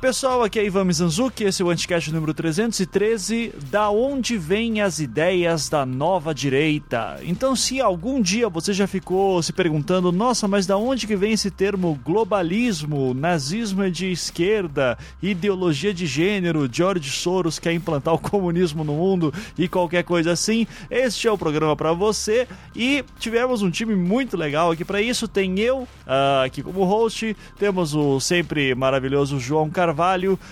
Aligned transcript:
pessoal, 0.00 0.42
aqui 0.42 0.58
é 0.58 0.64
Ivan 0.64 0.84
Mizanzuki, 0.84 1.44
esse 1.44 1.60
é 1.60 1.64
o 1.64 1.68
Anticast 1.68 2.10
número 2.10 2.32
313, 2.32 3.52
da 3.70 3.90
onde 3.90 4.38
vêm 4.38 4.80
as 4.80 4.98
ideias 4.98 5.68
da 5.68 5.84
nova 5.84 6.34
direita. 6.34 7.18
Então, 7.22 7.54
se 7.54 7.82
algum 7.82 8.20
dia 8.22 8.48
você 8.48 8.72
já 8.72 8.86
ficou 8.86 9.42
se 9.42 9.52
perguntando, 9.52 10.10
nossa, 10.10 10.48
mas 10.48 10.66
da 10.66 10.78
onde 10.78 11.06
que 11.06 11.14
vem 11.14 11.32
esse 11.32 11.50
termo 11.50 12.00
globalismo, 12.02 13.12
nazismo 13.12 13.90
de 13.90 14.10
esquerda, 14.10 14.96
ideologia 15.22 15.92
de 15.92 16.06
gênero, 16.06 16.68
George 16.72 17.10
Soros 17.10 17.58
quer 17.58 17.74
implantar 17.74 18.14
o 18.14 18.18
comunismo 18.18 18.82
no 18.82 18.94
mundo 18.94 19.34
e 19.58 19.68
qualquer 19.68 20.02
coisa 20.02 20.32
assim, 20.32 20.66
este 20.90 21.28
é 21.28 21.32
o 21.32 21.36
programa 21.36 21.76
para 21.76 21.92
você 21.92 22.48
e 22.74 23.04
tivemos 23.18 23.60
um 23.60 23.70
time 23.70 23.94
muito 23.94 24.34
legal 24.34 24.70
aqui 24.70 24.84
para 24.84 25.02
isso, 25.02 25.28
tem 25.28 25.60
eu 25.60 25.80
uh, 25.80 26.44
aqui 26.46 26.62
como 26.62 26.84
host, 26.84 27.36
temos 27.58 27.94
o 27.94 28.18
sempre 28.18 28.74
maravilhoso 28.74 29.38
João 29.38 29.68
Carvalho, 29.68 29.89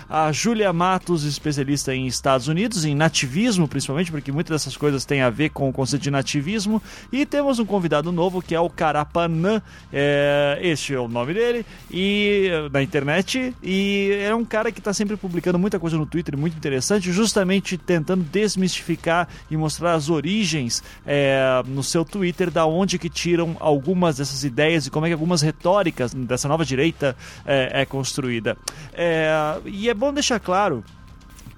a 0.09 0.33
Júlia 0.33 0.73
Matos, 0.73 1.25
especialista 1.25 1.95
em 1.95 2.07
Estados 2.07 2.49
Unidos, 2.49 2.85
em 2.85 2.95
nativismo 2.95 3.69
principalmente, 3.69 4.11
porque 4.11 4.33
muitas 4.33 4.61
dessas 4.61 4.77
coisas 4.77 5.05
têm 5.05 5.23
a 5.23 5.31
ver 5.31 5.51
com 5.51 5.69
o 5.69 5.73
conceito 5.73 6.03
de 6.03 6.11
nativismo. 6.11 6.83
E 7.13 7.25
temos 7.25 7.59
um 7.59 7.65
convidado 7.65 8.11
novo 8.13 8.43
que 8.43 8.55
é 8.55 8.61
o 8.61 8.71
Carapanã, 8.71 9.63
é, 9.93 10.59
este 10.61 10.95
é 10.95 11.01
o 11.01 11.09
nome 11.09 11.35
dele, 11.35 11.65
e 11.91 12.51
na 12.73 12.83
internet. 12.83 13.55
E 13.63 14.19
é 14.23 14.35
um 14.35 14.45
cara 14.45 14.73
que 14.73 14.81
está 14.81 14.93
sempre 14.93 15.17
publicando 15.17 15.59
muita 15.59 15.79
coisa 15.79 15.97
no 15.97 16.07
Twitter, 16.07 16.37
muito 16.37 16.57
interessante, 16.57 17.13
justamente 17.13 17.77
tentando 17.77 18.23
desmistificar 18.25 19.29
e 19.51 19.57
mostrar 19.57 19.95
as 19.95 20.11
origens 20.11 20.83
é, 21.07 21.63
no 21.67 21.83
seu 21.83 22.05
Twitter 22.05 22.51
da 22.51 22.67
onde 22.67 22.99
que 22.99 23.09
tiram 23.09 23.57
algumas 23.61 24.17
dessas 24.17 24.45
ideias 24.45 24.87
e 24.87 24.91
como 24.91 25.07
é 25.07 25.09
que 25.09 25.13
algumas 25.13 25.43
retóricas 25.43 26.13
dessa 26.15 26.49
nova 26.49 26.65
direita 26.65 27.17
é, 27.47 27.83
é 27.83 27.87
construída. 27.87 28.57
É, 28.93 29.28
e 29.65 29.89
é 29.89 29.95
bom 29.95 30.13
deixar 30.13 30.41
claro 30.41 30.85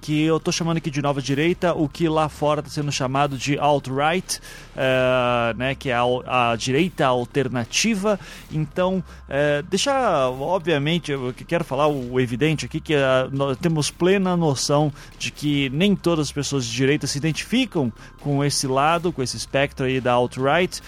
que 0.01 0.23
eu 0.23 0.37
estou 0.37 0.51
chamando 0.51 0.77
aqui 0.77 0.89
de 0.89 1.01
nova 1.01 1.21
direita, 1.21 1.73
o 1.75 1.87
que 1.87 2.09
lá 2.09 2.27
fora 2.27 2.59
está 2.59 2.71
sendo 2.71 2.91
chamado 2.91 3.37
de 3.37 3.57
alt-right, 3.59 4.41
uh, 4.75 5.57
né, 5.57 5.75
que 5.75 5.89
é 5.89 5.93
a, 5.93 6.51
a, 6.51 6.55
direita 6.55 7.05
alternativa. 7.05 8.19
Então, 8.51 9.03
uh, 9.27 9.63
deixar, 9.69 10.29
obviamente, 10.29 11.11
eu 11.11 11.33
quero 11.47 11.63
falar 11.63 11.87
o 11.87 12.19
evidente 12.19 12.65
aqui, 12.65 12.79
que 12.79 12.95
uh, 12.95 13.29
nós 13.31 13.57
temos 13.57 13.89
plena 13.91 14.35
noção 14.35 14.91
de 15.17 15.31
que 15.31 15.69
nem 15.69 15.95
todas 15.95 16.27
as 16.27 16.31
pessoas 16.31 16.65
de 16.65 16.71
direita 16.71 17.07
se 17.07 17.17
identificam 17.17 17.91
com 18.19 18.43
esse 18.43 18.67
lado, 18.67 19.11
com 19.11 19.21
esse 19.21 19.37
espectro 19.37 19.85
aí 19.85 19.99
da 19.99 20.13
alt-right, 20.13 20.81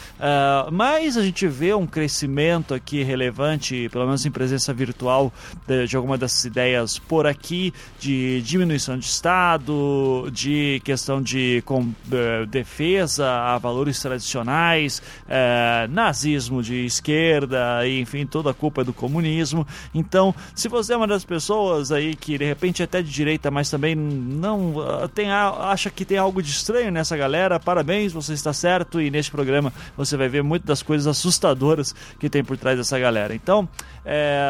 mas 0.71 1.17
a 1.17 1.23
gente 1.23 1.47
vê 1.47 1.73
um 1.73 1.87
crescimento 1.87 2.73
aqui 2.73 3.01
relevante, 3.01 3.89
pelo 3.89 4.05
menos 4.05 4.25
em 4.25 4.31
presença 4.31 4.71
virtual, 4.73 5.33
de, 5.67 5.87
de 5.87 5.95
alguma 5.95 6.17
dessas 6.17 6.45
ideias 6.45 6.99
por 6.99 7.25
aqui, 7.25 7.73
de 7.99 8.41
diminuição 8.43 8.97
de 8.97 9.05
Estado, 9.05 10.29
de 10.31 10.79
questão 10.83 11.21
de 11.21 11.63
com, 11.65 11.91
defesa 12.49 13.29
a 13.29 13.57
valores 13.57 13.72
tradicionais, 14.01 15.01
é, 15.27 15.87
nazismo 15.89 16.61
de 16.61 16.85
esquerda, 16.85 17.87
enfim, 17.87 18.25
toda 18.25 18.51
a 18.51 18.53
culpa 18.53 18.81
é 18.81 18.83
do 18.83 18.93
comunismo. 18.93 19.65
Então, 19.93 20.33
se 20.55 20.67
você 20.67 20.93
é 20.93 20.97
uma 20.97 21.07
das 21.07 21.23
pessoas 21.23 21.91
aí 21.91 22.15
que 22.15 22.37
de 22.37 22.45
repente 22.45 22.81
é 22.81 22.85
até 22.85 23.01
de 23.01 23.11
direita, 23.11 23.49
mas 23.49 23.69
também 23.69 23.95
não 23.95 24.75
ah, 24.81 25.07
tem, 25.07 25.31
acha 25.31 25.89
que 25.89 26.05
tem 26.05 26.17
algo 26.17 26.41
de 26.41 26.49
estranho 26.49 26.91
nessa 26.91 27.15
galera, 27.17 27.59
parabéns, 27.59 28.11
você 28.11 28.33
está 28.33 28.53
certo 28.53 29.01
e 29.01 29.09
neste 29.09 29.31
programa 29.31 29.73
você 29.95 30.17
vai 30.17 30.27
ver 30.27 30.43
muitas 30.43 30.67
das 30.67 30.83
coisas 30.83 31.07
assustadoras 31.07 31.95
que 32.19 32.29
tem 32.29 32.43
por 32.43 32.57
trás 32.57 32.77
dessa 32.77 32.97
galera. 32.99 33.33
Então, 33.35 33.67
é, 34.05 34.41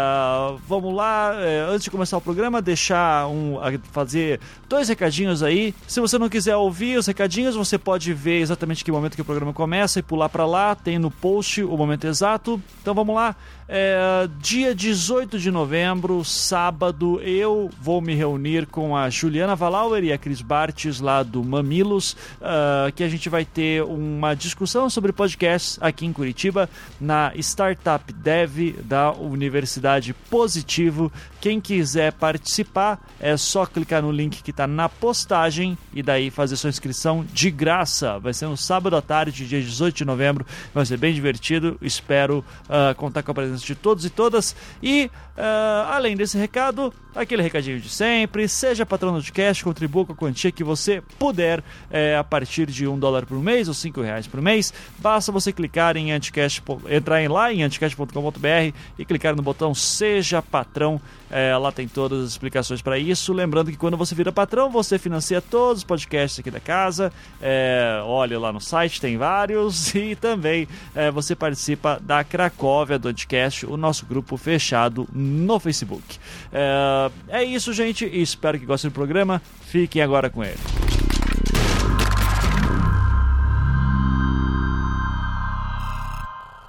vamos 0.67 0.93
lá, 0.93 1.35
é, 1.39 1.61
antes 1.69 1.83
de 1.83 1.91
começar 1.91 2.17
o 2.17 2.21
programa, 2.21 2.61
deixar 2.61 3.27
um, 3.27 3.57
fazer 3.91 4.39
dois 4.67 4.89
recadinhos 4.89 5.43
aí. 5.43 5.75
Se 5.87 5.99
você 5.99 6.17
não 6.17 6.27
quiser 6.27 6.55
ouvir 6.55 6.97
os 6.97 7.05
recadinhos, 7.05 7.55
você 7.55 7.77
pode 7.77 8.13
ver 8.13 8.39
exatamente 8.39 8.83
que 8.83 8.91
momento 8.91 9.15
que 9.15 9.21
o 9.21 9.25
programa 9.25 9.53
começa 9.53 9.99
e 9.99 10.01
pular 10.01 10.29
para 10.29 10.45
lá. 10.45 10.75
Tem 10.75 10.97
no 10.97 11.11
post 11.11 11.63
o 11.63 11.77
momento 11.77 12.05
exato. 12.05 12.61
Então 12.81 12.93
vamos 12.93 13.15
lá. 13.15 13.35
É, 13.75 14.29
dia 14.37 14.75
18 14.75 15.39
de 15.39 15.49
novembro, 15.49 16.23
sábado, 16.23 17.19
eu 17.21 17.71
vou 17.81 17.99
me 18.01 18.13
reunir 18.13 18.67
com 18.67 18.95
a 18.95 19.09
Juliana 19.09 19.55
Valauer 19.55 20.03
e 20.03 20.13
a 20.13 20.17
Cris 20.19 20.43
Bartes 20.43 20.99
lá 20.99 21.23
do 21.23 21.43
Mamilos, 21.43 22.15
uh, 22.39 22.91
que 22.95 23.03
a 23.03 23.09
gente 23.09 23.29
vai 23.29 23.43
ter 23.43 23.81
uma 23.83 24.35
discussão 24.35 24.91
sobre 24.91 25.11
podcasts 25.11 25.79
aqui 25.81 26.05
em 26.05 26.13
Curitiba, 26.13 26.69
na 27.01 27.31
Startup 27.37 28.13
Dev 28.13 28.75
da 28.83 29.11
Universidade 29.11 30.13
Positivo. 30.29 31.11
Quem 31.43 31.59
quiser 31.59 32.13
participar, 32.13 33.05
é 33.19 33.35
só 33.35 33.65
clicar 33.65 34.01
no 34.01 34.13
link 34.13 34.41
que 34.41 34.51
está 34.51 34.65
na 34.65 34.87
postagem 34.87 35.77
e 35.93 36.01
daí 36.01 36.31
fazer 36.31 36.55
sua 36.55 36.69
inscrição 36.69 37.25
de 37.33 37.51
graça. 37.51 38.17
Vai 38.17 38.33
ser 38.33 38.45
no 38.45 38.55
sábado 38.55 38.95
à 38.95 39.01
tarde, 39.01 39.45
dia 39.45 39.61
18 39.61 39.93
de 39.93 40.05
novembro. 40.05 40.45
Vai 40.73 40.85
ser 40.85 40.95
bem 40.95 41.13
divertido. 41.13 41.77
Espero 41.81 42.45
uh, 42.69 42.95
contar 42.95 43.23
com 43.23 43.31
a 43.31 43.33
presença 43.33 43.65
de 43.65 43.75
todos 43.75 44.05
e 44.05 44.09
todas. 44.09 44.55
E, 44.81 45.11
uh, 45.37 45.91
além 45.91 46.15
desse 46.15 46.37
recado, 46.37 46.93
aquele 47.15 47.41
recadinho 47.41 47.79
de 47.79 47.89
sempre: 47.89 48.47
seja 48.47 48.85
patrono 48.85 49.21
de 49.21 49.31
cash, 49.31 49.61
contribua 49.61 50.05
com 50.05 50.13
a 50.13 50.15
quantia 50.15 50.51
que 50.51 50.63
você 50.63 51.01
puder 51.19 51.63
é, 51.89 52.15
a 52.17 52.23
partir 52.23 52.67
de 52.67 52.87
um 52.87 52.97
dólar 52.97 53.25
por 53.25 53.39
mês 53.39 53.67
ou 53.67 53.73
cinco 53.73 54.01
reais 54.01 54.27
por 54.27 54.41
mês. 54.41 54.73
Basta 54.99 55.31
você 55.31 55.51
clicar 55.51 55.97
em 55.97 56.11
anticash, 56.11 56.61
entrar 56.89 57.29
lá 57.29 57.53
em 57.53 57.63
anticash.com.br 57.63 58.75
e 58.97 59.05
clicar 59.05 59.35
no 59.35 59.41
botão 59.41 59.73
Seja 59.73 60.41
Patrão. 60.41 61.01
É, 61.29 61.55
lá 61.57 61.71
tem 61.71 61.87
todas 61.87 62.25
as 62.25 62.31
explicações 62.31 62.81
para 62.81 62.97
isso. 62.99 63.33
Lembrando 63.33 63.71
que 63.71 63.77
quando 63.77 63.97
você 63.97 64.13
vira 64.13 64.31
patrão, 64.31 64.69
você 64.69 64.99
financia 64.99 65.41
todos 65.41 65.79
os 65.79 65.83
podcasts 65.83 66.39
aqui 66.39 66.51
da 66.51 66.59
casa. 66.59 67.11
É, 67.41 68.01
olha 68.05 68.39
lá 68.39 68.53
no 68.53 68.61
site, 68.61 69.01
tem 69.01 69.17
vários. 69.17 69.93
E 70.03 70.15
também 70.15 70.67
você 71.13 71.33
participa 71.33 71.97
da 72.01 72.23
Cracóvia 72.25 72.99
do 72.99 73.07
Anticast, 73.07 73.65
o 73.65 73.77
nosso 73.77 74.05
grupo 74.05 74.35
fechado 74.35 75.07
no 75.13 75.22
Facebook. 75.59 76.17
É, 76.51 77.11
é 77.29 77.43
isso, 77.43 77.73
gente. 77.73 78.05
Espero 78.05 78.59
que 78.59 78.65
gostem 78.65 78.89
do 78.89 78.93
programa. 78.93 79.41
Fiquem 79.65 80.01
agora 80.01 80.29
com 80.29 80.43
ele. 80.43 80.57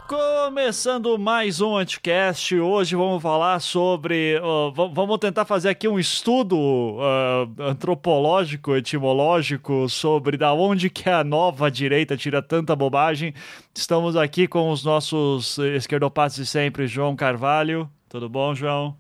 Começando 0.07 1.19
mais 1.19 1.61
um 1.61 1.77
Anticast, 1.77 2.55
hoje 2.55 2.95
vamos 2.95 3.23
falar 3.23 3.59
sobre. 3.61 4.39
Uh, 4.39 4.71
vamos 4.93 5.19
tentar 5.19 5.45
fazer 5.45 5.71
aqui 5.71 5.89
um 5.89 5.99
estudo 5.99 6.57
uh, 6.57 7.63
antropológico, 7.63 8.77
etimológico, 8.77 9.89
sobre 9.89 10.37
da 10.37 10.53
onde 10.53 10.91
que 10.91 11.09
a 11.09 11.25
nova 11.25 11.71
direita 11.71 12.17
tira 12.17 12.41
tanta 12.41 12.77
bobagem. 12.77 13.35
Estamos 13.75 14.15
aqui 14.17 14.47
com 14.47 14.71
os 14.71 14.85
nossos 14.85 15.59
esquerdopatas 15.59 16.37
de 16.37 16.47
sempre, 16.47 16.87
João 16.87 17.17
Carvalho. 17.17 17.91
Tudo 18.15 18.29
bom, 18.29 18.55
João? 18.55 18.97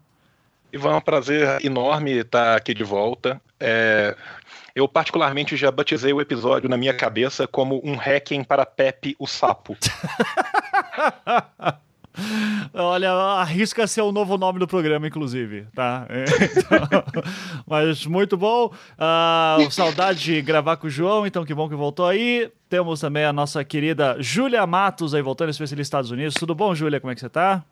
Ivan, 0.72 0.94
é 0.94 0.96
um 0.96 1.00
prazer 1.00 1.64
enorme 1.64 2.18
estar 2.18 2.56
aqui 2.56 2.74
de 2.74 2.82
volta. 2.82 3.40
É, 3.60 4.16
eu, 4.74 4.88
particularmente, 4.88 5.56
já 5.56 5.70
batizei 5.70 6.12
o 6.12 6.20
episódio 6.20 6.68
na 6.68 6.76
minha 6.76 6.92
cabeça 6.92 7.46
como 7.46 7.80
um 7.84 7.94
hacking 7.94 8.42
para 8.42 8.66
Pepe 8.66 9.14
o 9.16 9.28
Sapo. 9.28 9.76
Olha, 12.74 13.12
arrisca 13.12 13.86
ser 13.86 14.02
o 14.02 14.10
novo 14.10 14.36
nome 14.36 14.58
do 14.58 14.66
programa, 14.66 15.06
inclusive, 15.06 15.68
tá? 15.72 16.08
Então, 16.10 17.04
mas 17.68 18.04
muito 18.06 18.36
bom. 18.36 18.66
Uh, 18.66 19.70
saudade 19.70 20.24
de 20.24 20.42
gravar 20.42 20.76
com 20.76 20.88
o 20.88 20.90
João, 20.90 21.24
então 21.24 21.44
que 21.44 21.54
bom 21.54 21.68
que 21.68 21.76
voltou 21.76 22.08
aí. 22.08 22.50
Temos 22.68 22.98
também 22.98 23.24
a 23.24 23.32
nossa 23.32 23.64
querida 23.64 24.16
Júlia 24.18 24.66
Matos 24.66 25.14
aí 25.14 25.22
voltando, 25.22 25.50
especialista 25.50 25.76
dos 25.76 25.86
Estados 25.86 26.10
Unidos. 26.10 26.34
Tudo 26.34 26.52
bom, 26.52 26.74
Júlia? 26.74 27.00
Como 27.00 27.12
é 27.12 27.14
que 27.14 27.20
você 27.20 27.28
tá? 27.28 27.62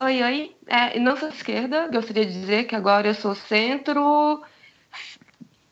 Oi, 0.00 0.22
oi. 0.22 0.56
É, 0.66 0.98
não 1.00 1.16
sou 1.16 1.28
esquerda, 1.28 1.88
gostaria 1.88 2.24
de 2.24 2.32
dizer 2.32 2.64
que 2.64 2.76
agora 2.76 3.08
eu 3.08 3.14
sou 3.14 3.34
centro 3.34 4.40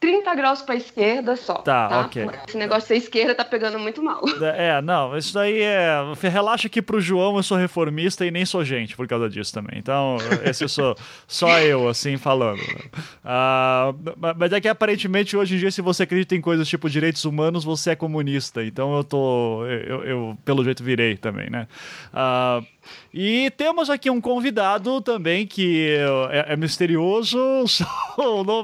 30 0.01 0.35
graus 0.35 0.63
para 0.63 0.75
esquerda 0.75 1.37
só. 1.37 1.55
Tá, 1.55 1.89
tá, 1.89 2.01
ok. 2.01 2.29
Esse 2.47 2.57
negócio 2.57 2.83
de 2.83 2.87
ser 2.89 2.97
esquerda 2.97 3.35
tá 3.35 3.45
pegando 3.45 3.79
muito 3.79 4.03
mal. 4.03 4.23
É, 4.57 4.81
não, 4.81 5.17
isso 5.17 5.35
daí 5.35 5.61
é. 5.61 5.99
Relaxa 6.23 6.69
que 6.69 6.81
pro 6.81 7.01
João 7.01 7.37
eu 7.37 7.43
sou 7.43 7.57
reformista 7.57 8.25
e 8.25 8.31
nem 8.31 8.45
sou 8.45 8.65
gente 8.65 8.97
por 8.97 9.07
causa 9.09 9.29
disso 9.29 9.53
também. 9.53 9.79
Então, 9.79 10.17
esse 10.45 10.65
eu 10.65 10.69
sou 10.69 10.97
só 11.27 11.59
eu, 11.61 11.89
assim, 11.89 12.17
falando. 12.17 12.61
Uh, 12.61 14.35
mas 14.37 14.53
é 14.53 14.61
que 14.61 14.69
aparentemente 14.69 15.37
hoje 15.37 15.57
em 15.57 15.59
dia, 15.59 15.71
se 15.71 15.83
você 15.83 16.05
acredita 16.05 16.35
em 16.35 16.41
coisas 16.41 16.69
tipo 16.69 16.89
direitos 16.89 17.25
humanos, 17.25 17.65
você 17.65 17.91
é 17.91 17.97
comunista. 17.97 18.65
Então 18.65 18.97
eu 18.97 19.05
tô. 19.05 19.65
Eu, 19.67 20.05
eu 20.05 20.39
pelo 20.45 20.63
jeito 20.65 20.83
virei 20.83 21.17
também, 21.17 21.51
né? 21.51 21.67
Uh, 22.13 22.65
e 23.13 23.51
temos 23.57 23.91
aqui 23.91 24.11
um 24.11 24.21
convidado 24.21 25.01
também 25.01 25.47
que 25.47 25.97
é, 26.31 26.53
é 26.53 26.57
misterioso, 26.57 27.39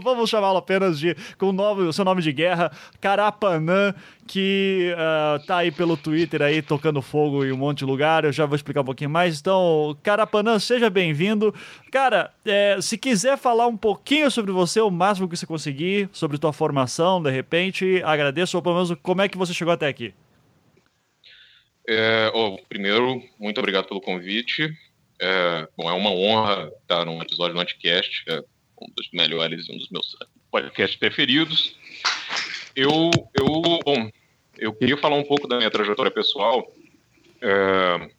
vamos 0.02 0.30
chamá-lo 0.30 0.58
apenas 0.58 0.98
de 0.98 1.16
com 1.38 1.50
o 1.50 1.92
seu 1.92 2.04
nome 2.04 2.22
de 2.22 2.32
guerra, 2.32 2.70
Carapanã, 3.00 3.94
que 4.26 4.94
uh, 4.94 5.44
tá 5.46 5.58
aí 5.58 5.70
pelo 5.70 5.96
Twitter 5.96 6.42
aí 6.42 6.62
tocando 6.62 7.02
fogo 7.02 7.44
em 7.44 7.52
um 7.52 7.56
monte 7.56 7.78
de 7.78 7.84
lugar. 7.84 8.24
Eu 8.24 8.32
já 8.32 8.46
vou 8.46 8.56
explicar 8.56 8.80
um 8.80 8.84
pouquinho 8.84 9.10
mais. 9.10 9.40
Então, 9.40 9.96
Carapanã, 10.02 10.58
seja 10.58 10.88
bem-vindo. 10.88 11.54
Cara, 11.90 12.30
é, 12.44 12.78
se 12.80 12.96
quiser 12.96 13.36
falar 13.36 13.66
um 13.66 13.76
pouquinho 13.76 14.30
sobre 14.30 14.52
você, 14.52 14.80
o 14.80 14.90
máximo 14.90 15.28
que 15.28 15.36
você 15.36 15.46
conseguir, 15.46 16.08
sobre 16.12 16.38
tua 16.38 16.52
formação, 16.52 17.22
de 17.22 17.30
repente, 17.30 18.02
agradeço, 18.04 18.56
ou 18.56 18.62
pelo 18.62 18.76
menos 18.76 18.94
como 19.02 19.22
é 19.22 19.28
que 19.28 19.36
você 19.36 19.52
chegou 19.52 19.74
até 19.74 19.86
aqui. 19.86 20.14
É, 21.88 22.30
oh, 22.34 22.58
primeiro, 22.68 23.22
muito 23.38 23.58
obrigado 23.58 23.86
pelo 23.86 24.00
convite. 24.00 24.72
É, 25.20 25.68
bom, 25.76 25.88
é 25.88 25.92
uma 25.92 26.10
honra 26.10 26.72
estar 26.82 27.04
num 27.04 27.20
episódio 27.22 27.54
do 27.54 27.60
Anticast, 27.60 28.24
é 28.28 28.40
um 28.80 28.88
dos 28.96 29.08
melhores, 29.12 29.68
um 29.68 29.76
dos 29.76 29.88
meus 29.90 30.16
podcasts 30.50 30.98
preferidos. 30.98 31.76
Eu, 32.74 33.10
eu, 33.38 33.80
bom, 33.84 34.10
eu 34.58 34.72
queria 34.72 34.96
falar 34.96 35.16
um 35.16 35.24
pouco 35.24 35.46
da 35.46 35.56
minha 35.56 35.70
trajetória 35.70 36.10
pessoal. 36.10 36.72
É, 37.40 38.10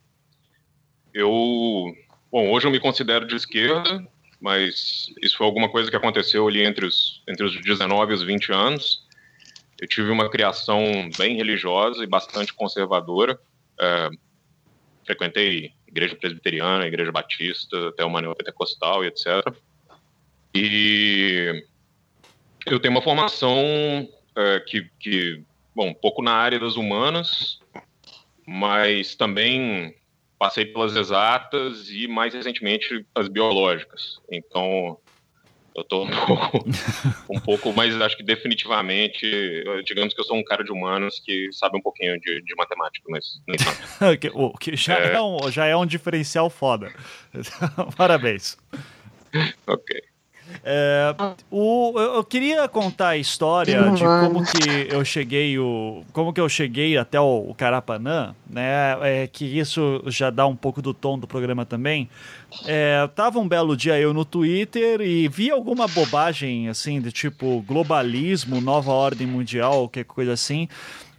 eu, 1.13 1.95
bom, 2.31 2.49
hoje 2.51 2.67
eu 2.67 2.71
me 2.71 2.79
considero 2.79 3.25
de 3.25 3.35
esquerda, 3.35 4.05
mas 4.41 5.07
isso 5.21 5.37
foi 5.37 5.45
alguma 5.45 5.69
coisa 5.69 5.89
que 5.89 5.95
aconteceu 5.95 6.47
ali 6.47 6.63
entre 6.63 6.85
os, 6.85 7.21
entre 7.27 7.45
os 7.45 7.61
19 7.61 8.11
e 8.11 8.15
os 8.15 8.23
20 8.23 8.51
anos. 8.51 9.07
Eu 9.79 9.87
tive 9.87 10.11
uma 10.11 10.29
criação 10.29 11.09
bem 11.17 11.35
religiosa 11.35 12.03
e 12.03 12.07
bastante 12.07 12.53
conservadora. 12.53 13.39
É, 13.83 14.09
frequentei 15.05 15.73
igreja 15.87 16.15
presbiteriana, 16.15 16.87
igreja 16.87 17.11
batista, 17.11 17.89
até 17.89 18.05
uma 18.05 18.21
neopentecostal 18.21 19.03
e 19.03 19.07
etc. 19.07 19.27
E 20.55 21.65
eu 22.65 22.79
tenho 22.79 22.93
uma 22.93 23.01
formação 23.01 23.57
é, 24.35 24.59
que, 24.61 24.89
que, 24.99 25.43
bom, 25.75 25.89
um 25.89 25.93
pouco 25.93 26.21
na 26.21 26.33
área 26.33 26.59
das 26.59 26.75
humanas, 26.75 27.59
mas 28.45 29.15
também 29.15 29.95
passei 30.39 30.65
pelas 30.65 30.95
exatas 30.95 31.89
e 31.89 32.07
mais 32.07 32.33
recentemente 32.33 33.05
as 33.15 33.27
biológicas. 33.27 34.19
Então, 34.31 34.97
eu 35.75 35.81
estou 35.81 36.05
um 36.05 36.09
pouco, 36.25 36.65
um 37.29 37.39
pouco, 37.39 37.73
mas 37.73 37.99
acho 38.01 38.15
que 38.17 38.23
definitivamente, 38.23 39.63
digamos 39.85 40.13
que 40.13 40.19
eu 40.19 40.25
sou 40.25 40.37
um 40.37 40.43
cara 40.43 40.63
de 40.63 40.71
humanos 40.71 41.21
que 41.23 41.49
sabe 41.51 41.77
um 41.77 41.81
pouquinho 41.81 42.19
de, 42.19 42.41
de 42.41 42.55
matemática, 42.55 43.05
mas 43.09 43.41
nem 43.47 43.57
tanto. 43.57 44.31
o 44.37 44.57
que 44.57 44.75
já 44.75 44.97
é... 44.97 45.13
é... 45.13 45.21
um, 45.21 45.51
já 45.51 45.65
é 45.65 45.75
um 45.75 45.85
diferencial 45.85 46.49
foda. 46.49 46.93
Parabéns. 47.97 48.57
ok. 49.67 50.12
É, 50.65 51.13
o, 51.51 51.93
eu 51.99 52.23
queria 52.23 52.65
contar 52.69 53.09
a 53.09 53.17
história 53.17 53.91
de 53.91 54.01
como 54.01 54.45
que 54.45 54.87
eu 54.89 55.03
cheguei 55.03 55.59
o, 55.59 56.03
como 56.13 56.31
que 56.31 56.39
eu 56.39 56.47
cheguei 56.47 56.97
até 56.97 57.19
o, 57.19 57.49
o 57.49 57.53
Carapanã, 57.53 58.33
né? 58.49 58.97
É, 59.01 59.27
que 59.27 59.43
isso 59.43 60.01
já 60.07 60.29
dá 60.29 60.47
um 60.47 60.55
pouco 60.55 60.81
do 60.81 60.93
tom 60.93 61.19
do 61.19 61.27
programa 61.27 61.65
também. 61.65 62.09
É, 62.65 63.05
tava 63.13 63.39
um 63.39 63.47
belo 63.47 63.75
dia 63.75 63.99
eu 63.99 64.13
no 64.13 64.23
Twitter 64.23 65.01
e 65.01 65.27
vi 65.27 65.51
alguma 65.51 65.85
bobagem 65.85 66.69
assim 66.69 67.01
de 67.01 67.11
tipo 67.11 67.61
globalismo, 67.67 68.61
nova 68.61 68.91
ordem 68.91 69.27
mundial, 69.27 69.81
qualquer 69.81 70.05
coisa 70.05 70.31
assim. 70.31 70.69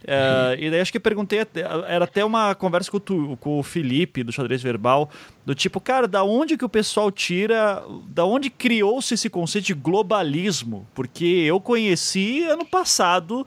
Uh, 0.05 0.53
e 0.59 0.69
daí 0.69 0.81
acho 0.81 0.91
que 0.91 0.99
perguntei, 0.99 1.39
era 1.87 2.05
até 2.05 2.23
uma 2.23 2.53
conversa 2.53 2.91
com 2.91 3.35
com 3.37 3.59
o 3.59 3.63
Felipe 3.63 4.23
do 4.23 4.31
xadrez 4.31 4.61
verbal, 4.61 5.09
do 5.43 5.55
tipo, 5.55 5.81
cara, 5.81 6.07
da 6.07 6.23
onde 6.23 6.57
que 6.57 6.65
o 6.65 6.69
pessoal 6.69 7.11
tira, 7.11 7.83
da 8.07 8.23
onde 8.23 8.51
criou-se 8.51 9.13
esse 9.15 9.29
conceito 9.29 9.65
de 9.65 9.73
globalismo? 9.73 10.87
Porque 10.93 11.25
eu 11.25 11.59
conheci 11.59 12.43
ano 12.43 12.65
passado 12.65 13.45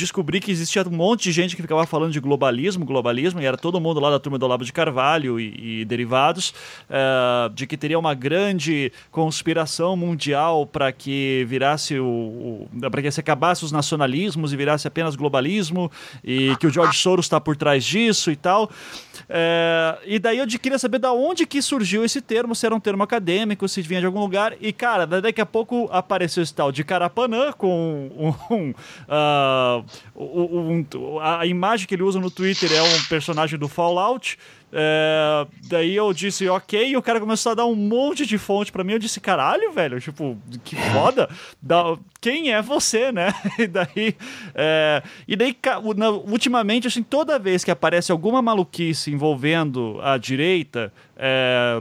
descobri 0.00 0.40
que 0.40 0.50
existia 0.50 0.82
um 0.82 0.90
monte 0.90 1.24
de 1.24 1.32
gente 1.32 1.56
que 1.56 1.62
ficava 1.62 1.86
falando 1.86 2.12
de 2.12 2.20
globalismo, 2.20 2.84
globalismo, 2.84 3.40
e 3.40 3.46
era 3.46 3.56
todo 3.56 3.80
mundo 3.80 4.00
lá 4.00 4.10
da 4.10 4.18
turma 4.18 4.38
do 4.38 4.44
Olavo 4.44 4.64
de 4.64 4.72
Carvalho 4.72 5.38
e, 5.38 5.80
e 5.80 5.84
derivados, 5.84 6.54
uh, 6.88 7.48
de 7.54 7.66
que 7.66 7.76
teria 7.76 7.98
uma 7.98 8.14
grande 8.14 8.92
conspiração 9.10 9.96
mundial 9.96 10.66
para 10.66 10.92
que 10.92 11.44
virasse 11.48 11.98
o, 11.98 12.04
o 12.04 12.90
para 12.90 13.02
que 13.02 13.10
se 13.10 13.20
acabasse 13.20 13.64
os 13.64 13.72
nacionalismos 13.72 14.52
e 14.52 14.56
virasse 14.56 14.86
apenas 14.88 15.16
globalismo, 15.16 15.90
e 16.22 16.56
que 16.56 16.66
o 16.66 16.70
George 16.70 16.98
Soros 16.98 17.26
está 17.26 17.40
por 17.40 17.56
trás 17.56 17.84
disso 17.84 18.30
e 18.30 18.36
tal. 18.36 18.64
Uh, 18.64 20.00
e 20.04 20.18
daí 20.18 20.38
eu 20.38 20.46
queria 20.46 20.78
saber 20.78 20.98
da 20.98 21.12
onde 21.12 21.46
que 21.46 21.62
surgiu 21.62 22.04
esse 22.04 22.20
termo, 22.20 22.54
se 22.54 22.66
era 22.66 22.74
um 22.74 22.80
termo 22.80 23.02
acadêmico, 23.02 23.68
se 23.68 23.80
vinha 23.82 24.00
de 24.00 24.06
algum 24.06 24.20
lugar. 24.20 24.54
E, 24.60 24.72
cara, 24.72 25.06
daqui 25.06 25.40
a 25.40 25.46
pouco 25.46 25.88
apareceu 25.92 26.42
esse 26.42 26.54
tal 26.54 26.72
de 26.72 26.82
Carapanã 26.82 27.52
com 27.52 28.10
um, 28.16 28.54
um 28.54 28.70
uh, 28.70 29.83
um, 30.14 30.84
a 31.20 31.46
imagem 31.46 31.86
que 31.86 31.94
ele 31.94 32.02
usa 32.02 32.20
no 32.20 32.30
Twitter 32.30 32.72
é 32.72 32.82
um 32.82 33.02
personagem 33.04 33.58
do 33.58 33.68
Fallout. 33.68 34.38
É, 34.76 35.46
daí 35.68 35.94
eu 35.94 36.12
disse, 36.12 36.48
ok, 36.48 36.88
e 36.88 36.96
o 36.96 37.02
cara 37.02 37.20
começou 37.20 37.52
a 37.52 37.54
dar 37.54 37.64
um 37.64 37.76
monte 37.76 38.26
de 38.26 38.36
fonte 38.36 38.72
para 38.72 38.82
mim. 38.82 38.94
Eu 38.94 38.98
disse, 38.98 39.20
caralho, 39.20 39.70
velho, 39.70 40.00
tipo, 40.00 40.36
que 40.64 40.74
foda. 40.74 41.28
Da, 41.62 41.96
quem 42.20 42.52
é 42.52 42.60
você, 42.60 43.12
né? 43.12 43.32
E 43.56 43.68
daí, 43.68 44.16
é, 44.52 45.02
e 45.28 45.36
daí 45.36 45.56
na, 45.96 46.10
ultimamente, 46.10 46.88
assim, 46.88 47.04
toda 47.04 47.38
vez 47.38 47.62
que 47.62 47.70
aparece 47.70 48.10
alguma 48.10 48.42
maluquice 48.42 49.12
envolvendo 49.12 50.00
a 50.02 50.18
direita, 50.18 50.92
é, 51.16 51.80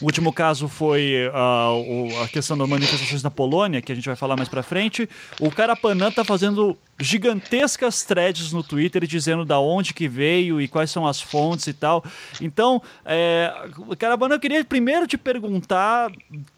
o 0.00 0.06
último 0.06 0.32
caso 0.32 0.66
foi 0.66 1.28
uh, 1.28 2.22
a 2.22 2.28
questão 2.28 2.56
das 2.56 2.68
manifestações 2.68 3.22
na 3.22 3.30
Polônia, 3.30 3.82
que 3.82 3.92
a 3.92 3.94
gente 3.94 4.06
vai 4.06 4.16
falar 4.16 4.36
mais 4.36 4.48
pra 4.48 4.62
frente. 4.62 5.08
O 5.38 5.50
Carapanã 5.50 6.10
tá 6.10 6.24
fazendo 6.24 6.76
gigantescas 6.98 8.02
threads 8.02 8.52
no 8.52 8.62
Twitter 8.62 9.06
dizendo 9.06 9.44
da 9.44 9.58
onde 9.58 9.92
que 9.92 10.08
veio 10.08 10.60
e 10.60 10.68
quais 10.68 10.90
são 10.90 11.06
as 11.06 11.20
fontes 11.20 11.66
e 11.66 11.74
tal. 11.74 12.04
Então, 12.40 12.82
é, 13.04 13.52
Carapanã, 13.98 14.36
eu 14.36 14.40
queria 14.40 14.64
primeiro 14.64 15.06
te 15.06 15.18
perguntar 15.18 16.10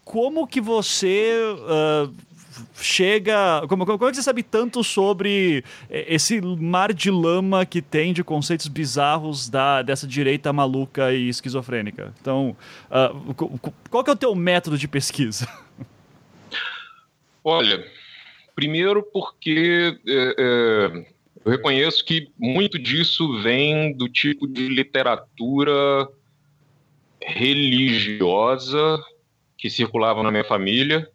como 0.05 0.47
que 0.47 0.61
você... 0.61 1.37
Uh, 1.59 2.32
chega. 2.75 3.65
Como, 3.67 3.85
como 3.85 4.05
é 4.05 4.09
que 4.09 4.15
você 4.15 4.23
sabe 4.23 4.43
tanto 4.43 4.83
sobre 4.83 5.63
é, 5.89 6.13
esse 6.13 6.41
mar 6.41 6.93
de 6.93 7.09
lama 7.09 7.65
que 7.65 7.81
tem 7.81 8.13
de 8.13 8.23
conceitos 8.23 8.67
bizarros 8.67 9.49
da, 9.49 9.81
dessa 9.81 10.07
direita 10.07 10.51
maluca 10.53 11.13
e 11.13 11.29
esquizofrênica? 11.29 12.13
Então, 12.21 12.55
uh, 12.89 13.69
qual 13.89 14.03
que 14.03 14.09
é 14.09 14.13
o 14.13 14.17
teu 14.17 14.35
método 14.35 14.77
de 14.77 14.87
pesquisa? 14.87 15.47
Olha, 17.43 17.83
primeiro 18.55 19.03
porque 19.03 19.99
é, 20.07 20.35
é, 20.39 21.05
eu 21.43 21.51
reconheço 21.51 22.05
que 22.05 22.29
muito 22.37 22.79
disso 22.79 23.41
vem 23.41 23.93
do 23.93 24.07
tipo 24.07 24.47
de 24.47 24.69
literatura 24.69 26.07
religiosa 27.21 28.97
que 29.57 29.69
circulava 29.69 30.23
na 30.23 30.31
minha 30.31 30.43
família 30.43 31.09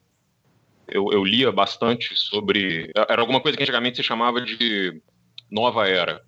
eu, 0.90 1.12
eu 1.12 1.24
lia 1.24 1.52
bastante 1.52 2.16
sobre. 2.16 2.90
Era 3.08 3.20
alguma 3.20 3.40
coisa 3.40 3.56
que 3.56 3.62
antigamente 3.62 3.96
se 3.96 4.02
chamava 4.02 4.40
de 4.40 5.00
nova 5.50 5.88
era. 5.88 6.22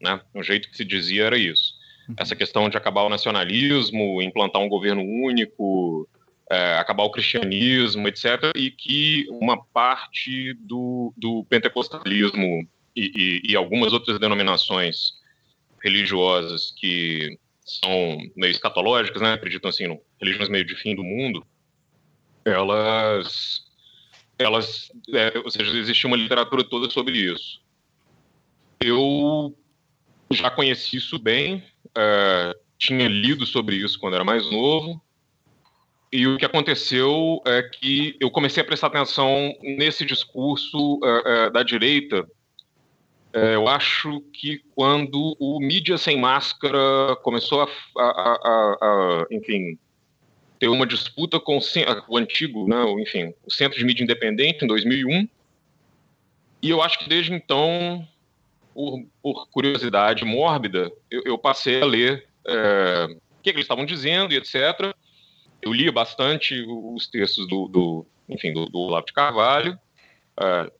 Né? 0.00 0.20
Um 0.34 0.42
jeito 0.42 0.70
que 0.70 0.76
se 0.76 0.84
dizia 0.84 1.24
era 1.24 1.38
isso. 1.38 1.74
Uhum. 2.08 2.14
Essa 2.18 2.36
questão 2.36 2.68
de 2.68 2.76
acabar 2.76 3.02
o 3.02 3.08
nacionalismo, 3.08 4.22
implantar 4.22 4.62
um 4.62 4.68
governo 4.68 5.02
único, 5.02 6.08
é, 6.50 6.76
acabar 6.78 7.04
o 7.04 7.10
cristianismo, 7.10 8.06
etc. 8.08 8.52
E 8.54 8.70
que 8.70 9.26
uma 9.30 9.62
parte 9.62 10.54
do, 10.54 11.12
do 11.16 11.44
pentecostalismo 11.44 12.66
e, 12.94 13.42
e, 13.44 13.52
e 13.52 13.56
algumas 13.56 13.92
outras 13.92 14.18
denominações 14.18 15.14
religiosas 15.82 16.72
que 16.76 17.38
são 17.64 18.18
meio 18.36 18.52
escatológicas, 18.52 19.20
né? 19.20 19.32
acreditam 19.32 19.68
assim, 19.68 19.84
em 19.84 20.00
religiões 20.20 20.48
meio 20.48 20.64
de 20.64 20.76
fim 20.76 20.94
do 20.94 21.02
mundo, 21.02 21.44
elas 22.44 23.65
elas, 24.38 24.90
é, 25.12 25.38
ou 25.38 25.50
seja, 25.50 25.76
existe 25.76 26.06
uma 26.06 26.16
literatura 26.16 26.64
toda 26.64 26.90
sobre 26.90 27.18
isso. 27.18 27.60
Eu 28.80 29.56
já 30.30 30.50
conheci 30.50 30.96
isso 30.96 31.18
bem, 31.18 31.64
é, 31.96 32.56
tinha 32.78 33.08
lido 33.08 33.46
sobre 33.46 33.76
isso 33.76 33.98
quando 33.98 34.14
era 34.14 34.24
mais 34.24 34.50
novo, 34.50 35.00
e 36.12 36.26
o 36.26 36.36
que 36.36 36.44
aconteceu 36.44 37.42
é 37.44 37.62
que 37.62 38.16
eu 38.20 38.30
comecei 38.30 38.62
a 38.62 38.66
prestar 38.66 38.88
atenção 38.88 39.54
nesse 39.60 40.04
discurso 40.04 41.00
é, 41.02 41.46
é 41.46 41.50
da 41.50 41.62
direita. 41.62 42.26
É, 43.32 43.54
eu 43.54 43.68
acho 43.68 44.20
que 44.32 44.62
quando 44.74 45.36
o 45.38 45.60
mídia 45.60 45.98
sem 45.98 46.18
máscara 46.18 47.16
começou 47.22 47.62
a, 47.62 47.68
a, 47.98 48.02
a, 48.02 48.76
a 48.80 49.26
enfim, 49.30 49.78
uma 50.68 50.86
disputa 50.86 51.38
com 51.38 51.58
o 52.08 52.16
antigo, 52.16 52.68
né, 52.68 52.82
enfim, 53.00 53.34
o 53.44 53.50
Centro 53.50 53.78
de 53.78 53.84
Mídia 53.84 54.04
Independente, 54.04 54.64
em 54.64 54.68
2001. 54.68 55.28
E 56.62 56.70
eu 56.70 56.82
acho 56.82 56.98
que 56.98 57.08
desde 57.08 57.32
então, 57.32 58.06
por, 58.74 59.04
por 59.22 59.48
curiosidade 59.48 60.24
mórbida, 60.24 60.90
eu, 61.10 61.22
eu, 61.24 61.38
passei 61.38 61.80
a 61.80 61.86
ler 61.86 62.26
é, 62.46 63.06
o 63.10 63.42
que, 63.42 63.50
que, 63.50 63.50
eles 63.50 63.64
estavam 63.64 63.84
dizendo 63.84 64.32
e 64.32 64.36
etc. 64.36 64.94
Eu 65.62 65.72
lia 65.72 65.92
bastante 65.92 66.64
os 66.66 67.06
textos 67.06 67.46
do, 67.46 67.68
do 67.68 68.06
enfim, 68.28 68.52
do, 68.52 68.66
do 68.66 68.78
Olavo 68.78 69.06
de 69.06 69.12
Carvalho. 69.12 69.78
É, 70.40 70.70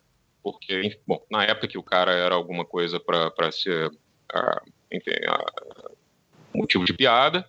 porque, 0.43 0.97
bom, 1.05 1.21
na 1.28 1.43
época 1.43 1.66
que 1.66 1.76
o 1.76 1.83
cara 1.83 2.12
era 2.12 2.35
alguma 2.35 2.64
coisa 2.64 3.00
para 3.00 3.50
ser, 3.50 3.88
uh, 3.88 4.71
enfim, 4.93 5.11
uh, 5.11 5.97
motivo 6.55 6.85
de 6.85 6.93
piada, 6.93 7.45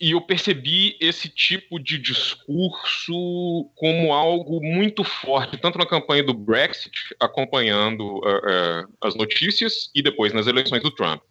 e 0.00 0.12
eu 0.12 0.20
percebi 0.20 0.96
esse 1.00 1.28
tipo 1.28 1.78
de 1.78 1.98
discurso 1.98 3.70
como 3.74 4.12
algo 4.12 4.60
muito 4.62 5.02
forte, 5.02 5.56
tanto 5.56 5.78
na 5.78 5.86
campanha 5.86 6.22
do 6.22 6.34
Brexit, 6.34 7.14
acompanhando 7.18 8.04
uh, 8.18 8.18
uh, 8.18 8.96
as 9.00 9.14
notícias, 9.14 9.90
e 9.94 10.02
depois 10.02 10.32
nas 10.32 10.46
eleições 10.46 10.82
do 10.82 10.90
Trump. 10.90 11.22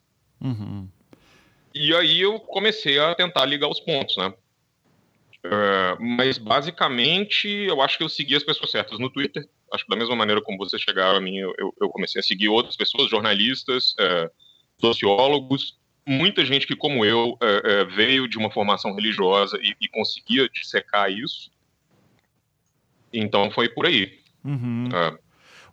Uhum. 0.42 0.88
E 1.74 1.94
aí 1.96 2.22
eu 2.22 2.40
comecei 2.40 3.00
a 3.00 3.16
tentar 3.16 3.46
ligar 3.46 3.70
os 3.70 3.80
pontos, 3.80 4.18
né? 4.18 4.34
Uh, 5.46 6.02
mas 6.18 6.38
basicamente 6.38 7.48
eu 7.48 7.82
acho 7.82 7.98
que 7.98 8.04
eu 8.04 8.10
segui 8.10 8.36
as 8.36 8.44
pessoas 8.44 8.72
certas 8.72 9.00
no 9.00 9.10
Twitter. 9.10 9.48
Acho 9.74 9.86
que 9.86 9.90
da 9.90 9.96
mesma 9.96 10.16
maneira 10.16 10.42
como 10.42 10.58
você 10.58 10.78
chegaram 10.78 11.18
a 11.18 11.22
mim, 11.22 11.38
eu, 11.38 11.54
eu 11.80 11.90
comecei 11.90 12.20
a 12.20 12.24
seguir 12.24 12.50
outras 12.50 12.76
pessoas, 12.76 13.10
jornalistas, 13.10 13.94
sociólogos, 14.80 15.78
muita 16.08 16.46
gente 16.46 16.66
que, 16.66 16.76
como 16.76 17.04
eu, 17.04 17.38
é, 17.42 17.82
é, 17.82 17.86
veio 17.86 18.28
de 18.28 18.38
uma 18.38 18.50
formação 18.50 18.96
religiosa 18.96 19.60
e, 19.62 19.76
e, 19.82 19.88
conseguia 19.90 20.48
dissecar 20.50 21.12
isso. 21.12 21.52
Então 23.12 23.52
foi 23.52 23.68
por 23.70 23.86
aí. 23.86 24.20
Uhum. 24.44 24.88
É. 24.94 25.18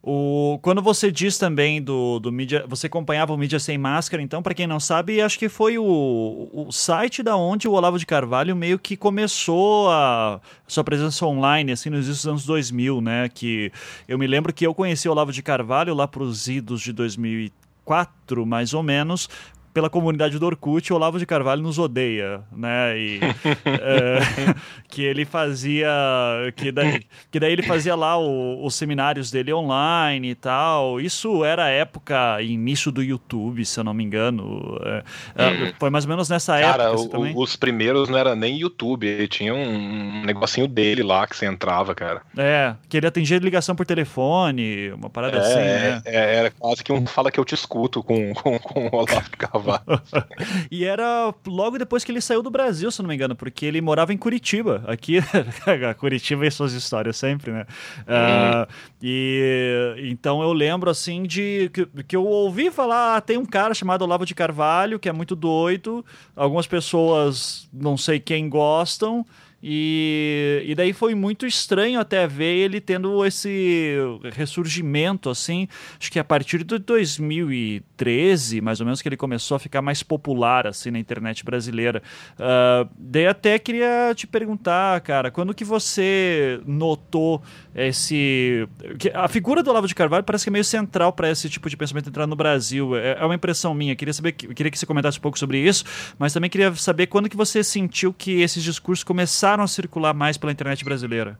O, 0.07 0.59
quando 0.61 0.83
você 0.83 1.11
diz 1.11 1.38
também 1.38 1.81
do, 1.81 2.19
do 2.19 2.31
mídia, 2.31 2.67
você 2.69 2.88
acompanhava 2.88 3.33
o 3.33 3.38
mídia 3.38 3.59
sem 3.59 3.79
máscara, 3.79 4.23
então, 4.23 4.43
para 4.43 4.53
quem 4.53 4.67
não 4.67 4.79
sabe, 4.79 5.23
acho 5.23 5.38
que 5.38 5.49
foi 5.49 5.79
o, 5.79 6.50
o 6.53 6.71
site 6.71 7.23
da 7.23 7.37
onde 7.37 7.67
o 7.67 7.73
Olavo 7.73 7.99
de 7.99 8.05
Carvalho 8.05 8.55
meio 8.55 8.79
que 8.79 8.99
começou 8.99 9.88
a 9.91 10.43
sua 10.69 10.85
presença 10.85 11.25
online, 11.25 11.73
assim, 11.73 11.88
nos 11.88 12.26
anos 12.26 12.45
2000, 12.45 13.00
né? 13.00 13.31
Que 13.33 13.73
eu 14.07 14.19
me 14.19 14.26
lembro 14.26 14.53
que 14.53 14.67
eu 14.67 14.75
conheci 14.75 15.09
o 15.09 15.12
Olavo 15.12 15.33
de 15.33 15.43
Carvalho 15.43 15.95
lá 15.95 16.07
para 16.07 16.23
os 16.23 16.49
idos 16.49 16.83
de 16.83 16.93
2004, 16.93 18.45
mais 18.45 18.75
ou 18.75 18.83
menos, 18.83 19.26
pela 19.75 19.90
comunidade 19.90 20.38
do 20.38 20.47
Orkut, 20.47 20.93
Olavo 20.93 21.19
de 21.19 21.26
Carvalho 21.26 21.61
nos 21.61 21.81
odeia, 21.81 22.43
né? 22.52 22.97
E, 22.97 23.21
é, 23.66 24.54
que 24.88 25.02
ele 25.02 25.25
fazia. 25.25 25.90
Que 26.54 26.71
daí, 26.71 27.02
que 27.31 27.40
daí 27.40 27.52
ele 27.52 27.64
fazia 27.64 27.97
lá 27.97 28.16
o, 28.16 28.64
os 28.64 28.76
seminários 28.76 29.33
dele 29.33 29.52
online 29.52 30.31
e 30.31 30.35
tal. 30.37 31.00
Isso 31.00 31.45
era 31.45 31.69
época, 31.69 32.40
início 32.40 32.93
do 32.93 33.02
YouTube, 33.02 33.64
se 33.64 33.78
eu 33.81 33.83
não 33.83 33.93
me 33.93 34.04
engano. 34.04 34.78
É, 35.35 35.49
hum. 35.49 35.73
Foi 35.78 35.90
mais 35.90 36.04
ou 36.04 36.11
menos 36.11 36.28
nessa 36.28 36.59
Cara, 36.61 36.85
época. 36.85 37.16
Assim, 37.19 37.35
o, 37.35 37.40
os 37.40 37.57
primeiros 37.57 38.09
não 38.09 38.16
era 38.16 38.37
nem 38.37 38.57
YouTube, 38.57 39.09
ele 39.09 39.26
tinha 39.26 39.52
um 39.52 40.23
negocinho 40.25 40.69
dele 40.69 41.02
lá 41.02 41.26
que 41.26 41.37
você 41.37 41.47
entrava, 41.47 41.97
cara. 41.97 42.23
É, 42.38 42.76
que 42.88 42.97
ele 42.97 43.09
atendia 43.09 43.38
ligação 43.38 43.75
por 43.75 43.85
telefone, 43.85 44.93
uma 44.93 45.11
parada 45.11 45.38
é, 45.38 45.40
assim, 45.40 45.54
né? 45.57 46.02
É, 46.04 46.37
era 46.37 46.50
quase 46.52 46.85
que 46.85 46.93
um 46.93 47.04
fala 47.07 47.33
que 47.33 47.40
eu 47.40 47.45
te 47.45 47.57
escuto 47.57 48.04
com, 48.04 48.33
com, 48.35 48.57
com 48.61 48.87
o 48.87 48.97
Olavo 48.97 49.31
de 49.31 49.37
Carvalho. 49.37 49.63
e 50.71 50.85
era 50.85 51.35
logo 51.47 51.78
depois 51.78 52.04
que 52.04 52.12
ele 52.12 52.21
saiu 52.21 52.42
do 52.42 52.50
Brasil, 52.50 52.90
se 52.90 53.00
não 53.02 53.09
me 53.09 53.14
engano, 53.14 53.35
porque 53.35 53.66
ele 53.66 53.80
morava 53.80 54.12
em 54.12 54.16
Curitiba. 54.16 54.83
Aqui, 54.87 55.18
Curitiba 55.99 56.47
e 56.47 56.50
suas 56.50 56.73
histórias 56.73 57.16
sempre, 57.16 57.52
né? 57.52 57.66
Uh, 58.00 58.73
e 59.02 59.94
então 60.04 60.42
eu 60.42 60.52
lembro 60.52 60.90
assim 60.90 61.23
de 61.23 61.71
que, 61.73 61.87
que 62.04 62.16
eu 62.16 62.25
ouvi 62.25 62.71
falar: 62.71 63.16
ah, 63.16 63.21
tem 63.21 63.37
um 63.37 63.47
cara 63.47 63.75
chamado 63.75 64.02
Olavo 64.02 64.26
de 64.26 64.35
Carvalho 64.35 64.99
que 64.99 65.09
é 65.09 65.12
muito 65.12 65.35
doido. 65.37 66.04
Algumas 66.37 66.66
pessoas, 66.66 67.68
não 67.73 67.97
sei 67.97 68.18
quem, 68.21 68.49
gostam. 68.49 69.25
E, 69.66 70.62
e 70.66 70.75
daí 70.75 70.92
foi 70.92 71.14
muito 71.14 71.47
estranho 71.47 71.99
até 71.99 72.26
ver 72.26 72.54
ele 72.54 72.83
tendo 72.83 73.25
esse 73.25 73.97
ressurgimento, 74.35 75.30
assim. 75.30 75.66
Acho 75.99 76.12
que 76.12 76.18
a 76.18 76.25
partir 76.25 76.62
de 76.64 76.76
2013, 76.76 78.61
mais 78.61 78.80
ou 78.80 78.85
menos, 78.85 79.00
que 79.00 79.09
ele 79.09 79.16
começou 79.16 79.54
a 79.54 79.59
ficar 79.59 79.80
mais 79.80 80.02
popular, 80.02 80.66
assim, 80.66 80.90
na 80.90 80.99
internet 80.99 81.42
brasileira. 81.42 82.02
Uh, 82.35 82.87
daí 82.99 83.26
até 83.26 83.59
queria 83.59 84.12
te 84.14 84.26
perguntar, 84.26 85.00
cara, 85.00 85.30
quando 85.30 85.54
que 85.54 85.64
você 85.64 86.61
notou 86.66 87.42
esse... 87.75 88.69
A 89.14 89.26
figura 89.26 89.62
do 89.62 89.71
Olavo 89.71 89.88
de 89.88 89.95
Carvalho 89.95 90.23
parece 90.23 90.45
que 90.45 90.50
é 90.50 90.52
meio 90.52 90.64
central 90.64 91.12
para 91.12 91.31
esse 91.31 91.50
tipo 91.50 91.69
de 91.69 91.76
pensamento 91.76 92.09
entrar 92.09 92.26
no 92.26 92.37
Brasil. 92.37 92.97
É, 92.97 93.19
é 93.21 93.25
uma 93.25 93.35
impressão 93.35 93.75
minha. 93.75 93.97
Queria 93.97 94.14
saber, 94.14 94.33
queria 94.33 94.71
que 94.71 94.78
você 94.78 94.87
comentasse 94.87 95.19
um 95.19 95.23
pouco 95.23 95.38
sobre 95.38 95.59
isso, 95.59 95.85
mas 96.19 96.33
também 96.33 96.49
queria 96.49 96.75
saber 96.75 97.09
quando 97.09 97.28
que 97.28 97.37
você 97.37 97.64
sentiu 97.64 98.12
que 98.12 98.43
esses 98.43 98.62
discursos 98.62 99.02
começaram 99.02 99.64
a 99.64 99.66
circular 99.66 100.14
mais 100.14 100.37
pela 100.37 100.52
internet 100.52 100.85
brasileira? 100.85 101.38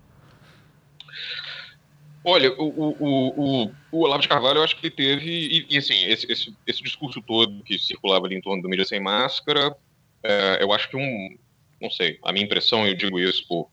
Olha, 2.25 2.51
o, 2.53 2.65
o, 2.65 2.97
o, 2.99 3.71
o, 3.93 4.01
Olavo 4.01 4.23
de 4.23 4.29
Carvalho, 4.29 4.59
eu 4.59 4.65
acho 4.65 4.77
que 4.77 4.87
ele 4.87 4.95
teve, 4.95 5.31
e, 5.31 5.67
e 5.69 5.77
assim, 5.77 6.07
esse, 6.07 6.31
esse, 6.33 6.57
esse, 6.67 6.83
discurso 6.83 7.21
todo 7.21 7.63
que 7.63 7.79
circulava 7.79 8.25
ali 8.25 8.35
em 8.35 8.41
torno 8.41 8.63
do 8.63 8.69
mídia 8.69 8.87
sem 8.87 8.99
máscara, 8.99 9.77
é, 10.23 10.59
eu 10.63 10.73
acho 10.73 10.89
que 10.89 10.97
um, 10.97 11.37
não 11.83 11.91
sei, 11.91 12.19
a 12.25 12.33
minha 12.33 12.47
impressão, 12.47 12.87
eu 12.87 12.95
digo 12.95 13.21
isso 13.21 13.47
por 13.47 13.69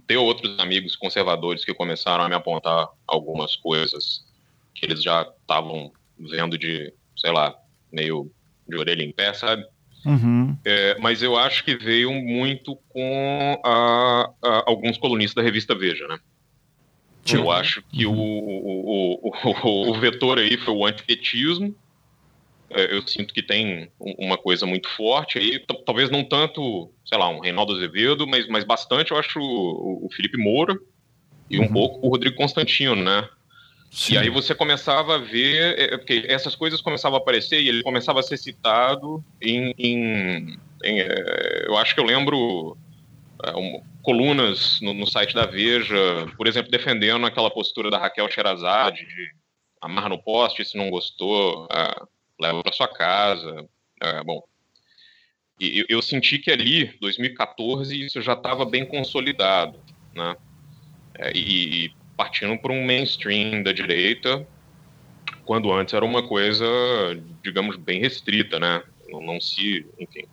ter 0.00 0.16
outros 0.16 0.58
amigos 0.58 0.96
conservadores 0.96 1.64
que 1.64 1.74
começaram 1.74 2.24
a 2.24 2.28
me 2.28 2.34
apontar 2.34 2.88
algumas 3.06 3.56
coisas 3.56 4.24
que 4.74 4.86
eles 4.86 5.02
já 5.02 5.22
estavam 5.40 5.92
vendo 6.18 6.58
de, 6.58 6.92
sei 7.16 7.32
lá, 7.32 7.54
meio 7.92 8.30
de 8.68 8.76
orelha 8.76 9.02
em 9.02 9.12
pé, 9.12 9.32
sabe? 9.32 9.64
Uhum. 10.04 10.56
É, 10.64 10.96
mas 11.00 11.22
eu 11.22 11.36
acho 11.36 11.64
que 11.64 11.76
veio 11.76 12.12
muito 12.12 12.76
com 12.88 13.60
a, 13.64 14.30
a, 14.42 14.62
alguns 14.66 14.96
colunistas 14.98 15.34
da 15.34 15.42
revista 15.42 15.74
Veja, 15.74 16.06
né? 16.06 16.18
Uhum. 17.32 17.40
Eu 17.40 17.50
acho 17.50 17.82
que 17.90 18.06
o, 18.06 18.12
o, 18.12 19.32
o, 19.32 19.90
o, 19.90 19.94
vetor 19.98 20.38
aí 20.38 20.56
foi 20.56 20.72
o 20.72 20.86
antipetismo. 20.86 21.74
É, 22.70 22.94
eu 22.94 23.06
sinto 23.06 23.32
que 23.32 23.42
tem 23.42 23.90
uma 23.98 24.36
coisa 24.36 24.66
muito 24.66 24.88
forte 24.90 25.38
aí, 25.38 25.64
talvez 25.84 26.10
não 26.10 26.24
tanto, 26.24 26.90
sei 27.04 27.16
lá, 27.16 27.28
um 27.28 27.40
Reinaldo 27.40 27.74
Azevedo, 27.74 28.26
mas, 28.26 28.48
mas 28.48 28.64
bastante, 28.64 29.12
eu 29.12 29.18
acho, 29.18 29.38
o, 29.40 30.08
Felipe 30.12 30.36
Moura 30.36 30.76
e 31.48 31.58
um 31.58 31.62
uhum. 31.62 31.72
pouco 31.72 32.06
o 32.06 32.10
Rodrigo 32.10 32.36
Constantino, 32.36 32.96
né? 32.96 33.28
Sim. 33.90 34.14
E 34.14 34.18
aí 34.18 34.28
você 34.28 34.54
começava 34.54 35.14
a 35.14 35.18
ver, 35.18 35.78
é, 35.78 35.94
é, 35.94 35.96
porque 35.96 36.24
essas 36.26 36.56
coisas 36.56 36.80
começavam 36.80 37.18
a 37.18 37.22
aparecer 37.22 37.60
e 37.60 37.68
ele 37.68 37.82
começava 37.82 38.20
a 38.20 38.22
ser 38.22 38.36
citado 38.36 39.24
em. 39.40 39.72
em, 39.78 40.58
em 40.84 41.00
é, 41.00 41.66
eu 41.66 41.76
acho 41.76 41.94
que 41.94 42.00
eu 42.00 42.04
lembro 42.04 42.76
é, 43.44 43.56
um, 43.56 43.80
colunas 44.02 44.80
no, 44.82 44.92
no, 44.92 45.06
site 45.06 45.34
da 45.34 45.46
Veja, 45.46 45.96
por 46.36 46.46
exemplo, 46.46 46.70
defendendo 46.70 47.24
aquela 47.26 47.50
postura 47.50 47.90
da 47.90 47.98
Raquel 47.98 48.28
Sherazade 48.28 49.06
de 49.06 49.30
amarra 49.80 50.08
no 50.08 50.18
poste, 50.18 50.64
se 50.64 50.76
não 50.76 50.90
gostou, 50.90 51.68
é, 51.70 52.02
leva 52.40 52.62
para 52.62 52.72
sua 52.72 52.88
casa. 52.88 53.68
É, 54.02 54.22
bom, 54.22 54.42
eu, 55.60 55.84
eu 55.88 56.02
senti 56.02 56.38
que 56.38 56.50
ali, 56.50 56.96
2014, 57.00 58.04
isso 58.04 58.20
já 58.20 58.34
estava 58.34 58.64
bem 58.64 58.84
consolidado, 58.84 59.78
né? 60.14 60.36
e, 61.34 61.90
partindo 62.16 62.58
para 62.58 62.72
um 62.72 62.84
mainstream 62.84 63.62
da 63.62 63.72
direita, 63.72 64.46
quando 65.44 65.72
antes 65.72 65.94
era 65.94 66.04
uma 66.04 66.26
coisa, 66.26 66.66
digamos, 67.42 67.76
bem 67.76 68.00
restrita, 68.00 68.58
né? 68.58 68.82
Não, 69.08 69.20
não 69.20 69.40
se, 69.40 69.86
enfim, 69.98 70.24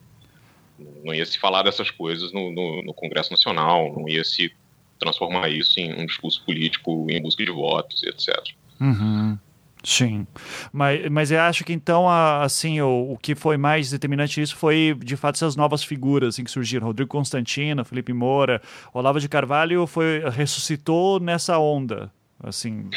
não 1.03 1.13
ia 1.13 1.25
se 1.25 1.37
falar 1.37 1.63
dessas 1.63 1.91
coisas 1.91 2.31
no, 2.31 2.51
no, 2.51 2.81
no, 2.83 2.93
Congresso 2.93 3.31
Nacional, 3.31 3.93
não 3.93 4.09
ia 4.09 4.23
se 4.23 4.51
transformar 4.99 5.49
isso 5.49 5.79
em 5.79 5.93
um 5.93 6.05
discurso 6.05 6.43
político 6.43 7.07
em 7.09 7.21
busca 7.21 7.45
de 7.45 7.51
votos, 7.51 8.03
etc. 8.03 8.35
Uhum. 8.81 9.37
Sim, 9.83 10.25
mas, 10.71 11.09
mas 11.11 11.29
eu 11.29 11.41
acho 11.41 11.65
que 11.65 11.73
então, 11.73 12.09
assim, 12.09 12.79
o, 12.79 13.11
o 13.11 13.17
que 13.17 13.35
foi 13.35 13.57
mais 13.57 13.91
determinante 13.91 14.41
isso 14.41 14.55
foi, 14.55 14.97
de 14.97 15.17
fato, 15.17 15.35
essas 15.35 15.57
novas 15.57 15.83
figuras 15.83 16.35
assim, 16.35 16.43
que 16.45 16.51
surgiram. 16.51 16.87
Rodrigo 16.87 17.09
Constantino, 17.09 17.83
Felipe 17.83 18.13
Moura, 18.13 18.61
Olavo 18.93 19.19
de 19.19 19.27
Carvalho 19.27 19.85
foi, 19.85 20.21
ressuscitou 20.29 21.19
nessa 21.19 21.59
onda, 21.59 22.11
assim... 22.41 22.89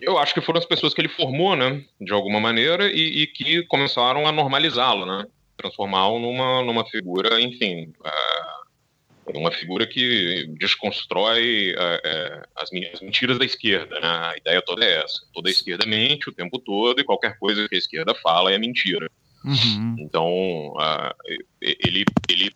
Eu 0.00 0.18
acho 0.18 0.34
que 0.34 0.40
foram 0.40 0.58
as 0.58 0.66
pessoas 0.66 0.92
que 0.92 1.00
ele 1.00 1.08
formou, 1.08 1.56
né, 1.56 1.82
de 2.00 2.12
alguma 2.12 2.40
maneira, 2.40 2.90
e, 2.90 3.22
e 3.22 3.26
que 3.26 3.62
começaram 3.64 4.26
a 4.26 4.32
normalizá-lo, 4.32 5.06
né, 5.06 5.26
transformá-lo 5.56 6.18
numa, 6.18 6.62
numa 6.62 6.84
figura, 6.84 7.40
enfim, 7.40 7.92
uh 8.00 8.63
uma 9.32 9.50
figura 9.50 9.86
que 9.86 10.46
desconstrói 10.58 11.74
é, 11.76 12.00
é 12.04 12.42
as, 12.56 12.70
as, 12.92 13.00
mentiras 13.00 13.38
da 13.38 13.44
esquerda. 13.44 13.98
Né? 14.00 14.06
A 14.06 14.36
ideia 14.36 14.62
toda 14.62 14.84
é 14.84 15.02
essa. 15.02 15.22
Toda 15.32 15.48
a 15.48 15.52
esquerda 15.52 15.86
mente 15.86 16.28
o 16.28 16.32
tempo 16.32 16.58
todo 16.58 17.00
e 17.00 17.04
qualquer 17.04 17.38
coisa 17.38 17.68
que 17.68 17.74
a 17.74 17.78
esquerda 17.78 18.14
fala 18.14 18.52
é 18.52 18.58
mentira. 18.58 19.10
Uhum. 19.44 19.96
Então, 19.98 20.28
uh, 20.72 21.14
ele, 21.60 22.04
ele, 22.28 22.50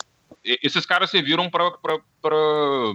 esses 0.44 0.86
caras 0.86 1.10
serviram 1.10 1.50
para 1.50 1.70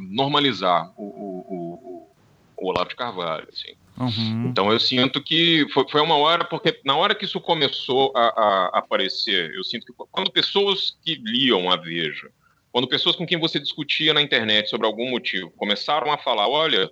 normalizar 0.10 0.92
o, 0.98 1.04
o, 1.04 1.46
o, 1.50 2.10
o, 2.58 2.70
Olavo 2.70 2.90
de 2.90 2.96
Carvalho. 2.96 3.48
Assim. 3.52 3.76
Uhum. 4.00 4.48
Então, 4.48 4.72
eu 4.72 4.80
sinto 4.80 5.22
que 5.22 5.68
foi, 5.74 5.88
foi 5.90 6.02
uma 6.02 6.18
hora, 6.18 6.44
porque 6.44 6.80
na 6.84 6.96
hora 6.96 7.14
que 7.14 7.26
isso 7.26 7.40
começou 7.40 8.12
a, 8.16 8.22
a 8.22 8.80
aparecer, 8.80 9.54
eu 9.54 9.64
sinto 9.64 9.86
que 9.86 9.94
quando 10.12 10.32
pessoas 10.32 10.98
que 11.04 11.16
liam 11.16 11.70
a 11.70 11.76
Veja 11.76 12.32
quando 12.74 12.88
pessoas 12.88 13.16
com 13.16 13.26
quem 13.26 13.40
você 13.40 13.60
discutia 13.60 14.16
na 14.16 14.22
internet 14.22 14.68
sobre 14.68 14.88
algum 14.88 15.08
motivo 15.12 15.52
começaram 15.52 16.12
a 16.12 16.18
falar, 16.18 16.50
olha, 16.50 16.92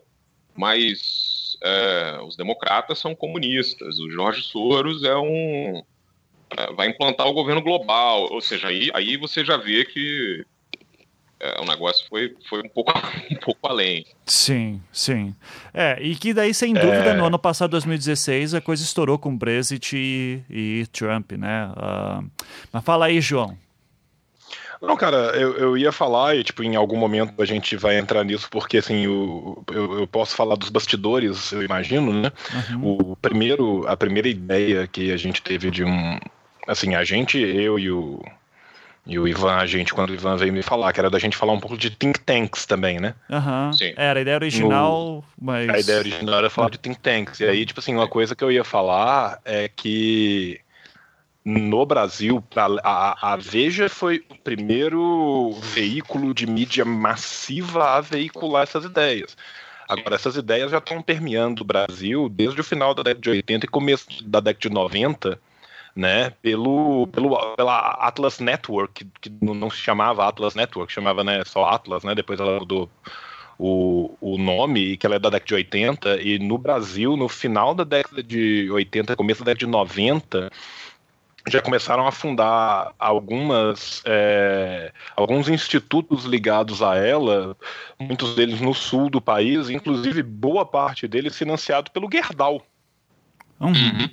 mas 0.55 1.57
é, 1.63 2.19
os 2.23 2.37
democratas 2.37 2.99
são 2.99 3.15
comunistas, 3.15 3.99
o 3.99 4.09
Jorge 4.11 4.43
Soros 4.43 5.03
é 5.03 5.17
um 5.17 5.83
é, 6.55 6.71
vai 6.73 6.87
implantar 6.87 7.27
o 7.27 7.33
governo 7.33 7.63
global, 7.63 8.31
ou 8.31 8.39
seja, 8.41 8.67
aí, 8.67 8.91
aí 8.93 9.17
você 9.17 9.43
já 9.43 9.57
vê 9.57 9.83
que 9.83 10.45
é, 11.39 11.59
o 11.59 11.65
negócio 11.65 12.07
foi, 12.07 12.35
foi 12.47 12.59
um, 12.59 12.69
pouco, 12.69 12.93
um 13.31 13.35
pouco 13.37 13.67
além. 13.67 14.05
Sim, 14.23 14.79
sim. 14.91 15.35
É, 15.73 15.97
e 15.99 16.15
que 16.15 16.31
daí, 16.31 16.53
sem 16.53 16.75
dúvida, 16.75 17.09
é... 17.09 17.13
no 17.15 17.25
ano 17.25 17.39
passado, 17.39 17.71
2016, 17.71 18.53
a 18.53 18.61
coisa 18.61 18.83
estourou 18.83 19.17
com 19.17 19.35
Brexit 19.35 19.97
e, 19.97 20.43
e 20.47 20.87
Trump, 20.91 21.31
né? 21.31 21.71
Uh, 21.71 22.29
mas 22.71 22.83
fala 22.83 23.07
aí, 23.07 23.19
João. 23.19 23.57
Não, 24.81 24.97
cara, 24.97 25.17
eu, 25.35 25.55
eu 25.57 25.77
ia 25.77 25.91
falar, 25.91 26.35
e 26.35 26.43
tipo, 26.43 26.63
em 26.63 26.75
algum 26.75 26.97
momento 26.97 27.39
a 27.39 27.45
gente 27.45 27.77
vai 27.77 27.99
entrar 27.99 28.23
nisso, 28.23 28.47
porque 28.49 28.79
assim, 28.79 29.05
eu, 29.05 29.63
eu, 29.71 29.99
eu 29.99 30.07
posso 30.07 30.35
falar 30.35 30.55
dos 30.55 30.69
bastidores, 30.69 31.51
eu 31.51 31.61
imagino, 31.61 32.11
né? 32.11 32.31
Uhum. 32.71 32.97
O 33.11 33.15
primeiro, 33.15 33.87
a 33.87 33.95
primeira 33.95 34.27
ideia 34.27 34.87
que 34.87 35.11
a 35.11 35.17
gente 35.17 35.41
teve 35.41 35.69
de 35.69 35.83
um. 35.83 36.19
Assim, 36.67 36.95
a 36.95 37.03
gente, 37.03 37.37
eu 37.37 37.77
e 37.77 37.91
o, 37.91 38.23
e 39.05 39.19
o 39.19 39.27
Ivan, 39.27 39.53
a 39.53 39.67
gente, 39.67 39.93
quando 39.93 40.09
o 40.09 40.13
Ivan 40.15 40.35
veio 40.35 40.51
me 40.51 40.63
falar, 40.63 40.91
que 40.93 40.99
era 40.99 41.11
da 41.11 41.19
gente 41.19 41.37
falar 41.37 41.53
um 41.53 41.59
pouco 41.59 41.77
de 41.77 41.91
think 41.91 42.19
tanks 42.19 42.65
também, 42.65 42.99
né? 42.99 43.13
Aham. 43.29 43.69
Uhum. 43.79 43.93
Era 43.95 44.19
a 44.19 44.21
ideia 44.21 44.37
original, 44.37 45.15
no... 45.15 45.23
mas. 45.39 45.69
A 45.69 45.79
ideia 45.79 45.99
original 45.99 46.39
era 46.39 46.49
falar 46.49 46.71
de 46.71 46.79
think 46.79 46.99
tanks. 46.99 47.39
E 47.39 47.45
aí, 47.45 47.67
tipo 47.67 47.79
assim, 47.79 47.93
uma 47.93 48.07
coisa 48.07 48.35
que 48.35 48.43
eu 48.43 48.51
ia 48.51 48.63
falar 48.63 49.39
é 49.45 49.67
que 49.67 50.59
no 51.43 51.85
Brasil, 51.85 52.43
a, 52.83 53.33
a, 53.33 53.35
Veja 53.35 53.89
foi 53.89 54.23
o 54.29 54.35
primeiro 54.35 55.51
veículo 55.73 56.33
de 56.33 56.45
mídia 56.45 56.85
massiva 56.85 57.97
a 57.97 58.01
veicular 58.01 58.63
essas 58.63 58.85
ideias. 58.85 59.35
Agora, 59.89 60.15
essas 60.15 60.35
ideias 60.35 60.71
já 60.71 60.77
estão 60.77 61.01
permeando 61.01 61.63
o 61.63 61.65
Brasil 61.65 62.29
desde 62.29 62.61
o 62.61 62.63
final 62.63 62.93
da 62.93 63.03
década 63.03 63.21
de 63.21 63.29
80 63.29 63.65
e 63.65 63.69
começo 63.69 64.07
da 64.23 64.39
década 64.39 64.69
de 64.69 64.69
90 64.69 65.39
né, 65.95 66.29
pelo, 66.41 67.07
pelo 67.07 67.55
pela 67.55 67.91
Atlas 67.99 68.39
Network, 68.39 69.05
que, 69.19 69.29
não 69.41 69.69
se 69.69 69.77
chamava 69.77 70.27
Atlas 70.27 70.55
Network, 70.55 70.91
chamava 70.91 71.23
né, 71.23 71.43
só 71.45 71.65
Atlas, 71.65 72.03
né, 72.03 72.15
depois 72.15 72.39
ela 72.39 72.59
mudou 72.59 72.89
o, 73.59 74.15
o 74.21 74.37
nome, 74.37 74.97
que 74.97 75.05
ela 75.05 75.15
é 75.15 75.19
da 75.19 75.29
década 75.29 75.47
de 75.47 75.53
80, 75.55 76.21
e 76.21 76.39
no 76.39 76.57
Brasil, 76.57 77.15
no 77.15 77.27
final 77.27 77.75
da 77.75 77.83
década 77.83 78.23
de 78.23 78.69
80, 78.71 79.15
começo 79.15 79.41
da 79.41 79.51
década 79.51 79.65
de 79.65 79.71
90, 79.71 80.51
já 81.47 81.61
começaram 81.61 82.05
a 82.05 82.11
fundar 82.11 82.93
algumas 82.99 84.01
é, 84.05 84.91
alguns 85.15 85.49
institutos 85.49 86.25
ligados 86.25 86.81
a 86.81 86.95
ela, 86.95 87.57
muitos 87.99 88.35
deles 88.35 88.61
no 88.61 88.73
sul 88.73 89.09
do 89.09 89.21
país, 89.21 89.69
inclusive 89.69 90.21
boa 90.21 90.65
parte 90.65 91.07
deles 91.07 91.37
financiado 91.37 91.91
pelo 91.91 92.09
Gerdau. 92.11 92.61
Uhum. 93.59 94.09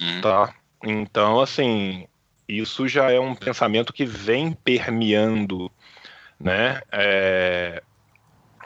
Uhum. 0.00 0.20
Tá? 0.20 0.54
Então, 0.82 1.40
assim, 1.40 2.06
isso 2.48 2.88
já 2.88 3.10
é 3.10 3.20
um 3.20 3.34
pensamento 3.34 3.92
que 3.92 4.04
vem 4.04 4.52
permeando 4.52 5.70
né, 6.40 6.80
é, 6.92 7.82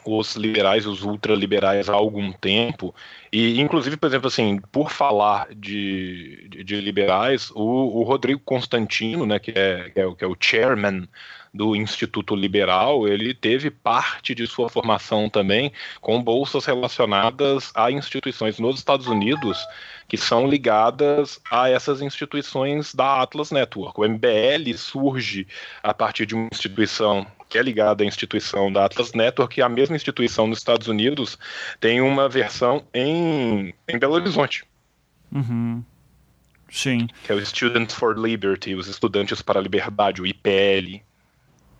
os 0.05 0.37
liberais, 0.37 0.87
os 0.87 1.03
ultraliberais 1.03 1.89
há 1.89 1.95
algum 1.95 2.33
tempo. 2.33 2.95
E, 3.33 3.59
inclusive, 3.61 3.97
por 3.97 4.07
exemplo, 4.09 4.29
assim, 4.29 4.61
por 4.71 4.91
falar 4.91 5.49
de, 5.55 6.47
de, 6.51 6.63
de 6.63 6.81
liberais, 6.83 7.51
o, 7.53 8.01
o, 8.01 8.03
Rodrigo 8.03 8.41
Constantino, 8.45 9.25
né, 9.25 9.39
que 9.39 9.53
é, 9.53 9.89
que 9.89 10.01
é, 10.01 10.15
que 10.15 10.25
é 10.25 10.27
o 10.27 10.37
chairman 10.39 11.09
do 11.53 11.77
Instituto 11.77 12.35
Liberal, 12.35 13.07
ele 13.07 13.35
teve 13.35 13.71
parte 13.71 14.35
de 14.35 14.47
sua 14.47 14.69
formação 14.69 15.29
também 15.29 15.73
com 16.01 16.23
bolsas 16.23 16.65
relacionadas 16.65 17.71
a 17.75 17.91
instituições 17.91 18.59
nos 18.59 18.79
Estados 18.79 19.07
Unidos 19.07 19.59
que 20.09 20.17
são 20.17 20.47
ligadas 20.47 21.41
a 21.51 21.71
essas 21.71 22.03
instituições 22.03 22.95
da 22.95 23.23
Atlas 23.23 23.51
Network. 23.51 23.99
O 23.99 24.07
MBL 24.07 24.77
surge 24.77 25.47
a 25.83 25.95
partir 25.95 26.27
de 26.27 26.35
uma 26.35 26.49
instituição 26.53 27.27
que 27.49 27.59
é 27.59 27.63
ligada 27.63 28.03
à 28.03 28.07
instituição 28.07 28.73
da 28.73 28.87
Atlas 28.87 29.13
Network, 29.13 29.61
e 29.61 29.63
a 29.63 29.69
mesma 29.69 29.95
instituição 29.95 30.47
nos 30.47 30.59
Estados 30.59 30.89
Unidos 30.89 31.39
tem 31.79 32.01
uma 32.01 32.27
versão 32.27 32.83
em, 32.95 33.75
em 33.87 33.99
Belo 33.99 34.15
Horizonte. 34.15 34.65
Uhum. 35.31 35.85
Sim. 36.71 37.07
Que 37.25 37.33
é 37.33 37.35
o 37.35 37.45
Students 37.45 37.95
for 37.95 38.19
Liberty, 38.19 38.75
os 38.75 38.87
Estudantes 38.89 39.43
para 39.43 39.61
a 39.61 39.63
Liberdade, 39.63 40.23
o 40.23 40.27
IPL. 40.27 41.03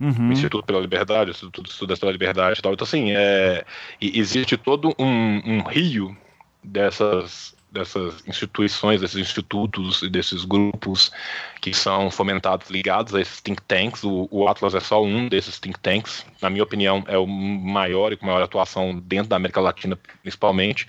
Uhum. 0.03 0.31
O 0.31 0.33
Instituto 0.33 0.67
pela 0.67 0.81
Liberdade, 0.81 1.31
o 1.31 1.33
Instituto 1.33 1.63
de 1.63 1.71
Estudantes 1.71 2.01
pela 2.01 2.11
Liberdade 2.11 2.59
e 2.59 2.63
tal. 2.63 2.73
Então, 2.73 2.85
assim, 2.85 3.13
é, 3.13 3.65
existe 4.01 4.57
todo 4.57 4.93
um, 4.99 5.41
um 5.47 5.63
rio 5.63 6.17
dessas 6.63 7.55
dessas 7.71 8.23
instituições, 8.29 9.01
desses 9.01 9.17
institutos 9.17 10.03
e 10.03 10.11
desses 10.11 10.45
grupos 10.45 11.11
que 11.59 11.73
são 11.73 12.11
fomentados 12.11 12.69
ligados 12.69 13.15
a 13.15 13.21
esses 13.21 13.41
think 13.41 13.63
tanks. 13.63 14.05
O, 14.05 14.29
o, 14.31 14.47
Atlas 14.47 14.75
é 14.75 14.81
só 14.81 15.03
um 15.03 15.27
desses 15.27 15.59
think 15.59 15.81
tanks. 15.81 16.27
Na 16.43 16.51
minha 16.51 16.63
opinião, 16.63 17.03
é 17.09 17.17
o 17.17 17.27
maior 17.27 18.13
e 18.13 18.17
com 18.17 18.27
maior 18.27 18.43
atuação 18.43 18.99
dentro 18.99 19.31
da 19.31 19.37
América 19.37 19.59
Latina, 19.59 19.99
principalmente, 20.21 20.87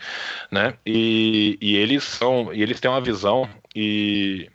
né? 0.51 0.73
E, 0.85 1.57
e 1.61 1.77
eles 1.77 2.03
são, 2.03 2.53
e 2.53 2.61
eles 2.61 2.81
têm 2.81 2.91
uma 2.91 2.99
visão 2.99 3.49
e 3.73 4.49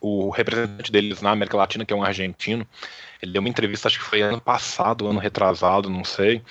o 0.00 0.30
representante 0.30 0.90
deles 0.90 1.20
na 1.20 1.32
América 1.32 1.56
Latina, 1.56 1.84
que 1.84 1.92
é 1.92 1.96
um 1.96 2.02
argentino, 2.02 2.66
ele 3.22 3.32
deu 3.32 3.40
uma 3.40 3.48
entrevista, 3.48 3.88
acho 3.88 4.00
que 4.00 4.04
foi 4.04 4.20
ano 4.20 4.40
passado, 4.40 5.06
ano 5.06 5.20
retrasado, 5.20 5.88
não 5.88 6.04
sei, 6.04 6.42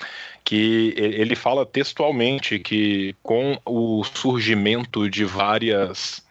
que 0.42 0.94
ele 0.96 1.36
fala 1.36 1.66
textualmente 1.66 2.58
que 2.58 3.14
com 3.22 3.60
o 3.64 4.02
surgimento 4.02 5.08
de 5.08 5.24
várias 5.24 6.24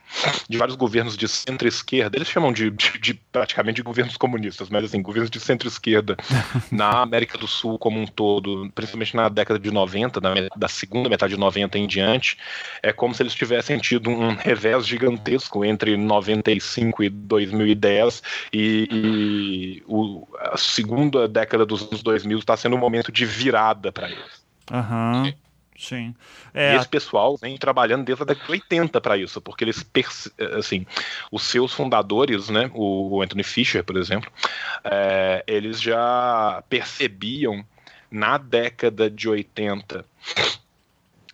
de 0.48 0.58
vários 0.58 0.76
governos 0.76 1.16
de 1.16 1.28
centro-esquerda, 1.28 2.18
eles 2.18 2.28
chamam 2.28 2.52
de, 2.52 2.70
de, 2.70 3.00
de, 3.00 3.14
praticamente 3.14 3.78
de 3.78 3.82
governos 3.82 4.18
comunistas, 4.18 4.70
mas 4.70 4.86
assim, 4.86 5.02
governos 5.02 5.30
de 5.30 5.40
centro-esquerda 5.40 6.18
na 6.72 7.02
América 7.02 7.38
do 7.38 7.48
Sul 7.48 7.78
como 7.80 8.00
um 8.00 8.06
todo, 8.06 8.70
principalmente 8.76 9.16
na 9.16 9.30
década 9.30 9.60
de 9.60 9.72
90, 9.72 10.22
na, 10.22 10.34
da 10.56 10.68
segunda 10.68 11.10
metade 11.10 11.34
de 11.34 11.40
90 11.40 11.78
em 11.78 11.88
diante, 11.88 12.38
é 12.84 12.92
como 12.92 13.14
se 13.14 13.24
eles 13.24 13.34
tivessem 13.34 13.78
tido 13.80 14.10
um 14.10 14.36
revés 14.36 14.86
gigantesco 14.86 15.64
entre 15.64 15.96
95 15.98 17.04
e 17.04 17.10
2010 17.10 18.24
e, 18.54 18.88
e 18.92 19.84
o, 19.88 20.28
a 20.40 20.58
segunda 20.58 21.28
década 21.28 21.66
dos 21.66 21.84
anos 21.84 22.04
2000 22.04 22.40
está 22.40 22.58
sendo 22.58 22.76
um 22.76 22.80
momento 22.80 23.12
de 23.12 23.26
virada 23.26 23.92
para 23.92 24.10
eles. 24.10 24.42
Aham. 24.72 25.24
Uhum. 25.26 25.34
Sim. 25.82 26.14
É, 26.54 26.76
e 26.76 26.78
esse 26.78 26.88
pessoal 26.88 27.36
vem 27.38 27.58
trabalhando 27.58 28.06
desde 28.06 28.22
a 28.22 28.26
década 28.26 28.46
de 28.46 28.52
80 28.52 29.02
para 29.02 29.18
isso, 29.18 29.42
porque 29.42 29.64
eles, 29.64 29.84
assim, 30.56 30.86
os 31.32 31.42
seus 31.42 31.74
fundadores, 31.74 32.50
né, 32.50 32.70
o 32.76 33.20
Anthony 33.20 33.44
Fisher, 33.44 33.84
por 33.84 33.98
exemplo, 33.98 34.32
é, 34.84 35.44
eles 35.48 35.82
já 35.82 36.64
percebiam 36.70 37.66
na 38.12 38.38
década 38.38 39.10
de 39.10 39.28
80 39.28 40.06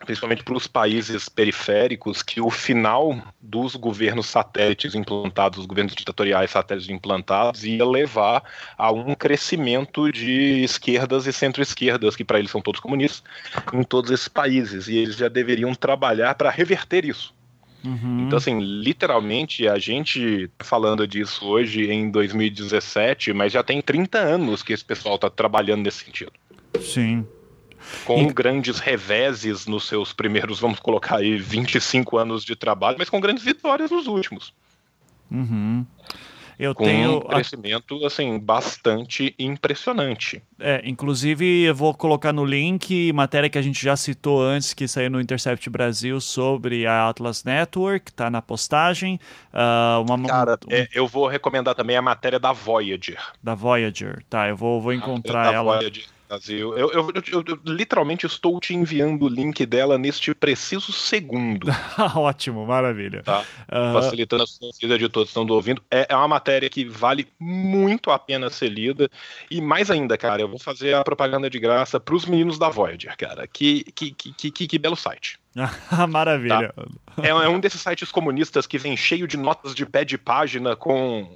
principalmente 0.07 0.41
para 0.41 0.55
os 0.55 0.65
países 0.65 1.27
periféricos, 1.27 2.23
que 2.23 2.39
o 2.39 2.49
final 2.49 3.21
dos 3.41 3.75
governos 3.75 4.25
satélites 4.27 4.95
implantados, 4.95 5.59
os 5.59 5.65
governos 5.65 5.93
ditatoriais 5.93 6.49
satélites 6.49 6.89
implantados, 6.89 7.65
ia 7.65 7.85
levar 7.85 8.41
a 8.77 8.89
um 8.89 9.13
crescimento 9.13 10.09
de 10.09 10.63
esquerdas 10.63 11.27
e 11.27 11.33
centro-esquerdas, 11.33 12.15
que 12.15 12.23
para 12.23 12.39
eles 12.39 12.49
são 12.49 12.61
todos 12.61 12.79
comunistas, 12.79 13.21
em 13.73 13.83
todos 13.83 14.09
esses 14.09 14.29
países. 14.29 14.87
E 14.87 14.95
eles 14.95 15.17
já 15.17 15.27
deveriam 15.27 15.75
trabalhar 15.75 16.33
para 16.35 16.49
reverter 16.49 17.03
isso. 17.03 17.35
Uhum. 17.83 18.25
Então, 18.25 18.37
assim, 18.37 18.59
literalmente, 18.59 19.67
a 19.67 19.77
gente 19.77 20.49
tá 20.57 20.63
falando 20.63 21.05
disso 21.05 21.45
hoje 21.45 21.91
em 21.91 22.09
2017, 22.09 23.33
mas 23.33 23.51
já 23.51 23.61
tem 23.61 23.81
30 23.81 24.17
anos 24.17 24.63
que 24.63 24.71
esse 24.71 24.85
pessoal 24.85 25.15
está 25.15 25.29
trabalhando 25.29 25.83
nesse 25.83 26.05
sentido. 26.05 26.31
Sim, 26.79 27.25
com 28.05 28.21
e... 28.23 28.33
grandes 28.33 28.79
reveses 28.79 29.65
nos 29.67 29.87
seus 29.87 30.13
primeiros, 30.13 30.59
vamos 30.59 30.79
colocar 30.79 31.17
aí, 31.17 31.37
25 31.37 32.17
anos 32.17 32.43
de 32.43 32.55
trabalho, 32.55 32.97
mas 32.99 33.09
com 33.09 33.19
grandes 33.19 33.43
vitórias 33.43 33.91
nos 33.91 34.07
últimos. 34.07 34.53
Uhum. 35.29 35.85
Eu 36.59 36.73
com 36.73 36.85
tenho 36.85 37.17
um 37.17 37.21
crescimento 37.21 38.03
assim 38.03 38.39
bastante 38.39 39.35
impressionante. 39.37 40.41
É, 40.59 40.81
inclusive 40.83 41.63
eu 41.63 41.75
vou 41.75 41.93
colocar 41.93 42.33
no 42.33 42.43
link 42.43 43.13
matéria 43.13 43.47
que 43.47 43.59
a 43.59 43.61
gente 43.61 43.83
já 43.83 43.95
citou 43.95 44.41
antes 44.41 44.73
que 44.73 44.87
saiu 44.87 45.11
no 45.11 45.21
Intercept 45.21 45.69
Brasil 45.69 46.19
sobre 46.19 46.87
a 46.87 47.09
Atlas 47.09 47.43
Network, 47.43 48.11
tá 48.11 48.31
na 48.31 48.41
postagem. 48.41 49.19
Uh, 49.53 50.01
uma, 50.01 50.27
Cara, 50.27 50.57
um... 50.67 50.73
é, 50.73 50.87
eu 50.91 51.07
vou 51.07 51.27
recomendar 51.27 51.75
também 51.75 51.95
a 51.95 52.01
matéria 52.01 52.39
da 52.39 52.51
Voyager. 52.51 53.19
Da 53.43 53.53
Voyager, 53.53 54.23
tá? 54.27 54.49
Eu 54.49 54.57
vou, 54.57 54.81
vou 54.81 54.93
encontrar 54.93 55.53
ela. 55.53 55.75
Voyager 55.75 56.16
Brasil. 56.27 56.77
Eu, 56.77 56.91
eu, 56.91 57.11
eu, 57.31 57.43
eu, 57.47 57.59
literalmente 57.65 58.25
estou 58.25 58.59
te 58.59 58.75
enviando 58.75 59.23
o 59.23 59.29
link 59.29 59.65
dela 59.65 59.97
neste 59.97 60.33
preciso 60.33 60.91
segundo. 60.91 61.67
Ótimo, 62.15 62.65
maravilha. 62.65 63.23
Tá? 63.23 63.39
Uhum. 63.71 63.93
Facilitando 63.93 64.43
a 64.43 64.47
sua 64.47 64.69
vida 64.79 64.97
de 64.97 65.07
todos 65.07 65.31
que 65.31 65.39
estão 65.39 65.55
ouvindo. 65.55 65.81
É, 65.89 66.07
é 66.09 66.15
uma 66.15 66.27
matéria 66.27 66.69
que 66.69 66.85
vale 66.85 67.27
muito 67.39 68.11
a 68.11 68.19
pena 68.19 68.49
ser 68.49 68.69
lida. 68.69 69.09
E 69.49 69.61
mais 69.61 69.89
ainda, 69.89 70.17
cara, 70.17 70.41
eu 70.41 70.49
vou 70.49 70.59
fazer 70.59 70.93
a 70.93 71.03
propaganda 71.03 71.49
de 71.49 71.59
graça 71.59 71.99
para 71.99 72.15
os 72.15 72.25
meninos 72.25 72.59
da 72.59 72.69
Voyager, 72.69 73.15
cara. 73.17 73.47
Que, 73.47 73.83
que, 73.95 74.11
que, 74.11 74.51
que, 74.51 74.67
que 74.67 74.77
belo 74.77 74.95
site. 74.95 75.39
Maravilha. 76.09 76.73
Tá? 76.75 77.23
É, 77.23 77.29
é, 77.29 77.49
um 77.49 77.59
desses 77.59 77.81
sites 77.81 78.11
comunistas 78.11 78.67
que 78.67 78.77
vem 78.77 78.95
cheio 78.95 79.27
de 79.27 79.37
notas 79.37 79.73
de 79.73 79.85
pé 79.85 80.03
de 80.03 80.17
página 80.17 80.75
com, 80.75 81.35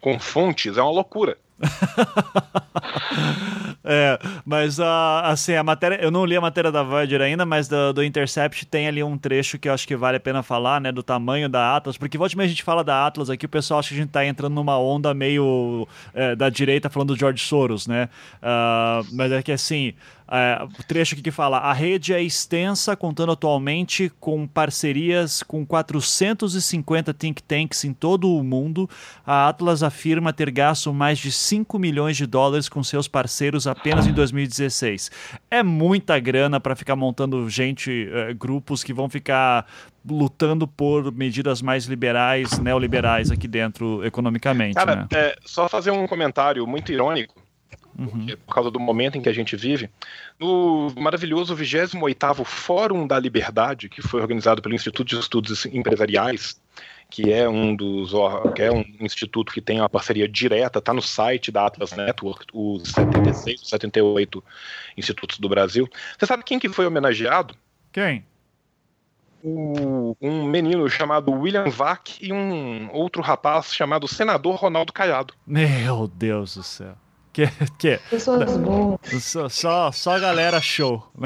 com 0.00 0.18
fontes. 0.18 0.76
É 0.76 0.82
uma 0.82 0.90
loucura. 0.90 1.36
é, 3.84 4.18
mas 4.44 4.78
uh, 4.78 4.84
assim, 5.24 5.54
a 5.54 5.62
matéria. 5.62 5.96
Eu 5.96 6.10
não 6.10 6.24
li 6.24 6.36
a 6.36 6.40
matéria 6.40 6.72
da 6.72 6.82
Voyager 6.82 7.20
ainda, 7.20 7.44
mas 7.44 7.68
do, 7.68 7.92
do, 7.92 8.02
Intercept 8.02 8.66
tem 8.66 8.88
ali 8.88 9.02
um 9.02 9.18
trecho 9.18 9.58
que 9.58 9.68
eu 9.68 9.74
acho 9.74 9.86
que 9.86 9.96
vale 9.96 10.16
a 10.16 10.20
pena 10.20 10.42
falar, 10.42 10.80
né? 10.80 10.90
Do 10.90 11.02
tamanho 11.02 11.48
da 11.48 11.76
Atlas, 11.76 11.96
porque 11.96 12.16
volta 12.16 12.40
a 12.40 12.46
gente 12.46 12.62
fala 12.62 12.82
da 12.82 13.06
Atlas 13.06 13.28
aqui, 13.28 13.46
o 13.46 13.48
pessoal 13.48 13.80
acha 13.80 13.90
que 13.90 13.94
a 13.94 13.98
gente 13.98 14.10
tá 14.10 14.24
entrando 14.24 14.54
numa 14.54 14.78
onda 14.78 15.12
meio 15.12 15.86
é, 16.14 16.34
da 16.34 16.48
direita 16.48 16.88
falando 16.88 17.14
do 17.14 17.18
George 17.18 17.44
Soros, 17.44 17.86
né? 17.86 18.08
Uh, 18.36 19.06
mas 19.12 19.32
é 19.32 19.42
que 19.42 19.52
assim. 19.52 19.94
É, 20.30 20.62
o 20.62 20.84
trecho 20.84 21.14
aqui 21.14 21.22
que 21.22 21.30
fala: 21.32 21.58
a 21.58 21.72
rede 21.72 22.14
é 22.14 22.22
extensa, 22.22 22.94
contando 22.94 23.32
atualmente 23.32 24.12
com 24.20 24.46
parcerias 24.46 25.42
com 25.42 25.66
450 25.66 27.12
think 27.12 27.42
tanks 27.42 27.84
em 27.84 27.92
todo 27.92 28.32
o 28.32 28.44
mundo. 28.44 28.88
A 29.26 29.48
Atlas 29.48 29.82
afirma 29.82 30.32
ter 30.32 30.50
gasto 30.50 30.94
mais 30.94 31.18
de 31.18 31.32
5 31.32 31.78
milhões 31.78 32.16
de 32.16 32.26
dólares 32.26 32.68
com 32.68 32.82
seus 32.84 33.08
parceiros 33.08 33.66
apenas 33.66 34.06
em 34.06 34.12
2016. 34.12 35.10
É 35.50 35.64
muita 35.64 36.18
grana 36.20 36.60
para 36.60 36.76
ficar 36.76 36.94
montando 36.94 37.48
gente, 37.50 38.08
é, 38.12 38.32
grupos 38.32 38.84
que 38.84 38.92
vão 38.92 39.08
ficar 39.08 39.66
lutando 40.08 40.66
por 40.66 41.12
medidas 41.12 41.60
mais 41.60 41.86
liberais, 41.86 42.58
neoliberais 42.58 43.30
aqui 43.30 43.48
dentro 43.48 44.04
economicamente. 44.04 44.74
Cara, 44.74 44.96
né? 44.96 45.08
é, 45.12 45.36
só 45.44 45.68
fazer 45.68 45.90
um 45.90 46.06
comentário 46.06 46.64
muito 46.66 46.92
irônico 46.92 47.49
uhum. 47.98 48.26
por 48.46 48.54
causa 48.54 48.70
do 48.70 48.80
momento 48.80 49.18
em 49.18 49.22
que 49.22 49.28
a 49.28 49.32
gente 49.32 49.56
vive, 49.56 49.90
no 50.38 50.92
maravilhoso 50.96 51.56
28º 51.56 52.44
Fórum 52.44 53.06
da 53.06 53.18
Liberdade, 53.18 53.88
que 53.88 54.02
foi 54.02 54.20
organizado 54.20 54.62
pelo 54.62 54.74
Instituto 54.74 55.08
de 55.08 55.18
Estudos 55.18 55.66
Empresariais, 55.66 56.60
que 57.10 57.32
é 57.32 57.48
um 57.48 57.74
dos 57.74 58.12
que 58.54 58.62
é 58.62 58.70
um 58.70 58.84
instituto 59.00 59.52
que 59.52 59.60
tem 59.60 59.80
uma 59.80 59.88
parceria 59.88 60.28
direta, 60.28 60.78
está 60.78 60.94
no 60.94 61.02
site 61.02 61.50
da 61.50 61.66
Atlas 61.66 61.92
Network, 61.92 62.46
os 62.54 62.90
76, 62.92 63.68
78 63.68 64.42
institutos 64.96 65.38
do 65.38 65.48
Brasil. 65.48 65.88
Você 66.16 66.26
sabe 66.26 66.44
quem 66.44 66.58
que 66.58 66.68
foi 66.68 66.86
homenageado? 66.86 67.54
Quem? 67.92 68.24
O, 69.42 70.14
um 70.20 70.44
menino 70.44 70.88
chamado 70.88 71.32
William 71.32 71.68
Vac 71.68 72.18
e 72.20 72.32
um 72.32 72.90
outro 72.92 73.22
rapaz 73.22 73.74
chamado 73.74 74.06
Senador 74.06 74.54
Ronaldo 74.54 74.92
Caiado. 74.92 75.34
Meu 75.46 76.06
Deus 76.06 76.54
do 76.54 76.62
céu. 76.62 76.94
Que, 77.32 77.46
que, 77.78 78.00
Pessoas 78.10 78.56
boas. 78.56 78.98
Só, 79.22 79.48
só, 79.48 79.92
só 79.92 80.18
galera 80.18 80.60
show. 80.60 81.06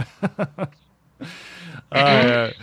ah, 1.90 2.12
é. 2.12 2.54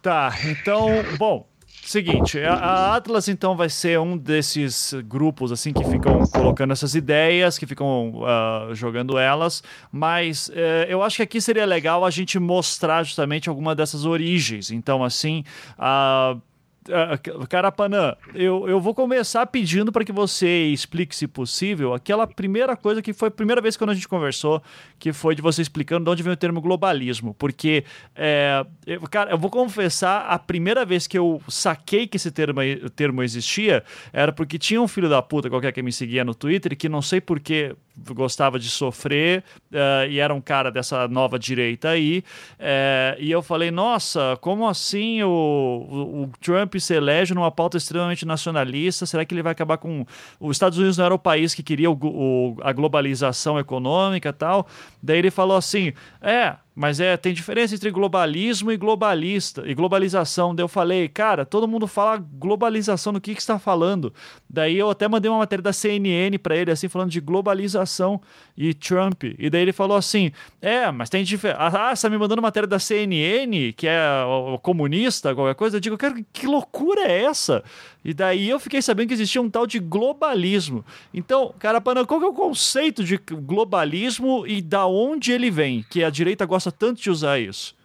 Tá, 0.00 0.32
então, 0.44 0.88
bom, 1.18 1.46
seguinte, 1.66 2.38
a, 2.40 2.94
Atlas 2.94 3.28
então 3.28 3.56
vai 3.56 3.68
ser 3.68 3.98
um 3.98 4.16
desses 4.16 4.94
grupos 5.04 5.50
assim 5.50 5.72
que 5.72 5.84
ficam 5.84 6.24
colocando 6.26 6.72
essas 6.72 6.94
ideias, 6.94 7.58
que 7.58 7.66
ficam 7.66 8.22
uh, 8.22 8.74
jogando 8.74 9.18
elas, 9.18 9.62
mas 9.90 10.48
uh, 10.48 10.86
eu 10.88 11.02
acho 11.02 11.16
que 11.16 11.22
aqui 11.22 11.40
seria 11.40 11.66
legal 11.66 12.04
a 12.04 12.10
gente 12.10 12.38
mostrar 12.38 13.02
justamente 13.02 13.48
alguma 13.48 13.74
dessas 13.74 14.04
origens. 14.04 14.70
Então, 14.70 15.02
assim, 15.02 15.42
uh, 15.76 16.40
Uh, 16.88 17.46
Carapanã, 17.46 18.16
eu, 18.34 18.66
eu 18.66 18.80
vou 18.80 18.94
começar 18.94 19.44
pedindo 19.46 19.92
para 19.92 20.02
que 20.02 20.12
você 20.12 20.68
explique, 20.68 21.14
se 21.14 21.26
possível, 21.26 21.92
aquela 21.92 22.26
primeira 22.26 22.74
coisa 22.74 23.02
que 23.02 23.12
foi 23.12 23.28
a 23.28 23.30
primeira 23.30 23.60
vez 23.60 23.76
quando 23.76 23.90
a 23.90 23.94
gente 23.94 24.08
conversou, 24.08 24.62
que 24.98 25.12
foi 25.12 25.34
de 25.34 25.42
você 25.42 25.60
explicando 25.60 26.04
de 26.04 26.10
onde 26.10 26.22
vem 26.22 26.32
o 26.32 26.36
termo 26.36 26.58
globalismo. 26.58 27.34
Porque, 27.34 27.84
é, 28.16 28.64
eu, 28.86 29.02
cara, 29.02 29.30
eu 29.30 29.38
vou 29.38 29.50
confessar, 29.50 30.26
a 30.26 30.38
primeira 30.38 30.84
vez 30.86 31.06
que 31.06 31.18
eu 31.18 31.42
saquei 31.48 32.06
que 32.06 32.16
esse 32.16 32.30
termo, 32.30 32.60
termo 32.96 33.22
existia 33.22 33.84
era 34.10 34.32
porque 34.32 34.58
tinha 34.58 34.80
um 34.80 34.88
filho 34.88 35.08
da 35.08 35.20
puta 35.20 35.50
qualquer 35.50 35.72
que 35.72 35.82
me 35.82 35.92
seguia 35.92 36.24
no 36.24 36.34
Twitter 36.34 36.76
que 36.76 36.88
não 36.88 37.02
sei 37.02 37.20
porquê 37.20 37.76
gostava 38.08 38.58
de 38.58 38.68
sofrer 38.68 39.44
uh, 39.72 40.08
e 40.08 40.18
era 40.18 40.34
um 40.34 40.40
cara 40.40 40.70
dessa 40.70 41.06
nova 41.08 41.38
direita 41.38 41.90
aí. 41.90 42.24
Uh, 42.58 43.18
e 43.18 43.30
eu 43.30 43.42
falei, 43.42 43.70
nossa, 43.70 44.36
como 44.40 44.68
assim 44.68 45.22
o, 45.22 45.28
o, 45.28 46.22
o, 46.22 46.30
Trump 46.40 46.76
se 46.76 46.94
elege 46.94 47.34
numa 47.34 47.50
pauta 47.50 47.76
extremamente 47.76 48.24
nacionalista? 48.24 49.06
Será 49.06 49.24
que 49.24 49.34
ele 49.34 49.42
vai 49.42 49.52
acabar 49.52 49.78
com. 49.78 50.04
Os 50.38 50.56
Estados 50.56 50.78
Unidos 50.78 50.98
não 50.98 51.04
era 51.04 51.14
o 51.14 51.18
país 51.18 51.54
que 51.54 51.62
queria 51.62 51.90
o, 51.90 52.56
a 52.62 52.72
globalização 52.72 53.58
econômica 53.58 54.32
tal. 54.32 54.66
Daí 55.02 55.18
ele 55.18 55.30
falou 55.30 55.56
assim: 55.56 55.92
é, 56.20 56.54
mas 56.74 57.00
é, 57.00 57.16
tem 57.16 57.34
diferença 57.34 57.74
entre 57.74 57.90
globalismo 57.90 58.70
e 58.70 58.76
globalista 58.76 59.62
e 59.66 59.74
globalização. 59.74 60.54
Daí 60.54 60.64
eu 60.64 60.68
falei, 60.68 61.08
cara, 61.08 61.44
todo 61.44 61.66
mundo 61.66 61.86
fala 61.86 62.16
globalização, 62.16 63.12
do 63.12 63.20
que 63.20 63.34
que 63.34 63.40
está 63.40 63.58
falando? 63.58 64.12
Daí 64.48 64.78
eu 64.78 64.88
até 64.88 65.08
mandei 65.08 65.30
uma 65.30 65.38
matéria 65.38 65.62
da 65.62 65.72
CNN 65.72 66.38
para 66.38 66.56
ele 66.56 66.70
assim 66.70 66.88
falando 66.88 67.10
de 67.10 67.20
globalização 67.20 68.20
e 68.56 68.72
Trump. 68.72 69.24
E 69.38 69.50
daí 69.50 69.62
ele 69.62 69.72
falou 69.72 69.96
assim: 69.96 70.32
"É, 70.62 70.90
mas 70.90 71.10
tem 71.10 71.24
diferença. 71.24 71.60
Ah, 71.60 71.94
você 71.94 72.02
tá 72.02 72.10
me 72.10 72.18
mandando 72.18 72.40
matéria 72.40 72.66
da 72.66 72.78
CNN, 72.78 73.72
que 73.72 73.86
é 73.86 74.00
o, 74.24 74.54
o 74.54 74.58
comunista, 74.58 75.34
qualquer 75.34 75.54
coisa". 75.54 75.76
Eu 75.76 75.80
digo, 75.80 75.98
cara, 75.98 76.14
que 76.32 76.46
loucura 76.46 77.02
é 77.02 77.24
essa? 77.24 77.64
E 78.04 78.14
daí 78.14 78.48
eu 78.48 78.58
fiquei 78.58 78.80
sabendo 78.80 79.08
que 79.08 79.14
existia 79.14 79.42
um 79.42 79.50
tal 79.50 79.66
de 79.66 79.78
globalismo. 79.78 80.84
Então, 81.12 81.54
cara, 81.58 81.80
qual 81.80 82.18
que 82.18 82.26
é 82.26 82.28
o 82.28 82.32
conceito 82.32 83.04
de 83.04 83.18
globalismo 83.18 84.46
e 84.46 84.62
da 84.62 84.86
onde 84.86 85.32
ele 85.32 85.50
vem? 85.50 85.84
Que 85.90 86.02
a 86.02 86.10
direita 86.10 86.46
gosta 86.46 86.72
tanto 86.72 87.00
de 87.00 87.10
usar 87.10 87.38
isso. 87.38 87.76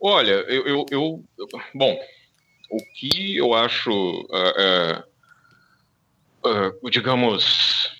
Olha, 0.00 0.32
eu, 0.48 0.66
eu, 0.66 0.86
eu 0.90 1.24
bom, 1.74 2.00
o 2.70 2.78
que 2.94 3.36
eu 3.36 3.52
acho, 3.52 3.90
uh, 3.90 5.04
uh, 6.46 6.78
uh, 6.82 6.90
digamos, 6.90 7.94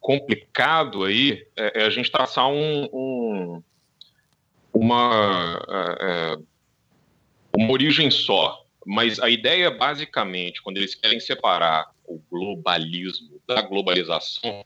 complicado 0.00 1.04
aí 1.04 1.46
é, 1.56 1.82
é, 1.82 1.86
a 1.86 1.90
gente 1.90 2.10
traçar 2.10 2.48
um, 2.48 2.88
um 2.92 3.62
uma, 4.72 5.58
uma 7.56 7.72
origem 7.72 8.10
só. 8.10 8.65
Mas 8.86 9.18
a 9.18 9.28
ideia, 9.28 9.68
basicamente, 9.68 10.62
quando 10.62 10.76
eles 10.76 10.94
querem 10.94 11.18
separar 11.18 11.90
o 12.04 12.20
globalismo 12.30 13.40
da 13.46 13.60
globalização, 13.60 14.64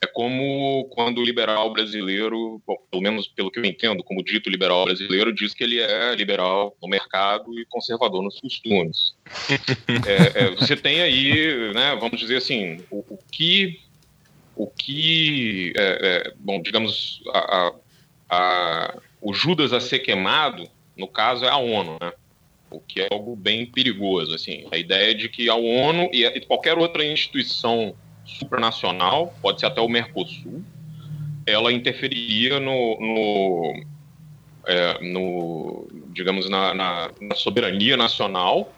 é 0.00 0.06
como 0.06 0.84
quando 0.90 1.18
o 1.18 1.24
liberal 1.24 1.72
brasileiro, 1.72 2.62
bom, 2.66 2.76
pelo 2.90 3.02
menos 3.02 3.26
pelo 3.26 3.50
que 3.50 3.58
eu 3.58 3.64
entendo, 3.64 4.04
como 4.04 4.22
dito 4.22 4.48
liberal 4.48 4.84
brasileiro, 4.84 5.34
diz 5.34 5.52
que 5.52 5.64
ele 5.64 5.80
é 5.80 6.14
liberal 6.14 6.76
no 6.80 6.88
mercado 6.88 7.58
e 7.58 7.64
conservador 7.66 8.22
nos 8.22 8.38
costumes. 8.38 9.16
é, 10.06 10.44
é, 10.44 10.50
você 10.54 10.76
tem 10.76 11.00
aí, 11.00 11.72
né, 11.74 11.96
vamos 11.98 12.20
dizer 12.20 12.36
assim, 12.36 12.84
o, 12.90 12.98
o 12.98 13.18
que, 13.32 13.80
o 14.54 14.66
que, 14.66 15.72
é, 15.76 16.26
é 16.28 16.32
bom, 16.38 16.60
digamos, 16.60 17.22
a, 17.32 17.38
a, 17.38 17.72
a, 18.28 18.98
o 19.20 19.32
Judas 19.32 19.72
a 19.72 19.80
ser 19.80 20.00
queimado, 20.00 20.68
no 20.96 21.08
caso, 21.08 21.44
é 21.44 21.48
a 21.48 21.56
ONU, 21.56 21.96
né? 22.00 22.12
O 22.70 22.80
que 22.80 23.00
é 23.00 23.08
algo 23.10 23.36
bem 23.36 23.66
perigoso. 23.66 24.34
Assim, 24.34 24.66
a 24.70 24.76
ideia 24.76 25.14
de 25.14 25.28
que 25.28 25.48
a 25.48 25.54
ONU 25.54 26.10
e 26.12 26.40
qualquer 26.40 26.76
outra 26.78 27.04
instituição 27.04 27.94
supranacional, 28.24 29.34
pode 29.40 29.60
ser 29.60 29.66
até 29.66 29.80
o 29.80 29.88
Mercosul, 29.88 30.64
ela 31.46 31.72
interferiria 31.72 32.58
no, 32.58 32.98
no, 33.00 33.84
é, 34.66 34.98
no 35.04 35.88
digamos, 36.08 36.48
na, 36.50 36.74
na, 36.74 37.10
na, 37.20 37.34
soberania 37.36 37.96
nacional 37.96 38.74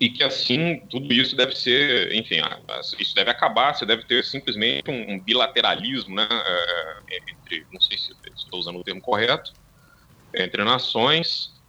e 0.00 0.08
que 0.08 0.24
assim 0.24 0.82
tudo 0.90 1.12
isso 1.12 1.36
deve 1.36 1.54
ser, 1.54 2.12
enfim, 2.12 2.40
isso 2.98 3.14
deve 3.14 3.30
acabar. 3.30 3.74
Você 3.74 3.86
deve 3.86 4.04
ter 4.04 4.24
simplesmente 4.24 4.90
um, 4.90 5.20
bilateralismo, 5.20 6.16
né, 6.16 6.26
é, 6.28 7.16
entre, 7.30 7.64
não 7.72 7.80
sei 7.80 7.96
se 7.98 8.12
estou 8.36 8.58
usando 8.58 8.80
o 8.80 8.84
termo 8.84 9.00
correto, 9.00 9.52
entre 10.34 10.64
nações 10.64 11.59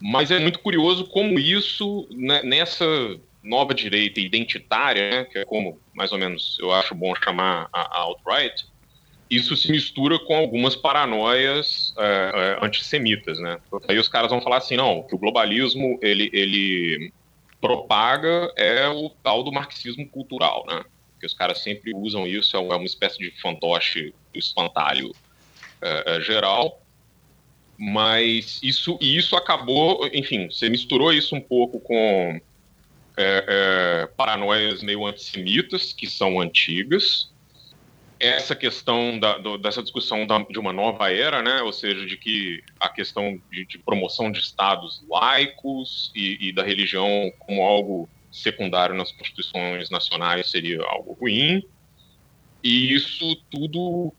mas 0.00 0.30
é 0.30 0.38
muito 0.38 0.58
curioso 0.58 1.04
como 1.06 1.38
isso, 1.38 2.06
né, 2.10 2.42
nessa 2.42 2.84
nova 3.42 3.74
direita 3.74 4.20
identitária, 4.20 5.10
né, 5.10 5.24
que 5.24 5.38
é 5.38 5.44
como 5.44 5.78
mais 5.92 6.12
ou 6.12 6.18
menos 6.18 6.56
eu 6.60 6.72
acho 6.72 6.94
bom 6.94 7.14
chamar 7.14 7.68
a, 7.72 7.80
a 7.80 8.00
alt-right, 8.00 8.66
isso 9.30 9.56
se 9.56 9.70
mistura 9.70 10.18
com 10.18 10.36
algumas 10.36 10.76
paranoias 10.76 11.94
é, 11.98 12.58
é, 12.60 12.64
antissemitas, 12.64 13.38
né? 13.40 13.58
Aí 13.88 13.98
os 13.98 14.06
caras 14.06 14.30
vão 14.30 14.40
falar 14.40 14.58
assim, 14.58 14.76
não, 14.76 15.02
que 15.02 15.14
o 15.14 15.18
globalismo 15.18 15.98
ele, 16.02 16.30
ele 16.32 17.12
propaga 17.60 18.52
é 18.56 18.86
o 18.88 19.08
tal 19.08 19.42
do 19.42 19.50
marxismo 19.50 20.06
cultural, 20.08 20.64
né? 20.68 20.84
porque 21.24 21.26
os 21.26 21.34
caras 21.34 21.58
sempre 21.60 21.92
usam 21.94 22.26
isso, 22.26 22.56
é 22.56 22.60
uma 22.60 22.84
espécie 22.84 23.18
de 23.18 23.30
fantoche, 23.40 24.14
espantalho 24.34 25.10
é, 25.80 26.16
é, 26.16 26.20
geral. 26.20 26.82
Mas 27.78 28.60
isso, 28.62 28.98
e 29.00 29.16
isso 29.16 29.36
acabou, 29.36 30.08
enfim, 30.12 30.48
você 30.50 30.68
misturou 30.68 31.12
isso 31.12 31.34
um 31.34 31.40
pouco 31.40 31.80
com 31.80 32.40
é, 33.16 33.44
é, 33.46 34.06
paranoias 34.16 34.82
meio 34.82 35.06
antissemitas, 35.06 35.92
que 35.92 36.06
são 36.08 36.40
antigas. 36.40 37.32
Essa 38.18 38.54
questão 38.54 39.18
da, 39.18 39.38
do, 39.38 39.58
dessa 39.58 39.82
discussão 39.82 40.26
da, 40.26 40.38
de 40.38 40.58
uma 40.58 40.72
nova 40.72 41.12
era, 41.12 41.42
né, 41.42 41.62
ou 41.62 41.72
seja, 41.72 42.06
de 42.06 42.16
que 42.16 42.62
a 42.78 42.88
questão 42.88 43.40
de, 43.50 43.66
de 43.66 43.78
promoção 43.78 44.30
de 44.30 44.38
estados 44.38 45.04
laicos 45.08 46.12
e, 46.14 46.48
e, 46.48 46.52
da 46.52 46.62
religião 46.62 47.32
como 47.40 47.62
algo 47.62 48.08
secundário 48.30 48.94
nas 48.94 49.12
constituições 49.12 49.90
nacionais 49.90 50.50
seria 50.50 50.82
algo 50.84 51.12
ruim. 51.12 51.62
E 52.64 52.94
isso 52.94 53.36
tudo 53.50 54.10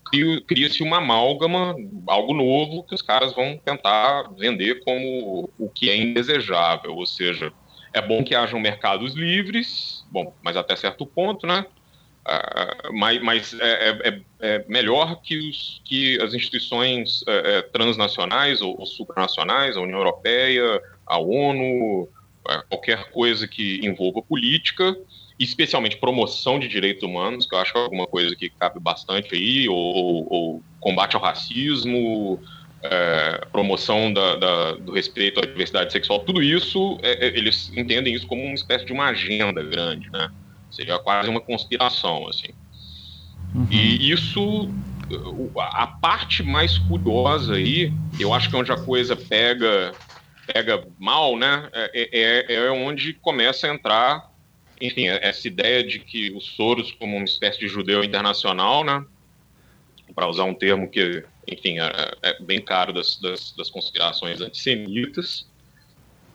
cria-se 0.46 0.80
uma 0.80 0.98
amálgama, 0.98 1.74
algo 2.06 2.32
novo, 2.32 2.84
que 2.84 2.94
os 2.94 3.02
caras 3.02 3.34
vão 3.34 3.58
tentar 3.58 4.30
vender 4.38 4.84
como 4.84 5.50
o 5.58 5.68
que 5.68 5.90
é 5.90 5.96
indesejável, 5.96 6.94
ou 6.94 7.04
seja, 7.04 7.52
é 7.92 8.00
bom 8.00 8.22
que 8.22 8.36
hajam 8.36 8.60
mercados 8.60 9.14
livres, 9.14 10.06
bom, 10.12 10.32
mas 10.44 10.56
até 10.56 10.76
certo 10.76 11.04
ponto, 11.04 11.44
né? 11.44 11.66
Uh, 12.24 12.92
mas, 12.92 13.22
mas 13.22 13.54
é, 13.54 13.88
é, 13.88 14.08
é, 14.08 14.22
é, 14.40 14.64
melhor 14.68 15.20
que, 15.22 15.48
os, 15.48 15.80
que 15.84 16.20
as 16.22 16.32
instituições 16.32 17.24
é, 17.26 17.58
é 17.58 17.62
transnacionais 17.62 18.60
ou, 18.60 18.78
ou, 18.78 18.86
supranacionais, 18.86 19.76
a 19.76 19.80
União 19.80 19.98
Europeia, 19.98 20.80
a 21.04 21.18
ONU, 21.18 22.08
é, 22.48 22.62
qualquer 22.68 23.10
coisa 23.10 23.48
que 23.48 23.80
envolva 23.84 24.22
política, 24.22 24.96
especialmente 25.38 25.96
promoção 25.96 26.58
de 26.58 26.68
direitos 26.68 27.02
humanos, 27.02 27.46
que 27.46 27.54
eu 27.54 27.58
acho 27.58 27.72
que 27.72 27.78
é 27.78 27.82
alguma 27.82 28.06
coisa 28.06 28.34
que 28.34 28.48
cabe 28.48 28.80
bastante 28.80 29.34
aí, 29.34 29.68
ou, 29.68 29.76
ou, 29.76 30.26
ou 30.32 30.62
combate 30.80 31.14
ao 31.14 31.22
racismo, 31.22 32.40
é, 32.82 33.46
promoção 33.52 34.12
da, 34.12 34.36
da, 34.36 34.72
do 34.72 34.92
respeito 34.92 35.40
à 35.40 35.46
diversidade 35.46 35.92
sexual, 35.92 36.20
tudo 36.20 36.42
isso, 36.42 36.98
é, 37.02 37.26
é, 37.26 37.28
eles 37.28 37.70
entendem 37.76 38.14
isso 38.14 38.26
como 38.26 38.42
uma 38.42 38.54
espécie 38.54 38.84
de 38.84 38.92
uma 38.92 39.06
agenda 39.06 39.62
grande, 39.62 40.10
né? 40.10 40.30
Seria 40.70 40.98
quase 40.98 41.28
uma 41.28 41.40
conspiração, 41.40 42.28
assim. 42.28 42.48
Uhum. 43.54 43.66
E 43.70 44.10
isso, 44.10 44.70
a 45.56 45.86
parte 45.86 46.42
mais 46.42 46.78
curiosa 46.78 47.54
aí, 47.54 47.92
eu 48.18 48.32
acho 48.34 48.50
que 48.50 48.56
é 48.56 48.58
onde 48.58 48.72
a 48.72 48.76
coisa 48.76 49.16
pega, 49.16 49.92
pega 50.46 50.86
mal, 50.98 51.36
né? 51.36 51.68
É, 51.72 52.44
é, 52.52 52.54
é 52.54 52.70
onde 52.70 53.14
começa 53.14 53.66
a 53.66 53.74
entrar, 53.74 54.30
enfim, 54.80 55.08
essa 55.08 55.46
ideia 55.46 55.82
de 55.82 55.98
que 55.98 56.32
o 56.32 56.40
Soros 56.40 56.92
como 56.92 57.16
uma 57.16 57.24
espécie 57.24 57.58
de 57.58 57.68
judeu 57.68 58.04
internacional, 58.04 58.84
né? 58.84 59.04
Para 60.14 60.28
usar 60.28 60.44
um 60.44 60.54
termo 60.54 60.88
que 60.90 61.24
enfim, 61.46 61.78
é, 61.78 62.12
é 62.22 62.42
bem 62.42 62.60
caro 62.60 62.92
das, 62.92 63.16
das, 63.20 63.52
das, 63.52 63.70
conspirações 63.70 64.40
antissemitas. 64.40 65.46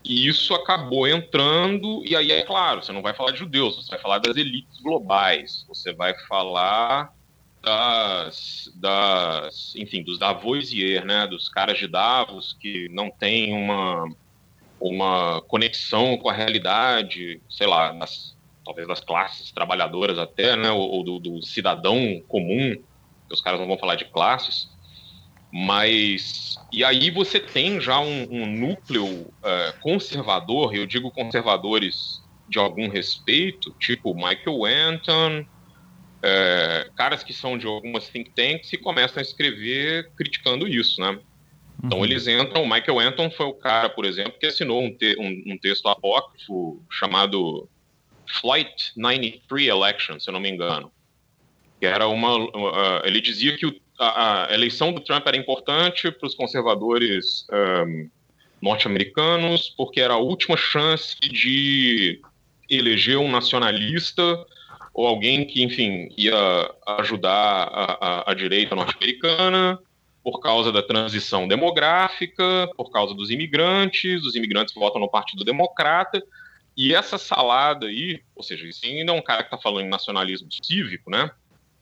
E 0.03 0.27
isso 0.27 0.53
acabou 0.55 1.07
entrando, 1.07 2.01
e 2.05 2.15
aí 2.15 2.31
é 2.31 2.41
claro, 2.41 2.81
você 2.81 2.91
não 2.91 3.03
vai 3.03 3.13
falar 3.13 3.31
de 3.31 3.39
judeus, 3.39 3.75
você 3.75 3.91
vai 3.91 3.99
falar 3.99 4.17
das 4.17 4.35
elites 4.35 4.79
globais, 4.79 5.63
você 5.67 5.93
vai 5.93 6.17
falar 6.27 7.13
das, 7.61 8.71
das 8.73 9.75
enfim, 9.75 10.01
dos 10.01 10.17
Davoisier, 10.17 11.05
né, 11.05 11.27
dos 11.27 11.47
caras 11.47 11.77
de 11.77 11.87
Davos 11.87 12.57
que 12.59 12.89
não 12.89 13.11
tem 13.11 13.53
uma, 13.53 14.09
uma 14.81 15.41
conexão 15.43 16.17
com 16.17 16.27
a 16.27 16.33
realidade, 16.33 17.39
sei 17.49 17.67
lá, 17.67 17.97
talvez 18.65 18.87
das 18.87 18.99
classes 18.99 19.51
trabalhadoras 19.51 20.17
até, 20.17 20.55
né, 20.55 20.71
ou, 20.71 20.89
ou 20.89 21.03
do, 21.03 21.19
do 21.19 21.41
cidadão 21.43 22.21
comum, 22.27 22.75
os 23.31 23.41
caras 23.41 23.59
não 23.59 23.67
vão 23.67 23.77
falar 23.77 23.95
de 23.95 24.05
classes, 24.05 24.69
mas. 25.51 26.55
E 26.71 26.83
aí 26.83 27.11
você 27.11 27.39
tem 27.39 27.79
já 27.79 27.99
um, 27.99 28.27
um 28.31 28.45
núcleo 28.45 29.05
uh, 29.05 29.79
conservador, 29.81 30.75
eu 30.75 30.85
digo 30.85 31.11
conservadores 31.11 32.21
de 32.47 32.59
algum 32.59 32.89
respeito, 32.89 33.73
tipo 33.79 34.13
Michael 34.13 34.65
Anton, 34.65 35.41
uh, 35.41 36.93
caras 36.95 37.23
que 37.23 37.33
são 37.33 37.57
de 37.57 37.65
algumas 37.65 38.09
think 38.09 38.31
tanks 38.31 38.71
e 38.73 38.77
começam 38.77 39.19
a 39.19 39.21
escrever 39.21 40.11
criticando 40.15 40.67
isso, 40.67 40.99
né? 41.01 41.19
Então 41.83 41.99
uhum. 41.99 42.05
eles 42.05 42.27
entram. 42.27 42.63
O 42.63 42.69
Michael 42.69 42.99
Anton 42.99 43.31
foi 43.31 43.45
o 43.45 43.53
cara, 43.53 43.89
por 43.89 44.05
exemplo, 44.05 44.33
que 44.39 44.45
assinou 44.45 44.81
um, 44.81 44.95
te, 44.95 45.15
um, 45.19 45.53
um 45.53 45.57
texto 45.57 45.87
apócrifo 45.87 46.81
chamado 46.89 47.67
Flight 48.39 48.91
93 48.95 49.67
Election, 49.67 50.19
se 50.19 50.29
eu 50.29 50.33
não 50.33 50.39
me 50.39 50.49
engano. 50.49 50.91
Que 51.79 51.85
era 51.87 52.07
uma. 52.07 52.37
Uh, 52.37 53.01
ele 53.05 53.19
dizia 53.19 53.57
que 53.57 53.65
o 53.65 53.75
a, 54.01 54.47
a 54.49 54.53
eleição 54.53 54.91
do 54.91 54.99
Trump 54.99 55.25
era 55.27 55.37
importante 55.37 56.11
para 56.11 56.27
os 56.27 56.33
conservadores 56.33 57.45
um, 57.51 58.09
norte-americanos, 58.61 59.69
porque 59.77 60.01
era 60.01 60.15
a 60.15 60.17
última 60.17 60.57
chance 60.57 61.15
de 61.19 62.19
eleger 62.69 63.17
um 63.17 63.29
nacionalista 63.29 64.43
ou 64.93 65.05
alguém 65.05 65.45
que, 65.45 65.63
enfim, 65.63 66.09
ia 66.17 66.35
ajudar 66.99 67.31
a, 67.31 67.97
a, 68.01 68.31
a 68.31 68.33
direita 68.33 68.75
norte-americana 68.75 69.79
por 70.23 70.39
causa 70.39 70.71
da 70.71 70.83
transição 70.83 71.47
demográfica, 71.47 72.69
por 72.75 72.91
causa 72.91 73.13
dos 73.13 73.29
imigrantes, 73.29 74.23
os 74.23 74.35
imigrantes 74.35 74.73
votam 74.73 75.01
no 75.01 75.09
Partido 75.09 75.43
Democrata, 75.43 76.21
e 76.77 76.93
essa 76.93 77.17
salada 77.17 77.87
aí, 77.87 78.21
ou 78.35 78.43
seja, 78.43 78.65
isso 78.65 78.85
ainda 78.85 79.11
é 79.11 79.15
um 79.15 79.21
cara 79.21 79.43
que 79.43 79.47
está 79.53 79.57
falando 79.57 79.85
em 79.85 79.89
nacionalismo 79.89 80.47
cívico, 80.63 81.09
né? 81.09 81.29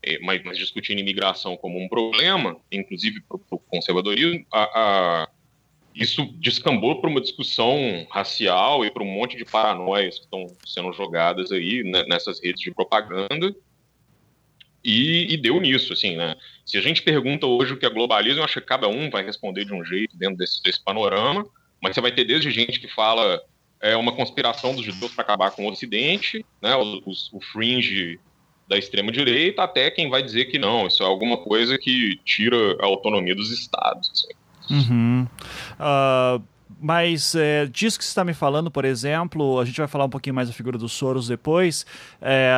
É, 0.02 0.17
mas, 0.19 0.41
mas, 0.43 0.58
discutindo 0.58 0.99
imigração 0.99 1.58
como 1.58 1.78
um 1.78 1.89
problema, 1.89 2.58
inclusive 2.71 3.21
para 3.21 3.38
o 3.52 3.60
conservadorismo, 3.60 4.45
a, 4.52 4.63
a, 4.63 5.30
isso 5.93 6.25
descambou 6.38 7.02
para 7.02 7.10
uma 7.10 7.19
discussão 7.19 8.08
racial 8.10 8.86
e 8.86 8.91
para 8.91 9.04
um 9.04 9.12
monte 9.12 9.36
de 9.36 9.43
paranoias 9.43 10.17
que 10.17 10.23
estão 10.23 10.47
sendo 10.65 10.93
jogadas 10.93 11.52
aí 11.52 11.84
né, 11.84 12.06
nessas 12.08 12.41
redes 12.41 12.62
de 12.62 12.71
propaganda. 12.71 13.54
E, 14.84 15.34
e, 15.34 15.38
deu 15.38 15.60
nisso, 15.60 15.92
assim, 15.94 16.15
né? 16.15 16.36
Se 16.65 16.78
a 16.78 16.82
gente 16.82 17.02
pergunta 17.02 17.46
hoje 17.46 17.74
o 17.74 17.78
que 17.78 17.86
é 17.86 17.89
globalismo, 17.89 18.39
eu 18.39 18.46
acho 18.46 18.62
que 18.62 18.68
cada 18.68 18.88
um 18.88 19.10
vai 19.10 19.24
responder 19.24 19.65
de 19.65 19.74
um 19.74 19.84
jeito 19.84 20.15
dentro 20.15 20.38
desse, 20.38 20.63
desse 20.63 20.82
panorama, 20.84 21.46
mas 21.82 21.96
você 21.96 22.02
vai 22.02 22.12
ter 22.12 22.24
desde 22.24 22.50
gente 22.52 22.80
que 22.80 22.88
fala 22.88 23.42
é 23.82 23.96
uma 23.96 24.12
conspiração 24.12 24.76
dos 24.76 24.84
judeus 24.84 25.13
para 25.13 25.24
acabar 25.24 25.52
com 25.52 25.65
o 25.65 25.72
Ocidente, 25.72 26.46
né? 26.62 26.76
O, 26.76 26.98
o, 27.06 27.12
o 27.34 27.42
fringe 27.42 28.20
da 28.68 28.78
extrema-direita 28.78 29.63
até 29.63 29.89
quem 29.89 30.10
vai 30.10 30.22
dizer 30.22 30.46
que 30.46 30.60
não, 30.60 30.86
isso 30.86 31.02
é 31.02 31.06
alguma 31.06 31.38
coisa 31.38 31.78
que 31.78 32.20
tira 32.24 32.78
a 32.80 32.86
autonomia 32.86 33.36
dos 33.36 33.52
estados. 33.52 34.12
Assim. 34.12 34.34
Uhum. 34.70 35.28
Uh, 35.80 36.44
mas 36.80 37.36
é, 37.36 37.65
disso 37.65 37.98
que 37.98 38.06
você 38.06 38.10
está 38.10 38.24
me 38.24 38.34
falando, 38.34 38.72
por 38.72 38.86
exemplo, 38.86 39.60
a 39.60 39.65
gente 39.65 39.78
vai 39.78 39.88
falar 39.88 40.06
um 40.06 40.10
pouquinho 40.10 40.36
mais 40.36 40.48
da 40.48 40.54
figura 40.54 40.78
dos 40.78 40.94
Soros 40.94 41.28
depois. 41.28 41.86
É, 42.22 42.54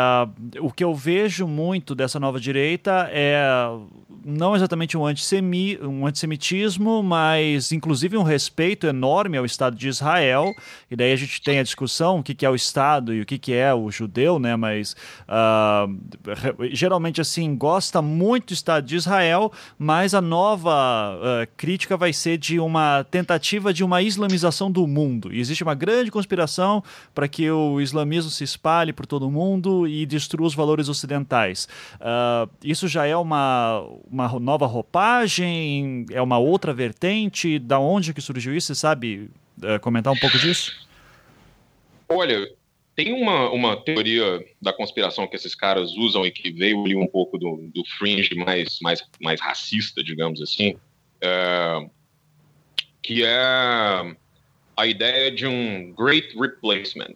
o 0.60 0.72
que 0.72 0.84
eu 0.84 0.94
vejo 0.94 1.48
muito 1.48 1.96
dessa 1.96 2.20
nova 2.20 2.40
direita 2.40 3.10
é 3.12 3.42
não 4.24 4.56
exatamente 4.56 4.98
um, 4.98 5.06
antissemi, 5.06 5.80
um 5.82 6.06
antissemitismo, 6.06 7.02
mas 7.02 7.72
inclusive 7.72 8.18
um 8.18 8.24
respeito 8.24 8.86
enorme 8.86 9.38
ao 9.38 9.46
Estado 9.46 9.76
de 9.76 9.88
Israel. 9.88 10.54
E 10.90 10.96
daí 10.96 11.12
a 11.12 11.16
gente 11.16 11.42
tem 11.42 11.60
a 11.60 11.64
discussão 11.64 12.20
o 12.20 12.24
que, 12.24 12.36
que 12.36 12.46
é 12.46 12.50
o 12.50 12.56
Estado 12.56 13.14
e 13.14 13.22
o 13.22 13.26
que, 13.26 13.38
que 13.38 13.54
é 13.54 13.74
o 13.74 13.90
judeu, 13.90 14.40
né? 14.40 14.56
Mas 14.56 14.96
uh, 15.28 16.68
geralmente 16.72 17.20
assim 17.20 17.56
gosta 17.56 18.02
muito 18.02 18.48
do 18.48 18.54
Estado 18.54 18.86
de 18.86 18.96
Israel, 18.96 19.52
mas 19.78 20.14
a 20.14 20.22
nova 20.22 21.18
uh, 21.18 21.48
crítica 21.58 21.98
vai 21.98 22.14
ser 22.14 22.38
de 22.38 22.60
uma 22.60 23.04
tentativa 23.10 23.74
de 23.74 23.84
uma 23.84 24.02
islamização 24.12 24.72
do 24.72 24.86
mundo. 24.86 25.34
E 25.34 25.40
existe 25.40 25.64
uma 25.64 25.74
grande 25.74 26.12
conspiração 26.12 26.84
para 27.14 27.28
que 27.28 27.50
o 27.50 27.82
islamismo 27.82 28.30
se 28.30 28.44
espalhe 28.44 28.94
por 28.94 29.06
todo 29.06 29.28
o 29.28 29.32
mundo 29.32 29.88
e 29.88 30.06
destrua 30.06 30.48
os 30.48 30.54
valores 30.54 30.90
ocidentais. 30.90 31.68
Uh, 31.96 32.50
isso 32.64 32.88
já 32.88 33.06
é 33.06 33.16
uma, 33.16 33.86
uma 34.10 34.40
nova 34.40 34.66
roupagem? 34.66 36.06
É 36.12 36.22
uma 36.22 36.38
outra 36.38 36.74
vertente? 36.74 37.58
Da 37.58 37.80
onde 37.80 38.14
que 38.14 38.22
surgiu 38.22 38.56
isso? 38.56 38.68
Você 38.68 38.76
sabe 38.76 39.30
uh, 39.64 39.80
comentar 39.82 40.14
um 40.14 40.18
pouco 40.18 40.38
disso? 40.38 40.72
Olha, 42.08 42.48
tem 42.96 43.14
uma, 43.14 43.50
uma 43.52 43.78
teoria 43.78 44.46
da 44.62 44.74
conspiração 44.74 45.26
que 45.28 45.36
esses 45.36 45.56
caras 45.56 45.92
usam 45.96 46.26
e 46.26 46.32
que 46.32 46.52
veio 46.52 46.84
ali 46.84 46.96
um 46.96 47.08
pouco 47.08 47.38
do, 47.38 47.70
do 47.74 47.84
fringe 47.98 48.36
mais, 48.36 48.80
mais, 48.82 49.04
mais 49.20 49.40
racista, 49.40 50.04
digamos 50.04 50.42
assim. 50.42 50.76
Uh, 51.24 51.90
que 53.02 53.24
é 53.26 54.16
a 54.78 54.88
ideia 54.88 55.32
de 55.32 55.46
um 55.46 55.92
great 55.94 56.38
replacement. 56.38 57.16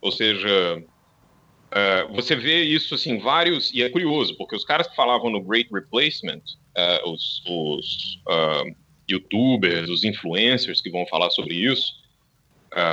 Ou 0.00 0.12
seja, 0.12 0.78
uh, 0.78 2.14
você 2.14 2.36
vê 2.36 2.62
isso 2.62 2.94
assim, 2.94 3.18
vários, 3.18 3.72
e 3.72 3.82
é 3.82 3.88
curioso, 3.88 4.36
porque 4.36 4.56
os 4.56 4.64
caras 4.64 4.86
que 4.86 4.96
falavam 4.96 5.30
no 5.30 5.40
great 5.40 5.68
replacement, 5.72 6.42
uh, 6.76 7.10
os, 7.10 7.42
os 7.46 8.20
uh, 8.28 8.74
youtubers, 9.10 9.88
os 9.88 10.04
influencers 10.04 10.80
que 10.80 10.90
vão 10.90 11.06
falar 11.06 11.30
sobre 11.30 11.54
isso, 11.54 12.04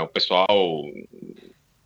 o 0.01 0.07
pessoal 0.07 0.47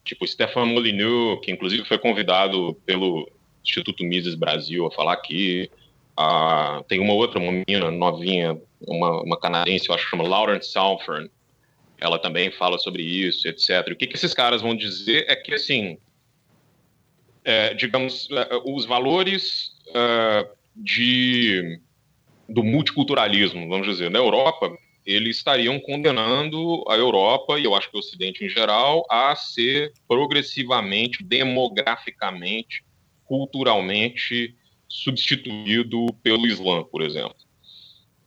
tipo 0.08 0.28
Stefan 0.28 0.66
Molyneux, 0.66 1.40
que 1.42 1.52
inclusive 1.52 1.84
foi 1.86 1.98
convidado 1.98 2.76
pelo 2.86 3.30
Instituto 3.64 4.04
Mises 4.04 4.36
Brasil 4.36 4.86
a 4.86 4.92
falar 4.92 5.14
aqui. 5.14 5.70
Uh, 6.18 6.84
tem 6.86 7.00
uma 7.00 7.14
outra, 7.14 7.40
uma 7.40 7.52
menina 7.52 7.92
novinha, 7.92 8.60
uma, 8.82 9.22
uma 9.22 9.40
canadense, 9.40 9.88
eu 9.88 9.94
acho 9.94 10.06
que 10.06 10.10
chama 10.10 10.28
Lauren 10.28 10.62
Southern. 10.62 11.30
Ela 12.00 12.18
também 12.18 12.52
fala 12.52 12.78
sobre 12.80 13.04
isso, 13.04 13.48
etc. 13.48 13.88
O 13.92 13.96
que, 13.96 14.08
que 14.08 14.16
esses 14.16 14.34
caras 14.34 14.62
vão 14.62 14.76
dizer 14.76 15.26
é 15.28 15.36
que, 15.36 15.54
assim, 15.54 15.98
é, 17.44 17.74
digamos, 17.74 18.28
é, 18.32 18.50
os 18.66 18.86
valores 18.86 19.72
uh, 19.90 20.48
de, 20.76 21.80
do 22.50 22.64
multiculturalismo, 22.64 23.68
vamos 23.70 23.88
dizer, 23.88 24.10
na 24.10 24.20
Europa, 24.20 24.76
eles 25.06 25.38
estariam 25.38 25.80
condenando 25.80 26.84
a 26.90 26.96
Europa, 26.96 27.58
e 27.58 27.64
eu 27.64 27.74
acho 27.74 27.90
que 27.90 27.96
o 27.96 28.00
Ocidente 28.00 28.44
em 28.44 28.50
geral, 28.50 29.06
a 29.10 29.36
ser 29.36 29.94
progressivamente, 30.08 31.24
demograficamente, 31.24 32.84
culturalmente 33.24 34.56
substituído 34.88 36.08
pelo 36.24 36.48
Islã, 36.48 36.84
por 36.84 37.02
exemplo. 37.02 37.36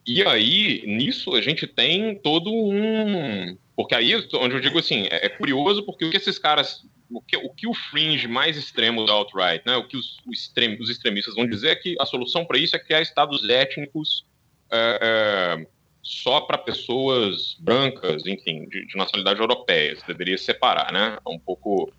E 0.06 0.22
aí, 0.24 0.82
nisso, 0.86 1.34
a 1.34 1.40
gente 1.40 1.66
tem 1.66 2.16
todo 2.16 2.50
um. 2.52 3.56
Porque 3.76 3.94
aí, 3.94 4.14
onde 4.34 4.54
eu 4.54 4.60
digo 4.60 4.78
assim, 4.78 5.06
é 5.10 5.28
curioso 5.28 5.84
porque 5.84 6.04
o 6.04 6.10
que 6.10 6.16
esses 6.16 6.38
caras. 6.38 6.82
O 7.08 7.20
que 7.20 7.36
o, 7.36 7.50
que 7.50 7.66
o 7.66 7.74
fringe 7.74 8.28
mais 8.28 8.56
extremo 8.56 9.04
da 9.04 9.12
alt-right, 9.12 9.64
né, 9.66 9.76
o 9.76 9.86
que 9.86 9.96
os, 9.96 10.18
os, 10.24 10.42
extrem, 10.42 10.80
os 10.80 10.88
extremistas 10.88 11.34
vão 11.34 11.44
dizer 11.44 11.70
é 11.70 11.74
que 11.74 11.96
a 12.00 12.06
solução 12.06 12.44
para 12.44 12.56
isso 12.56 12.76
é 12.76 12.78
criar 12.78 13.02
estados 13.02 13.48
étnicos 13.48 14.24
é, 14.70 14.98
é, 15.02 15.66
só 16.02 16.40
para 16.40 16.56
pessoas 16.56 17.56
brancas, 17.58 18.24
enfim, 18.26 18.68
de, 18.68 18.86
de 18.86 18.96
nacionalidade 18.96 19.40
europeia. 19.40 19.96
Você 19.96 20.06
deveria 20.06 20.38
separar, 20.38 20.92
né? 20.92 21.18
Um 21.26 21.38
pouco. 21.38 21.92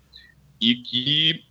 E 0.58 0.76
que 0.76 1.44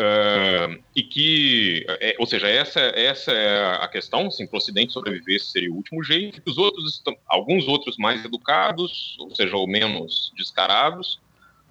Uh, 0.00 0.80
e 0.94 1.02
que, 1.02 1.84
é, 1.88 2.14
ou 2.20 2.26
seja, 2.26 2.46
essa, 2.46 2.80
essa 2.80 3.32
é 3.32 3.82
a 3.82 3.88
questão, 3.88 4.28
assim, 4.28 4.46
para 4.46 4.54
o 4.54 4.58
Ocidente 4.58 4.92
sobreviver 4.92 5.42
seria 5.42 5.72
o 5.72 5.74
último 5.74 6.04
jeito, 6.04 6.40
os 6.46 6.56
outros, 6.56 7.02
alguns 7.26 7.66
outros 7.66 7.96
mais 7.96 8.24
educados, 8.24 9.16
ou 9.18 9.34
seja, 9.34 9.56
ou 9.56 9.66
menos 9.66 10.32
descarados, 10.36 11.18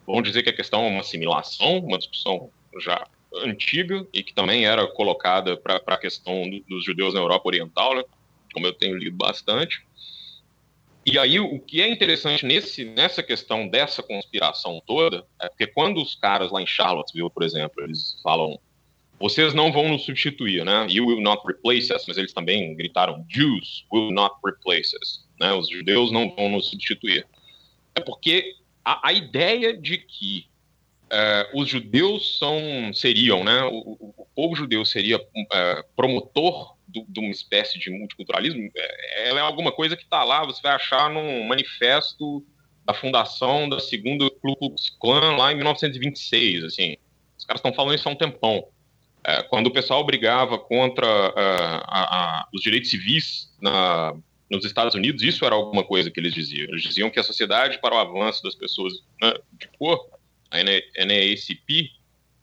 vão 0.05 0.21
dizer 0.21 0.43
que 0.43 0.49
a 0.49 0.55
questão 0.55 0.83
é 0.83 0.89
uma 0.89 0.99
assimilação, 0.99 1.77
uma 1.77 1.97
discussão 1.97 2.49
já 2.81 3.07
antiga 3.33 4.05
e 4.13 4.21
que 4.21 4.33
também 4.33 4.65
era 4.65 4.85
colocada 4.87 5.55
para 5.55 5.81
a 5.85 5.97
questão 5.97 6.49
do, 6.49 6.59
dos 6.67 6.83
judeus 6.83 7.13
na 7.13 7.21
Europa 7.21 7.47
Oriental, 7.47 7.95
né, 7.95 8.03
como 8.51 8.67
eu 8.67 8.73
tenho 8.73 8.97
lido 8.97 9.15
bastante. 9.15 9.87
E 11.09 11.17
aí, 11.17 11.39
o 11.39 11.57
que 11.57 11.81
é 11.81 11.87
interessante 11.89 12.45
nesse, 12.45 12.83
nessa 12.83 13.23
questão 13.23 13.65
dessa 13.65 14.03
conspiração 14.03 14.83
toda, 14.85 15.25
é 15.41 15.47
porque 15.47 15.65
quando 15.65 16.01
os 16.01 16.15
caras 16.15 16.51
lá 16.51 16.61
em 16.61 16.67
Charlottesville, 16.67 17.29
por 17.29 17.43
exemplo, 17.43 17.81
eles 17.81 18.19
falam, 18.21 18.59
vocês 19.17 19.53
não 19.53 19.71
vão 19.71 19.87
nos 19.87 20.03
substituir, 20.03 20.65
né? 20.65 20.85
You 20.89 21.05
will 21.07 21.21
not 21.21 21.41
replace 21.47 21.93
us, 21.93 22.03
mas 22.09 22.17
eles 22.17 22.33
também 22.33 22.75
gritaram, 22.75 23.25
Jews 23.29 23.85
will 23.89 24.11
not 24.11 24.35
replace 24.45 24.93
us, 25.01 25.25
né? 25.39 25.53
Os 25.53 25.69
judeus 25.69 26.11
não 26.11 26.29
vão 26.35 26.49
nos 26.49 26.69
substituir. 26.69 27.25
É 27.95 28.01
porque 28.01 28.55
a, 28.83 29.07
a 29.07 29.13
ideia 29.13 29.77
de 29.77 29.99
que 29.99 30.45
uh, 31.05 31.57
os 31.57 31.69
judeus 31.69 32.37
são, 32.37 32.59
seriam, 32.93 33.45
né? 33.45 33.63
O, 33.63 34.13
o, 34.17 34.27
povo 34.35 34.57
judeu 34.57 34.83
seria 34.83 35.17
uh, 35.17 35.83
promotor 35.95 36.75
de 36.88 37.19
uma 37.19 37.32
espécie 37.32 37.78
de 37.78 37.89
multiculturalismo, 37.89 38.69
é, 38.76 39.30
ela 39.30 39.39
é 39.39 39.41
alguma 39.41 39.71
coisa 39.71 39.95
que 39.95 40.04
está 40.04 40.23
lá, 40.23 40.45
você 40.45 40.62
vai 40.62 40.73
achar 40.73 41.10
num 41.10 41.45
manifesto 41.47 42.45
da 42.86 42.93
fundação 42.93 43.67
da 43.67 43.80
segunda 43.80 44.30
Ku 44.30 44.56
Klux 44.56 44.89
Klan 45.02 45.36
lá 45.36 45.52
em 45.52 45.56
1926, 45.56 46.63
assim. 46.63 46.95
Os 47.38 47.43
caras 47.43 47.60
estão 47.60 47.73
falando 47.73 47.95
isso 47.95 48.08
há 48.08 48.12
um 48.12 48.15
tempão. 48.15 48.65
É, 49.23 49.43
quando 49.43 49.67
o 49.67 49.71
pessoal 49.71 50.06
brigava 50.06 50.58
contra 50.58 51.06
uh, 51.06 51.84
a, 51.86 52.41
a, 52.41 52.47
os 52.54 52.62
direitos 52.62 52.89
civis 52.89 53.54
na, 53.62 54.13
nos 54.50 54.63
Estados 54.63 54.95
Unidos, 54.95 55.21
isso 55.21 55.43
era 55.43 55.54
alguma 55.54 55.84
coisa 55.84 56.10
que 56.10 56.17
eles 56.17 56.34
diziam. 56.34 56.69
Eles 56.69 56.82
diziam 56.82 57.10
que 57.10 57.19
a 57.19 57.23
sociedade 57.23 57.80
para 57.80 57.93
o 57.93 57.97
avanço 57.97 58.41
das 58.41 58.56
pessoas 58.56 58.93
né, 59.21 59.34
de 59.52 59.67
cor, 59.78 60.08
a 60.50 60.63
NAACP, 60.63 61.91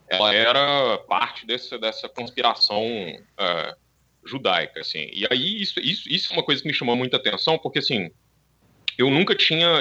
ela 0.09 0.35
era 0.35 0.99
parte 1.09 1.47
dessa, 1.47 1.79
dessa 1.79 2.07
conspiração 2.07 2.85
uh, 2.85 3.77
judaica, 4.27 4.81
assim. 4.81 5.09
E 5.13 5.27
aí 5.31 5.63
isso, 5.63 5.81
isso, 5.81 6.09
isso 6.09 6.33
é 6.33 6.37
uma 6.37 6.43
coisa 6.43 6.63
que 6.63 6.69
me 6.69 6.75
chamou 6.75 6.97
muita 6.97 7.17
atenção, 7.17 7.59
porque 7.59 7.79
assim, 7.79 8.11
eu 8.97 9.11
nunca 9.11 9.35
tinha. 9.35 9.81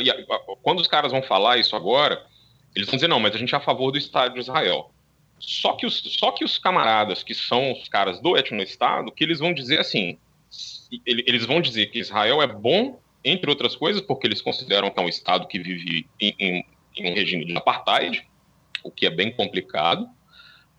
Quando 0.62 0.80
os 0.80 0.88
caras 0.88 1.12
vão 1.12 1.22
falar 1.22 1.58
isso 1.58 1.76
agora, 1.76 2.26
eles 2.76 2.88
vão 2.88 2.96
dizer, 2.96 3.08
não, 3.08 3.20
mas 3.20 3.36
a 3.36 3.38
gente 3.38 3.54
é 3.54 3.58
a 3.58 3.62
favor 3.62 3.92
do 3.92 3.98
Estado 3.98 4.34
de 4.34 4.40
Israel. 4.40 4.92
Só 5.40 5.74
que 5.74 5.86
os, 5.86 6.02
só 6.18 6.32
que 6.32 6.44
os 6.44 6.58
camaradas 6.58 7.22
que 7.22 7.34
são 7.34 7.74
os 7.74 7.88
caras 7.90 8.20
do 8.22 8.38
etno-estado, 8.38 9.12
que 9.12 9.24
eles 9.24 9.40
vão 9.40 9.54
dizer 9.54 9.80
assim, 9.80 10.18
eles 11.06 11.46
vão 11.46 11.62
dizer 11.62 11.88
que 11.88 12.00
Israel 12.00 12.42
é 12.42 12.48
bom, 12.48 13.00
entre 13.24 13.50
outras 13.50 13.76
coisas, 13.76 14.02
porque 14.02 14.28
eles 14.28 14.42
consideram 14.42 14.90
que 14.90 15.00
é 15.00 15.04
um 15.04 15.10
Estado 15.10 15.48
que 15.48 15.60
vive 15.60 16.08
em, 16.20 16.36
em, 16.40 16.66
em 16.98 17.12
um 17.12 17.14
regime 17.14 17.46
de 17.46 17.56
apartheid, 17.58 18.26
o 18.84 18.92
que 18.92 19.06
é 19.06 19.10
bem 19.10 19.32
complicado. 19.32 20.08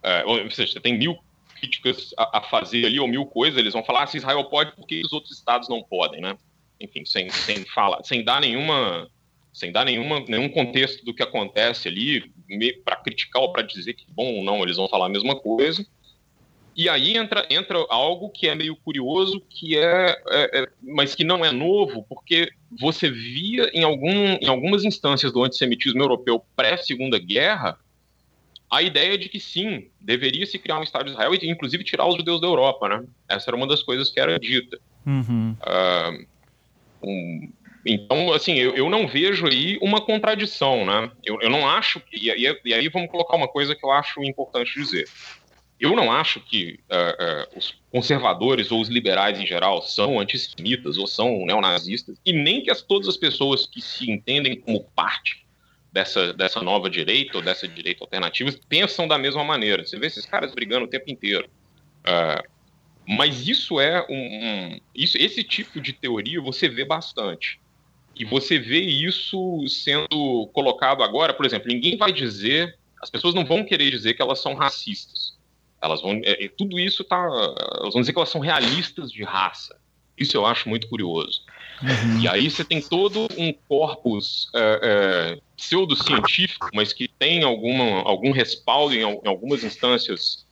É, 0.03 0.25
ou 0.25 0.51
seja, 0.51 0.73
você 0.73 0.81
tem 0.81 0.99
mil 0.99 1.19
críticas 1.65 2.15
a, 2.19 2.39
a, 2.39 2.41
fazer 2.43 2.87
ali, 2.87 3.01
ou 3.01 3.09
mil 3.09 3.27
coisas, 3.27 3.59
eles 3.59 3.73
vão 3.73 3.85
falar, 3.85 4.03
ah, 4.03 4.07
se 4.07 4.19
Israel 4.19 4.45
pode, 4.45 4.73
por 4.73 4.87
que 4.87 5.01
os 5.05 5.13
outros 5.13 5.37
estados 5.37 5.69
não 5.69 5.83
podem, 5.83 6.21
né? 6.21 6.37
Enfim, 6.81 7.05
sem, 7.05 7.31
sem 7.31 7.65
falar, 7.65 8.03
sem 8.05 8.25
dar 8.25 8.41
nenhuma 8.41 9.09
sem 9.53 9.71
dar 9.71 9.85
nenhuma, 9.85 10.19
nenhum 10.27 10.49
contexto 10.49 11.05
do 11.05 11.15
que 11.15 11.23
acontece 11.23 11.87
ali, 11.87 12.29
para 12.85 12.97
criticar 12.97 13.41
ou 13.41 13.53
para 13.53 13.63
dizer 13.63 13.95
que 13.95 14.05
bom 14.11 14.39
ou 14.39 14.45
não, 14.45 14.65
eles 14.65 14.77
vão 14.77 14.89
falar 14.89 15.07
a 15.07 15.09
mesma 15.09 15.37
coisa. 15.37 15.87
E 16.77 16.89
aí 16.89 17.17
entra, 17.17 17.47
entra 17.49 17.79
algo 17.89 18.31
que 18.31 18.49
é 18.49 18.55
meio 18.57 18.75
curioso, 18.75 19.41
que 19.49 19.79
é, 19.79 20.11
é, 20.29 20.59
é, 20.59 20.69
mas 20.83 21.15
que 21.15 21.23
não 21.23 21.45
é 21.45 21.53
novo, 21.53 22.05
porque 22.09 22.51
você 22.81 23.09
via 23.09 23.71
em, 23.73 23.85
algum, 23.85 24.11
em 24.11 24.49
algumas 24.49 24.83
instâncias 24.83 25.33
do 25.33 25.45
antissemitismo 25.45 26.03
europeu 26.03 26.45
pré-segunda 26.57 27.17
guerra 27.17 27.79
a 28.71 28.83
ideia 28.83 29.17
de 29.17 29.29
que 29.29 29.39
sim, 29.39 29.89
deveria 30.01 30.47
se 30.47 30.59
criar 30.59 30.79
um 30.79 30.83
Estado 30.83 31.07
de 31.07 31.13
Israel 31.13 31.35
e 31.35 31.49
inclusive 31.49 31.85
tirar 31.85 32.07
os 32.07 32.17
judeus 32.17 32.41
da 32.41 32.47
Europa, 32.47 32.89
né? 32.89 33.05
Essa 33.29 33.51
era 33.51 33.57
uma 33.57 33.67
das 33.67 33.83
coisas 33.83 34.11
que 34.11 34.19
era 34.19 34.39
dita. 34.39 34.79
Uhum. 35.07 35.57
Uh, 35.61 36.27
um, 37.03 37.53
então, 37.87 38.33
assim, 38.33 38.55
eu, 38.55 38.75
eu, 38.75 38.89
não 38.89 39.07
vejo 39.07 39.47
aí 39.47 39.79
uma 39.83 40.01
contradição, 40.01 40.87
né? 40.87 41.11
Eu, 41.23 41.39
eu 41.41 41.51
não 41.51 41.69
acho 41.69 42.01
que. 42.01 42.17
E, 42.17 42.59
e, 42.65 42.75
aí 42.75 42.89
vamos 42.89 43.11
colocar 43.11 43.37
uma 43.37 43.49
coisa 43.49 43.75
que 43.77 43.85
eu 43.85 43.91
acho 43.91 44.25
importante 44.25 44.73
dizer. 44.75 45.07
Eu 45.79 45.95
não 45.95 46.11
acho 46.11 46.41
que 46.41 46.81
uh, 46.91 47.55
uh, 47.55 47.59
os 47.59 47.75
conservadores 47.93 48.73
ou 48.73 48.81
os 48.81 48.89
liberais 48.89 49.39
em 49.39 49.47
geral 49.47 49.83
são 49.83 50.19
antissemitas 50.19 50.97
ou 50.97 51.07
são 51.07 51.45
neonazistas, 51.45 52.17
e 52.25 52.33
nem 52.33 52.63
que 52.63 52.71
as, 52.71 52.81
todas 52.81 53.09
as 53.09 53.17
pessoas 53.17 53.67
que 53.67 53.83
se 53.83 54.11
entendem 54.11 54.59
como 54.59 54.85
parte 54.97 55.44
dessa, 55.95 56.33
dessa 56.33 56.61
nova 56.61 56.91
direita 56.91 57.39
ou 57.39 57.43
dessa 57.43 57.69
direita 57.69 58.03
alternativa 58.03 58.53
pensam 58.69 59.07
da 59.07 59.17
mesma 59.17 59.45
maneira. 59.45 59.87
Você 59.87 59.97
vê 59.97 60.09
esses 60.09 60.27
caras 60.27 60.53
brigando 60.53 60.87
o 60.87 60.89
tempo 60.89 61.09
inteiro. 61.09 61.49
Uh, 62.01 62.51
mas 63.07 63.47
isso 63.47 63.79
é 63.79 64.05
um, 64.11 64.17
um, 64.17 64.81
isso, 64.93 65.17
esse 65.17 65.45
tipo 65.45 65.81
de 65.81 65.93
teoria 65.93 66.41
você 66.41 66.69
vê 66.69 66.85
bastante. 66.85 67.61
E 68.17 68.25
você 68.25 68.59
vê 68.59 68.81
isso 68.81 69.65
sendo 69.69 70.49
colocado 70.53 71.05
agora, 71.05 71.33
por 71.33 71.47
exemplo, 71.47 71.69
ninguém 71.69 71.97
vai 71.97 72.13
dizer, 72.13 72.77
as 73.01 73.09
pessoas 73.09 73.33
não 73.33 73.45
vão 73.45 73.65
querer 73.65 73.89
dizer 73.89 74.15
que 74.15 74.23
elas 74.23 74.41
são 74.41 74.55
racistas. 74.55 75.39
Elas 75.81 76.03
vão, 76.03 76.21
é, 76.25 76.49
tudo 76.57 76.77
isso 76.77 77.05
tá, 77.05 77.25
elas 77.81 77.93
vão 77.93 78.01
dizer 78.01 78.13
que 78.13 78.19
elas 78.19 78.31
são 78.31 78.41
realistas 78.41 79.13
de 79.13 79.23
raça. 79.23 79.79
Isso 80.19 80.37
eu 80.37 80.45
acho 80.45 80.69
muito 80.69 80.89
curioso. 80.89 81.44
Uhum. 81.83 82.21
E 82.21 82.29
aí 82.29 82.51
você 82.51 82.65
tem 82.65 82.81
todo 82.81 83.27
um 83.37 83.53
corpus 83.69 84.51
é, 84.55 84.81
é, 84.83 85.41
pseudocientífico, 85.57 86.69
mas 86.73 86.93
que 86.93 87.09
tem 87.09 87.43
alguma, 87.43 88.03
algum 88.03 88.31
respaldo 88.31 88.95
em, 88.95 89.01
em 89.01 89.29
algumas 89.29 89.65
instâncias 89.65 90.47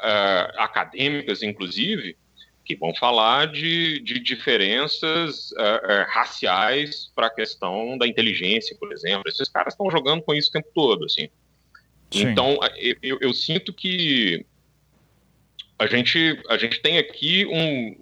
é, 0.00 0.52
acadêmicas, 0.56 1.42
inclusive, 1.42 2.16
que 2.64 2.76
vão 2.76 2.94
falar 2.94 3.46
de, 3.46 3.98
de 4.00 4.20
diferenças 4.20 5.52
é, 5.56 5.62
é, 5.62 6.06
raciais 6.08 7.10
para 7.14 7.28
a 7.28 7.30
questão 7.30 7.96
da 7.96 8.06
inteligência, 8.06 8.76
por 8.78 8.92
exemplo. 8.92 9.24
Esses 9.26 9.48
caras 9.48 9.72
estão 9.72 9.90
jogando 9.90 10.22
com 10.22 10.34
isso 10.34 10.50
o 10.50 10.52
tempo 10.52 10.68
todo, 10.74 11.06
assim. 11.06 11.28
Sim. 12.10 12.28
Então, 12.28 12.58
eu, 13.02 13.18
eu, 13.20 13.34
sinto 13.34 13.72
que 13.72 14.44
a 15.78 15.86
gente, 15.86 16.40
a 16.48 16.58
gente 16.58 16.80
tem 16.80 16.98
aqui 16.98 17.46
um, 17.46 17.96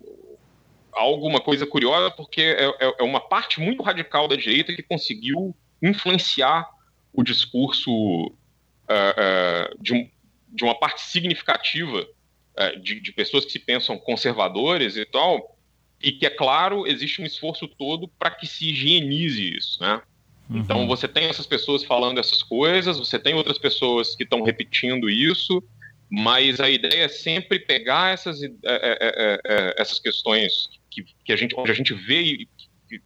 alguma 0.96 1.40
coisa 1.40 1.66
curiosa, 1.66 2.10
porque 2.10 2.40
é, 2.40 2.64
é, 2.64 2.94
é, 2.98 3.02
uma 3.02 3.20
parte 3.20 3.60
muito 3.60 3.82
radical 3.82 4.26
da 4.26 4.36
direita 4.36 4.74
que 4.74 4.82
conseguiu 4.82 5.54
influenciar 5.82 6.68
o 7.12 7.22
discurso 7.22 7.90
uh, 7.92 8.30
uh, 8.30 9.82
de, 9.82 9.94
um, 9.94 10.10
de, 10.48 10.64
uma 10.64 10.74
parte 10.74 11.02
significativa 11.02 12.00
uh, 12.02 12.80
de, 12.80 13.00
de, 13.00 13.12
pessoas 13.12 13.44
que 13.44 13.52
se 13.52 13.58
pensam 13.58 13.98
conservadores 13.98 14.96
e 14.96 15.04
tal, 15.04 15.56
e 16.02 16.12
que, 16.12 16.26
é 16.26 16.30
claro, 16.30 16.86
existe 16.86 17.22
um 17.22 17.26
esforço 17.26 17.68
todo 17.68 18.08
para 18.08 18.30
que 18.30 18.46
se 18.46 18.70
higienize 18.70 19.56
isso, 19.56 19.80
né? 19.80 20.00
Uhum. 20.48 20.58
Então, 20.58 20.86
você 20.86 21.08
tem 21.08 21.26
essas 21.26 21.46
pessoas 21.46 21.82
falando 21.84 22.20
essas 22.20 22.42
coisas, 22.42 22.98
você 22.98 23.18
tem 23.18 23.34
outras 23.34 23.58
pessoas 23.58 24.14
que 24.14 24.22
estão 24.22 24.42
repetindo 24.42 25.10
isso, 25.10 25.62
mas 26.10 26.60
a 26.60 26.70
ideia 26.70 27.04
é 27.04 27.08
sempre 27.08 27.58
pegar 27.58 28.12
essas, 28.12 28.42
é, 28.42 28.50
é, 28.64 29.40
é, 29.44 29.74
essas 29.78 29.98
questões 29.98 30.68
que, 30.90 31.04
que, 31.24 31.32
a 31.32 31.36
gente, 31.36 31.54
onde 31.56 31.70
a 31.70 31.74
gente 31.74 31.92
vê, 31.94 32.46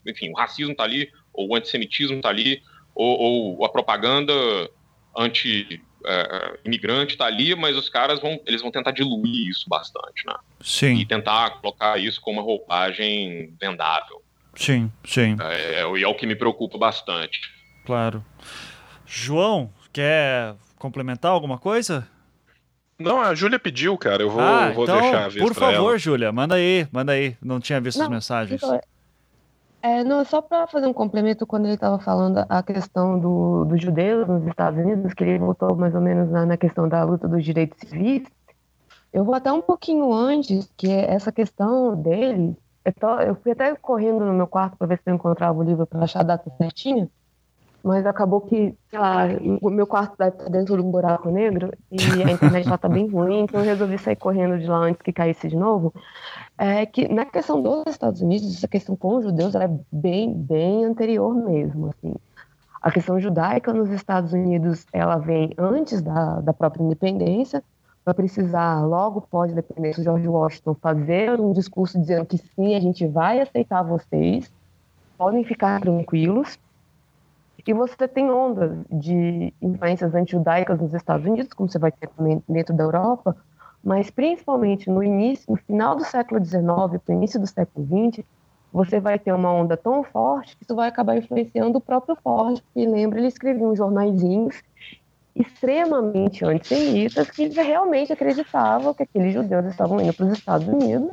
enfim, 0.06 0.30
o 0.30 0.36
racismo 0.36 0.72
está 0.72 0.84
ali, 0.84 1.10
ou 1.32 1.48
o 1.48 1.56
antissemitismo 1.56 2.16
está 2.16 2.28
ali, 2.28 2.62
ou, 2.94 3.56
ou, 3.56 3.64
a 3.64 3.68
propaganda 3.68 4.32
anti-imigrante 5.16 7.14
está 7.14 7.26
ali, 7.26 7.54
mas 7.54 7.76
os 7.76 7.88
caras 7.88 8.20
vão, 8.20 8.40
eles 8.46 8.60
vão 8.60 8.70
tentar 8.70 8.90
diluir 8.90 9.48
isso 9.48 9.68
bastante, 9.68 10.26
né? 10.26 10.34
Sim. 10.60 10.96
E 10.96 11.06
tentar 11.06 11.60
colocar 11.60 11.98
isso 11.98 12.20
como 12.20 12.38
uma 12.38 12.44
roupagem 12.44 13.54
vendável. 13.58 14.22
Sim, 14.54 14.92
sim. 15.04 15.36
É, 15.40 15.80
é, 15.80 15.80
é 15.80 16.06
o 16.06 16.14
que 16.14 16.26
me 16.26 16.36
preocupa 16.36 16.76
bastante. 16.76 17.40
Claro. 17.86 18.24
João, 19.06 19.72
quer 19.92 20.54
complementar 20.76 21.32
alguma 21.32 21.58
coisa? 21.58 22.06
Não, 23.00 23.20
a 23.20 23.34
Júlia 23.34 23.58
pediu, 23.58 23.96
cara. 23.96 24.22
Eu 24.22 24.30
vou, 24.30 24.40
ah, 24.40 24.70
vou 24.70 24.84
então, 24.84 25.00
deixar 25.00 25.24
a 25.24 25.28
vez 25.28 25.44
Por 25.44 25.54
favor. 25.54 25.98
Júlia, 25.98 26.30
manda 26.30 26.54
aí, 26.54 26.86
manda 26.92 27.12
aí. 27.12 27.36
Não 27.42 27.58
tinha 27.58 27.80
visto 27.80 27.98
não, 27.98 28.04
as 28.04 28.10
mensagens. 28.10 28.62
Então, 28.62 28.80
é, 29.82 30.04
não, 30.04 30.22
só 30.24 30.42
para 30.42 30.66
fazer 30.66 30.86
um 30.86 30.92
complemento 30.92 31.46
quando 31.46 31.64
ele 31.64 31.74
estava 31.74 31.98
falando 31.98 32.44
a 32.46 32.62
questão 32.62 33.18
do, 33.18 33.64
dos 33.64 33.80
judeus 33.80 34.28
nos 34.28 34.46
Estados 34.46 34.78
Unidos, 34.78 35.14
que 35.14 35.24
ele 35.24 35.38
voltou 35.38 35.74
mais 35.74 35.94
ou 35.94 36.02
menos 36.02 36.30
na, 36.30 36.44
na 36.44 36.56
questão 36.58 36.86
da 36.86 37.02
luta 37.02 37.26
dos 37.26 37.42
direitos 37.42 37.78
civis. 37.88 38.22
Eu 39.10 39.24
vou 39.24 39.34
até 39.34 39.50
um 39.50 39.62
pouquinho 39.62 40.12
antes, 40.12 40.70
que 40.76 40.88
é 40.90 41.10
essa 41.10 41.32
questão 41.32 41.96
dele. 41.96 42.54
Eu, 42.84 42.92
tô, 42.92 43.18
eu 43.20 43.34
fui 43.36 43.52
até 43.52 43.74
correndo 43.74 44.24
no 44.24 44.34
meu 44.34 44.46
quarto 44.46 44.76
para 44.76 44.86
ver 44.86 44.98
se 44.98 45.10
eu 45.10 45.14
encontrava 45.14 45.58
o 45.58 45.62
livro 45.62 45.86
para 45.86 46.04
achar 46.04 46.20
a 46.20 46.24
data 46.24 46.50
certinha 46.58 47.08
mas 47.82 48.04
acabou 48.06 48.40
que, 48.40 48.74
sei 48.88 48.98
lá, 48.98 49.26
o 49.60 49.70
meu 49.70 49.86
quarto 49.86 50.16
tá 50.16 50.28
dentro 50.28 50.76
de 50.76 50.82
um 50.82 50.90
buraco 50.90 51.30
negro 51.30 51.72
e 51.90 52.22
a 52.22 52.30
internet 52.30 52.68
lá 52.68 52.76
tá 52.76 52.88
bem 52.88 53.08
ruim, 53.08 53.40
então 53.40 53.60
eu 53.60 53.66
resolvi 53.66 53.98
sair 53.98 54.16
correndo 54.16 54.58
de 54.58 54.66
lá 54.66 54.78
antes 54.78 55.00
que 55.02 55.12
caísse 55.12 55.48
de 55.48 55.56
novo. 55.56 55.92
É 56.58 56.84
que 56.84 57.08
na 57.08 57.24
questão 57.24 57.62
dos 57.62 57.84
Estados 57.88 58.20
Unidos, 58.20 58.56
essa 58.56 58.68
questão 58.68 58.94
com 58.94 59.16
os 59.16 59.24
judeus 59.24 59.54
ela 59.54 59.64
é 59.64 59.78
bem, 59.90 60.32
bem 60.32 60.84
anterior 60.84 61.34
mesmo, 61.34 61.88
assim. 61.88 62.14
A 62.82 62.90
questão 62.90 63.20
judaica 63.20 63.72
nos 63.72 63.90
Estados 63.90 64.32
Unidos, 64.32 64.86
ela 64.92 65.16
vem 65.16 65.52
antes 65.58 66.00
da, 66.00 66.40
da 66.40 66.52
própria 66.52 66.82
independência, 66.82 67.62
vai 68.04 68.14
precisar, 68.14 68.80
logo 68.84 69.20
pós 69.20 69.52
independência, 69.52 70.02
George 70.02 70.26
Washington 70.26 70.74
fazer 70.74 71.38
um 71.40 71.52
discurso 71.52 71.98
dizendo 71.98 72.26
que 72.26 72.38
sim, 72.38 72.74
a 72.74 72.80
gente 72.80 73.06
vai 73.06 73.40
aceitar 73.40 73.82
vocês, 73.82 74.50
podem 75.18 75.44
ficar 75.44 75.80
tranquilos, 75.80 76.58
e 77.66 77.74
você 77.74 78.08
tem 78.08 78.30
ondas 78.30 78.78
de 78.90 79.52
influências 79.60 80.14
anti-judaicas 80.14 80.80
nos 80.80 80.94
Estados 80.94 81.26
Unidos, 81.26 81.52
como 81.52 81.68
você 81.68 81.78
vai 81.78 81.92
ter 81.92 82.08
também 82.08 82.42
dentro 82.48 82.74
da 82.74 82.84
Europa, 82.84 83.36
mas 83.82 84.10
principalmente 84.10 84.88
no 84.88 85.02
início, 85.02 85.44
no 85.48 85.56
final 85.56 85.96
do 85.96 86.04
século 86.04 86.44
XIX 86.44 86.64
para 86.64 87.00
o 87.08 87.12
início 87.12 87.40
do 87.40 87.46
século 87.46 87.86
XX, 87.86 88.24
você 88.72 89.00
vai 89.00 89.18
ter 89.18 89.32
uma 89.32 89.52
onda 89.52 89.76
tão 89.76 90.04
forte 90.04 90.56
que 90.56 90.64
isso 90.64 90.74
vai 90.74 90.88
acabar 90.88 91.16
influenciando 91.16 91.78
o 91.78 91.80
próprio 91.80 92.16
Ford, 92.22 92.62
que 92.72 92.86
lembra, 92.86 93.18
ele 93.18 93.28
escrevia 93.28 93.66
uns 93.66 93.78
jornaizinhos 93.78 94.62
extremamente 95.34 96.44
antissemitas 96.44 97.30
que 97.30 97.48
realmente 97.48 98.12
acreditavam 98.12 98.94
que 98.94 99.02
aqueles 99.02 99.32
judeus 99.32 99.66
estavam 99.66 100.00
indo 100.00 100.12
para 100.12 100.26
os 100.26 100.32
Estados 100.38 100.68
Unidos 100.68 101.10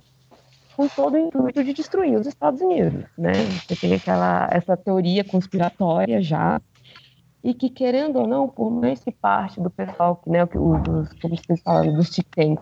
com 0.78 0.88
todo 0.88 1.15
o 1.15 1.17
intuito 1.17 1.63
de 1.63 1.73
destruir 1.73 2.15
os 2.15 2.28
Estados 2.28 2.61
Unidos, 2.61 3.03
né? 3.17 3.34
Você 3.34 3.75
tem 3.75 3.95
aquela 3.95 4.47
essa 4.51 4.78
teoria 4.78 5.23
conspiratória 5.23 6.21
já 6.21 6.61
e 7.43 7.51
que 7.51 7.67
querendo 7.67 8.19
ou 8.19 8.28
não, 8.28 8.47
por 8.47 8.69
mais 8.69 9.03
que 9.03 9.11
parte 9.11 9.59
do 9.59 9.71
pessoal 9.71 10.17
que, 10.17 10.30
né, 10.30 10.43
os, 10.43 11.13
como 11.19 11.36
vocês 11.36 11.61
falam, 11.63 11.95
dos 11.95 12.11
think 12.11 12.61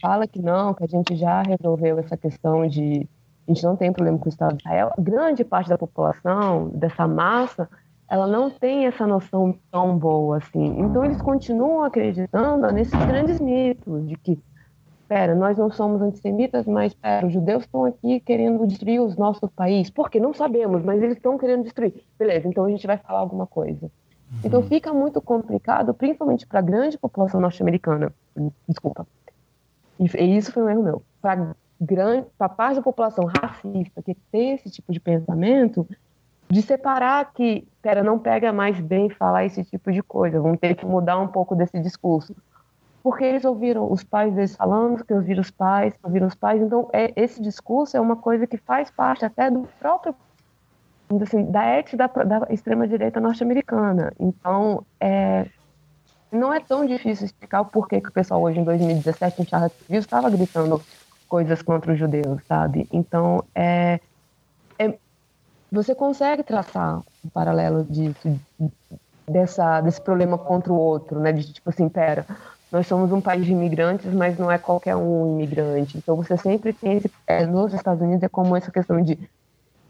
fala 0.00 0.26
que 0.26 0.42
não, 0.42 0.74
que 0.74 0.82
a 0.82 0.88
gente 0.88 1.14
já 1.14 1.42
resolveu 1.42 2.00
essa 2.00 2.16
questão 2.16 2.66
de 2.66 3.08
a 3.46 3.52
gente 3.52 3.62
não 3.62 3.76
tem 3.76 3.92
problema 3.92 4.18
com 4.18 4.26
o 4.26 4.28
Estado 4.28 4.56
de 4.56 4.62
Israel, 4.62 4.92
grande 4.98 5.44
parte 5.44 5.68
da 5.68 5.78
população 5.78 6.68
dessa 6.70 7.06
massa 7.06 7.68
ela 8.10 8.26
não 8.26 8.50
tem 8.50 8.86
essa 8.86 9.06
noção 9.06 9.56
tão 9.70 9.96
boa 9.96 10.38
assim. 10.38 10.80
Então 10.80 11.04
eles 11.04 11.22
continuam 11.22 11.84
acreditando 11.84 12.70
nesses 12.72 12.98
grandes 13.06 13.40
mitos 13.40 14.06
de 14.06 14.16
que 14.16 14.38
Pera, 15.12 15.34
nós 15.34 15.58
não 15.58 15.70
somos 15.70 16.00
antissemitas, 16.00 16.66
mas 16.66 16.94
pera, 16.94 17.26
os 17.26 17.34
judeus 17.34 17.64
estão 17.64 17.84
aqui 17.84 18.18
querendo 18.20 18.66
destruir 18.66 18.98
o 18.98 19.14
nosso 19.16 19.46
país. 19.46 19.90
Por 19.90 20.08
quê? 20.08 20.18
Não 20.18 20.32
sabemos, 20.32 20.82
mas 20.82 21.02
eles 21.02 21.18
estão 21.18 21.36
querendo 21.36 21.64
destruir. 21.64 22.02
Beleza, 22.18 22.48
então 22.48 22.64
a 22.64 22.70
gente 22.70 22.86
vai 22.86 22.96
falar 22.96 23.18
alguma 23.18 23.46
coisa. 23.46 23.82
Uhum. 23.82 24.38
Então 24.42 24.62
fica 24.62 24.90
muito 24.94 25.20
complicado, 25.20 25.92
principalmente 25.92 26.46
para 26.46 26.60
a 26.60 26.62
grande 26.62 26.96
população 26.96 27.42
norte-americana. 27.42 28.10
Desculpa. 28.66 29.06
E 30.00 30.06
isso 30.34 30.50
foi 30.50 30.62
um 30.62 30.70
erro 30.70 30.82
meu. 30.82 31.02
Para 31.20 31.54
grande, 31.78 32.26
para 32.38 32.48
parte 32.48 32.76
da 32.76 32.82
população 32.82 33.26
racista 33.26 34.00
que 34.02 34.14
tem 34.14 34.52
esse 34.52 34.70
tipo 34.70 34.90
de 34.94 34.98
pensamento, 34.98 35.86
de 36.48 36.62
separar 36.62 37.34
que, 37.34 37.68
pera, 37.82 38.02
não 38.02 38.18
pega 38.18 38.50
mais 38.50 38.80
bem 38.80 39.10
falar 39.10 39.44
esse 39.44 39.62
tipo 39.62 39.92
de 39.92 40.02
coisa. 40.02 40.40
Vamos 40.40 40.58
ter 40.58 40.74
que 40.74 40.86
mudar 40.86 41.18
um 41.18 41.28
pouco 41.28 41.54
desse 41.54 41.78
discurso 41.80 42.34
porque 43.02 43.24
eles 43.24 43.44
ouviram 43.44 43.90
os 43.90 44.04
pais 44.04 44.32
deles 44.32 44.54
falando, 44.54 45.04
que 45.04 45.12
ouviram 45.12 45.40
os 45.40 45.50
pais, 45.50 45.92
ouviram 46.02 46.28
os 46.28 46.34
pais. 46.34 46.62
Então, 46.62 46.88
é, 46.92 47.12
esse 47.16 47.42
discurso 47.42 47.96
é 47.96 48.00
uma 48.00 48.16
coisa 48.16 48.46
que 48.46 48.56
faz 48.56 48.90
parte 48.90 49.24
até 49.24 49.50
do 49.50 49.68
próprio, 49.80 50.14
assim, 51.20 51.50
da 51.50 51.64
ética 51.64 51.96
da, 51.96 52.06
da 52.06 52.46
extrema-direita 52.48 53.20
norte-americana. 53.20 54.12
Então, 54.20 54.84
é, 55.00 55.46
não 56.30 56.54
é 56.54 56.60
tão 56.60 56.86
difícil 56.86 57.26
explicar 57.26 57.62
o 57.62 57.66
porquê 57.66 58.00
que 58.00 58.08
o 58.08 58.12
pessoal 58.12 58.40
hoje, 58.40 58.60
em 58.60 58.64
2017, 58.64 59.42
em 59.42 59.46
Charlottesville, 59.46 59.98
estava 59.98 60.30
gritando 60.30 60.80
coisas 61.28 61.60
contra 61.60 61.92
os 61.92 61.98
judeus, 61.98 62.40
sabe? 62.46 62.86
Então, 62.92 63.42
é, 63.52 63.98
é, 64.78 64.96
você 65.72 65.92
consegue 65.92 66.44
traçar 66.44 67.00
um 67.24 67.28
paralelo 67.28 67.84
disso, 67.84 68.38
dessa, 69.26 69.80
desse 69.80 70.00
problema 70.00 70.38
contra 70.38 70.72
o 70.72 70.76
outro, 70.76 71.18
né? 71.18 71.32
De 71.32 71.52
tipo 71.52 71.68
assim, 71.68 71.88
pera, 71.88 72.24
nós 72.72 72.86
somos 72.86 73.12
um 73.12 73.20
país 73.20 73.44
de 73.44 73.52
imigrantes, 73.52 74.12
mas 74.14 74.38
não 74.38 74.50
é 74.50 74.56
qualquer 74.56 74.96
um 74.96 75.34
imigrante. 75.34 75.98
Então 75.98 76.16
você 76.16 76.38
sempre 76.38 76.72
tem 76.72 76.96
esse, 76.96 77.10
é, 77.26 77.44
nos 77.44 77.74
Estados 77.74 78.02
Unidos 78.02 78.22
é 78.22 78.28
como 78.30 78.56
essa 78.56 78.72
questão 78.72 79.00
de 79.02 79.18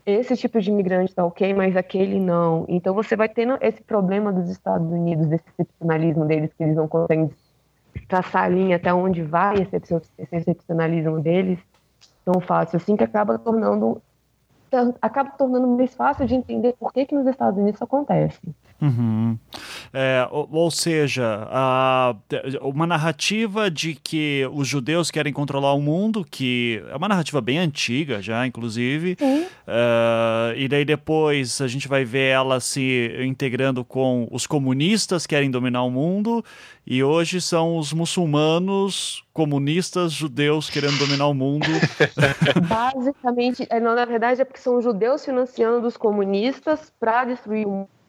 esse 0.05 0.37
tipo 0.37 0.61
de 0.61 0.68
imigrante 0.68 1.12
está 1.12 1.24
ok, 1.24 1.55
mas 1.55 1.76
aquele 1.76 2.18
não. 2.18 2.64
Então 2.68 2.93
você 2.93 3.14
vai 3.14 3.28
tendo 3.28 3.57
esse 3.61 3.80
problema 3.83 4.33
dos 4.33 4.51
Estados 4.51 4.91
Unidos, 4.91 5.28
desse 5.28 5.45
excepcionalismo 5.51 6.24
deles, 6.24 6.51
que 6.59 6.64
eles 6.64 6.74
não 6.74 6.89
conseguem 6.89 7.30
traçar 8.09 8.45
a 8.45 8.49
linha 8.49 8.76
até 8.76 8.93
onde 8.93 9.22
vai 9.22 9.55
esse 9.62 9.76
excepcionalismo 10.33 11.20
deles 11.20 11.61
tão 12.24 12.41
fácil, 12.41 12.78
assim 12.78 12.97
que 12.97 13.05
acaba 13.05 13.39
tornando 13.39 14.03
acaba 15.01 15.30
tornando 15.33 15.68
mais 15.68 15.95
fácil 15.95 16.26
de 16.26 16.35
entender 16.35 16.74
por 16.80 16.93
que, 16.93 17.05
que 17.05 17.14
nos 17.14 17.26
Estados 17.26 17.59
Unidos 17.59 17.76
isso 17.76 17.85
acontece. 17.85 18.41
Uhum. 18.83 19.39
É, 19.95 20.26
ou, 20.28 20.49
ou, 20.51 20.70
seja, 20.70 21.47
a, 21.49 22.16
uma 22.62 22.85
narrativa 22.85 23.70
de 23.70 23.95
que 23.95 24.45
os 24.53 24.66
judeus 24.66 25.09
querem 25.09 25.33
controlar 25.33 25.72
o 25.72 25.80
mundo, 25.80 26.26
que 26.28 26.83
é 26.91 26.97
uma 26.97 27.07
narrativa 27.07 27.41
bem 27.41 27.59
antiga 27.59 28.20
já, 28.20 28.45
inclusive, 28.45 29.16
uh, 29.22 30.57
e 30.57 30.66
daí 30.66 30.85
depois 30.85 31.61
a 31.61 31.68
gente 31.68 31.87
vai 31.87 32.05
ver 32.05 32.30
ela 32.30 32.59
se 32.59 33.14
integrando 33.24 33.85
com 33.85 34.26
os 34.33 34.49
comunistas 34.49 35.28
querem 35.28 35.49
dominar 35.49 35.85
o 35.85 35.91
mundo, 35.91 36.45
e 36.85 37.05
hoje 37.05 37.41
são 37.41 37.76
os 37.76 37.93
muçulmanos 37.93 39.22
comunistas 39.33 40.11
judeus 40.12 40.68
querendo 40.68 40.99
dominar 40.99 41.28
o 41.28 41.35
mundo. 41.35 41.68
Basicamente, 42.68 43.64
é, 43.70 43.78
não, 43.78 43.95
na 43.95 44.05
verdade 44.05 44.41
é 44.41 44.45
porque 44.45 44.61
são 44.61 44.76
os 44.76 44.83
judeus 44.83 45.24
financiando 45.24 45.87
os 45.87 45.97
comunistas 45.97 46.93
para 46.99 47.26
destruir 47.26 47.64
o 47.64 47.70
mundo 47.70 48.02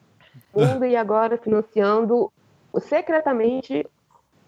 mundo 0.54 0.84
e 0.84 0.96
agora 0.96 1.36
financiando 1.36 2.32
secretamente 2.80 3.86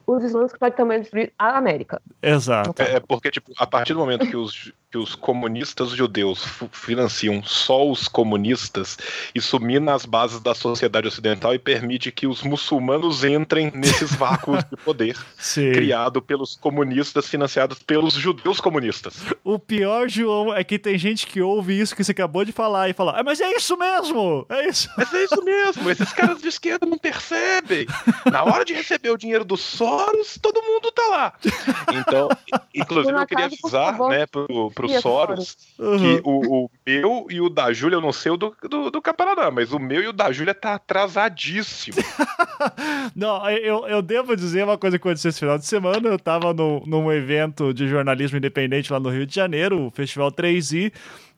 os 0.07 0.23
islâmicos 0.23 0.57
para 0.59 0.71
também 0.71 1.01
destruir 1.01 1.33
a 1.39 1.57
América. 1.57 2.01
Exato. 2.23 2.81
É, 2.81 2.97
é, 2.97 3.01
porque, 3.01 3.31
tipo, 3.31 3.53
a 3.59 3.67
partir 3.67 3.93
do 3.93 3.99
momento 3.99 4.27
que 4.27 4.37
os, 4.37 4.73
que 4.91 4.97
os 4.97 5.15
comunistas 5.15 5.91
judeus 5.91 6.45
financiam 6.71 7.43
só 7.43 7.89
os 7.89 8.07
comunistas, 8.07 8.97
isso 9.35 9.59
mina 9.59 9.95
as 9.95 10.07
bases 10.07 10.41
da 10.41 10.55
sociedade 10.55 11.09
ocidental 11.09 11.55
e 11.55 11.59
permite 11.59 12.13
que 12.13 12.27
os 12.27 12.43
muçulmanos 12.43 13.25
entrem 13.25 13.73
nesses 13.75 14.15
vácuos 14.15 14.63
de 14.65 14.77
poder 14.77 15.17
criado 15.75 16.23
pelos 16.23 16.57
comunistas 16.57 17.29
financiados 17.29 17.81
pelos 17.81 18.15
judeus 18.15 18.61
comunistas. 18.61 19.25
O 19.43 19.59
pior, 19.59 20.09
João, 20.09 20.55
é 20.55 20.63
que 20.63 20.79
tem 20.79 20.97
gente 20.97 21.27
que 21.27 21.43
ouve 21.43 21.79
isso 21.79 21.95
que 21.95 22.05
você 22.05 22.13
acabou 22.13 22.45
de 22.45 22.53
falar 22.53 22.89
e 22.89 22.93
fala: 22.93 23.19
ah, 23.19 23.25
mas 23.25 23.41
é 23.41 23.51
isso 23.57 23.77
mesmo! 23.77 24.47
É 24.49 24.69
isso! 24.69 24.89
Mas 24.97 25.13
é 25.13 25.25
isso 25.25 25.45
mesmo! 25.45 25.91
Esses 25.91 26.13
caras 26.13 26.41
de 26.41 26.49
esquerda 26.49 26.87
não 26.87 26.99
percebem! 26.99 27.87
Na 28.31 28.45
hora 28.45 28.65
de 28.65 28.73
receber 28.73 29.11
o 29.11 29.17
dinheiro 29.17 29.45
dos 29.45 29.61
Soros, 29.61 30.39
todo 30.41 30.63
mundo 30.63 30.93
tá 30.93 31.07
lá! 31.09 31.33
Então, 31.93 32.29
inclusive, 32.75 33.19
eu 33.19 33.27
queria 33.27 33.47
avisar, 33.47 33.99
né, 34.09 34.27
pro 34.27 34.71
pro 34.77 34.89
Soros 35.01 35.57
uhum. 35.79 35.99
que 35.99 36.21
o, 36.23 36.65
o, 36.65 36.71
meu 36.87 37.27
e 37.31 37.41
o 37.41 37.49
da 37.49 37.73
Júlia, 37.73 37.97
eu 37.97 38.01
não 38.01 38.13
sei 38.13 38.31
o 38.31 38.37
do, 38.37 38.55
do, 38.69 38.91
do 38.91 39.03
mas 39.53 39.73
o 39.73 39.79
meu 39.79 40.03
e 40.03 40.09
o 40.09 40.13
da 40.13 40.31
Júlia 40.31 40.55
tá 40.55 40.75
atrasadíssimo. 40.75 41.97
não, 43.17 43.49
eu, 43.51 43.89
eu 43.89 44.03
devo 44.03 44.37
dizer 44.37 44.65
uma 44.65 44.77
coisa 44.77 44.99
que 44.99 45.09
aconteceu 45.09 45.31
esse 45.31 45.41
final 45.41 45.59
de 45.59 45.65
semana. 45.65 46.09
Eu 46.09 46.19
tava 46.19 46.53
no, 46.53 46.83
num 46.87 47.11
evento 47.11 47.73
de 47.73 47.89
jornalismo 47.89 48.37
independente 48.37 48.93
lá 48.93 49.01
no 49.01 49.09
Rio 49.09 49.27
de 49.27 49.35
Janeiro, 49.35 49.87
o 49.87 49.91
Festival 49.91 50.31
3i. 50.31 50.93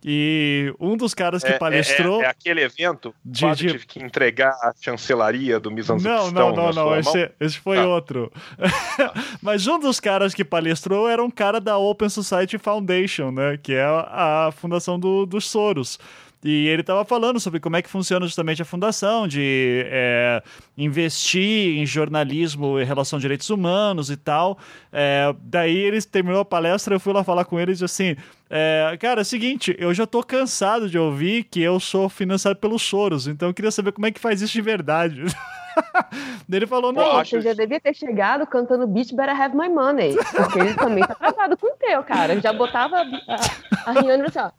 E 0.05 0.72
um 0.78 0.96
dos 0.96 1.12
caras 1.12 1.42
que 1.42 1.51
é, 1.51 1.59
palestrou. 1.59 2.22
É, 2.22 2.26
é, 2.26 2.28
aquele 2.28 2.62
evento 2.62 3.14
de, 3.24 3.40
de... 3.55 3.57
tive 3.57 3.86
que 3.86 4.03
entregar 4.03 4.51
a 4.62 4.72
chancelaria 4.80 5.59
do 5.59 5.70
Mizanzistão. 5.70 6.30
Não, 6.30 6.53
não, 6.53 6.72
não, 6.72 6.72
não. 6.72 6.99
Esse, 6.99 7.30
esse, 7.40 7.59
foi 7.59 7.78
tá. 7.78 7.86
outro. 7.86 8.32
Mas 9.42 9.66
um 9.66 9.78
dos 9.78 9.99
caras 9.99 10.34
que 10.34 10.44
palestrou 10.44 11.09
era 11.09 11.22
um 11.22 11.30
cara 11.30 11.61
da 11.61 11.76
Open 11.76 12.09
Society 12.09 12.59
Foundation, 12.59 13.32
né? 13.32 13.59
Que 13.61 13.74
é 13.74 13.82
a, 13.82 14.46
a 14.46 14.53
fundação 14.53 14.99
do, 14.99 15.26
dos 15.26 15.51
Soros. 15.51 15.99
E 16.44 16.68
ele 16.68 16.82
estava 16.82 17.05
falando 17.05 17.40
sobre 17.40 17.59
como 17.59 17.76
é 17.76 17.82
que 17.82 17.88
funciona 17.88 18.24
justamente 18.24 18.62
a 18.62 18.64
fundação, 18.64 19.26
de 19.26 19.82
é, 19.86 20.40
investir 20.76 21.76
em 21.76 21.84
jornalismo 21.84 22.78
em 22.78 22.84
relação 22.84 23.16
a 23.16 23.20
direitos 23.20 23.51
humanos 23.51 24.09
e 24.09 24.16
tal. 24.16 24.57
É, 24.92 25.34
daí 25.42 25.76
ele 25.76 26.01
terminou 26.03 26.40
a 26.40 26.44
palestra, 26.44 26.94
eu 26.94 27.01
fui 27.01 27.12
lá 27.12 27.24
falar 27.24 27.44
com 27.44 27.59
ele 27.59 27.72
e 27.72 27.74
disse 27.74 27.84
assim: 27.84 28.16
é, 28.51 28.96
Cara, 29.01 29.20
é 29.20 29.22
o 29.22 29.24
seguinte, 29.24 29.76
eu 29.78 29.92
já 29.92 30.07
tô 30.07 30.22
cansado 30.22 30.88
de 30.88 30.99
ouvir 30.99 31.44
que 31.44 31.61
eu 31.61 31.78
sou 31.78 32.09
financiado 32.09 32.59
pelos 32.59 32.82
Soros, 32.82 33.26
então 33.26 33.49
eu 33.49 33.55
queria 33.55 33.70
saber 33.70 33.92
como 33.92 34.07
é 34.07 34.11
que 34.11 34.20
faz 34.20 34.40
isso 34.40 34.53
de 34.53 34.62
verdade. 34.62 35.24
ele 36.51 36.66
falou, 36.66 36.92
não. 36.92 37.24
Você 37.24 37.40
já 37.40 37.53
devia 37.53 37.80
ter 37.80 37.94
chegado 37.94 38.46
cantando 38.46 38.86
Bitch 38.86 39.12
Better 39.12 39.40
Have 39.40 39.57
My 39.57 39.68
Money. 39.68 40.16
Porque 40.34 40.59
ele 40.59 40.74
também 40.74 41.07
tá 41.07 41.14
travado 41.14 41.57
com 41.57 41.72
o 41.72 41.76
teu, 41.76 42.03
cara. 42.03 42.40
Já 42.40 42.53
botava 42.53 42.96
a, 42.96 43.90
a 43.90 43.92
Rihanna 43.92 44.26
assim, 44.26 44.38
ó. 44.38 44.51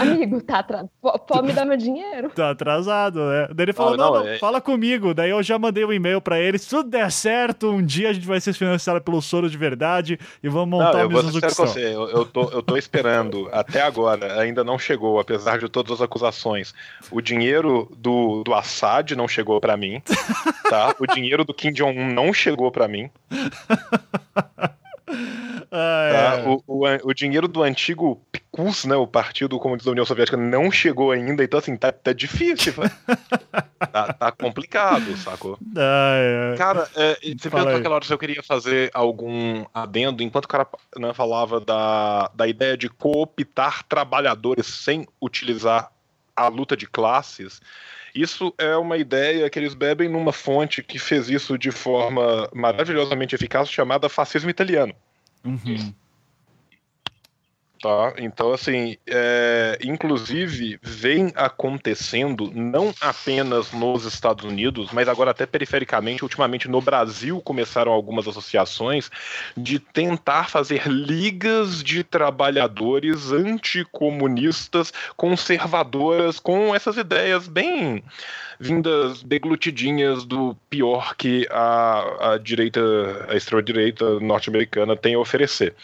Amigo, 0.00 0.40
tá 0.40 0.58
atrasado. 0.58 0.90
Pode 1.00 1.46
me 1.46 1.52
dar 1.52 1.64
meu 1.64 1.76
dinheiro. 1.76 2.30
Tá 2.30 2.50
atrasado, 2.50 3.20
né? 3.20 3.48
Daí 3.54 3.64
ele 3.64 3.72
falou: 3.72 3.94
ah, 3.94 3.96
não, 3.96 4.12
não, 4.14 4.20
não 4.24 4.28
é... 4.28 4.38
fala 4.38 4.60
comigo. 4.60 5.14
Daí 5.14 5.30
eu 5.30 5.42
já 5.42 5.58
mandei 5.58 5.84
um 5.84 5.92
e-mail 5.92 6.20
pra 6.20 6.38
ele. 6.38 6.58
Se 6.58 6.68
tudo 6.68 6.88
der 6.88 7.10
certo, 7.10 7.70
um 7.70 7.84
dia 7.84 8.10
a 8.10 8.12
gente 8.12 8.26
vai 8.26 8.40
ser 8.40 8.52
financiado 8.52 9.00
pelo 9.00 9.22
soro 9.22 9.48
de 9.48 9.56
verdade 9.56 10.18
e 10.42 10.48
vamos 10.48 10.68
montar 10.68 10.98
não, 10.98 11.06
o 11.06 11.08
mesmo 11.10 11.40
com 11.40 11.48
você. 11.48 11.94
Eu, 11.94 12.08
eu, 12.08 12.24
tô, 12.24 12.50
eu 12.50 12.62
tô 12.62 12.76
esperando. 12.76 13.48
Até 13.52 13.82
agora, 13.82 14.40
ainda 14.40 14.64
não 14.64 14.78
chegou, 14.78 15.20
apesar 15.20 15.58
de 15.58 15.68
todas 15.68 15.92
as 15.92 16.00
acusações. 16.00 16.74
O 17.10 17.20
dinheiro 17.20 17.90
do, 17.96 18.42
do 18.42 18.54
Assad 18.54 19.14
não 19.14 19.28
chegou 19.28 19.60
pra 19.60 19.76
mim. 19.76 20.02
Tá? 20.68 20.94
O 20.98 21.06
dinheiro 21.06 21.44
do 21.44 21.54
Kim 21.54 21.72
Jong-un 21.72 22.12
não 22.12 22.32
chegou 22.32 22.70
pra 22.70 22.88
mim. 22.88 23.10
Ah, 25.74 26.10
tá? 26.12 26.38
é. 26.38 26.48
o, 26.48 26.62
o, 26.66 26.86
o, 27.04 27.14
dinheiro 27.14 27.48
do 27.48 27.62
antigo 27.62 28.20
PICUS, 28.52 28.84
né, 28.84 28.94
o 28.94 29.06
Partido 29.06 29.58
Comunista 29.58 29.86
da 29.86 29.92
União 29.92 30.04
Soviética, 30.04 30.36
não 30.36 30.70
chegou 30.70 31.10
ainda, 31.10 31.42
então 31.42 31.58
assim, 31.58 31.74
tá, 31.76 31.90
tá 31.90 32.12
difícil. 32.12 32.74
tá, 33.90 34.12
tá, 34.12 34.32
complicado, 34.32 35.16
sacou? 35.16 35.58
Ah, 35.76 36.52
é. 36.52 36.56
Cara, 36.56 36.88
é, 36.94 37.14
você 37.14 37.48
perguntou 37.48 37.72
naquela 37.72 37.94
hora 37.94 38.04
se 38.04 38.12
eu 38.12 38.18
queria 38.18 38.42
fazer 38.42 38.90
algum 38.92 39.64
adendo, 39.72 40.22
enquanto 40.22 40.44
o 40.44 40.48
cara 40.48 40.68
né, 40.98 41.14
falava 41.14 41.60
da, 41.60 42.30
da 42.34 42.46
ideia 42.46 42.76
de 42.76 42.88
cooptar 42.90 43.84
trabalhadores 43.84 44.66
sem 44.66 45.06
utilizar 45.20 45.90
a 46.36 46.48
luta 46.48 46.76
de 46.76 46.86
classes. 46.86 47.60
Isso 48.14 48.52
é 48.58 48.76
uma 48.76 48.98
ideia 48.98 49.48
que 49.48 49.58
eles 49.58 49.72
bebem 49.72 50.08
numa 50.08 50.32
fonte 50.32 50.82
que 50.82 50.98
fez 50.98 51.30
isso 51.30 51.56
de 51.56 51.70
forma 51.70 52.48
maravilhosamente 52.52 53.34
eficaz, 53.34 53.70
chamada 53.70 54.10
fascismo 54.10 54.50
italiano. 54.50 54.94
Uhum. 55.42 55.94
Tá? 57.82 58.14
Então, 58.18 58.52
assim, 58.52 58.96
é, 59.08 59.76
inclusive, 59.82 60.78
vem 60.80 61.32
acontecendo 61.34 62.48
não 62.54 62.94
apenas 63.00 63.72
nos 63.72 64.04
Estados 64.04 64.44
Unidos, 64.44 64.90
mas 64.92 65.08
agora 65.08 65.32
até 65.32 65.46
perifericamente, 65.46 66.22
ultimamente 66.22 66.68
no 66.68 66.80
Brasil 66.80 67.40
começaram 67.40 67.90
algumas 67.90 68.28
associações 68.28 69.10
de 69.56 69.80
tentar 69.80 70.48
fazer 70.48 70.86
ligas 70.86 71.82
de 71.82 72.04
trabalhadores 72.04 73.32
anticomunistas, 73.32 74.92
conservadoras, 75.16 76.38
com 76.38 76.72
essas 76.72 76.96
ideias 76.96 77.48
bem 77.48 78.04
vindas 78.62 79.22
deglutidinhas 79.22 80.24
do 80.24 80.56
pior 80.70 81.16
que 81.16 81.46
a, 81.50 82.34
a 82.34 82.38
direita, 82.38 82.80
a 83.28 83.34
extrema-direita 83.34 84.20
norte-americana 84.20 84.96
tem 84.96 85.14
a 85.14 85.18
oferecer. 85.18 85.74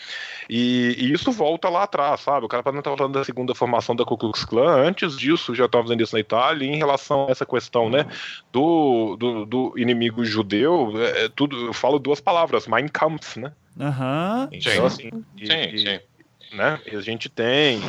E, 0.49 0.95
e, 0.97 1.13
isso 1.13 1.31
volta 1.33 1.69
lá 1.69 1.83
atrás, 1.83 2.21
sabe? 2.21 2.47
O 2.47 2.49
cara 2.49 2.63
não 2.73 2.81
tá 2.81 2.97
falando 2.97 3.15
da 3.15 3.25
segunda 3.25 3.55
formação 3.55 3.95
da 3.95 4.05
Ku 4.05 4.17
Klux 4.17 4.45
Klan, 4.45 4.77
antes 4.77 5.17
disso 5.19 5.55
já 5.55 5.67
estava 5.67 5.85
fazendo 5.85 6.03
isso 6.03 6.15
na 6.15 6.21
Itália, 6.21 6.65
e 6.65 6.71
em 6.71 6.77
relação 6.77 7.27
a 7.27 7.33
essa 7.33 7.45
questão, 7.45 7.91
né, 7.91 8.07
do, 8.53 9.17
do, 9.17 9.45
do 9.45 9.75
inimigo 9.77 10.25
judeu, 10.25 10.93
é, 10.97 11.25
é, 11.25 11.29
tudo, 11.29 11.67
eu 11.67 11.73
falo 11.73 11.99
duas 11.99 12.21
palavras, 12.21 12.67
Mein 12.67 12.89
Kampf, 12.89 13.39
né? 13.39 13.53
Aham. 13.79 14.49
Uhum. 14.51 14.59
Então, 14.59 14.87
assim, 14.87 15.11
e, 15.37 15.47
sim, 15.47 15.79
sim. 15.79 16.57
Né, 16.57 16.81
a 16.91 17.01
gente 17.01 17.29
tem 17.29 17.83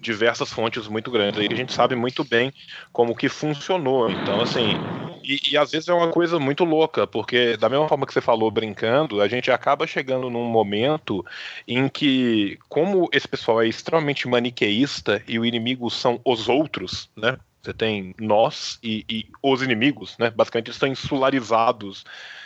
diversas 0.00 0.52
fontes 0.52 0.88
muito 0.88 1.10
grandes. 1.10 1.40
Aí 1.40 1.48
a 1.50 1.54
gente 1.54 1.72
sabe 1.72 1.94
muito 1.94 2.24
bem 2.24 2.52
como 2.92 3.14
que 3.14 3.28
funcionou. 3.28 4.10
Então, 4.10 4.40
assim, 4.40 4.74
e, 5.22 5.40
e, 5.52 5.56
às 5.56 5.72
vezes 5.72 5.88
é 5.88 5.94
uma 5.94 6.10
coisa 6.10 6.38
muito 6.38 6.64
louca, 6.64 7.06
porque 7.06 7.56
da 7.56 7.68
mesma 7.68 7.88
forma 7.88 8.06
que 8.06 8.12
você 8.12 8.20
falou 8.20 8.50
brincando, 8.50 9.20
a 9.20 9.28
gente 9.28 9.50
acaba 9.50 9.86
chegando 9.86 10.30
num 10.30 10.44
momento 10.44 11.24
em 11.66 11.88
que, 11.88 12.58
como 12.68 13.08
esse 13.12 13.26
pessoal 13.26 13.62
é 13.62 13.68
extremamente 13.68 14.28
maniqueísta 14.28 15.22
e 15.26 15.38
o 15.38 15.44
inimigo 15.44 15.90
são 15.90 16.20
os 16.24 16.48
outros, 16.48 17.10
né? 17.16 17.38
Você 17.62 17.74
tem 17.74 18.14
nós 18.20 18.78
e, 18.82 19.04
e 19.08 19.26
os 19.42 19.60
inimigos, 19.62 20.16
né? 20.18 20.30
Basicamente 20.30 20.68
eles 20.68 20.76
estão 20.76 20.88
insularizados, 20.88 22.04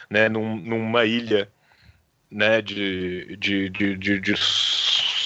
né? 0.09 0.31
Num, 0.31 0.57
numa 0.57 1.05
ilha, 1.05 1.51
né? 2.31 2.63
De, 2.63 3.37
de, 3.37 3.69
de, 3.69 3.97
de, 3.99 4.21
de 4.21 4.37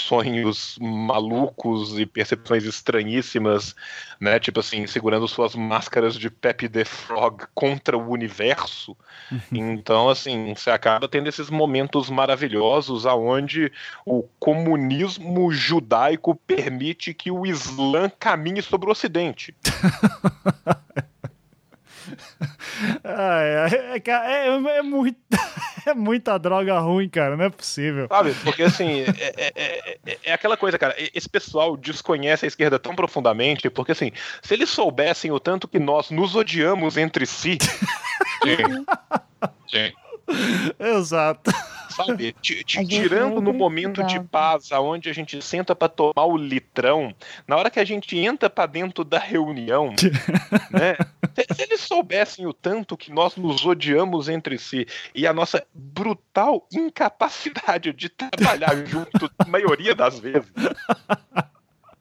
sonhos 0.04 0.78
malucos 0.80 1.98
e 1.98 2.06
percepções 2.06 2.64
estranhíssimas, 2.64 3.74
né? 4.20 4.38
Tipo 4.38 4.60
assim, 4.60 4.86
segurando 4.86 5.26
suas 5.26 5.54
máscaras 5.54 6.14
de 6.14 6.30
Pepe 6.30 6.68
the 6.68 6.84
Frog 6.84 7.44
contra 7.54 7.96
o 7.96 8.10
universo. 8.10 8.96
Uhum. 9.30 9.72
Então, 9.72 10.08
assim, 10.08 10.54
você 10.54 10.70
acaba 10.70 11.08
tendo 11.08 11.28
esses 11.28 11.50
momentos 11.50 12.10
maravilhosos 12.10 13.06
aonde 13.06 13.72
o 14.04 14.22
comunismo 14.38 15.50
judaico 15.52 16.34
permite 16.34 17.14
que 17.14 17.30
o 17.30 17.46
Islã 17.46 18.10
caminhe 18.18 18.62
sobre 18.62 18.88
o 18.88 18.92
Ocidente. 18.92 19.54
ah, 23.04 23.40
é, 23.40 23.96
é, 23.96 24.02
é, 24.06 24.78
é, 24.78 24.82
muito, 24.82 25.18
é 25.90 25.94
muita 25.94 26.38
droga 26.38 26.78
ruim, 26.78 27.08
cara, 27.08 27.36
não 27.36 27.44
é 27.44 27.50
possível. 27.50 28.06
Sabe, 28.08 28.34
porque 28.42 28.62
assim, 28.62 29.02
é, 29.02 29.34
é, 29.36 29.52
é, 30.06 30.18
é, 30.24 30.32
aquela 30.32 30.56
coisa, 30.56 30.78
cara, 30.78 30.94
esse 31.14 31.28
pessoal 31.28 31.76
desconhece 31.76 32.44
a 32.44 32.48
esquerda 32.48 32.78
tão 32.78 32.94
profundamente, 32.94 33.68
porque 33.70 33.92
assim, 33.92 34.12
se 34.42 34.54
eles 34.54 34.70
soubessem 34.70 35.30
o 35.30 35.40
tanto 35.40 35.68
que 35.68 35.78
nós 35.78 36.10
nos 36.10 36.34
odiamos 36.34 36.96
entre 36.96 37.26
si. 37.26 37.58
Sim. 38.42 38.84
Sim. 39.68 39.92
Exato. 40.78 41.50
Sabe? 41.94 42.34
tirando 42.64 43.40
no 43.40 43.52
momento 43.52 44.02
de 44.04 44.20
paz, 44.20 44.72
aonde 44.72 45.08
a 45.08 45.12
gente 45.12 45.40
senta 45.40 45.74
para 45.74 45.88
tomar 45.88 46.24
o 46.24 46.36
litrão, 46.36 47.14
na 47.46 47.56
hora 47.56 47.70
que 47.70 47.80
a 47.80 47.84
gente 47.84 48.18
entra 48.18 48.50
para 48.50 48.66
dentro 48.66 49.04
da 49.04 49.18
reunião, 49.18 49.94
né? 50.70 50.96
Se, 51.34 51.54
se, 51.54 51.62
eles 51.62 51.80
soubessem 51.80 52.46
o 52.46 52.52
tanto 52.52 52.96
que 52.96 53.12
nós 53.12 53.36
nos 53.36 53.64
odiamos 53.64 54.28
entre 54.28 54.58
si 54.58 54.86
e 55.14 55.26
a 55.26 55.32
nossa 55.32 55.64
brutal 55.72 56.66
incapacidade 56.72 57.92
de 57.92 58.08
trabalhar 58.08 58.74
junto, 58.86 59.30
a 59.38 59.46
maioria 59.46 59.94
das 59.94 60.18
vezes. 60.18 60.52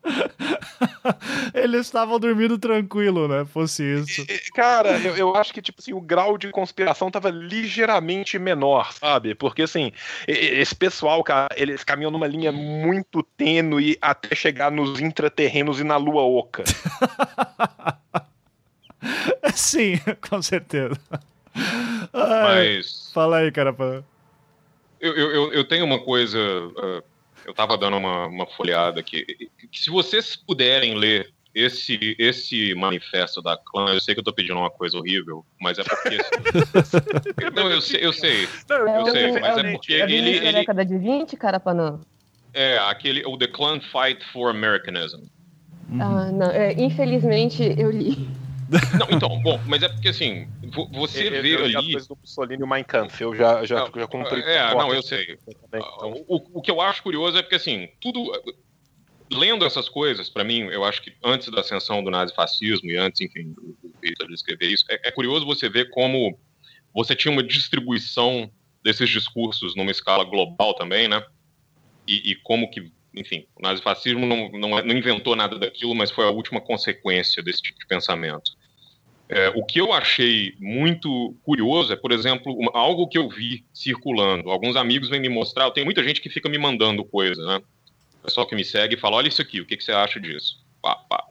Eles 1.54 1.82
estavam 1.82 2.20
dormindo 2.20 2.58
tranquilo, 2.58 3.28
né? 3.28 3.45
Fosse 3.45 3.84
isso. 3.84 4.26
Cara, 4.54 4.97
eu, 4.99 5.16
eu, 5.16 5.36
acho 5.36 5.54
que, 5.54 5.62
tipo 5.62 5.82
assim, 5.82 5.93
o 5.93 6.01
grau 6.01 6.38
de 6.38 6.49
conspiração 6.49 7.10
tava 7.10 7.30
ligeiramente 7.30 8.38
menor, 8.38 8.91
sabe? 8.93 9.36
Porque, 9.36 9.64
assim, 9.64 9.91
esse 10.28 10.76
pessoal, 10.76 11.24
cara, 11.24 11.49
eles 11.56 11.84
caminham 11.84 12.12
numa 12.12 12.28
linha 12.28 12.51
muito 12.51 13.24
tênue 13.38 13.97
até 14.01 14.36
chegar 14.36 14.72
nos 14.72 14.99
intraterrenos 14.99 15.80
e 15.80 15.84
na 15.84 15.97
lua 15.97 16.24
oca. 16.24 16.64
Sim, 19.54 19.99
com 20.30 20.41
certeza. 20.41 20.99
Mas. 22.12 23.12
Fala 23.14 23.38
aí, 23.38 23.51
cara. 23.51 23.76
Eu, 24.99 25.14
eu, 25.14 25.54
eu 25.54 25.68
tenho 25.68 25.86
uma 25.86 25.99
coisa. 25.99 26.39
Uh 26.39 27.12
eu 27.46 27.52
estava 27.52 27.78
dando 27.78 27.98
uma, 27.98 28.28
uma 28.28 28.48
folhada 28.48 29.00
aqui. 29.00 29.26
Que 29.72 29.80
se 29.80 29.89
vocês 29.89 30.36
puderem 30.36 30.96
ler 30.96 31.34
esse, 31.54 32.16
esse 32.18 32.74
manifesto 32.74 33.41
da 33.41 33.56
clã, 33.56 33.94
eu 33.94 34.02
sei 34.02 34.16
que 34.16 34.20
eu 34.20 34.24
tô 34.24 34.34
pedindo 34.34 34.58
uma 34.58 34.72
coisa 34.72 34.98
horrível, 34.98 35.46
mas 35.60 35.78
é 35.78 35.84
porque. 35.84 36.18
não, 37.56 37.70
eu 37.70 37.82
sei, 37.82 38.06
eu 38.06 38.14
sei. 38.14 38.48
eu 38.70 38.88
é 38.88 39.12
sei, 39.12 39.32
mas 39.39 39.58
é, 39.58 39.72
porque 39.72 39.94
é 39.94 40.04
ele. 40.04 40.16
ele... 40.16 40.52
década 40.52 40.84
de 40.84 40.98
20, 40.98 41.38
Carapanã? 41.38 42.00
É, 42.54 42.78
aquele, 42.78 43.26
o 43.26 43.38
The 43.38 43.48
Clan 43.48 43.80
Fight 43.80 44.24
for 44.32 44.50
Americanism. 44.50 45.22
Ah, 46.00 46.32
não, 46.32 46.50
é, 46.50 46.74
infelizmente 46.74 47.76
eu 47.78 47.91
li. 47.91 48.28
Não, 48.99 49.07
então, 49.15 49.41
bom, 49.41 49.59
mas 49.67 49.84
é 49.84 49.89
porque 49.89 50.09
assim, 50.09 50.47
você 50.91 51.28
eu, 51.28 51.41
vê 51.41 51.55
eu, 51.55 51.65
ali. 51.65 51.76
A 51.76 51.82
coisa 51.82 52.07
do 52.07 52.17
Mussolini 52.19 52.61
e 52.61 52.63
o 52.63 52.67
Mein 52.67 52.84
Kampf, 52.84 53.21
eu 53.21 53.36
já, 53.36 53.63
já, 53.65 53.80
não, 53.80 53.91
já 53.95 54.07
cumpri. 54.07 54.41
É, 54.41 54.74
não, 54.74 54.93
eu 54.93 55.01
sei. 55.01 55.38
Então... 55.47 56.26
O, 56.28 56.59
o 56.59 56.61
que 56.61 56.71
eu 56.71 56.82
acho 56.82 57.03
curioso 57.03 57.38
é 57.38 57.41
porque, 57.41 57.55
assim, 57.55 57.89
tudo. 58.01 58.32
Lendo 59.32 59.65
essas 59.65 59.89
coisas, 59.89 60.30
para 60.30 60.43
mim, 60.43 60.59
eu 60.65 60.84
acho 60.84 61.01
que 61.01 61.13
antes 61.24 61.49
da 61.49 61.61
ascensão 61.61 62.03
do 62.03 62.11
nazifascismo 62.11 62.91
e 62.91 62.97
antes, 62.97 63.21
enfim, 63.21 63.53
do 63.53 63.76
Hitler 64.03 64.30
escrever 64.32 64.67
isso, 64.67 64.86
é, 64.89 65.07
é 65.07 65.11
curioso 65.11 65.45
você 65.45 65.67
ver 65.67 65.89
como 65.89 66.38
você 66.93 67.15
tinha 67.15 67.32
uma 67.32 67.41
distribuição 67.41 68.51
desses 68.84 69.09
discursos 69.09 69.76
numa 69.76 69.89
escala 69.89 70.24
global 70.24 70.76
também, 70.76 71.07
né? 71.07 71.24
E, 72.05 72.32
e 72.32 72.36
como 72.36 72.69
que 72.69 72.91
enfim, 73.15 73.45
o 73.55 73.61
nazifascismo 73.61 74.26
não, 74.26 74.49
não, 74.49 74.69
não, 74.69 74.97
inventou 74.97 75.36
nada 75.36 75.57
daquilo, 75.57 75.93
mas 75.93 76.09
foi 76.09 76.26
a 76.26 76.32
última 76.32 76.59
consequência 76.59 77.43
desse 77.43 77.61
tipo 77.61 77.80
de 77.80 77.86
pensamento. 77.86 78.51
É, 79.30 79.49
o 79.49 79.63
que 79.63 79.80
eu 79.80 79.93
achei 79.93 80.53
muito 80.59 81.36
curioso 81.43 81.91
é, 81.93 81.95
por 81.95 82.11
exemplo, 82.11 82.53
uma, 82.53 82.71
algo 82.74 83.07
que 83.07 83.17
eu 83.17 83.30
vi 83.30 83.65
circulando. 83.74 84.49
Alguns 84.51 84.76
amigos 84.76 85.09
vêm 85.09 85.19
me 85.19 85.30
mostrar, 85.30 85.71
tenho 85.71 85.86
muita 85.86 86.03
gente 86.03 86.21
que 86.21 86.30
fica 86.30 86.49
me 86.49 86.57
mandando 86.57 87.03
coisa, 87.03 87.43
né? 87.45 87.61
O 88.19 88.26
pessoal 88.26 88.45
que 88.45 88.55
me 88.55 88.63
segue 88.63 88.97
fala: 88.97 89.17
olha 89.17 89.28
isso 89.28 89.41
aqui, 89.41 89.61
o 89.61 89.65
que, 89.65 89.78
que 89.78 89.84
você 89.84 89.91
acha 89.91 90.19
disso? 90.19 90.63
Pá, 90.82 90.95
pá. 90.95 91.24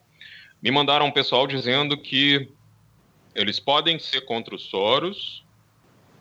Me 0.62 0.70
mandaram 0.70 1.06
um 1.06 1.12
pessoal 1.12 1.46
dizendo 1.46 1.96
que 1.96 2.48
eles 3.34 3.58
podem 3.60 3.98
ser 3.98 4.22
contra 4.22 4.54
os 4.54 4.62
Soros 4.62 5.44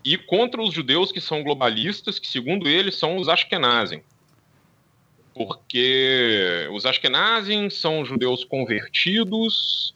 e 0.04 0.18
contra 0.18 0.62
os 0.62 0.74
judeus 0.74 1.12
que 1.12 1.22
são 1.22 1.44
globalistas, 1.44 2.20
que 2.20 2.28
segundo 2.28 2.68
eles 2.68 2.96
são 2.96 3.18
os 3.18 3.30
Ashkenazim 3.30 4.02
porque 5.34 6.68
os 6.72 6.86
Ashkenazim 6.86 7.70
são 7.70 8.06
judeus 8.06 8.44
convertidos 8.44 9.96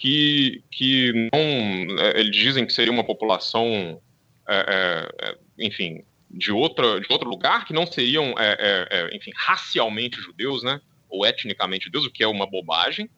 que, 0.00 0.64
que 0.70 1.28
não. 1.30 1.98
É, 1.98 2.18
eles 2.18 2.34
dizem 2.34 2.64
que 2.64 2.72
seria 2.72 2.90
uma 2.90 3.04
população, 3.04 4.00
é, 4.48 4.56
é, 4.56 5.28
é, 5.28 5.38
enfim, 5.58 6.02
de, 6.30 6.50
outra, 6.50 6.98
de 6.98 7.06
outro 7.10 7.28
lugar, 7.28 7.66
que 7.66 7.74
não 7.74 7.86
seriam, 7.86 8.34
é, 8.38 8.88
é, 8.90 9.14
enfim, 9.14 9.30
racialmente 9.36 10.18
judeus, 10.18 10.62
né? 10.62 10.80
Ou 11.10 11.26
etnicamente 11.26 11.84
judeus, 11.84 12.06
o 12.06 12.10
que 12.10 12.24
é 12.24 12.26
uma 12.26 12.46
bobagem. 12.46 13.10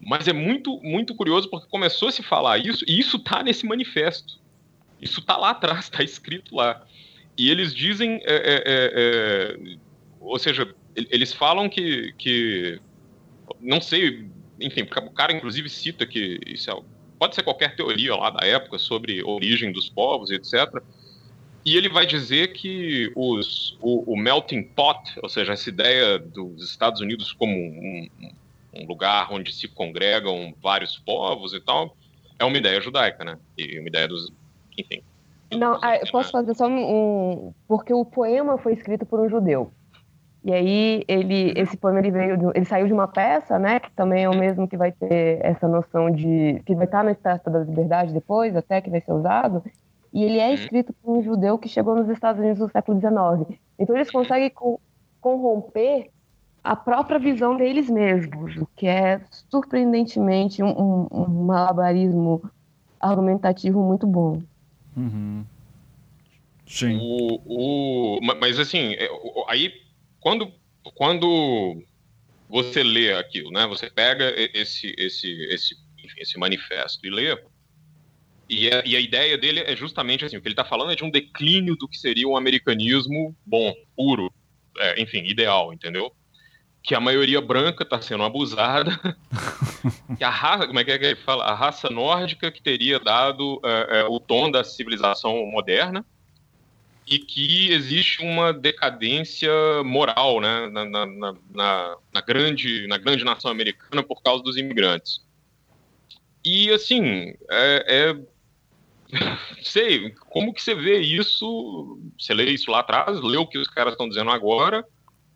Mas 0.00 0.26
é 0.26 0.32
muito, 0.32 0.80
muito 0.82 1.14
curioso 1.14 1.50
porque 1.50 1.68
começou 1.68 2.08
a 2.08 2.12
se 2.12 2.22
falar 2.22 2.56
isso, 2.56 2.84
e 2.88 2.98
isso 2.98 3.18
está 3.18 3.42
nesse 3.42 3.66
manifesto. 3.66 4.40
Isso 5.02 5.20
está 5.20 5.36
lá 5.36 5.50
atrás, 5.50 5.84
está 5.84 6.02
escrito 6.02 6.56
lá. 6.56 6.86
E 7.36 7.50
eles 7.50 7.74
dizem 7.74 8.22
ou 10.20 10.38
seja, 10.38 10.74
eles 10.94 11.32
falam 11.32 11.68
que, 11.68 12.12
que 12.18 12.80
não 13.60 13.80
sei, 13.80 14.28
enfim, 14.60 14.82
o 14.82 15.10
cara 15.10 15.32
inclusive 15.32 15.68
cita 15.68 16.06
que 16.06 16.40
isso 16.46 16.70
é, 16.70 16.80
pode 17.18 17.34
ser 17.34 17.42
qualquer 17.42 17.74
teoria 17.74 18.14
lá 18.14 18.30
da 18.30 18.46
época 18.46 18.78
sobre 18.78 19.22
origem 19.22 19.72
dos 19.72 19.88
povos, 19.88 20.30
etc. 20.30 20.82
E 21.64 21.76
ele 21.76 21.88
vai 21.88 22.06
dizer 22.06 22.52
que 22.52 23.12
os, 23.14 23.76
o, 23.80 24.12
o, 24.12 24.16
melting 24.16 24.62
pot, 24.62 25.18
ou 25.22 25.28
seja, 25.28 25.52
essa 25.52 25.68
ideia 25.68 26.18
dos 26.18 26.70
Estados 26.70 27.00
Unidos 27.00 27.32
como 27.32 27.52
um, 27.54 28.08
um, 28.74 28.86
lugar 28.86 29.32
onde 29.32 29.52
se 29.52 29.68
congregam 29.68 30.54
vários 30.62 30.96
povos 30.98 31.52
e 31.52 31.60
tal, 31.60 31.96
é 32.38 32.44
uma 32.44 32.56
ideia 32.56 32.80
judaica, 32.80 33.24
né? 33.24 33.38
E 33.56 33.78
uma 33.78 33.88
ideia 33.88 34.08
dos, 34.08 34.32
enfim. 34.78 35.02
Não, 35.52 35.74
ah, 35.82 35.98
posso 36.10 36.30
fazer 36.30 36.54
só 36.54 36.68
um, 36.68 37.52
porque 37.66 37.92
o 37.92 38.04
poema 38.04 38.58
foi 38.58 38.74
escrito 38.74 39.04
por 39.04 39.20
um 39.20 39.28
judeu. 39.28 39.72
E 40.44 40.52
aí 40.52 41.04
ele, 41.08 41.52
esse 41.56 41.76
poema 41.76 41.98
ele 41.98 42.10
veio, 42.10 42.36
de, 42.36 42.44
ele 42.54 42.64
saiu 42.64 42.86
de 42.86 42.92
uma 42.92 43.08
peça, 43.08 43.58
né, 43.58 43.80
que 43.80 43.90
também 43.92 44.24
é 44.24 44.28
o 44.28 44.38
mesmo 44.38 44.68
que 44.68 44.76
vai 44.76 44.92
ter 44.92 45.44
essa 45.44 45.66
noção 45.66 46.10
de 46.10 46.62
que 46.64 46.74
vai 46.74 46.84
estar 46.84 47.02
na 47.02 47.12
Estátua 47.12 47.52
da 47.52 47.58
Liberdade 47.60 48.12
depois, 48.12 48.54
até 48.54 48.80
que 48.80 48.90
vai 48.90 49.00
ser 49.00 49.12
usado. 49.12 49.62
E 50.12 50.24
ele 50.24 50.38
é 50.38 50.48
uhum. 50.48 50.54
escrito 50.54 50.94
por 51.02 51.18
um 51.18 51.22
judeu 51.22 51.58
que 51.58 51.68
chegou 51.68 51.94
nos 51.94 52.08
Estados 52.08 52.40
Unidos 52.40 52.60
no 52.60 52.70
século 52.70 52.98
XIX. 52.98 53.58
Então 53.78 53.96
eles 53.96 54.10
conseguem 54.10 54.50
co 54.50 54.80
corromper 55.20 56.10
a 56.62 56.76
própria 56.76 57.18
visão 57.18 57.56
deles 57.56 57.90
mesmos, 57.90 58.56
o 58.56 58.66
que 58.76 58.86
é 58.86 59.20
surpreendentemente 59.50 60.62
um, 60.62 60.68
um, 60.68 61.08
um 61.10 61.44
malabarismo 61.44 62.42
argumentativo 63.00 63.82
muito 63.82 64.06
bom. 64.06 64.40
Uhum. 64.96 65.44
Sim. 66.66 66.98
O, 67.00 67.40
o, 67.46 68.20
mas 68.40 68.58
assim, 68.58 68.92
é, 68.94 69.08
aí 69.48 69.72
quando, 70.20 70.52
quando 70.94 71.82
você 72.48 72.82
lê 72.82 73.12
aquilo, 73.12 73.50
né? 73.50 73.66
Você 73.66 73.90
pega 73.90 74.32
esse, 74.54 74.94
esse, 74.96 75.30
esse, 75.52 75.76
esse 76.16 76.38
manifesto 76.38 77.06
e 77.06 77.10
lê. 77.10 77.38
E 78.48 78.68
a, 78.68 78.82
e 78.84 78.96
a, 78.96 79.00
ideia 79.00 79.36
dele 79.36 79.60
é 79.60 79.76
justamente 79.76 80.24
assim: 80.24 80.36
o 80.36 80.40
que 80.40 80.48
ele 80.48 80.54
está 80.54 80.64
falando 80.64 80.92
é 80.92 80.96
de 80.96 81.04
um 81.04 81.10
declínio 81.10 81.76
do 81.76 81.86
que 81.86 81.98
seria 81.98 82.26
um 82.26 82.36
americanismo 82.36 83.36
bom, 83.44 83.74
puro, 83.94 84.32
é, 84.78 85.00
enfim, 85.00 85.24
ideal, 85.26 85.72
entendeu? 85.72 86.10
Que 86.82 86.94
a 86.94 87.00
maioria 87.00 87.40
branca 87.40 87.82
está 87.82 88.00
sendo 88.00 88.22
abusada, 88.22 88.98
que 90.16 90.24
a 90.24 90.30
raça, 90.30 90.66
como 90.66 90.78
é 90.78 90.84
que, 90.84 90.92
é 90.92 90.98
que 90.98 91.04
ele 91.04 91.16
fala? 91.16 91.44
A 91.44 91.54
raça 91.54 91.90
nórdica 91.90 92.50
que 92.50 92.62
teria 92.62 92.98
dado 92.98 93.60
é, 93.62 94.00
é, 94.00 94.04
o 94.04 94.18
tom 94.18 94.50
da 94.50 94.64
civilização 94.64 95.44
moderna, 95.46 96.04
e 97.10 97.18
que 97.18 97.72
existe 97.72 98.22
uma 98.22 98.52
decadência 98.52 99.50
moral 99.84 100.40
né, 100.40 100.68
na, 100.68 100.84
na, 100.84 101.06
na, 101.06 101.96
na, 102.12 102.20
grande, 102.20 102.86
na 102.86 102.98
grande 102.98 103.24
nação 103.24 103.50
americana 103.50 104.02
por 104.02 104.22
causa 104.22 104.42
dos 104.42 104.56
imigrantes. 104.56 105.24
E, 106.44 106.70
assim, 106.70 107.34
é, 107.50 107.84
é 107.88 108.16
sei, 109.62 110.10
como 110.28 110.52
que 110.52 110.62
você 110.62 110.74
vê 110.74 110.98
isso? 110.98 111.98
Você 112.18 112.34
lê 112.34 112.50
isso 112.50 112.70
lá 112.70 112.80
atrás, 112.80 113.20
lê 113.22 113.38
o 113.38 113.46
que 113.46 113.58
os 113.58 113.68
caras 113.68 113.94
estão 113.94 114.08
dizendo 114.08 114.30
agora 114.30 114.84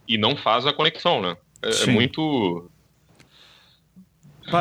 e 0.07 0.19
não 0.19 0.37
faz 0.37 0.67
a 0.67 0.73
conexão, 0.73 1.23
né? 1.23 1.37
É, 1.63 1.85
é 1.85 1.87
muito 1.87 2.71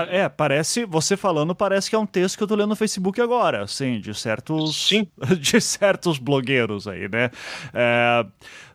é, 0.10 0.30
parece, 0.30 0.86
você 0.86 1.18
falando, 1.18 1.56
parece 1.56 1.90
que 1.90 1.96
é 1.96 2.00
um 2.00 2.06
texto 2.06 2.38
que 2.38 2.44
eu 2.44 2.48
tô 2.48 2.56
lendo 2.56 2.70
no 2.70 2.76
Facebook 2.76 3.22
agora, 3.22 3.64
assim, 3.64 4.00
de 4.00 4.14
certos. 4.14 4.88
Sim. 4.88 5.08
De 5.40 5.60
certos 5.60 6.18
blogueiros 6.18 6.88
aí, 6.88 7.10
né? 7.10 7.30
É, 7.74 8.26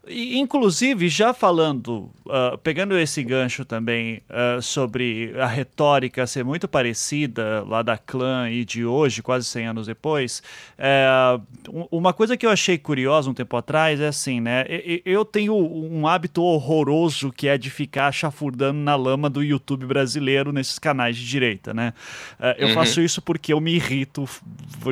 Inclusive, 0.09 1.09
já 1.09 1.34
falando, 1.34 2.11
uh, 2.26 2.57
pegando 2.62 2.96
esse 2.96 3.22
gancho 3.24 3.64
também 3.64 4.22
uh, 4.30 4.62
sobre 4.62 5.34
a 5.36 5.46
retórica 5.46 6.26
ser 6.26 6.44
muito 6.44 6.68
parecida 6.68 7.64
lá 7.66 7.82
da 7.82 7.98
clã 7.98 8.48
e 8.48 8.64
de 8.64 8.84
hoje, 8.84 9.20
quase 9.20 9.46
100 9.46 9.66
anos 9.66 9.86
depois, 9.86 10.42
uh, 10.78 11.42
uma 11.90 12.12
coisa 12.12 12.36
que 12.36 12.46
eu 12.46 12.50
achei 12.50 12.78
curiosa 12.78 13.28
um 13.28 13.34
tempo 13.34 13.57
atrás 13.57 14.00
é 14.00 14.07
assim, 14.07 14.40
né? 14.40 14.64
Eu 15.04 15.24
tenho 15.24 15.57
um 15.57 16.07
hábito 16.07 16.42
horroroso 16.42 17.32
que 17.32 17.48
é 17.48 17.59
de 17.59 17.68
ficar 17.70 18.12
chafurdando 18.12 18.78
na 18.78 18.94
lama 18.94 19.28
do 19.28 19.42
YouTube 19.42 19.86
brasileiro 19.86 20.52
nesses 20.52 20.78
canais 20.78 21.16
de 21.16 21.26
direita, 21.26 21.74
né? 21.74 21.92
Eh, 22.38 22.57
eu 22.61 22.68
uhum. 22.68 22.74
faço 22.74 23.00
isso 23.00 23.20
porque 23.20 23.52
eu 23.52 23.61
me 23.61 23.74
irrito 23.74 24.28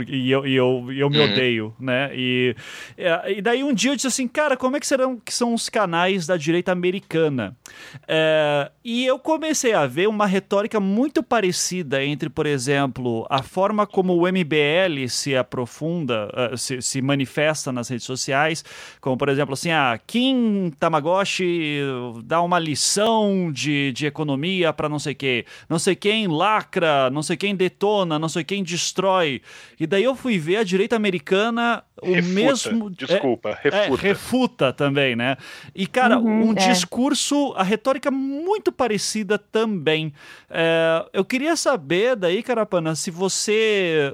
e 0.08 0.30
eu, 0.30 0.46
e 0.46 0.54
eu, 0.54 0.86
eu 0.92 1.10
me 1.10 1.18
uhum. 1.18 1.24
odeio, 1.24 1.74
né? 1.78 2.10
E, 2.14 2.56
e 3.28 3.40
daí 3.40 3.62
um 3.62 3.72
dia 3.72 3.92
eu 3.92 3.96
disse 3.96 4.08
assim, 4.08 4.26
cara, 4.26 4.56
como 4.56 4.76
é 4.76 4.80
que 4.80 4.86
será 4.86 5.03
que 5.24 5.32
são 5.32 5.54
os 5.54 5.68
canais 5.68 6.26
da 6.26 6.36
direita 6.36 6.72
americana. 6.72 7.56
É, 8.06 8.70
e 8.84 9.04
eu 9.06 9.18
comecei 9.18 9.72
a 9.72 9.86
ver 9.86 10.08
uma 10.08 10.26
retórica 10.26 10.78
muito 10.78 11.22
parecida 11.22 12.04
entre, 12.04 12.28
por 12.28 12.46
exemplo, 12.46 13.26
a 13.30 13.42
forma 13.42 13.86
como 13.86 14.14
o 14.14 14.26
MBL 14.26 15.08
se 15.08 15.36
aprofunda, 15.36 16.28
uh, 16.52 16.56
se, 16.56 16.80
se, 16.82 17.00
manifesta 17.02 17.72
nas 17.72 17.88
redes 17.88 18.06
sociais, 18.06 18.64
como, 19.00 19.16
por 19.16 19.28
exemplo, 19.28 19.54
assim, 19.54 19.70
a 19.70 19.92
ah, 19.92 19.98
Kim 19.98 20.72
Tamagotchi 20.78 21.80
dá 22.24 22.40
uma 22.42 22.58
lição 22.58 23.50
de, 23.52 23.92
de 23.92 24.06
economia 24.06 24.72
para 24.72 24.88
não 24.88 24.98
sei 24.98 25.14
quê, 25.14 25.44
não 25.68 25.78
sei 25.78 25.94
quem 25.96 26.26
lacra, 26.26 27.10
não 27.10 27.22
sei 27.22 27.36
quem 27.36 27.54
detona, 27.54 28.18
não 28.18 28.28
sei 28.28 28.44
quem 28.44 28.62
destrói. 28.62 29.42
E 29.78 29.86
daí 29.86 30.04
eu 30.04 30.14
fui 30.14 30.38
ver 30.38 30.58
a 30.58 30.64
direita 30.64 30.96
americana 30.96 31.82
o 32.02 32.12
refuta, 32.12 32.34
mesmo. 32.34 32.90
Desculpa, 32.90 33.50
é, 33.50 33.70
refuta. 33.70 34.06
É, 34.06 34.08
refuta 34.08 34.72
também, 34.72 34.93
né? 35.16 35.36
E, 35.74 35.86
cara, 35.86 36.18
uhum, 36.18 36.48
um 36.48 36.52
é. 36.52 36.54
discurso, 36.54 37.52
a 37.56 37.62
retórica 37.62 38.10
muito 38.10 38.72
parecida 38.72 39.38
também. 39.38 40.12
É, 40.48 41.04
eu 41.12 41.24
queria 41.24 41.56
saber 41.56 42.16
daí, 42.16 42.42
Carapana, 42.42 42.94
se 42.94 43.10
você 43.10 44.12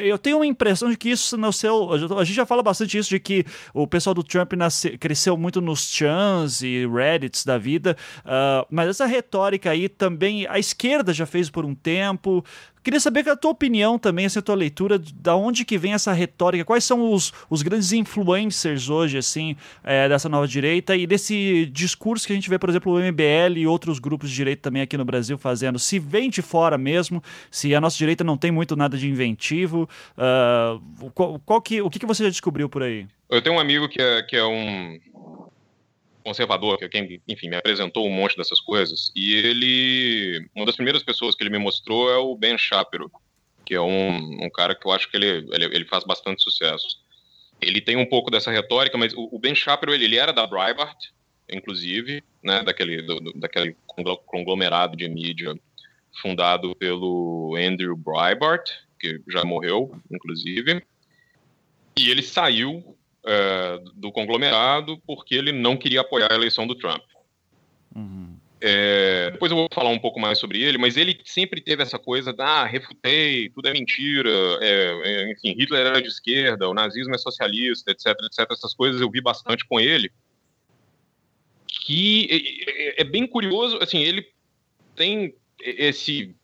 eu 0.00 0.18
tenho 0.18 0.38
uma 0.38 0.46
impressão 0.46 0.90
de 0.90 0.96
que 0.96 1.10
isso 1.10 1.36
no 1.36 1.52
seu. 1.52 1.92
A 1.92 2.24
gente 2.24 2.36
já 2.36 2.46
fala 2.46 2.62
bastante 2.62 2.98
isso, 2.98 3.10
de 3.10 3.20
que 3.20 3.44
o 3.72 3.86
pessoal 3.86 4.12
do 4.12 4.22
Trump 4.22 4.52
nasce, 4.54 4.98
cresceu 4.98 5.36
muito 5.36 5.60
nos 5.60 5.88
chans 5.88 6.62
e 6.62 6.86
Reddits 6.86 7.44
da 7.44 7.56
vida, 7.56 7.96
uh, 8.20 8.66
mas 8.70 8.88
essa 8.88 9.06
retórica 9.06 9.70
aí 9.70 9.88
também 9.88 10.46
a 10.48 10.58
esquerda 10.58 11.12
já 11.12 11.26
fez 11.26 11.48
por 11.50 11.64
um 11.64 11.74
tempo. 11.74 12.44
Queria 12.84 13.00
saber 13.00 13.26
a 13.30 13.34
tua 13.34 13.50
opinião 13.50 13.98
também, 13.98 14.26
essa 14.26 14.42
tua 14.42 14.54
leitura, 14.54 14.98
da 14.98 15.34
onde 15.34 15.64
que 15.64 15.78
vem 15.78 15.94
essa 15.94 16.12
retórica, 16.12 16.66
quais 16.66 16.84
são 16.84 17.10
os, 17.14 17.32
os 17.48 17.62
grandes 17.62 17.92
influencers 17.92 18.90
hoje, 18.90 19.16
assim, 19.16 19.56
é, 19.82 20.06
dessa 20.06 20.28
nova 20.28 20.46
direita 20.46 20.94
e 20.94 21.06
desse 21.06 21.64
discurso 21.72 22.26
que 22.26 22.34
a 22.34 22.36
gente 22.36 22.50
vê, 22.50 22.58
por 22.58 22.68
exemplo, 22.68 22.92
o 22.92 22.98
MBL 23.00 23.56
e 23.56 23.66
outros 23.66 23.98
grupos 23.98 24.28
de 24.28 24.36
direita 24.36 24.64
também 24.64 24.82
aqui 24.82 24.98
no 24.98 25.04
Brasil 25.04 25.38
fazendo. 25.38 25.78
Se 25.78 25.98
vem 25.98 26.28
de 26.28 26.42
fora 26.42 26.76
mesmo, 26.76 27.22
se 27.50 27.74
a 27.74 27.80
nossa 27.80 27.96
direita 27.96 28.22
não 28.22 28.36
tem 28.36 28.50
muito 28.50 28.76
nada 28.76 28.98
de 28.98 29.08
inventivo, 29.08 29.88
uh, 30.18 31.10
qual, 31.12 31.40
qual, 31.40 31.62
que, 31.62 31.80
o 31.80 31.88
que, 31.88 31.98
que 31.98 32.06
você 32.06 32.24
já 32.24 32.28
descobriu 32.28 32.68
por 32.68 32.82
aí? 32.82 33.06
Eu 33.30 33.40
tenho 33.40 33.56
um 33.56 33.60
amigo 33.60 33.88
que 33.88 34.00
é, 34.00 34.22
que 34.22 34.36
é 34.36 34.44
um 34.44 35.00
conservador, 36.24 36.78
que 36.78 36.86
é 36.86 36.88
quem, 36.88 37.20
enfim, 37.28 37.48
me 37.48 37.56
apresentou 37.56 38.06
um 38.06 38.10
monte 38.10 38.36
dessas 38.36 38.58
coisas, 38.60 39.12
e 39.14 39.34
ele, 39.34 40.48
uma 40.56 40.64
das 40.64 40.74
primeiras 40.74 41.02
pessoas 41.02 41.34
que 41.34 41.42
ele 41.42 41.50
me 41.50 41.58
mostrou 41.58 42.10
é 42.10 42.16
o 42.16 42.34
Ben 42.34 42.56
Shapiro, 42.56 43.10
que 43.64 43.74
é 43.74 43.80
um, 43.80 44.44
um 44.44 44.50
cara 44.50 44.74
que 44.74 44.86
eu 44.86 44.92
acho 44.92 45.10
que 45.10 45.16
ele, 45.16 45.46
ele, 45.52 45.64
ele, 45.66 45.84
faz 45.84 46.04
bastante 46.04 46.42
sucesso. 46.42 47.02
Ele 47.60 47.80
tem 47.80 47.96
um 47.96 48.06
pouco 48.06 48.30
dessa 48.30 48.50
retórica, 48.50 48.96
mas 48.96 49.12
o, 49.12 49.28
o 49.30 49.38
Ben 49.38 49.54
Shapiro, 49.54 49.92
ele, 49.92 50.04
ele, 50.04 50.16
era 50.16 50.32
da 50.32 50.46
Breitbart, 50.46 50.96
inclusive, 51.50 52.22
né, 52.42 52.62
daquele, 52.62 53.02
do, 53.02 53.20
daquele 53.34 53.76
conglomerado 54.26 54.96
de 54.96 55.08
mídia 55.08 55.54
fundado 56.20 56.74
pelo 56.76 57.56
Andrew 57.56 57.96
Breitbart, 57.96 58.70
que 58.98 59.20
já 59.28 59.44
morreu, 59.44 60.00
inclusive, 60.10 60.82
e 61.96 62.10
ele 62.10 62.22
saiu 62.22 62.96
é, 63.26 63.80
do 63.94 64.12
conglomerado 64.12 64.98
porque 65.06 65.34
ele 65.34 65.52
não 65.52 65.76
queria 65.76 66.02
apoiar 66.02 66.30
a 66.30 66.34
eleição 66.34 66.66
do 66.66 66.74
Trump. 66.74 67.02
Uhum. 67.94 68.36
É, 68.60 69.30
depois 69.30 69.50
eu 69.50 69.58
vou 69.58 69.68
falar 69.72 69.90
um 69.90 69.98
pouco 69.98 70.18
mais 70.18 70.38
sobre 70.38 70.62
ele, 70.62 70.78
mas 70.78 70.96
ele 70.96 71.20
sempre 71.24 71.60
teve 71.60 71.82
essa 71.82 71.98
coisa 71.98 72.32
da 72.32 72.62
ah, 72.62 72.64
refutei, 72.64 73.50
tudo 73.50 73.68
é 73.68 73.72
mentira, 73.72 74.30
é, 74.62 75.00
é, 75.04 75.32
enfim, 75.32 75.54
Hitler 75.58 75.86
era 75.86 76.00
de 76.00 76.08
esquerda, 76.08 76.68
o 76.68 76.72
nazismo 76.72 77.14
é 77.14 77.18
socialista, 77.18 77.90
etc, 77.90 78.06
etc. 78.24 78.50
Essas 78.50 78.72
coisas 78.72 79.00
eu 79.02 79.10
vi 79.10 79.20
bastante 79.20 79.66
com 79.66 79.78
ele. 79.78 80.10
Que 81.66 82.94
é, 82.96 83.04
bem 83.04 83.26
curioso, 83.26 83.78
assim, 83.82 83.98
ele 83.98 84.26
tem 84.96 85.34
esse 85.60 86.34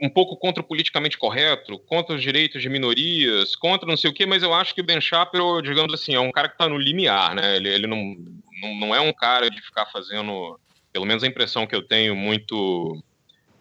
um 0.00 0.08
pouco 0.08 0.36
contra 0.36 0.60
o 0.62 0.66
politicamente 0.66 1.16
correto, 1.16 1.78
contra 1.78 2.16
os 2.16 2.22
direitos 2.22 2.60
de 2.60 2.68
minorias, 2.68 3.54
contra 3.54 3.88
não 3.88 3.96
sei 3.96 4.10
o 4.10 4.14
quê, 4.14 4.26
mas 4.26 4.42
eu 4.42 4.52
acho 4.52 4.74
que 4.74 4.80
o 4.80 4.84
Ben 4.84 5.00
Shapiro, 5.00 5.62
digamos 5.62 5.94
assim, 5.94 6.14
é 6.14 6.20
um 6.20 6.32
cara 6.32 6.48
que 6.48 6.54
está 6.54 6.68
no 6.68 6.76
limiar, 6.76 7.34
né? 7.34 7.56
Ele, 7.56 7.68
ele 7.68 7.86
não, 7.86 8.16
não, 8.60 8.74
não, 8.80 8.94
é 8.94 9.00
um 9.00 9.12
cara 9.12 9.48
de 9.48 9.60
ficar 9.60 9.86
fazendo, 9.86 10.58
pelo 10.92 11.06
menos 11.06 11.22
a 11.22 11.28
impressão 11.28 11.66
que 11.66 11.74
eu 11.74 11.82
tenho, 11.82 12.16
muito 12.16 13.02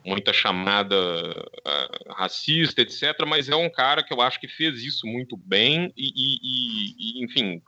muita 0.04 0.34
chamada 0.34 0.96
uh, 0.96 2.14
racista, 2.14 2.82
etc. 2.82 3.24
Mas 3.28 3.50
é 3.50 3.56
um 3.56 3.70
cara 3.70 4.04
que 4.04 4.12
eu 4.12 4.20
acho 4.20 4.40
que 4.40 4.48
fez 4.48 4.82
isso 4.82 5.06
muito 5.06 5.38
bem 5.38 5.94
e, 5.96 6.08
e, 6.08 7.20
e 7.22 7.24
enfim, 7.24 7.62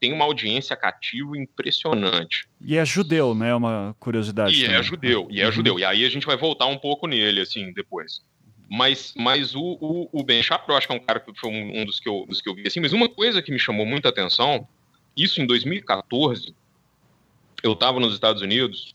tem 0.00 0.12
uma 0.14 0.24
audiência 0.24 0.74
cativa 0.74 1.36
impressionante. 1.36 2.48
E 2.60 2.76
é 2.76 2.84
judeu, 2.84 3.34
né? 3.34 3.50
É 3.50 3.54
uma 3.54 3.94
curiosidade. 4.00 4.54
E 4.54 4.62
é 4.62 4.66
também. 4.66 4.80
é 4.80 4.82
judeu, 4.82 5.28
e 5.30 5.40
é 5.40 5.46
uhum. 5.46 5.52
judeu. 5.52 5.78
E 5.78 5.84
aí 5.84 6.04
a 6.04 6.08
gente 6.08 6.26
vai 6.26 6.38
voltar 6.38 6.66
um 6.66 6.78
pouco 6.78 7.06
nele, 7.06 7.42
assim, 7.42 7.70
depois. 7.72 8.22
Mas, 8.68 9.12
mas 9.16 9.54
o, 9.54 9.76
o, 9.80 10.08
o 10.10 10.24
Ben 10.24 10.42
Shapiro, 10.42 10.76
acho 10.76 10.86
que 10.86 10.92
é 10.92 10.96
um 10.96 11.04
cara 11.04 11.20
que 11.20 11.38
foi 11.38 11.50
um, 11.50 11.82
um, 11.82 11.84
dos, 11.84 12.00
que 12.00 12.08
eu, 12.08 12.24
dos 12.26 12.40
que 12.40 12.48
eu 12.48 12.54
vi, 12.54 12.66
assim. 12.66 12.80
Mas 12.80 12.94
uma 12.94 13.08
coisa 13.08 13.42
que 13.42 13.52
me 13.52 13.58
chamou 13.58 13.84
muita 13.84 14.08
atenção, 14.08 14.66
isso 15.14 15.42
em 15.42 15.46
2014, 15.46 16.54
eu 17.62 17.72
estava 17.72 18.00
nos 18.00 18.14
Estados 18.14 18.40
Unidos 18.40 18.94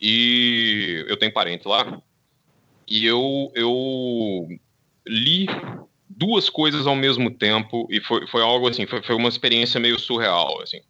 e 0.00 1.04
eu 1.08 1.16
tenho 1.16 1.32
parente 1.32 1.68
lá, 1.68 2.02
e 2.88 3.06
eu, 3.06 3.52
eu 3.54 4.48
li 5.06 5.46
duas 6.08 6.48
coisas 6.48 6.86
ao 6.86 6.94
mesmo 6.94 7.30
tempo 7.30 7.86
e 7.90 8.00
foi, 8.00 8.26
foi 8.26 8.42
algo 8.42 8.68
assim, 8.68 8.86
foi, 8.86 9.02
foi 9.02 9.14
uma 9.14 9.28
experiência 9.28 9.80
meio 9.80 9.98
surreal, 9.98 10.60
assim. 10.62 10.80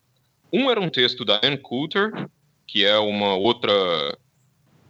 Um 0.53 0.71
era 0.71 0.81
um 0.81 0.89
texto 0.89 1.25
da 1.25 1.41
Ann 1.43 1.57
Coulter, 1.57 2.29
que 2.67 2.85
é 2.85 2.99
uma 2.99 3.35
outra, 3.35 3.73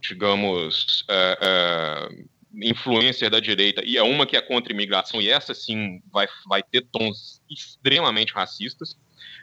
digamos, 0.00 1.04
é, 1.08 1.38
é, 1.42 2.24
influência 2.62 3.30
da 3.30 3.40
direita, 3.40 3.82
e 3.84 3.96
é 3.96 4.02
uma 4.02 4.26
que 4.26 4.36
é 4.36 4.40
contra 4.40 4.72
imigração, 4.72 5.20
e 5.20 5.28
essa 5.28 5.54
sim 5.54 6.00
vai, 6.12 6.26
vai 6.46 6.62
ter 6.62 6.82
tons 6.82 7.40
extremamente 7.50 8.32
racistas, 8.32 8.96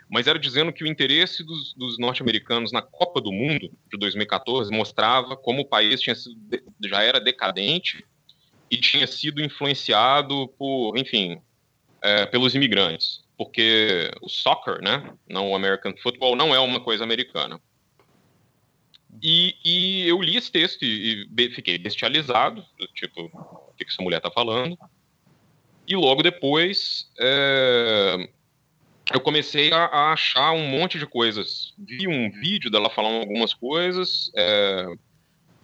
mas 0.10 0.28
era 0.28 0.38
dizendo 0.38 0.72
que 0.72 0.84
o 0.84 0.88
interesse 0.88 1.44
dos, 1.44 1.74
dos 1.74 1.98
norte-americanos 1.98 2.72
na 2.72 2.82
Copa 2.82 3.20
do 3.20 3.32
Mundo 3.32 3.72
de 3.92 3.98
2014 3.98 4.72
mostrava 4.72 5.36
como 5.36 5.62
o 5.62 5.66
país 5.66 6.02
tinha 6.02 6.16
sido, 6.16 6.38
já 6.86 7.02
era 7.02 7.20
decadente 7.20 8.06
e 8.74 8.78
tinha 8.78 9.06
sido 9.06 9.40
influenciado 9.40 10.48
por, 10.58 10.98
enfim, 10.98 11.40
é, 12.02 12.26
pelos 12.26 12.56
imigrantes, 12.56 13.24
porque 13.38 14.10
o 14.20 14.28
soccer, 14.28 14.82
né, 14.82 15.14
não 15.30 15.52
o 15.52 15.56
American 15.56 15.96
Football, 16.02 16.36
não 16.36 16.56
é 16.56 16.60
uma 16.60 16.80
coisa 16.80 17.04
americana. 17.04 17.62
E, 19.22 19.56
e 19.64 20.08
eu 20.08 20.20
li 20.20 20.38
esse 20.38 20.52
texto 20.52 20.82
e, 20.82 21.30
e 21.38 21.50
fiquei 21.52 21.78
bestializado, 21.78 22.66
tipo, 22.96 23.30
o 23.32 23.74
que, 23.78 23.86
essa 23.88 24.02
mulher 24.02 24.18
está 24.18 24.32
falando? 24.32 24.76
E 25.88 25.96
logo 25.96 26.24
depois 26.24 27.12
é, 27.20 28.28
eu 29.14 29.22
comecei 29.22 29.72
a, 29.72 29.86
a, 29.86 30.14
achar 30.14 30.52
um 30.52 30.66
monte 30.68 30.98
de 30.98 31.06
coisas. 31.06 31.76
Vi 31.78 32.08
um 32.08 32.32
vídeo 32.32 32.72
dela 32.72 32.90
falando 32.90 33.18
algumas 33.18 33.54
coisas, 33.54 34.32
é, 34.36 34.88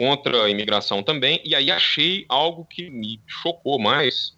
contra 0.00 0.44
a 0.44 0.48
imigração 0.48 1.02
também, 1.02 1.42
e 1.44 1.54
aí 1.54 1.70
achei 1.70 2.24
algo 2.26 2.64
que 2.64 2.88
me 2.88 3.20
chocou 3.26 3.78
mais, 3.78 4.34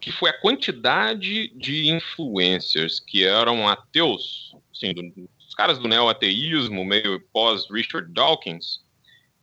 que 0.00 0.10
foi 0.10 0.28
a 0.28 0.40
quantidade 0.40 1.52
de 1.54 1.88
influencers 1.88 2.98
que 2.98 3.22
eram 3.22 3.68
ateus, 3.68 4.56
assim, 4.74 4.92
do, 4.92 5.28
os 5.38 5.54
caras 5.54 5.78
do 5.78 5.86
neo-ateísmo, 5.86 6.84
meio 6.84 7.20
pós-Richard 7.32 8.12
Dawkins, 8.12 8.80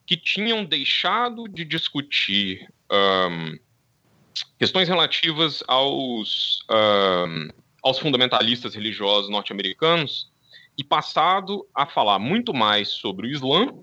que 0.06 0.18
tinham 0.18 0.66
deixado 0.66 1.48
de 1.48 1.64
discutir 1.64 2.70
um, 2.92 3.58
questões 4.58 4.90
relativas 4.90 5.64
aos, 5.70 6.66
um, 6.70 7.48
aos 7.82 7.98
fundamentalistas 7.98 8.76
religiosos 8.76 9.32
norte-americanos 9.32 10.30
e 10.78 10.84
passado 10.84 11.66
a 11.74 11.86
falar 11.86 12.20
muito 12.20 12.54
mais 12.54 12.90
sobre 12.90 13.28
o 13.28 13.32
Islã 13.32 13.74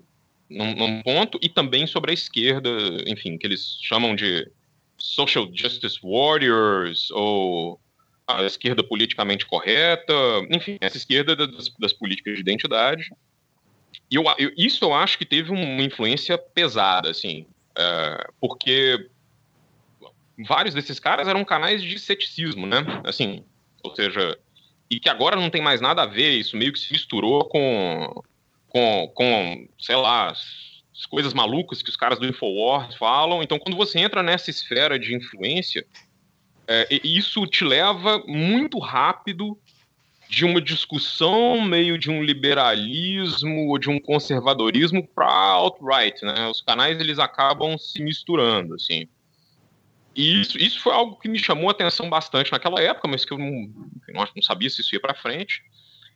num, 0.49 0.75
num, 0.75 1.01
ponto, 1.01 1.39
e 1.41 1.49
também 1.49 1.85
sobre 1.85 2.11
a 2.11 2.13
esquerda, 2.13 2.69
enfim, 3.05 3.37
que 3.37 3.45
eles 3.45 3.77
chamam 3.81 4.15
de 4.15 4.49
social 4.97 5.47
justice 5.53 5.99
warriors, 6.01 7.11
ou 7.11 7.79
a 8.27 8.43
esquerda 8.43 8.83
politicamente 8.83 9.45
correta, 9.45 10.13
enfim, 10.51 10.77
essa 10.81 10.97
esquerda 10.97 11.35
das, 11.35 11.69
das 11.79 11.93
políticas 11.93 12.35
de 12.35 12.41
identidade. 12.41 13.09
E 14.11 14.15
eu, 14.15 14.23
eu, 14.37 14.51
isso 14.57 14.83
eu 14.83 14.93
acho 14.93 15.17
que 15.17 15.25
teve 15.25 15.51
uma 15.51 15.81
influência 15.81 16.37
pesada, 16.37 17.09
assim, 17.09 17.45
é, 17.77 18.27
porque 18.39 19.09
vários 20.45 20.73
desses 20.73 20.99
caras 20.99 21.27
eram 21.27 21.43
canais 21.45 21.81
de 21.81 21.97
ceticismo, 21.97 22.65
né? 22.67 22.77
Assim, 23.05 23.43
ou 23.83 23.95
seja, 23.95 24.37
e 24.89 24.99
que 24.99 25.09
agora 25.09 25.35
não 25.35 25.49
tem 25.49 25.61
mais 25.61 25.81
nada 25.81 26.03
a 26.03 26.05
ver, 26.05 26.31
isso 26.31 26.57
meio 26.57 26.73
que 26.73 26.79
se 26.79 26.91
misturou 26.91 27.45
com 27.45 28.23
com, 28.69 29.11
com 29.13 29.67
sei 29.79 29.95
lá, 29.95 30.29
as 30.29 31.05
coisas 31.05 31.33
malucas 31.33 31.81
que 31.81 31.89
os 31.89 31.95
caras 31.95 32.19
do 32.19 32.27
Infowars 32.27 32.95
falam. 32.95 33.43
Então, 33.43 33.59
quando 33.59 33.77
você 33.77 33.99
entra 33.99 34.23
nessa 34.23 34.49
esfera 34.49 34.97
de 34.97 35.15
influência, 35.15 35.85
é, 36.67 36.87
isso 37.03 37.45
te 37.47 37.63
leva 37.63 38.23
muito 38.27 38.79
rápido 38.79 39.57
de 40.29 40.43
uma 40.43 40.59
discussão 40.59 41.61
meio 41.61 41.97
de 41.97 42.11
um 42.11 42.21
liberalismo 42.21 43.69
ou 43.69 43.77
de 43.77 43.89
um 43.89 43.99
conservadorismo 43.99 45.07
para 45.07 45.31
alt-right, 45.31 46.25
né? 46.25 46.47
Os 46.49 46.61
canais 46.61 46.99
eles 46.99 47.17
acabam 47.17 47.77
se 47.77 48.03
misturando, 48.03 48.73
assim. 48.73 49.07
E 50.13 50.41
isso, 50.41 50.57
isso 50.57 50.81
foi 50.81 50.91
algo 50.91 51.17
que 51.17 51.29
me 51.29 51.39
chamou 51.39 51.69
a 51.69 51.71
atenção 51.71 52.09
bastante 52.09 52.51
naquela 52.51 52.81
época, 52.81 53.07
mas 53.07 53.23
que 53.23 53.31
eu 53.31 53.37
não, 53.37 53.71
não 54.13 54.41
sabia 54.41 54.69
se 54.69 54.81
isso 54.81 54.93
ia 54.93 54.99
para 54.99 55.13
frente 55.13 55.61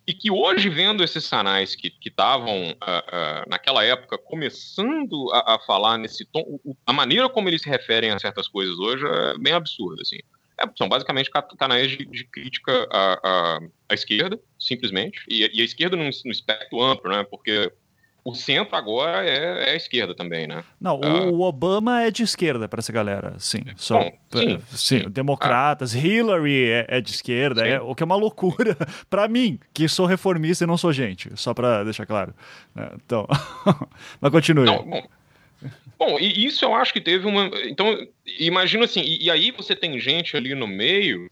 e 0.05 0.13
que 0.13 0.31
hoje, 0.31 0.67
vendo 0.69 1.03
esses 1.03 1.27
canais 1.27 1.75
que 1.75 1.93
estavam, 2.03 2.71
uh, 2.71 2.73
uh, 2.73 3.49
naquela 3.49 3.83
época, 3.83 4.17
começando 4.17 5.31
a, 5.31 5.55
a, 5.55 5.59
falar 5.59 5.97
nesse 5.97 6.25
tom, 6.25 6.59
a 6.85 6.93
maneira 6.93 7.29
como 7.29 7.47
eles 7.47 7.61
se 7.61 7.69
referem 7.69 8.11
a 8.11 8.19
certas 8.19 8.47
coisas 8.47 8.77
hoje 8.79 9.05
é 9.05 9.37
bem 9.37 9.53
absurda, 9.53 10.01
assim. 10.01 10.17
É, 10.59 10.69
são 10.77 10.89
basicamente 10.89 11.29
canais 11.57 11.89
de, 11.91 12.05
de 12.05 12.25
crítica 12.25 12.87
à, 12.91 13.13
à, 13.23 13.59
à, 13.89 13.93
esquerda, 13.93 14.39
simplesmente, 14.59 15.23
e, 15.29 15.49
e 15.53 15.61
a 15.61 15.65
esquerda 15.65 15.95
num, 15.95 16.09
num 16.25 16.31
espectro 16.31 16.81
amplo, 16.81 17.09
né, 17.09 17.23
porque 17.23 17.71
o 18.23 18.35
centro 18.35 18.75
agora 18.75 19.25
é, 19.27 19.69
é, 19.69 19.71
a 19.71 19.75
esquerda 19.75 20.13
também, 20.13 20.47
né? 20.47 20.63
Não, 20.79 20.99
uh, 20.99 21.33
o 21.33 21.41
Obama 21.41 22.03
é 22.03 22.11
de 22.11 22.21
esquerda 22.21 22.67
para 22.67 22.79
essa 22.79 22.91
galera, 22.91 23.33
sim. 23.39 23.63
Só, 23.75 23.99
bom, 23.99 24.11
sim, 24.31 24.59
sim, 24.69 24.99
sim, 24.99 25.09
democratas, 25.09 25.95
ah. 25.95 25.99
Hillary 25.99 26.69
é, 26.69 26.85
é, 26.87 27.01
de 27.01 27.11
esquerda, 27.11 27.67
é, 27.67 27.79
o 27.81 27.95
que 27.95 28.03
é 28.03 28.05
uma 28.05 28.15
loucura 28.15 28.77
para 29.09 29.27
mim, 29.27 29.59
que 29.73 29.87
sou 29.89 30.05
reformista 30.05 30.63
e 30.63 30.67
não 30.67 30.77
sou 30.77 30.93
gente, 30.93 31.31
só 31.35 31.53
para 31.53 31.83
deixar 31.83 32.05
claro. 32.05 32.33
É, 32.75 32.91
então, 33.03 33.27
mas 34.21 34.31
continue. 34.31 34.65
Não, 34.65 34.83
bom, 34.83 35.03
bom, 35.97 36.19
e 36.19 36.45
isso 36.45 36.63
eu 36.63 36.75
acho 36.75 36.93
que 36.93 37.01
teve 37.01 37.25
uma. 37.25 37.49
Então, 37.65 37.97
imagina 38.39 38.85
assim, 38.85 39.01
e, 39.01 39.25
e 39.25 39.31
aí 39.31 39.51
você 39.51 39.75
tem 39.75 39.99
gente 39.99 40.37
ali 40.37 40.53
no 40.53 40.67
meio 40.67 41.29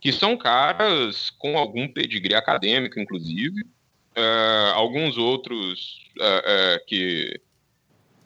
que 0.00 0.12
são 0.12 0.36
caras 0.36 1.30
com 1.30 1.56
algum 1.56 1.88
pedigree 1.88 2.34
acadêmico, 2.34 3.00
inclusive, 3.00 3.64
uh, 4.16 4.74
alguns 4.74 5.16
outros 5.18 6.02
uh, 6.18 6.22
uh, 6.22 6.86
que, 6.86 7.40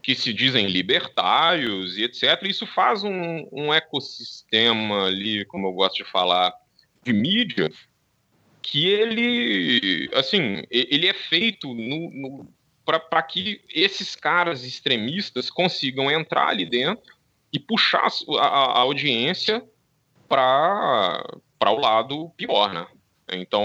que 0.02 0.14
se 0.14 0.32
dizem 0.32 0.66
libertários 0.66 1.96
e 1.96 2.04
etc. 2.04 2.42
Isso 2.44 2.66
faz 2.66 3.04
um, 3.04 3.48
um 3.52 3.72
ecossistema 3.72 5.06
ali, 5.06 5.44
como 5.46 5.68
eu 5.68 5.72
gosto 5.72 5.96
de 5.96 6.10
falar, 6.10 6.52
de 7.02 7.12
mídia, 7.12 7.70
que 8.62 8.86
ele, 8.86 10.10
assim, 10.14 10.62
ele 10.70 11.06
é 11.06 11.14
feito 11.14 11.68
no, 11.74 12.10
no 12.10 12.58
para 12.84 13.22
que 13.22 13.60
esses 13.68 14.16
caras 14.16 14.64
extremistas 14.64 15.50
consigam 15.50 16.10
entrar 16.10 16.48
ali 16.48 16.64
dentro 16.64 17.12
e 17.52 17.58
puxar 17.58 18.08
a, 18.38 18.46
a 18.46 18.78
audiência 18.78 19.62
para 20.26 21.22
o 21.66 21.76
lado 21.76 22.30
pior, 22.30 22.72
né? 22.72 22.86
Então, 23.30 23.62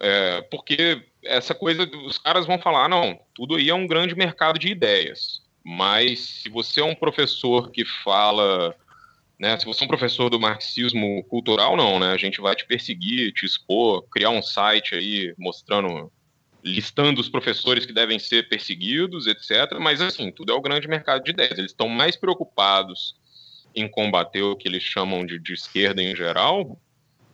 é, 0.00 0.40
porque 0.50 1.02
essa 1.22 1.54
coisa, 1.54 1.88
os 2.06 2.16
caras 2.16 2.46
vão 2.46 2.58
falar, 2.58 2.88
não, 2.88 3.20
tudo 3.34 3.56
aí 3.56 3.68
é 3.68 3.74
um 3.74 3.86
grande 3.86 4.14
mercado 4.14 4.58
de 4.58 4.68
ideias. 4.68 5.42
Mas 5.62 6.20
se 6.20 6.48
você 6.48 6.80
é 6.80 6.84
um 6.84 6.94
professor 6.94 7.70
que 7.70 7.84
fala, 7.84 8.74
né, 9.38 9.58
se 9.58 9.66
você 9.66 9.82
é 9.82 9.84
um 9.84 9.88
professor 9.88 10.30
do 10.30 10.40
marxismo 10.40 11.22
cultural, 11.24 11.76
não, 11.76 11.98
né? 11.98 12.12
A 12.12 12.16
gente 12.16 12.40
vai 12.40 12.56
te 12.56 12.64
perseguir, 12.66 13.32
te 13.34 13.44
expor, 13.44 14.02
criar 14.10 14.30
um 14.30 14.42
site 14.42 14.94
aí 14.94 15.34
mostrando, 15.36 16.10
listando 16.64 17.20
os 17.20 17.28
professores 17.28 17.84
que 17.84 17.92
devem 17.92 18.18
ser 18.18 18.48
perseguidos, 18.48 19.26
etc. 19.26 19.78
Mas 19.78 20.00
assim, 20.00 20.32
tudo 20.32 20.50
é 20.50 20.54
o 20.54 20.62
grande 20.62 20.88
mercado 20.88 21.22
de 21.22 21.30
ideias. 21.30 21.58
Eles 21.58 21.72
estão 21.72 21.88
mais 21.88 22.16
preocupados 22.16 23.14
em 23.74 23.86
combater 23.86 24.42
o 24.42 24.56
que 24.56 24.66
eles 24.66 24.82
chamam 24.82 25.26
de, 25.26 25.38
de 25.38 25.52
esquerda 25.52 26.02
em 26.02 26.16
geral 26.16 26.80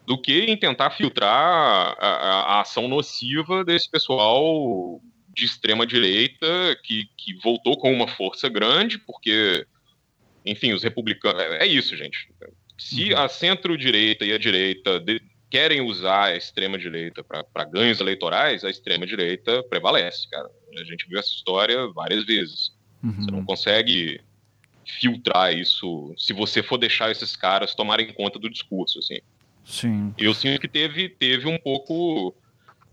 do 0.06 0.16
que 0.16 0.44
em 0.44 0.56
tentar 0.56 0.90
filtrar 0.90 1.96
a, 1.98 2.06
a, 2.06 2.60
ação 2.60 2.86
nociva 2.86 3.64
desse 3.64 3.90
pessoal 3.90 5.00
de 5.34 5.44
extrema 5.44 5.86
direita 5.86 6.46
que, 6.82 7.08
que 7.16 7.34
voltou 7.42 7.76
com 7.76 7.92
uma 7.92 8.06
força 8.06 8.48
grande, 8.48 8.98
porque, 8.98 9.66
enfim, 10.44 10.72
os 10.72 10.82
republicanos. 10.82 11.42
É, 11.42 11.64
é 11.64 11.66
isso, 11.66 11.96
gente. 11.96 12.28
Se 12.78 13.12
uhum. 13.12 13.20
a 13.20 13.28
centro-direita 13.28 14.24
e 14.24 14.32
a 14.32 14.38
direita 14.38 15.00
de, 15.00 15.20
querem 15.50 15.80
usar 15.80 16.26
a 16.26 16.36
extrema-direita 16.36 17.24
para 17.24 17.64
ganhos 17.64 18.00
eleitorais, 18.00 18.64
a 18.64 18.70
extrema-direita 18.70 19.62
prevalece, 19.64 20.28
cara. 20.30 20.48
A 20.78 20.84
gente 20.84 21.08
viu 21.08 21.18
essa 21.18 21.32
história 21.32 21.86
várias 21.88 22.24
vezes. 22.24 22.72
Uhum. 23.02 23.12
Você 23.12 23.30
não 23.30 23.44
consegue 23.44 24.20
filtrar 25.00 25.52
isso 25.52 26.14
se 26.16 26.32
você 26.32 26.62
for 26.62 26.78
deixar 26.78 27.10
esses 27.10 27.34
caras 27.34 27.74
tomarem 27.74 28.12
conta 28.12 28.38
do 28.38 28.48
discurso, 28.48 29.00
assim. 29.00 29.18
Sim. 29.66 30.14
Eu 30.16 30.32
sinto 30.32 30.60
que 30.60 30.68
teve, 30.68 31.08
teve 31.08 31.48
um 31.48 31.58
pouco. 31.58 32.32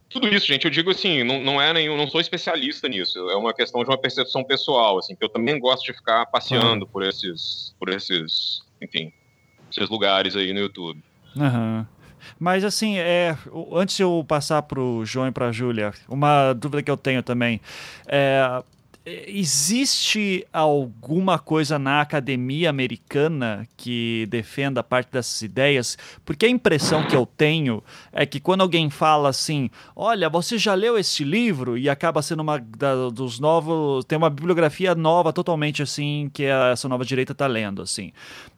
Tudo 0.10 0.28
isso, 0.28 0.48
gente, 0.48 0.66
eu 0.66 0.72
digo 0.72 0.90
assim, 0.92 1.24
não, 1.24 1.42
não 1.42 1.62
é 1.62 1.72
nenhum, 1.72 1.96
não 1.96 2.08
sou 2.08 2.20
especialista 2.20 2.88
nisso, 2.88 3.18
é 3.30 3.36
uma 3.36 3.54
questão 3.54 3.84
de 3.84 3.90
uma 3.90 3.98
percepção 3.98 4.44
pessoal, 4.44 5.00
assim, 5.00 5.16
que 5.16 5.24
eu 5.24 5.30
também 5.30 5.60
gosto 5.60 5.86
de 5.86 5.94
ficar 5.94 6.26
passeando 6.28 6.86
por 6.86 7.02
esses, 7.04 7.74
por 7.80 7.90
esses, 7.90 8.62
enfim, 8.80 9.12
esses 9.72 9.90
lugares 9.90 10.36
aí 10.36 10.54
no 10.54 10.60
YouTube. 10.60 11.02
Uhum. 11.36 11.86
Mas 12.40 12.64
assim, 12.64 12.98
é, 12.98 13.36
antes 13.72 13.98
de 13.98 14.04
eu 14.04 14.24
passar 14.28 14.62
para 14.62 14.80
o 14.80 15.04
João 15.04 15.28
e 15.28 15.32
para 15.32 15.48
a 15.48 15.52
Júlia, 15.52 15.94
uma 16.08 16.54
dúvida 16.54 16.84
que 16.84 16.92
eu 16.92 16.98
tenho 16.98 17.24
também. 17.24 17.60
É, 18.08 18.64
Existe 19.06 20.48
alguma 20.54 21.38
coisa 21.38 21.78
na 21.78 22.00
academia 22.00 22.70
americana 22.70 23.68
que 23.76 24.26
defenda 24.30 24.82
parte 24.82 25.12
dessas 25.12 25.42
ideias? 25.42 25.98
Porque 26.24 26.46
a 26.46 26.50
impressão 26.50 27.06
que 27.06 27.14
eu 27.14 27.26
tenho 27.26 27.84
é 28.14 28.26
que 28.26 28.40
quando 28.40 28.62
alguém 28.62 28.90
fala 28.90 29.28
assim, 29.28 29.70
olha, 29.94 30.30
você 30.30 30.58
já 30.58 30.74
leu 30.74 30.98
esse 30.98 31.26
livro 31.26 31.78
e 31.78 31.90
acaba 31.90 32.22
sendo 32.22 32.40
uma 32.40 32.58
da, 32.60 33.10
dos 33.10 33.42
novos, 33.42 34.06
tem 34.06 34.18
uma 34.18 34.30
bibliografia 34.30 34.96
nova 34.96 35.34
totalmente 35.34 35.84
assim 35.84 36.32
que 36.34 36.46
essa 36.46 36.88
nova 36.88 37.04
direita 37.04 37.34
está 37.34 37.46
lendo 37.46 37.82
assim. 37.82 38.14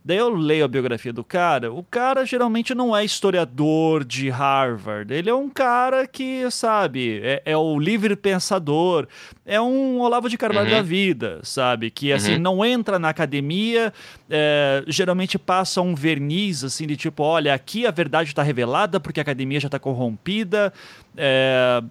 Daí 0.06 0.18
eu 0.18 0.30
leio 0.30 0.66
a 0.66 0.68
biografia 0.68 1.12
do 1.12 1.24
cara, 1.24 1.74
o 1.74 1.82
cara 1.82 2.24
geralmente 2.28 2.76
não 2.76 2.96
é 2.96 3.04
historiador 3.04 4.06
de 4.06 4.30
Harvard, 4.30 5.12
ele 5.12 5.32
é 5.32 5.34
um 5.34 5.50
cara 5.50 6.06
que, 6.06 6.48
sabe, 6.52 7.20
é, 7.24 7.42
é 7.44 7.58
o 7.58 7.80
livre 7.80 8.16
pensador, 8.16 9.08
é 9.44 9.60
um 9.60 10.00
Olavo 10.00 10.30
de 10.30 10.38
Carvalho 10.38 10.70
uhum. 10.70 10.76
da 10.76 10.82
vida, 10.84 11.40
sabe, 11.42 11.90
que 11.90 12.14
assim, 12.14 12.34
uhum. 12.36 12.40
não 12.40 12.64
entra 12.64 13.00
na 13.00 13.10
academia, 13.10 13.92
é, 14.30 14.84
geralmente 14.86 15.40
passa 15.40 15.82
um 15.82 15.96
verniz, 15.96 16.64
assim, 16.64 16.86
de 16.86 16.96
tipo, 16.96 17.24
olha, 17.24 17.52
aqui 17.52 17.88
a 17.88 17.92
verdade 17.92 18.30
está 18.30 18.44
revelada 18.44 19.00
porque 19.00 19.20
a 19.20 19.24
academia 19.24 19.60
já 19.60 19.68
está 19.68 19.80
corrompida, 19.80 20.72
é, 21.18 21.82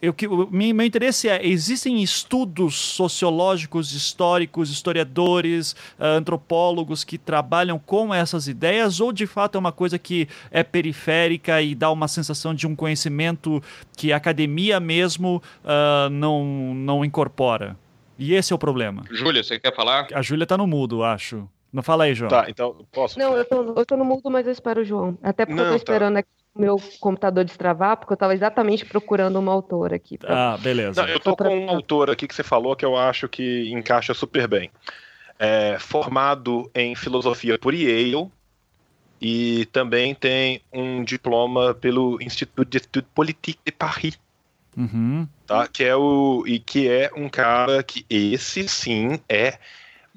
eu, 0.00 0.14
o 0.30 0.50
meu 0.50 0.86
interesse 0.86 1.28
é: 1.28 1.44
existem 1.46 2.02
estudos 2.02 2.76
sociológicos, 2.76 3.92
históricos, 3.92 4.70
historiadores, 4.70 5.74
antropólogos 5.98 7.04
que 7.04 7.18
trabalham 7.18 7.78
com 7.78 8.14
essas 8.14 8.48
ideias, 8.48 9.00
ou 9.00 9.12
de 9.12 9.26
fato 9.26 9.56
é 9.56 9.58
uma 9.58 9.72
coisa 9.72 9.98
que 9.98 10.28
é 10.50 10.62
periférica 10.62 11.60
e 11.60 11.74
dá 11.74 11.90
uma 11.90 12.08
sensação 12.08 12.54
de 12.54 12.66
um 12.66 12.76
conhecimento 12.76 13.62
que 13.96 14.12
a 14.12 14.16
academia 14.16 14.78
mesmo 14.78 15.42
uh, 15.64 16.10
não, 16.10 16.74
não 16.74 17.04
incorpora? 17.04 17.76
E 18.18 18.34
esse 18.34 18.52
é 18.52 18.56
o 18.56 18.58
problema. 18.58 19.04
Júlia, 19.10 19.42
você 19.42 19.58
quer 19.58 19.74
falar? 19.74 20.08
A 20.12 20.22
Júlia 20.22 20.42
está 20.42 20.56
no 20.56 20.66
mudo, 20.66 21.04
acho. 21.04 21.48
Não 21.72 21.82
fala 21.82 22.04
aí, 22.04 22.14
João. 22.14 22.30
Tá, 22.30 22.46
então 22.48 22.74
posso. 22.90 23.18
Não, 23.18 23.36
eu 23.36 23.44
tô, 23.44 23.74
eu 23.76 23.86
tô 23.86 23.96
no 23.96 24.04
mudo, 24.04 24.30
mas 24.30 24.46
eu 24.46 24.52
espero 24.52 24.80
o 24.80 24.84
João. 24.84 25.18
Até 25.22 25.44
porque 25.44 25.60
não, 25.60 25.64
eu 25.64 25.72
tô 25.72 25.84
tá. 25.84 25.92
esperando 25.92 26.14
tá. 26.14 26.20
aqui 26.20 26.28
meu 26.58 26.76
computador 27.00 27.44
destravar, 27.44 27.96
porque 27.96 28.12
eu 28.12 28.16
estava 28.16 28.34
exatamente 28.34 28.84
procurando 28.84 29.38
uma 29.38 29.52
autora 29.52 29.96
aqui. 29.96 30.18
Pra... 30.18 30.54
Ah, 30.54 30.58
beleza. 30.58 31.00
Não, 31.00 31.08
eu 31.08 31.20
tô 31.20 31.36
com 31.36 31.44
um 31.44 31.70
autor 31.70 32.10
aqui 32.10 32.26
que 32.26 32.34
você 32.34 32.42
falou 32.42 32.74
que 32.74 32.84
eu 32.84 32.96
acho 32.96 33.28
que 33.28 33.70
encaixa 33.70 34.12
super 34.12 34.48
bem. 34.48 34.70
É, 35.38 35.78
formado 35.78 36.68
em 36.74 36.96
filosofia 36.96 37.56
por 37.58 37.72
Yale 37.72 38.28
e 39.20 39.66
também 39.66 40.14
tem 40.14 40.60
um 40.72 41.04
diploma 41.04 41.74
pelo 41.74 42.20
Institut 42.20 42.68
d'Etudes 42.68 43.10
Politiques 43.14 43.62
de 43.64 43.72
Paris. 43.72 44.18
Uhum. 44.76 45.26
Tá? 45.46 45.66
Que 45.68 45.84
é 45.84 45.96
o 45.96 46.44
e 46.46 46.58
que 46.58 46.88
é 46.88 47.10
um 47.16 47.28
cara 47.28 47.82
que 47.82 48.04
esse 48.10 48.68
sim 48.68 49.20
é 49.28 49.58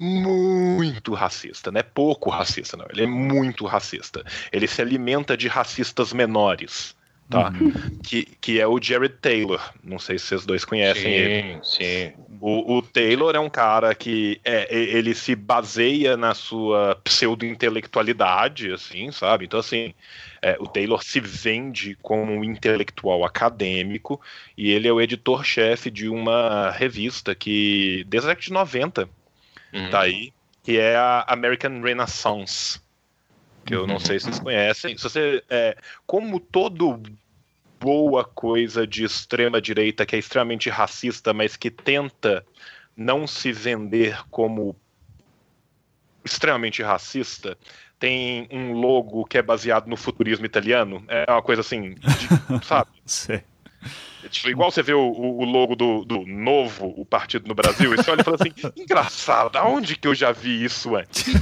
muito 0.02 1.14
racista, 1.14 1.72
não 1.72 1.80
é 1.80 1.84
pouco 1.84 2.32
racista, 2.32 2.76
não. 2.76 2.88
Ele 2.89 3.04
é 3.04 3.08
muito 3.08 3.66
racista. 3.68 4.26
Ele 4.52 4.68
se 4.68 4.82
alimenta 4.82 5.38
de 5.38 5.47
racistas 5.47 6.12
menores. 6.12 6.95
Tá? 7.30 7.49
Uhum. 7.49 7.72
Que, 8.04 8.26
que 8.41 8.60
é 8.60 8.68
o 8.68 8.82
Jared 8.82 9.16
Taylor. 9.22 9.62
Não 9.82 9.97
sei 9.97 10.20
se 10.20 10.26
vocês 10.26 10.45
dois 10.45 10.66
conhecem 10.66 11.04
sim, 11.04 11.10
ele. 11.10 11.60
Sim. 11.64 12.14
O, 12.41 12.78
o 12.78 12.82
Taylor 12.82 13.34
é 13.36 13.39
um 13.39 13.49
cara 13.49 13.95
que 13.95 14.41
é, 14.43 14.68
ele 14.76 15.14
se 15.14 15.34
baseia 15.34 16.18
na 16.18 16.34
sua 16.34 16.99
pseudo-intelectualidade, 17.04 18.74
assim, 18.74 19.12
sabe? 19.12 19.45
Então, 19.45 19.60
assim, 19.60 19.93
é, 20.41 20.58
o 20.60 20.68
Taylor 20.68 21.02
se 21.04 21.22
vende 21.22 21.95
como 22.02 22.34
um 22.34 22.43
intelectual 22.43 23.24
acadêmico 23.24 24.20
e 24.58 24.72
ele 24.72 24.88
é 24.88 24.91
o 24.91 24.99
editor-chefe 24.99 25.89
de 25.89 26.10
uma 26.10 26.72
revista 26.72 27.34
que, 27.34 28.04
desde 28.10 28.28
a 28.28 28.34
década 28.34 28.45
de 28.45 28.52
90, 28.52 29.10
uhum. 29.74 29.90
tá 29.90 30.02
aí, 30.02 30.34
que 30.64 30.78
é 30.78 30.96
a 30.96 31.26
American 31.28 31.82
Renaissance. 31.82 32.80
Que 33.66 33.76
eu 33.76 33.86
não 33.86 34.00
sei 34.00 34.20
se 34.20 34.26
vocês 34.26 34.40
conhecem. 34.40 34.98
Se 34.98 35.04
você, 35.04 35.44
é, 35.50 35.78
como 36.06 36.40
todo 36.40 37.02
boa 37.80 38.24
coisa 38.24 38.86
de 38.86 39.04
extrema 39.04 39.60
direita 39.60 40.06
que 40.06 40.16
é 40.16 40.20
extremamente 40.20 40.70
racista, 40.70 41.34
mas 41.34 41.56
que 41.56 41.72
tenta 41.72 42.46
não 42.96 43.26
se 43.26 43.52
vender 43.52 44.20
como 44.30 44.76
extremamente 46.24 46.84
racista, 46.84 47.58
tem 48.00 48.48
um 48.52 48.74
logo 48.74 49.26
que 49.26 49.38
é 49.38 49.42
baseado 49.42 49.88
no 49.88 49.98
futurismo 49.98 50.46
italiano. 50.46 51.04
É 51.08 51.26
uma 51.30 51.42
coisa 51.42 51.62
assim, 51.62 51.96
de, 51.96 52.28
sabe? 52.66 52.90
Sei. 53.06 53.44
Tipo, 54.30 54.50
igual 54.50 54.72
você 54.72 54.84
vê 54.84 54.94
o, 54.94 55.00
o 55.00 55.46
logo 55.46 55.76
do, 55.76 56.06
do, 56.06 56.26
novo, 56.26 56.94
o 56.98 57.06
partido 57.06 57.48
no 57.48 57.56
Brasil, 57.56 57.94
e 57.94 57.98
você 57.98 58.12
olha 58.12 58.22
e 58.22 58.24
fala 58.24 58.38
assim, 58.40 58.54
engraçado, 58.82 59.58
aonde 59.58 59.96
que 59.96 60.08
eu 60.08 60.16
já 60.16 60.32
vi 60.32 60.64
isso 60.64 60.96
antes? 60.96 61.26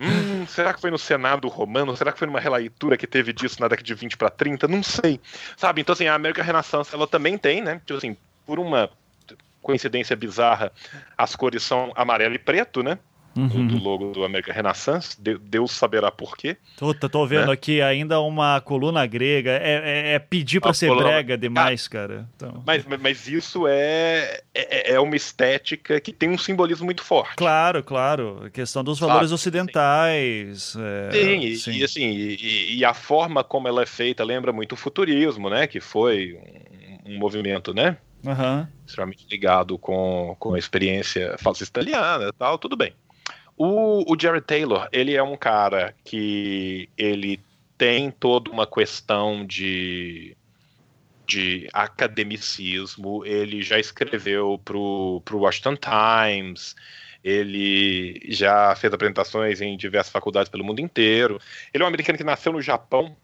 hum? 0.00 0.46
será 0.46 0.74
que 0.74 0.80
foi 0.80 0.90
no 0.90 0.98
Senado 0.98 1.48
romano? 1.48 1.96
Será 1.96 2.12
que 2.12 2.18
foi 2.18 2.26
numa 2.26 2.40
releitura 2.40 2.96
que 2.96 3.06
teve 3.06 3.32
disso 3.32 3.60
na 3.60 3.68
década 3.68 3.86
de 3.86 3.94
20 3.94 4.16
para 4.16 4.30
30? 4.30 4.68
Não 4.68 4.82
sei. 4.82 5.20
Sabe? 5.56 5.80
Então, 5.80 5.92
assim, 5.92 6.06
a 6.06 6.14
América 6.14 6.42
Renaissance, 6.42 6.94
ela 6.94 7.06
também 7.06 7.38
tem, 7.38 7.60
né? 7.60 7.80
Tipo 7.86 7.98
assim, 7.98 8.16
por 8.46 8.58
uma 8.58 8.90
coincidência 9.62 10.16
bizarra, 10.16 10.72
as 11.16 11.36
cores 11.36 11.62
são 11.62 11.92
amarelo 11.94 12.34
e 12.34 12.38
preto, 12.38 12.82
né? 12.82 12.98
Uhum. 13.36 13.66
do 13.66 13.78
logo 13.78 14.12
do 14.12 14.24
América 14.24 14.52
Renaissance, 14.52 15.16
Deus 15.20 15.72
saberá 15.72 16.10
por 16.10 16.36
quê. 16.36 16.56
Tô, 16.76 16.92
tô 16.94 17.26
vendo 17.26 17.46
né? 17.46 17.52
aqui 17.52 17.80
ainda 17.80 18.20
uma 18.20 18.60
coluna 18.60 19.06
grega, 19.06 19.50
é, 19.52 19.82
é, 19.84 20.12
é 20.14 20.18
pedir 20.18 20.60
para 20.60 20.74
ser 20.74 20.88
coluna... 20.88 21.06
brega 21.06 21.38
demais, 21.38 21.86
ah, 21.86 21.90
cara. 21.90 22.28
Então... 22.36 22.62
Mas, 22.66 22.84
mas 23.00 23.28
isso 23.28 23.66
é, 23.66 24.40
é, 24.54 24.94
é, 24.94 25.00
uma 25.00 25.16
estética 25.16 26.00
que 26.00 26.12
tem 26.12 26.30
um 26.30 26.38
simbolismo 26.38 26.84
muito 26.84 27.02
forte. 27.02 27.36
Claro, 27.36 27.82
claro, 27.82 28.44
a 28.46 28.50
questão 28.50 28.82
dos 28.82 28.98
valores 28.98 29.28
Sabe? 29.28 29.34
ocidentais. 29.34 30.76
É, 30.76 31.10
sim, 31.12 31.40
e, 31.40 31.56
sim. 31.56 31.72
e 31.72 31.84
assim, 31.84 32.10
e, 32.10 32.76
e, 32.78 32.84
a 32.84 32.94
forma 32.94 33.44
como 33.44 33.68
ela 33.68 33.82
é 33.82 33.86
feita 33.86 34.24
lembra 34.24 34.52
muito 34.52 34.72
o 34.72 34.76
futurismo, 34.76 35.48
né, 35.48 35.66
que 35.66 35.80
foi 35.80 36.38
um, 37.06 37.14
um 37.14 37.18
movimento, 37.18 37.72
né, 37.72 37.96
Uhum. 38.22 38.66
extremamente 38.86 39.26
ligado 39.30 39.78
com, 39.78 40.36
com 40.38 40.54
a 40.54 40.58
experiência 40.58 41.36
fascista 41.38 41.80
italiana 41.80 42.28
e 42.28 42.32
tal, 42.32 42.58
tudo 42.58 42.76
bem. 42.76 42.92
O, 43.62 44.10
o 44.10 44.18
Jared 44.18 44.46
Taylor, 44.46 44.88
ele 44.90 45.14
é 45.14 45.22
um 45.22 45.36
cara 45.36 45.94
que 46.02 46.88
ele 46.96 47.38
tem 47.76 48.10
toda 48.10 48.50
uma 48.50 48.66
questão 48.66 49.44
de, 49.44 50.34
de 51.26 51.68
academicismo. 51.70 53.22
Ele 53.22 53.60
já 53.60 53.78
escreveu 53.78 54.58
para 54.64 54.78
o 54.78 55.22
Washington 55.30 55.76
Times, 55.76 56.74
ele 57.22 58.18
já 58.30 58.74
fez 58.76 58.94
apresentações 58.94 59.60
em 59.60 59.76
diversas 59.76 60.10
faculdades 60.10 60.48
pelo 60.48 60.64
mundo 60.64 60.80
inteiro. 60.80 61.38
Ele 61.74 61.82
é 61.82 61.84
um 61.84 61.88
americano 61.88 62.16
que 62.16 62.24
nasceu 62.24 62.54
no 62.54 62.62
Japão. 62.62 63.14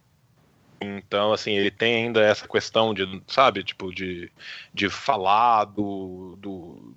Então, 0.82 1.32
assim, 1.32 1.53
ele 1.53 1.70
tem 1.70 2.05
ainda 2.05 2.20
essa 2.20 2.47
questão 2.47 2.93
de, 2.93 3.22
sabe, 3.26 3.64
tipo, 3.64 3.91
de, 3.91 4.30
de 4.74 4.91
falar 4.91 5.64
do, 5.64 6.37
do, 6.39 6.95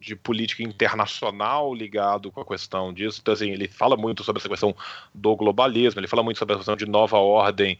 de, 0.00 0.16
política 0.16 0.62
internacional 0.62 1.74
ligado 1.74 2.30
com 2.30 2.40
a 2.40 2.44
questão 2.44 2.92
disso. 2.92 3.20
Então, 3.20 3.34
assim, 3.34 3.50
ele 3.50 3.68
fala 3.68 3.96
muito 3.96 4.24
sobre 4.24 4.40
essa 4.40 4.48
questão 4.48 4.74
do 5.14 5.36
globalismo, 5.36 6.00
ele 6.00 6.08
fala 6.08 6.22
muito 6.22 6.38
sobre 6.38 6.54
a 6.54 6.58
questão 6.58 6.76
de 6.76 6.86
nova 6.86 7.18
ordem 7.18 7.78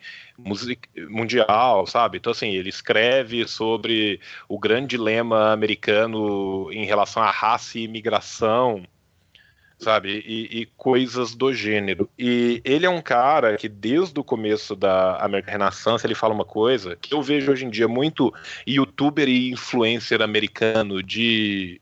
mundial, 1.09 1.87
sabe? 1.87 2.19
Então, 2.19 2.33
assim, 2.33 2.51
ele 2.51 2.69
escreve 2.69 3.47
sobre 3.47 4.21
o 4.49 4.59
grande 4.59 4.89
dilema 4.89 5.53
americano 5.53 6.73
em 6.73 6.85
relação 6.85 7.23
à 7.23 7.31
raça 7.31 7.79
e 7.79 7.85
imigração 7.85 8.83
sabe? 9.79 10.23
E, 10.27 10.61
e, 10.61 10.67
coisas 10.77 11.35
do 11.35 11.53
gênero. 11.53 12.09
E 12.19 12.61
ele 12.65 12.85
é 12.85 12.91
um 12.91 13.01
cara 13.01 13.57
que, 13.57 13.69
desde 13.69 14.19
o 14.19 14.25
começo 14.25 14.75
da 14.75 15.17
América 15.19 15.53
Renaissance, 15.53 16.05
ele 16.07 16.15
fala 16.15 16.35
uma 16.35 16.45
coisa 16.45 16.97
que 16.97 17.15
eu 17.15 17.23
vejo 17.23 17.53
hoje 17.53 17.65
em 17.65 17.71
dia 17.71 17.87
muito 17.87 18.33
youtuber 18.67 19.29
e 19.29 19.53
influencer 19.53 20.21
americano 20.21 21.03
de 21.03 21.81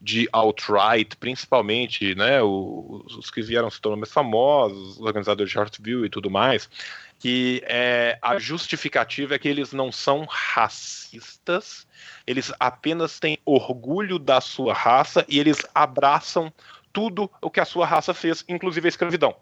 de 0.00 0.28
alt-right, 0.32 1.16
principalmente 1.16 2.14
né, 2.14 2.40
os, 2.40 3.16
os, 3.16 3.30
que 3.30 3.42
vieram 3.42 3.70
se 3.70 3.80
tornando 3.80 4.00
mais 4.00 4.12
famosos, 4.12 4.96
os 4.96 5.00
organizadores 5.00 5.50
de 5.50 5.58
Hartville 5.58 6.06
e 6.06 6.10
tudo 6.10 6.30
mais, 6.30 6.70
que 7.18 7.62
é, 7.66 8.16
a 8.22 8.38
justificativa 8.38 9.34
é 9.34 9.38
que 9.38 9.48
eles 9.48 9.72
não 9.72 9.90
são 9.90 10.24
racistas, 10.28 11.86
eles 12.26 12.52
apenas 12.60 13.18
têm 13.18 13.38
orgulho 13.44 14.18
da 14.18 14.40
sua 14.40 14.72
raça 14.72 15.24
e 15.28 15.38
eles 15.38 15.58
abraçam 15.74 16.52
tudo 16.92 17.30
o 17.42 17.50
que 17.50 17.60
a 17.60 17.64
sua 17.64 17.86
raça 17.86 18.14
fez, 18.14 18.44
inclusive 18.48 18.86
a 18.86 18.90
escravidão. 18.90 19.34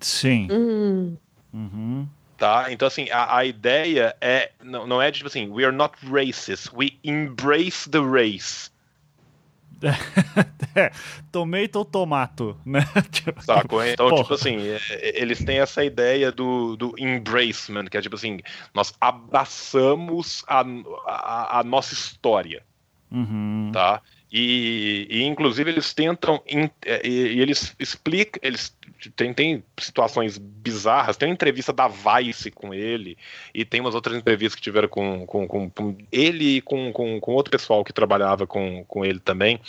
Sim. 0.00 0.48
Uhum. 0.50 1.16
Uhum. 1.52 2.08
Tá? 2.36 2.72
Então, 2.72 2.88
assim, 2.88 3.08
a, 3.10 3.36
a 3.36 3.44
ideia 3.44 4.16
é 4.20 4.50
não, 4.62 4.86
não 4.86 5.00
é 5.00 5.10
de 5.10 5.18
tipo 5.18 5.28
assim, 5.28 5.48
we 5.50 5.64
are 5.64 5.74
not 5.74 5.94
racist, 6.04 6.70
we 6.74 6.98
embrace 7.04 7.88
the 7.88 8.00
race. 8.00 8.70
é, 10.74 10.90
tomato 11.30 11.84
tomato, 11.84 12.56
né? 12.64 12.80
Tipo, 13.10 13.42
Saco, 13.42 13.82
então, 13.82 14.08
porra. 14.08 14.22
tipo 14.22 14.34
assim, 14.34 14.56
é, 14.68 14.80
é, 14.90 15.22
eles 15.22 15.44
têm 15.44 15.58
essa 15.58 15.84
ideia 15.84 16.30
do, 16.30 16.76
do 16.76 16.94
embracement, 16.98 17.86
que 17.86 17.96
é 17.96 18.02
tipo 18.02 18.16
assim, 18.16 18.40
nós 18.72 18.92
abraçamos 19.00 20.44
a, 20.48 20.64
a, 21.06 21.60
a 21.60 21.64
nossa 21.64 21.94
história, 21.94 22.62
uhum. 23.10 23.70
tá? 23.72 24.00
E, 24.32 25.06
e, 25.08 25.22
inclusive 25.22 25.70
eles 25.70 25.94
tentam 25.94 26.42
e, 26.44 26.68
e 27.04 27.40
eles 27.40 27.74
explicam 27.78 28.40
eles 28.42 28.76
tem, 29.10 29.32
tem 29.32 29.64
situações 29.78 30.38
bizarras. 30.38 31.16
Tem 31.16 31.28
uma 31.28 31.34
entrevista 31.34 31.72
da 31.72 31.88
Vice 31.88 32.50
com 32.50 32.72
ele 32.72 33.16
e 33.52 33.64
tem 33.64 33.80
umas 33.80 33.94
outras 33.94 34.16
entrevistas 34.16 34.54
que 34.54 34.62
tiveram 34.62 34.88
com, 34.88 35.26
com, 35.26 35.46
com, 35.46 35.70
com 35.70 35.96
ele 36.10 36.56
e 36.56 36.60
com, 36.60 36.92
com, 36.92 37.20
com, 37.20 37.32
outro 37.32 37.50
pessoal 37.50 37.84
que 37.84 37.92
trabalhava 37.92 38.46
com, 38.46 38.84
com 38.84 39.04
ele 39.04 39.20
também. 39.20 39.60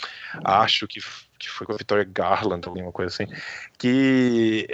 Acho 0.44 0.86
que, 0.86 1.00
que 1.38 1.48
foi 1.48 1.66
com 1.66 1.72
a 1.72 1.76
Victoria 1.76 2.04
Garland 2.04 2.66
alguma 2.66 2.92
coisa 2.92 3.12
assim 3.12 3.32
que 3.78 4.68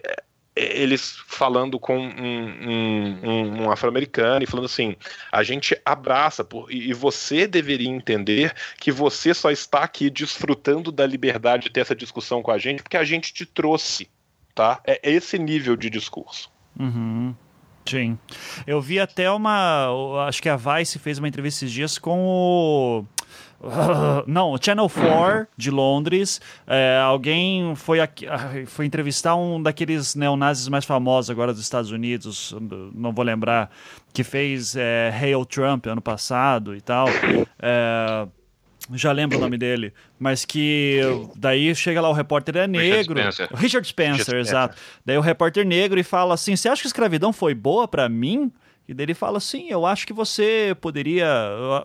eles 0.54 1.16
falando 1.26 1.78
com 1.78 1.98
um, 1.98 3.20
um, 3.22 3.62
um 3.62 3.70
afro-americano 3.70 4.44
e 4.44 4.46
falando 4.46 4.66
assim: 4.66 4.94
a 5.30 5.42
gente 5.42 5.78
abraça, 5.84 6.44
por, 6.44 6.70
e 6.70 6.92
você 6.92 7.46
deveria 7.46 7.88
entender 7.88 8.54
que 8.78 8.92
você 8.92 9.32
só 9.32 9.50
está 9.50 9.80
aqui 9.80 10.10
desfrutando 10.10 10.92
da 10.92 11.06
liberdade 11.06 11.64
de 11.64 11.70
ter 11.70 11.80
essa 11.80 11.94
discussão 11.94 12.42
com 12.42 12.50
a 12.50 12.58
gente 12.58 12.82
porque 12.82 12.96
a 12.96 13.04
gente 13.04 13.32
te 13.32 13.46
trouxe, 13.46 14.08
tá? 14.54 14.80
É 14.84 15.00
esse 15.02 15.38
nível 15.38 15.76
de 15.76 15.90
discurso. 15.90 16.50
Uhum. 16.78 17.34
Sim. 17.84 18.18
Eu 18.66 18.80
vi 18.80 19.00
até 19.00 19.30
uma. 19.30 19.88
Acho 20.26 20.40
que 20.40 20.48
a 20.48 20.56
Vice 20.56 20.98
fez 20.98 21.18
uma 21.18 21.28
entrevista 21.28 21.64
esses 21.64 21.74
dias 21.74 21.98
com 21.98 22.24
o 22.24 23.04
não, 24.26 24.56
Channel 24.60 24.88
4 24.88 25.46
de 25.56 25.70
Londres. 25.70 26.40
É, 26.66 27.00
alguém 27.02 27.74
foi, 27.76 28.00
aqui, 28.00 28.26
ah, 28.26 28.50
foi 28.66 28.86
entrevistar 28.86 29.36
um 29.36 29.62
daqueles 29.62 30.14
neonazis 30.14 30.68
mais 30.68 30.84
famosos 30.84 31.30
agora 31.30 31.52
dos 31.52 31.62
Estados 31.62 31.90
Unidos, 31.90 32.54
não 32.94 33.12
vou 33.12 33.24
lembrar, 33.24 33.70
que 34.12 34.24
fez 34.24 34.74
é, 34.76 35.12
Hail 35.20 35.44
Trump 35.44 35.86
ano 35.86 36.00
passado 36.00 36.74
e 36.74 36.80
tal. 36.80 37.06
É, 37.60 38.26
já 38.94 39.12
lembro 39.12 39.38
o 39.38 39.40
nome 39.40 39.56
dele, 39.56 39.92
mas 40.18 40.44
que 40.44 41.00
daí 41.36 41.74
chega 41.74 42.00
lá 42.00 42.08
o 42.08 42.12
repórter 42.12 42.56
é 42.56 42.66
negro, 42.66 43.14
Richard 43.14 43.34
Spencer, 43.34 43.58
Richard 43.58 43.88
Spencer, 43.88 44.12
Richard 44.12 44.24
Spencer. 44.24 44.38
exato. 44.40 44.76
Daí 45.04 45.16
o 45.16 45.20
repórter 45.20 45.64
negro 45.64 45.98
e 45.98 46.02
fala 46.02 46.34
assim: 46.34 46.56
"Você 46.56 46.68
acha 46.68 46.82
que 46.82 46.88
a 46.88 46.90
escravidão 46.90 47.32
foi 47.32 47.54
boa 47.54 47.86
para 47.86 48.08
mim?" 48.08 48.50
E 48.86 48.92
daí 48.92 49.04
ele 49.04 49.14
fala 49.14 49.38
assim: 49.38 49.68
Eu 49.70 49.86
acho 49.86 50.06
que 50.06 50.12
você 50.12 50.76
poderia. 50.80 51.26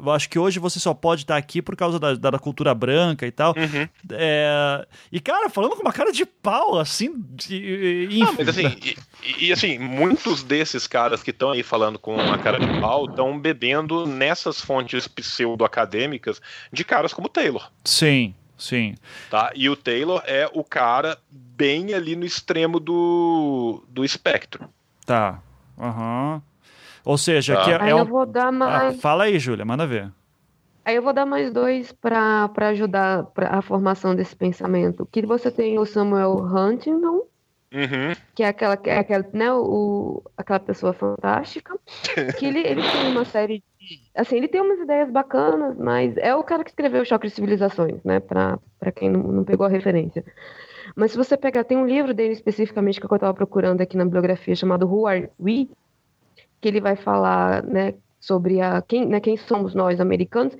Eu 0.03 0.11
acho 0.11 0.29
que 0.29 0.39
hoje 0.39 0.59
você 0.59 0.79
só 0.79 0.93
pode 0.93 1.21
estar 1.23 1.37
aqui 1.37 1.61
por 1.61 1.75
causa 1.75 1.99
da, 1.99 2.15
da 2.15 2.39
cultura 2.39 2.73
branca 2.73 3.25
e 3.25 3.31
tal. 3.31 3.53
Uhum. 3.55 3.87
É, 4.11 4.87
e, 5.11 5.19
cara, 5.19 5.49
falando 5.49 5.75
com 5.75 5.81
uma 5.81 5.93
cara 5.93 6.11
de 6.11 6.25
pau, 6.25 6.79
assim. 6.79 7.13
De, 7.15 8.09
Não, 8.19 8.33
mas 8.33 8.49
assim, 8.49 8.77
e, 9.23 9.47
e, 9.47 9.53
assim, 9.53 9.77
muitos 9.77 10.43
desses 10.43 10.87
caras 10.87 11.21
que 11.21 11.29
estão 11.29 11.51
aí 11.51 11.61
falando 11.61 11.99
com 11.99 12.15
uma 12.15 12.37
cara 12.39 12.59
de 12.59 12.79
pau 12.81 13.05
estão 13.05 13.39
bebendo 13.39 14.07
nessas 14.07 14.59
fontes 14.59 15.07
pseudo-acadêmicas 15.07 16.41
de 16.73 16.83
caras 16.83 17.13
como 17.13 17.29
Taylor. 17.29 17.71
Sim, 17.85 18.33
sim. 18.57 18.95
Tá? 19.29 19.51
E 19.55 19.69
o 19.69 19.75
Taylor 19.75 20.21
é 20.25 20.49
o 20.51 20.63
cara 20.63 21.17
bem 21.29 21.93
ali 21.93 22.15
no 22.15 22.25
extremo 22.25 22.79
do, 22.79 23.83
do 23.87 24.03
espectro. 24.03 24.67
Tá. 25.05 25.41
Aham. 25.79 26.33
Uhum. 26.33 26.56
Ou 27.07 27.17
seja, 27.17 27.55
tá. 27.55 27.63
que 27.63 27.71
é, 27.71 27.81
aí 27.81 27.89
é 27.91 27.95
um... 27.95 27.99
eu 27.99 28.05
vou 28.05 28.25
dar 28.25 28.51
mais... 28.51 28.97
Ah, 28.97 28.99
fala 28.99 29.23
aí, 29.23 29.39
Júlia, 29.39 29.63
manda 29.63 29.87
ver. 29.87 30.11
Aí 30.83 30.93
eu 30.93 31.01
vou 31.01 31.13
dar 31.13 31.25
mais 31.25 31.53
dois 31.53 31.93
para 31.93 32.49
ajudar 32.69 33.23
pra 33.27 33.47
a 33.47 33.61
formação 33.61 34.13
desse 34.13 34.35
pensamento. 34.35 35.07
Que 35.09 35.25
você 35.25 35.49
tem 35.49 35.79
o 35.79 35.85
Samuel 35.85 36.35
Huntington, 36.35 37.23
uhum. 37.73 38.13
que 38.35 38.43
é 38.43 38.49
aquela, 38.49 38.77
é 38.83 38.97
aquela, 38.97 39.25
né, 39.31 39.53
o, 39.53 40.21
aquela 40.35 40.59
pessoa 40.59 40.91
fantástica, 40.91 41.79
que 42.37 42.45
ele, 42.45 42.59
ele 42.59 42.81
tem 42.81 43.09
uma 43.09 43.23
série 43.23 43.63
de, 43.79 44.01
assim, 44.13 44.35
ele 44.35 44.49
tem 44.49 44.59
umas 44.59 44.79
ideias 44.79 45.09
bacanas, 45.09 45.77
mas 45.77 46.17
é 46.17 46.35
o 46.35 46.43
cara 46.43 46.63
que 46.63 46.71
escreveu 46.71 47.03
o 47.03 47.05
Choque 47.05 47.27
de 47.27 47.33
Civilizações, 47.33 48.03
né, 48.03 48.19
para 48.19 48.59
quem 48.93 49.09
não, 49.09 49.23
não 49.23 49.43
pegou 49.45 49.65
a 49.65 49.69
referência. 49.69 50.25
Mas 50.93 51.11
se 51.11 51.17
você 51.17 51.37
pegar, 51.37 51.63
tem 51.63 51.77
um 51.77 51.85
livro 51.85 52.13
dele 52.13 52.33
especificamente 52.33 52.99
que 52.99 53.05
eu 53.05 53.15
estava 53.15 53.33
procurando 53.33 53.79
aqui 53.79 53.95
na 53.95 54.03
bibliografia 54.03 54.55
chamado 54.55 54.85
Who 54.85 55.07
Are 55.07 55.29
We? 55.39 55.69
Que 56.61 56.67
ele 56.67 56.81
vai 56.81 56.95
falar 56.95 57.63
né, 57.63 57.93
sobre 58.19 58.61
a, 58.61 58.81
quem, 58.81 59.05
né, 59.05 59.19
quem 59.19 59.37
somos 59.37 59.73
nós 59.73 59.99
americanos, 59.99 60.57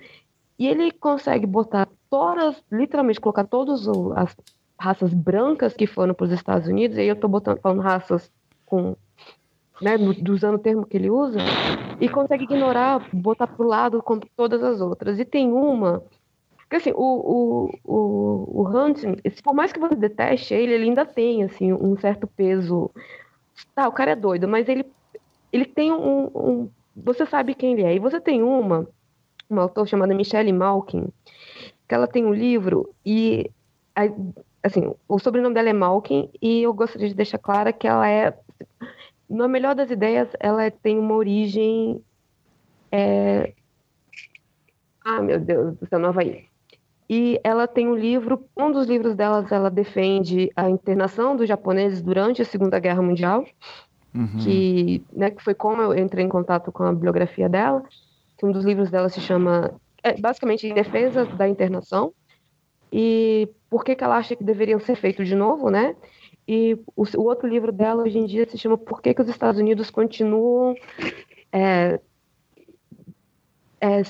e 0.60 0.68
ele 0.68 0.92
consegue 0.92 1.46
botar 1.46 1.88
todas, 2.10 2.64
literalmente 2.72 3.20
colocar 3.20 3.46
todas 3.46 3.88
as 4.16 4.36
raças 4.80 5.14
brancas 5.14 5.74
que 5.74 5.88
foram 5.88 6.14
para 6.14 6.26
os 6.26 6.32
Estados 6.32 6.68
Unidos, 6.68 6.98
e 6.98 7.02
aí 7.02 7.08
eu 7.08 7.16
estou 7.16 7.30
falando 7.62 7.82
raças 7.82 8.32
com, 8.66 8.96
né, 9.82 9.96
usando 10.30 10.56
o 10.56 10.60
termo 10.60 10.86
que 10.86 10.98
ele 10.98 11.10
usa, 11.10 11.40
e 12.00 12.08
consegue 12.08 12.44
ignorar, 12.44 13.08
botar 13.14 13.48
para 13.48 13.66
o 13.66 13.68
lado 13.68 14.02
com 14.04 14.20
todas 14.36 14.64
as 14.64 14.82
outras. 14.82 15.20
E 15.20 15.26
tem 15.26 15.52
uma 15.52 16.04
Porque 16.60 16.76
assim, 16.78 16.92
o, 16.92 17.70
o, 17.76 17.80
o, 17.84 18.64
o 18.64 18.72
por 19.44 19.54
mais 19.54 19.72
que 19.72 19.80
você 19.80 19.96
deteste 19.96 20.54
ele, 20.54 20.74
ele 20.74 20.84
ainda 20.86 21.06
tem 21.06 21.44
assim, 21.44 21.74
um 21.74 21.98
certo 21.98 22.28
peso. 22.28 22.92
Tá, 23.74 23.88
o 23.88 23.92
cara 23.92 24.12
é 24.12 24.16
doido, 24.16 24.48
mas 24.48 24.68
ele, 24.70 24.86
ele 25.58 25.66
tem 25.66 25.92
um, 25.92 26.26
um 26.36 26.70
Você 26.96 27.26
sabe 27.26 27.56
quem 27.56 27.74
ele 27.74 27.84
é. 27.84 27.96
E 27.96 28.00
você 28.00 28.22
tem 28.22 28.42
uma, 28.44 28.88
uma 29.50 29.64
autora 29.64 29.88
chamada 29.88 30.14
Michelle 30.14 30.52
Malkin, 30.54 31.08
que 31.88 31.96
ela 31.96 32.08
tem 32.08 32.26
um 32.26 32.34
livro 32.34 32.94
e 33.06 33.50
assim, 34.62 34.94
o 35.08 35.18
sobrenome 35.18 35.56
dela 35.56 35.70
é 35.70 35.74
Malkin 35.74 36.30
e 36.40 36.62
eu 36.62 36.74
gostaria 36.74 37.08
de 37.08 37.16
deixar 37.16 37.40
clara 37.40 37.74
que 37.74 37.88
ela 37.88 38.08
é, 38.08 38.38
na 39.28 39.48
melhor 39.48 39.74
das 39.74 39.90
ideias, 39.90 40.30
ela 40.40 40.70
tem 40.70 41.00
uma 41.00 41.16
origem 41.16 42.04
é... 42.92 43.54
Ah, 45.04 45.22
meu 45.22 45.40
Deus 45.40 45.76
do 45.78 45.88
céu, 45.88 46.00
no 46.00 46.08
Havaí. 46.08 46.46
E 47.10 47.40
ela 47.44 47.66
tem 47.66 47.88
um 47.88 47.96
livro, 47.96 48.46
um 48.56 48.72
dos 48.72 48.88
livros 48.88 49.16
delas, 49.16 49.50
ela 49.52 49.72
defende 49.72 50.52
a 50.56 50.70
internação 50.70 51.36
dos 51.36 51.48
japoneses 51.48 52.02
durante 52.02 52.42
a 52.42 52.46
Segunda 52.46 52.80
Guerra 52.80 53.02
Mundial, 53.02 53.46
uhum. 54.18 54.40
que, 54.40 55.04
né, 55.14 55.32
que 55.32 55.44
foi 55.44 55.54
como 55.54 55.82
eu 55.82 55.98
entrei 55.98 56.26
em 56.26 56.30
contato 56.30 56.72
com 56.72 56.84
a 56.84 56.94
bibliografia 56.94 57.48
dela. 57.48 57.84
Um 58.42 58.52
dos 58.52 58.66
livros 58.66 58.90
dela 58.90 59.10
se 59.10 59.20
chama, 59.20 59.74
é, 60.04 60.20
basicamente, 60.20 60.68
Em 60.68 60.74
Defesa 60.74 61.26
da 61.26 61.48
Internação, 61.48 62.14
e 62.92 63.50
por 63.70 63.84
que, 63.84 63.96
que 63.96 64.04
ela 64.04 64.18
acha 64.18 64.36
que 64.36 64.44
deveriam 64.44 64.80
ser 64.80 64.96
feitos 64.96 65.28
de 65.28 65.36
novo, 65.36 65.70
né? 65.70 65.96
E 66.48 66.78
o, 66.96 67.04
o, 67.04 67.24
outro 67.24 67.48
livro 67.48 67.72
dela 67.72 68.04
hoje 68.04 68.18
em 68.18 68.26
dia 68.26 68.48
se 68.50 68.58
chama 68.58 68.78
Por 68.78 69.02
que, 69.02 69.14
que 69.14 69.22
os 69.22 69.28
Estados 69.28 69.60
Unidos 69.60 69.90
continuam 69.90 70.76
é, 71.52 72.00
é, 73.82 74.02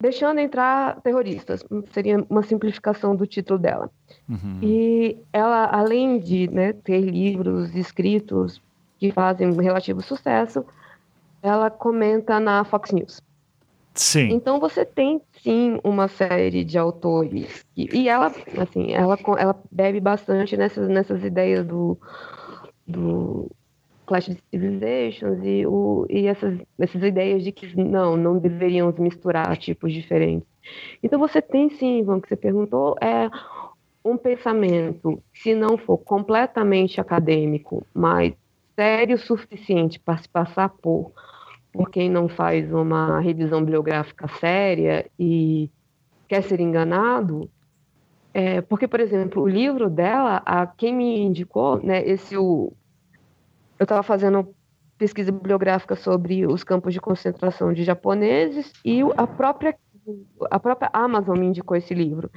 deixando 0.00 0.40
entrar 0.40 1.00
terroristas. 1.02 1.62
Seria 1.92 2.24
uma 2.30 2.42
simplificação 2.42 3.14
do 3.14 3.26
título 3.26 3.58
dela. 3.58 3.90
Uhum. 4.28 4.58
E 4.62 5.18
ela, 5.32 5.66
além 5.66 6.18
de 6.18 6.48
né, 6.48 6.72
ter 6.72 7.00
livros 7.00 7.76
escritos 7.76 8.62
que 9.00 9.10
fazem 9.10 9.48
um 9.48 9.56
relativo 9.56 10.02
sucesso, 10.02 10.64
ela 11.42 11.70
comenta 11.70 12.38
na 12.38 12.62
Fox 12.64 12.92
News. 12.92 13.22
Sim. 13.94 14.28
Então 14.30 14.60
você 14.60 14.84
tem 14.84 15.20
sim 15.42 15.80
uma 15.82 16.06
série 16.06 16.62
de 16.62 16.78
autores 16.78 17.64
e, 17.76 17.88
e 17.98 18.08
ela, 18.08 18.26
assim, 18.58 18.92
ela, 18.92 19.18
ela 19.38 19.60
bebe 19.70 19.98
bastante 19.98 20.56
nessas, 20.56 20.88
nessas 20.88 21.24
ideias 21.24 21.66
do, 21.66 21.98
do 22.86 23.50
Clash 24.06 24.28
of 24.28 24.42
Civilizations 24.50 25.40
e, 25.42 25.66
o, 25.66 26.06
e 26.08 26.26
essas, 26.26 26.58
essas 26.78 27.02
ideias 27.02 27.42
de 27.42 27.50
que 27.50 27.74
não, 27.76 28.16
não 28.16 28.38
deveriam 28.38 28.94
misturar 28.98 29.56
tipos 29.56 29.92
diferentes. 29.92 30.46
Então 31.02 31.18
você 31.18 31.42
tem 31.42 31.70
sim, 31.70 31.98
Ivan, 31.98 32.20
que 32.20 32.28
você 32.28 32.36
perguntou, 32.36 32.96
é 33.00 33.28
um 34.04 34.16
pensamento, 34.16 35.22
se 35.34 35.54
não 35.54 35.76
for 35.76 35.98
completamente 35.98 37.00
acadêmico, 37.00 37.84
mas 37.92 38.34
sério 38.80 39.16
o 39.16 39.18
suficiente 39.18 40.00
para 40.00 40.16
se 40.16 40.26
passar 40.26 40.70
por 40.70 41.12
por 41.72 41.88
quem 41.90 42.10
não 42.10 42.28
faz 42.28 42.72
uma 42.72 43.20
revisão 43.20 43.60
bibliográfica 43.60 44.26
séria 44.40 45.08
e 45.16 45.70
quer 46.26 46.42
ser 46.42 46.58
enganado, 46.58 47.48
é, 48.34 48.60
porque, 48.60 48.88
por 48.88 48.98
exemplo, 48.98 49.42
o 49.42 49.48
livro 49.48 49.88
dela, 49.88 50.42
a 50.44 50.66
quem 50.66 50.92
me 50.94 51.20
indicou, 51.20 51.80
né, 51.80 52.02
esse 52.04 52.36
o, 52.36 52.72
eu 53.78 53.84
estava 53.84 54.02
fazendo 54.02 54.52
pesquisa 54.98 55.30
bibliográfica 55.30 55.94
sobre 55.94 56.44
os 56.44 56.64
campos 56.64 56.92
de 56.92 57.00
concentração 57.00 57.72
de 57.72 57.84
japoneses 57.84 58.72
e 58.84 59.00
a 59.16 59.26
própria 59.26 59.78
a 60.50 60.58
própria 60.58 60.90
Amazon 60.92 61.38
me 61.38 61.46
indicou 61.46 61.76
esse 61.76 61.94
livro. 61.94 62.30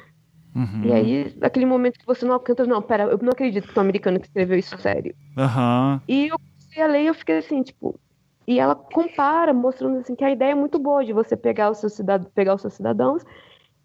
Uhum. 0.55 0.85
E 0.85 0.93
aí, 0.93 1.35
naquele 1.39 1.65
momento 1.65 1.99
que 1.99 2.05
você 2.05 2.25
não 2.25 2.33
alcança, 2.33 2.65
não, 2.65 2.81
pera, 2.81 3.03
eu 3.03 3.17
não 3.17 3.31
acredito 3.31 3.67
que 3.67 3.77
um 3.77 3.81
americano 3.81 4.19
que 4.19 4.27
escreveu 4.27 4.57
isso 4.57 4.77
sério. 4.77 5.15
Uhum. 5.37 5.99
E 6.07 6.27
eu 6.27 6.37
comecei 6.37 6.83
a 6.83 6.87
ler 6.87 7.03
e 7.03 7.07
eu 7.07 7.13
fiquei 7.13 7.37
assim, 7.37 7.63
tipo, 7.63 7.99
e 8.47 8.59
ela 8.59 8.75
compara, 8.75 9.53
mostrando 9.53 9.97
assim 9.97 10.15
que 10.15 10.23
a 10.23 10.31
ideia 10.31 10.51
é 10.51 10.55
muito 10.55 10.77
boa 10.77 11.03
de 11.03 11.13
você 11.13 11.35
pegar 11.35 11.71
os 11.71 11.77
seus, 11.79 11.93
cidad 11.93 12.25
pegar 12.35 12.55
os 12.55 12.61
seus 12.61 12.73
cidadãos 12.73 13.23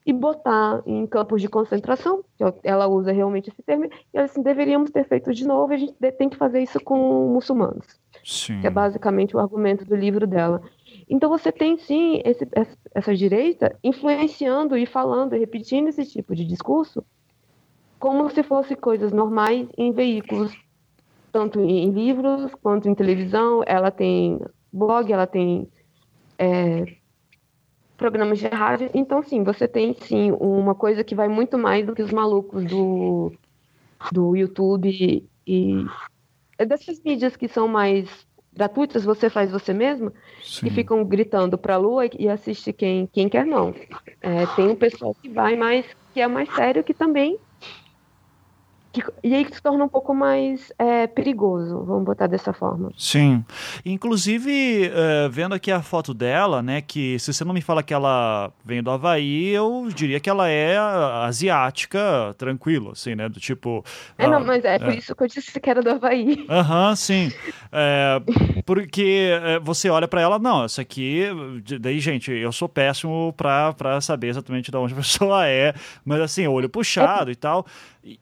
e 0.05 0.13
botar 0.13 0.83
em 0.87 1.07
campos 1.07 1.41
de 1.43 1.49
concentração, 1.49 2.25
ela 2.65 2.87
usa 2.89 3.13
realmente 3.13 3.51
esse 3.51 3.63
termo, 3.63 3.85
e 3.85 3.91
ela 4.15 4.25
assim, 4.25 4.43
deveríamos 4.43 4.91
ter 4.91 5.05
feito 5.05 5.35
de 5.35 5.47
novo, 5.47 5.73
a 5.73 5.77
gente 5.77 5.93
tem 6.17 6.31
que 6.31 6.37
fazer 6.37 6.63
isso 6.63 6.81
com 6.81 7.31
muçulmanos. 7.33 7.87
Sim. 8.29 8.61
Que 8.61 8.67
é 8.67 8.71
basicamente 8.71 9.35
o 9.35 9.39
argumento 9.39 9.87
do 9.87 9.97
livro 9.97 10.27
dela. 10.27 10.61
Então 11.09 11.31
você 11.31 11.51
tem 11.51 11.79
sim 11.79 12.21
esse, 12.27 12.47
essa 12.95 13.17
direita 13.17 13.75
influenciando 13.83 14.77
e 14.77 14.85
falando 14.85 15.35
e 15.35 15.39
repetindo 15.39 15.89
esse 15.89 16.05
tipo 16.05 16.37
de 16.37 16.45
discurso 16.45 17.03
como 17.99 18.29
se 18.29 18.43
fosse 18.43 18.77
coisas 18.77 19.13
normais 19.13 19.67
em 19.79 19.93
veículos 19.93 20.55
tanto 21.33 21.59
em 21.61 21.91
livros 21.91 22.53
quanto 22.63 22.87
em 22.87 22.95
televisão. 22.95 23.63
Ela 23.67 23.91
tem 23.91 24.39
blog, 24.71 25.11
ela 25.11 25.27
tem 25.27 25.67
é, 26.39 26.85
programas 27.97 28.39
de 28.39 28.47
rádio. 28.47 28.91
Então, 28.93 29.23
sim, 29.23 29.43
você 29.43 29.67
tem 29.67 29.95
sim 29.95 30.33
uma 30.33 30.75
coisa 30.75 31.03
que 31.03 31.15
vai 31.15 31.29
muito 31.29 31.57
mais 31.57 31.87
do 31.87 31.95
que 31.95 32.03
os 32.03 32.13
malucos 32.13 32.63
do, 32.67 33.33
do 34.13 34.37
YouTube 34.37 35.27
e 35.47 35.87
dessas 36.65 37.01
mídias 37.03 37.37
que 37.37 37.49
são 37.49 37.69
mais 37.69 38.09
gratuitas, 38.53 39.05
você 39.05 39.31
faz 39.31 39.51
você 39.51 39.73
mesmo, 39.73 40.13
sim. 40.43 40.67
que 40.67 40.71
ficam 40.71 41.05
gritando 41.05 41.57
para 41.57 41.75
a 41.75 41.79
lua 41.79 42.07
e 42.19 42.29
assiste 42.29 42.73
quem, 42.73 43.07
quem 43.07 43.29
quer 43.29 43.47
não. 43.47 43.75
É, 44.21 44.47
tem 44.57 44.69
um 44.69 44.75
pessoal 44.75 45.15
que 45.15 45.29
vai 45.29 45.55
mais, 45.57 45.87
que 46.13 46.21
é 46.21 46.27
mais 46.27 46.53
sério, 46.55 46.83
que 46.83 46.93
também 46.93 47.39
que, 48.93 49.03
e 49.23 49.35
aí 49.35 49.45
que 49.45 49.55
se 49.55 49.63
torna 49.63 49.85
um 49.85 49.89
pouco 49.89 50.15
mais 50.15 50.73
é, 50.79 51.07
perigoso, 51.07 51.85
vamos 51.85 52.05
botar 52.05 52.27
dessa 52.27 52.53
forma. 52.53 52.91
Sim. 52.97 53.45
Inclusive, 53.85 54.91
é, 54.93 55.29
vendo 55.29 55.55
aqui 55.55 55.71
a 55.71 55.83
foto 55.83 56.15
dela, 56.15 56.63
né, 56.63 56.81
que 56.81 57.19
se 57.19 57.33
você 57.33 57.45
não 57.45 57.53
me 57.53 57.61
fala 57.61 57.83
que 57.83 57.93
ela 57.93 58.51
vem 58.65 58.83
do 58.83 58.91
Havaí, 58.91 59.49
eu 59.49 59.89
diria 59.95 60.19
que 60.19 60.31
ela 60.31 60.49
é 60.49 60.77
asiática, 61.25 62.35
tranquilo, 62.39 62.93
assim, 62.93 63.15
né, 63.15 63.29
do 63.29 63.39
tipo... 63.39 63.85
É, 64.17 64.27
não, 64.27 64.45
mas 64.45 64.65
é, 64.65 64.77
é 64.77 64.79
por 64.79 64.95
isso 64.95 65.15
que 65.15 65.23
eu 65.23 65.29
disse 65.29 65.61
que 65.61 65.71
era 65.71 65.83
do 65.83 65.91
Havaí. 65.91 66.47
Aham, 66.49 66.97
sim. 66.97 67.31
É, 67.71 68.21
porque 68.65 69.31
é, 69.43 69.59
você 69.59 69.91
olha 69.91 70.09
para 70.09 70.23
ela, 70.23 70.39
não, 70.39 70.65
essa 70.65 70.81
aqui... 70.81 71.25
Daí, 71.79 72.01
gente, 72.01 72.33
eu 72.33 72.53
sou 72.53 72.69
péssimo 72.69 73.35
pra, 73.37 73.75
pra 73.75 74.01
saber 74.01 74.29
exatamente 74.29 74.71
de 74.71 74.77
onde 74.77 74.95
a 74.95 74.97
pessoa 74.97 75.45
é, 75.47 75.75
mas 76.05 76.21
assim, 76.21 76.47
olho 76.47 76.69
puxado 76.69 77.31
e 77.31 77.37
tal... 77.37 77.67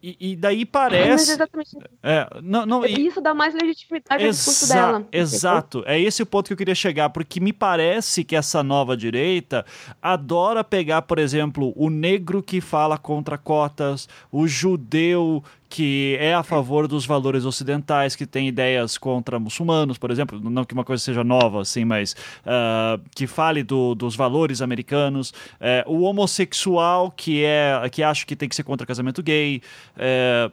E, 0.02 0.16
e, 0.32 0.36
daí 0.36 0.64
parece. 0.64 1.10
Mas 1.10 1.28
exatamente. 1.28 1.76
É, 2.02 2.28
não, 2.42 2.66
não, 2.66 2.86
e... 2.86 3.06
Isso 3.06 3.20
dá 3.20 3.32
mais 3.32 3.54
legitimidade 3.54 4.24
ao 4.24 4.30
discurso 4.30 4.68
dela. 4.68 5.06
Exato. 5.12 5.84
É 5.86 6.00
esse 6.00 6.22
o 6.22 6.26
ponto 6.26 6.46
que 6.48 6.52
eu 6.52 6.56
queria 6.56 6.74
chegar, 6.74 7.10
porque 7.10 7.38
me 7.38 7.52
parece 7.52 8.24
que 8.24 8.34
essa 8.34 8.62
nova 8.62 8.96
direita 8.96 9.64
adora 10.02 10.64
pegar, 10.64 11.02
por 11.02 11.18
exemplo, 11.18 11.72
o 11.76 11.88
negro 11.88 12.42
que 12.42 12.60
fala 12.60 12.98
contra 12.98 13.38
cotas, 13.38 14.08
o 14.32 14.48
judeu 14.48 15.42
que 15.68 16.16
é 16.20 16.34
a 16.34 16.42
favor 16.42 16.86
dos 16.86 17.06
valores 17.06 17.44
ocidentais, 17.44 18.14
que 18.14 18.26
tem 18.26 18.48
ideias 18.48 18.96
contra 18.96 19.38
muçulmanos, 19.38 19.98
por 19.98 20.10
exemplo, 20.10 20.40
não 20.40 20.64
que 20.64 20.74
uma 20.74 20.84
coisa 20.84 21.02
seja 21.02 21.24
nova, 21.24 21.62
assim, 21.62 21.84
mas 21.84 22.14
uh, 22.44 23.00
que 23.14 23.26
fale 23.26 23.62
do, 23.62 23.94
dos 23.94 24.14
valores 24.14 24.62
americanos, 24.62 25.30
uh, 25.30 25.90
o 25.90 26.02
homossexual 26.02 27.10
que 27.10 27.44
é 27.44 27.88
que 27.90 28.02
acha 28.02 28.24
que 28.24 28.36
tem 28.36 28.48
que 28.48 28.54
ser 28.54 28.62
contra 28.62 28.86
casamento 28.86 29.22
gay, 29.22 29.60
uh, 29.96 30.52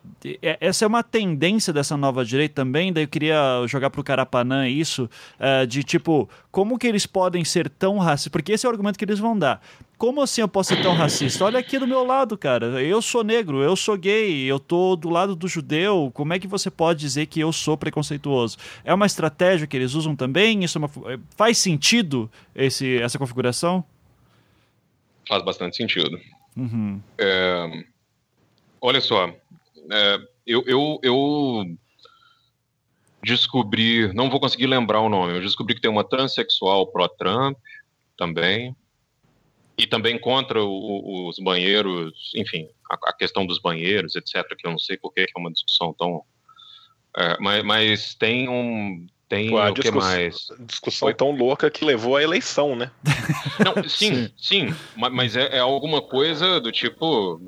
essa 0.59 0.85
é 0.85 0.87
uma 0.87 1.03
tendência 1.03 1.71
dessa 1.71 1.95
nova 1.95 2.25
direita 2.25 2.55
também, 2.55 2.91
daí 2.91 3.03
eu 3.03 3.07
queria 3.07 3.65
jogar 3.67 3.89
pro 3.89 4.03
Carapanã 4.03 4.67
isso, 4.67 5.09
de 5.67 5.83
tipo, 5.83 6.29
como 6.51 6.77
que 6.77 6.87
eles 6.87 7.05
podem 7.05 7.43
ser 7.43 7.69
tão 7.69 7.97
racistas, 7.97 8.31
porque 8.31 8.51
esse 8.51 8.65
é 8.65 8.69
o 8.69 8.71
argumento 8.71 8.97
que 8.97 9.05
eles 9.05 9.19
vão 9.19 9.37
dar 9.37 9.61
como 10.03 10.21
assim 10.21 10.41
eu 10.41 10.49
posso 10.49 10.75
ser 10.75 10.81
tão 10.81 10.93
racista? 10.93 11.45
Olha 11.45 11.59
aqui 11.59 11.79
do 11.79 11.87
meu 11.87 12.03
lado, 12.03 12.37
cara. 12.37 12.83
Eu 12.83 13.01
sou 13.01 13.23
negro, 13.23 13.63
eu 13.63 13.73
sou 13.73 13.97
gay, 13.97 14.43
eu 14.43 14.59
tô 14.59 14.97
do 14.97 15.09
lado 15.09 15.33
do 15.33 15.47
judeu. 15.47 16.11
Como 16.13 16.33
é 16.33 16.39
que 16.39 16.45
você 16.45 16.69
pode 16.69 16.99
dizer 16.99 17.27
que 17.27 17.39
eu 17.39 17.53
sou 17.53 17.77
preconceituoso? 17.77 18.57
É 18.83 18.93
uma 18.93 19.05
estratégia 19.05 19.65
que 19.65 19.77
eles 19.77 19.93
usam 19.93 20.13
também? 20.13 20.61
Isso 20.61 20.77
é 20.77 20.79
uma... 20.79 20.91
faz 21.37 21.57
sentido 21.57 22.29
esse, 22.53 22.97
essa 22.97 23.17
configuração? 23.17 23.81
Faz 25.25 25.41
bastante 25.41 25.77
sentido. 25.77 26.19
Uhum. 26.57 27.01
É... 27.17 27.85
Olha 28.81 28.99
só, 28.99 29.33
é... 29.89 30.17
eu, 30.45 30.65
eu, 30.67 30.99
eu 31.01 31.77
descobri, 33.23 34.13
não 34.13 34.29
vou 34.29 34.41
conseguir 34.41 34.67
lembrar 34.67 34.99
o 34.99 35.07
nome, 35.07 35.37
eu 35.37 35.41
descobri 35.41 35.73
que 35.73 35.81
tem 35.81 35.89
uma 35.89 36.03
transexual 36.03 36.87
pró-Trump 36.87 37.57
também, 38.17 38.75
e 39.77 39.87
também 39.87 40.19
contra 40.19 40.63
o, 40.63 41.27
os 41.27 41.39
banheiros, 41.39 42.31
enfim, 42.35 42.69
a, 42.89 43.09
a, 43.09 43.13
questão 43.13 43.45
dos 43.45 43.59
banheiros, 43.59 44.15
etc., 44.15 44.43
que 44.57 44.67
eu 44.67 44.71
não 44.71 44.79
sei 44.79 44.97
por 44.97 45.13
que 45.13 45.21
é 45.21 45.39
uma 45.39 45.51
discussão 45.51 45.93
tão. 45.93 46.23
É, 47.17 47.37
mas, 47.39 47.63
mas, 47.63 48.13
tem 48.15 48.47
um. 48.49 49.07
tem 49.27 49.49
Pô, 49.49 49.63
o 49.63 49.73
que 49.73 49.91
mais? 49.91 50.47
discussão 50.59 51.09
é 51.09 51.13
tão 51.13 51.31
louca 51.31 51.69
que 51.71 51.85
levou 51.85 52.17
à 52.17 52.23
eleição, 52.23 52.75
né? 52.75 52.91
Não, 53.63 53.83
sim, 53.89 54.29
sim, 54.37 54.69
sim 54.69 54.75
mas 54.95 55.35
é, 55.35 55.57
é, 55.57 55.59
alguma 55.59 56.01
coisa 56.01 56.59
do 56.59 56.71
tipo, 56.71 57.41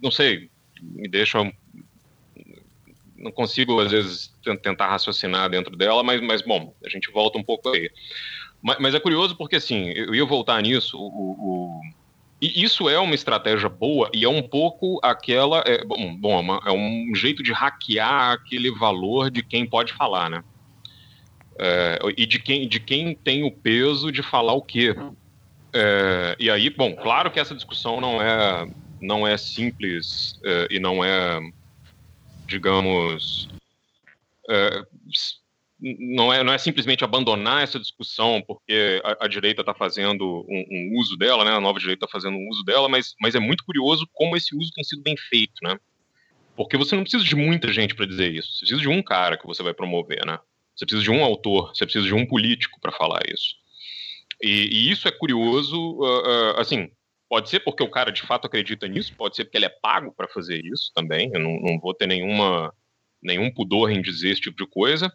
não 0.00 0.10
sei, 0.10 0.50
me 0.80 1.08
deixa 1.08 1.38
não 3.20 3.30
consigo 3.30 3.78
às 3.80 3.90
vezes 3.90 4.34
tentar 4.62 4.88
raciocinar 4.88 5.50
dentro 5.50 5.76
dela, 5.76 6.02
mas, 6.02 6.20
mas 6.22 6.42
bom, 6.42 6.74
a 6.84 6.88
gente 6.88 7.10
volta 7.10 7.38
um 7.38 7.42
pouco 7.42 7.68
aí. 7.68 7.90
Mas, 8.62 8.78
mas 8.78 8.94
é 8.94 9.00
curioso 9.00 9.36
porque 9.36 9.56
assim, 9.56 9.88
eu 9.90 10.14
ia 10.14 10.24
voltar 10.24 10.60
nisso, 10.62 10.98
o, 10.98 11.06
o, 11.06 11.80
isso 12.40 12.88
é 12.88 12.98
uma 12.98 13.14
estratégia 13.14 13.68
boa 13.68 14.10
e 14.14 14.24
é 14.24 14.28
um 14.28 14.42
pouco 14.42 14.98
aquela. 15.02 15.62
É, 15.66 15.84
bom, 15.84 16.16
bom, 16.16 16.54
é, 16.54 16.70
é 16.70 16.72
um 16.72 17.14
jeito 17.14 17.42
de 17.42 17.52
hackear 17.52 18.32
aquele 18.32 18.70
valor 18.70 19.30
de 19.30 19.42
quem 19.42 19.66
pode 19.66 19.92
falar, 19.92 20.30
né? 20.30 20.42
É, 21.58 21.98
e 22.16 22.24
de 22.24 22.38
quem, 22.38 22.66
de 22.66 22.80
quem 22.80 23.14
tem 23.14 23.44
o 23.44 23.52
peso 23.52 24.10
de 24.10 24.22
falar 24.22 24.54
o 24.54 24.62
quê. 24.62 24.96
É, 25.74 26.34
e 26.38 26.50
aí, 26.50 26.70
bom, 26.70 26.96
claro 26.96 27.30
que 27.30 27.38
essa 27.38 27.54
discussão 27.54 28.00
não 28.00 28.22
é, 28.22 28.66
não 29.00 29.28
é 29.28 29.36
simples 29.36 30.40
é, 30.42 30.68
e 30.70 30.80
não 30.80 31.04
é, 31.04 31.38
digamos, 32.46 33.50
é, 34.48 34.82
não 35.80 36.32
é, 36.32 36.44
não 36.44 36.52
é 36.52 36.58
simplesmente 36.58 37.04
abandonar 37.04 37.62
essa 37.62 37.78
discussão 37.78 38.42
porque 38.46 39.00
a, 39.04 39.24
a 39.24 39.28
direita 39.28 39.62
está 39.62 39.74
fazendo 39.74 40.44
um, 40.48 40.64
um, 40.70 40.98
uso 40.98 41.16
dela, 41.16 41.44
né? 41.44 41.52
A 41.52 41.60
nova 41.60 41.78
direita 41.78 42.04
está 42.04 42.12
fazendo 42.12 42.36
um 42.36 42.48
uso 42.48 42.62
dela, 42.64 42.88
mas, 42.88 43.14
mas 43.20 43.34
é 43.34 43.40
muito 43.40 43.64
curioso 43.64 44.08
como 44.12 44.36
esse 44.36 44.54
uso 44.56 44.70
tem 44.72 44.84
sido 44.84 45.02
bem 45.02 45.16
feito, 45.16 45.54
né? 45.62 45.78
Porque 46.54 46.76
você 46.76 46.94
não 46.94 47.02
precisa 47.02 47.24
de 47.24 47.34
muita 47.34 47.72
gente 47.72 47.94
para 47.94 48.06
dizer 48.06 48.32
isso. 48.32 48.52
Você 48.52 48.58
precisa 48.60 48.80
de 48.80 48.88
um 48.88 49.02
cara 49.02 49.38
que 49.38 49.46
você 49.46 49.62
vai 49.62 49.72
promover, 49.72 50.26
né? 50.26 50.38
Você 50.76 50.84
precisa 50.84 51.02
de 51.02 51.10
um 51.10 51.24
autor, 51.24 51.74
você 51.74 51.84
precisa 51.84 52.06
de 52.06 52.14
um 52.14 52.26
político 52.26 52.78
para 52.80 52.92
falar 52.92 53.20
isso. 53.26 53.54
E, 54.42 54.68
e, 54.70 54.90
isso 54.90 55.08
é 55.08 55.10
curioso, 55.10 55.76
uh, 55.76 56.02
uh, 56.02 56.60
assim, 56.60 56.90
pode 57.28 57.48
ser 57.48 57.60
porque 57.60 57.82
o 57.82 57.90
cara 57.90 58.10
de 58.10 58.22
fato 58.22 58.46
acredita 58.46 58.88
nisso, 58.88 59.14
pode 59.14 59.36
ser 59.36 59.44
porque 59.44 59.58
ele 59.58 59.66
é 59.66 59.70
pago 59.82 60.12
para 60.12 60.28
fazer 60.28 60.60
isso 60.64 60.90
também. 60.94 61.30
Eu 61.32 61.40
não, 61.40 61.60
não 61.60 61.78
vou 61.78 61.94
ter 61.94 62.06
nenhuma 62.06 62.72
nenhum 63.22 63.52
pudor 63.52 63.90
em 63.90 64.00
dizer 64.00 64.30
esse 64.30 64.40
tipo 64.40 64.56
de 64.56 64.70
coisa, 64.70 65.12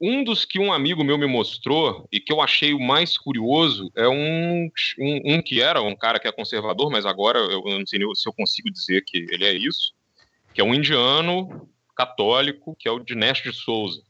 um 0.00 0.24
dos 0.24 0.44
que 0.46 0.58
um 0.58 0.72
amigo 0.72 1.04
meu 1.04 1.18
me 1.18 1.26
mostrou 1.26 2.08
e 2.10 2.18
que 2.18 2.32
eu 2.32 2.40
achei 2.40 2.72
o 2.72 2.80
mais 2.80 3.18
curioso 3.18 3.92
é 3.94 4.08
um, 4.08 4.70
um, 4.98 5.34
um 5.34 5.42
que 5.42 5.60
era 5.60 5.82
um 5.82 5.94
cara 5.94 6.18
que 6.18 6.26
é 6.26 6.32
conservador, 6.32 6.90
mas 6.90 7.04
agora 7.04 7.38
eu 7.38 7.62
não 7.62 7.86
sei 7.86 8.00
se 8.14 8.28
eu 8.28 8.32
consigo 8.32 8.70
dizer 8.70 9.04
que 9.04 9.18
ele 9.30 9.44
é 9.44 9.52
isso, 9.52 9.92
que 10.54 10.60
é 10.60 10.64
um 10.64 10.74
indiano 10.74 11.68
católico, 11.94 12.74
que 12.78 12.88
é 12.88 12.90
o 12.90 12.98
Dinesh 12.98 13.42
de 13.42 13.52
Souza. 13.52 14.02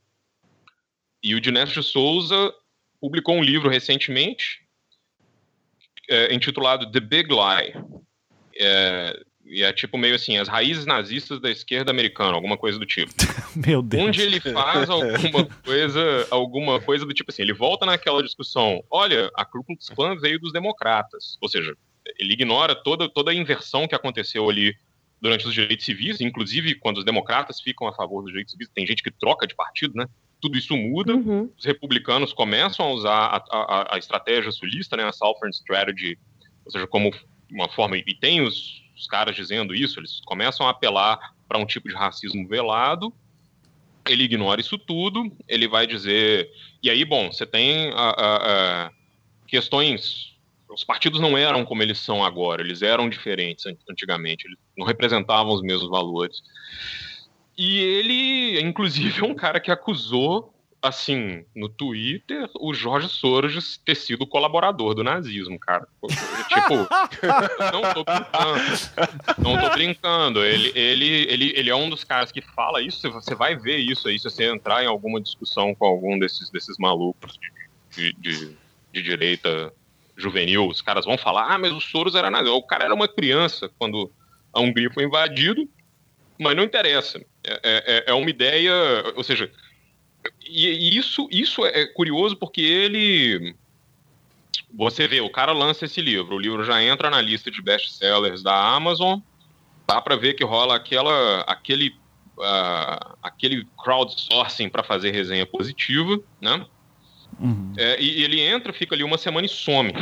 E 1.21 1.35
o 1.35 1.41
Dinesh 1.41 1.73
de 1.73 1.83
Souza 1.83 2.55
publicou 3.01 3.35
um 3.35 3.43
livro 3.43 3.69
recentemente 3.69 4.61
é, 6.09 6.33
intitulado 6.33 6.91
The 6.91 7.01
Big 7.01 7.29
Lie. 7.31 7.75
É, 8.57 9.21
e 9.51 9.65
é 9.65 9.73
tipo 9.73 9.99
meio 9.99 10.15
assim, 10.15 10.39
as 10.39 10.47
raízes 10.47 10.87
nazistas 10.87 11.41
da 11.41 11.51
esquerda 11.51 11.91
americana, 11.91 12.35
alguma 12.35 12.57
coisa 12.57 12.79
do 12.79 12.87
tipo. 12.87 13.13
Meu 13.67 13.83
Deus. 13.83 14.05
Onde 14.05 14.23
ele 14.23 14.41
faz 14.41 14.89
alguma 14.89 15.45
coisa, 15.65 16.29
alguma 16.31 16.81
coisa 16.81 17.05
do 17.05 17.13
tipo 17.13 17.33
assim, 17.33 17.43
ele 17.43 17.53
volta 17.53 17.85
naquela 17.85 18.23
discussão, 18.23 18.83
olha, 18.89 19.29
a 19.35 19.45
Ku 19.45 19.65
Klux 19.65 19.89
Klan 19.91 20.17
veio 20.17 20.39
dos 20.39 20.53
democratas. 20.53 21.37
Ou 21.41 21.49
seja, 21.49 21.77
ele 22.19 22.33
ignora 22.33 22.77
toda, 22.77 23.09
toda 23.09 23.33
a 23.33 23.35
inversão 23.35 23.89
que 23.89 23.95
aconteceu 23.95 24.49
ali 24.49 24.75
durante 25.21 25.47
os 25.47 25.53
direitos 25.53 25.85
civis, 25.85 26.21
inclusive 26.21 26.77
quando 26.77 26.99
os 26.99 27.05
democratas 27.05 27.61
ficam 27.61 27.89
a 27.89 27.93
favor 27.93 28.23
dos 28.23 28.31
direitos 28.31 28.53
civis, 28.53 28.69
tem 28.73 28.87
gente 28.87 29.03
que 29.03 29.11
troca 29.11 29.47
de 29.47 29.55
partido, 29.55 29.95
né? 29.95 30.07
Tudo 30.41 30.57
isso 30.57 30.75
muda, 30.77 31.15
uhum. 31.15 31.53
os 31.59 31.65
republicanos 31.65 32.33
começam 32.33 32.87
a 32.87 32.93
usar 32.93 33.13
a, 33.13 33.45
a, 33.51 33.95
a 33.97 33.99
estratégia 33.99 34.51
sulista, 34.51 34.97
né, 34.97 35.05
a 35.05 35.13
Southern 35.13 35.51
Strategy, 35.51 36.17
ou 36.65 36.71
seja, 36.71 36.87
como 36.87 37.11
uma 37.51 37.69
forma, 37.69 37.99
e 37.99 38.15
tem 38.15 38.41
os, 38.41 38.81
os 39.01 39.07
caras 39.07 39.35
dizendo 39.35 39.75
isso, 39.75 39.99
eles 39.99 40.21
começam 40.27 40.67
a 40.67 40.71
apelar 40.71 41.35
para 41.49 41.59
um 41.59 41.65
tipo 41.65 41.89
de 41.89 41.95
racismo 41.95 42.47
velado. 42.47 43.13
Ele 44.07 44.25
ignora 44.25 44.61
isso 44.61 44.79
tudo, 44.79 45.33
ele 45.49 45.67
vai 45.67 45.87
dizer. 45.87 46.51
E 46.83 46.91
aí, 46.91 47.05
bom, 47.05 47.33
você 47.33 47.47
tem 47.47 47.91
a, 47.95 48.11
a, 48.11 48.87
a 48.87 48.91
questões. 49.49 50.37
Os 50.69 50.85
partidos 50.85 51.19
não 51.19 51.37
eram 51.37 51.65
como 51.65 51.83
eles 51.83 51.99
são 51.99 52.23
agora, 52.23 52.63
eles 52.63 52.83
eram 52.83 53.09
diferentes 53.09 53.65
antigamente, 53.89 54.47
eles 54.47 54.59
não 54.77 54.87
representavam 54.87 55.53
os 55.53 55.63
mesmos 55.63 55.89
valores. 55.89 56.43
E 57.57 57.79
ele, 57.79 58.61
inclusive, 58.61 59.21
é 59.21 59.25
um 59.25 59.35
cara 59.35 59.59
que 59.59 59.71
acusou 59.71 60.55
assim, 60.83 61.45
no 61.55 61.69
Twitter, 61.69 62.49
o 62.59 62.73
Jorge 62.73 63.09
Soros 63.09 63.77
ter 63.85 63.95
sido 63.95 64.27
colaborador 64.27 64.95
do 64.95 65.05
nazismo, 65.05 65.59
cara. 65.59 65.87
tipo, 66.49 66.77
não 67.73 67.95
tô 67.95 68.05
brincando. 68.05 69.39
Não 69.39 69.61
tô 69.61 69.71
brincando. 69.71 70.45
Ele, 70.45 70.73
ele, 70.75 71.07
ele, 71.29 71.53
ele 71.55 71.71
é 71.71 71.77
um 71.77 71.91
dos 71.91 72.03
caras 72.03 72.33
que 72.33 72.41
fala 72.41 72.81
isso, 72.81 73.11
você 73.11 73.35
vai 73.35 73.57
ver 73.57 73.77
isso 73.77 74.09
aí, 74.09 74.19
se 74.19 74.25
você 74.25 74.45
entrar 74.45 74.83
em 74.83 74.87
alguma 74.87 75.21
discussão 75.21 75.75
com 75.75 75.85
algum 75.85 76.19
desses, 76.19 76.49
desses 76.51 76.79
malucos 76.79 77.39
de, 77.91 78.15
de, 78.15 78.57
de 78.93 79.03
direita 79.03 79.73
juvenil, 80.17 80.69
os 80.69 80.81
caras 80.81 81.05
vão 81.05 81.19
falar, 81.19 81.53
ah, 81.53 81.59
mas 81.59 81.73
o 81.73 81.81
Soros 81.81 82.15
era 82.15 82.31
nazista. 82.31 82.55
O 82.55 82.63
cara 82.63 82.85
era 82.85 82.95
uma 82.95 83.09
criança 83.09 83.71
quando 83.79 84.11
a 84.53 84.61
Hungria 84.61 84.91
foi 84.93 85.05
invadido, 85.05 85.69
mas 86.39 86.57
não 86.57 86.65
interessa. 86.65 87.19
É, 87.45 87.61
é, 87.63 88.05
é 88.09 88.15
uma 88.15 88.29
ideia, 88.29 88.73
ou 89.15 89.23
seja, 89.23 89.51
e 90.51 90.97
isso, 90.97 91.29
isso 91.31 91.65
é 91.65 91.87
curioso 91.87 92.37
porque 92.37 92.61
ele. 92.61 93.55
Você 94.75 95.07
vê, 95.07 95.21
o 95.21 95.31
cara 95.31 95.53
lança 95.53 95.85
esse 95.85 96.01
livro, 96.01 96.37
o 96.37 96.39
livro 96.39 96.65
já 96.65 96.83
entra 96.83 97.11
na 97.11 97.21
lista 97.21 97.51
de 97.51 97.61
best-sellers 97.63 98.43
da 98.43 98.55
Amazon, 98.75 99.21
dá 99.87 100.01
para 100.01 100.17
ver 100.17 100.35
que 100.35 100.45
rola 100.45 100.77
aquela, 100.77 101.41
aquele, 101.43 101.89
uh, 102.39 103.17
aquele 103.23 103.67
crowdsourcing 103.83 104.69
para 104.69 104.83
fazer 104.83 105.11
resenha 105.11 105.45
positiva, 105.45 106.21
né? 106.41 106.67
Uhum. 107.39 107.73
É, 107.77 108.01
e 108.01 108.23
ele 108.23 108.41
entra, 108.41 108.73
fica 108.73 108.95
ali 108.95 109.03
uma 109.03 109.19
semana 109.19 109.47
e 109.47 109.49
some. 109.49 109.93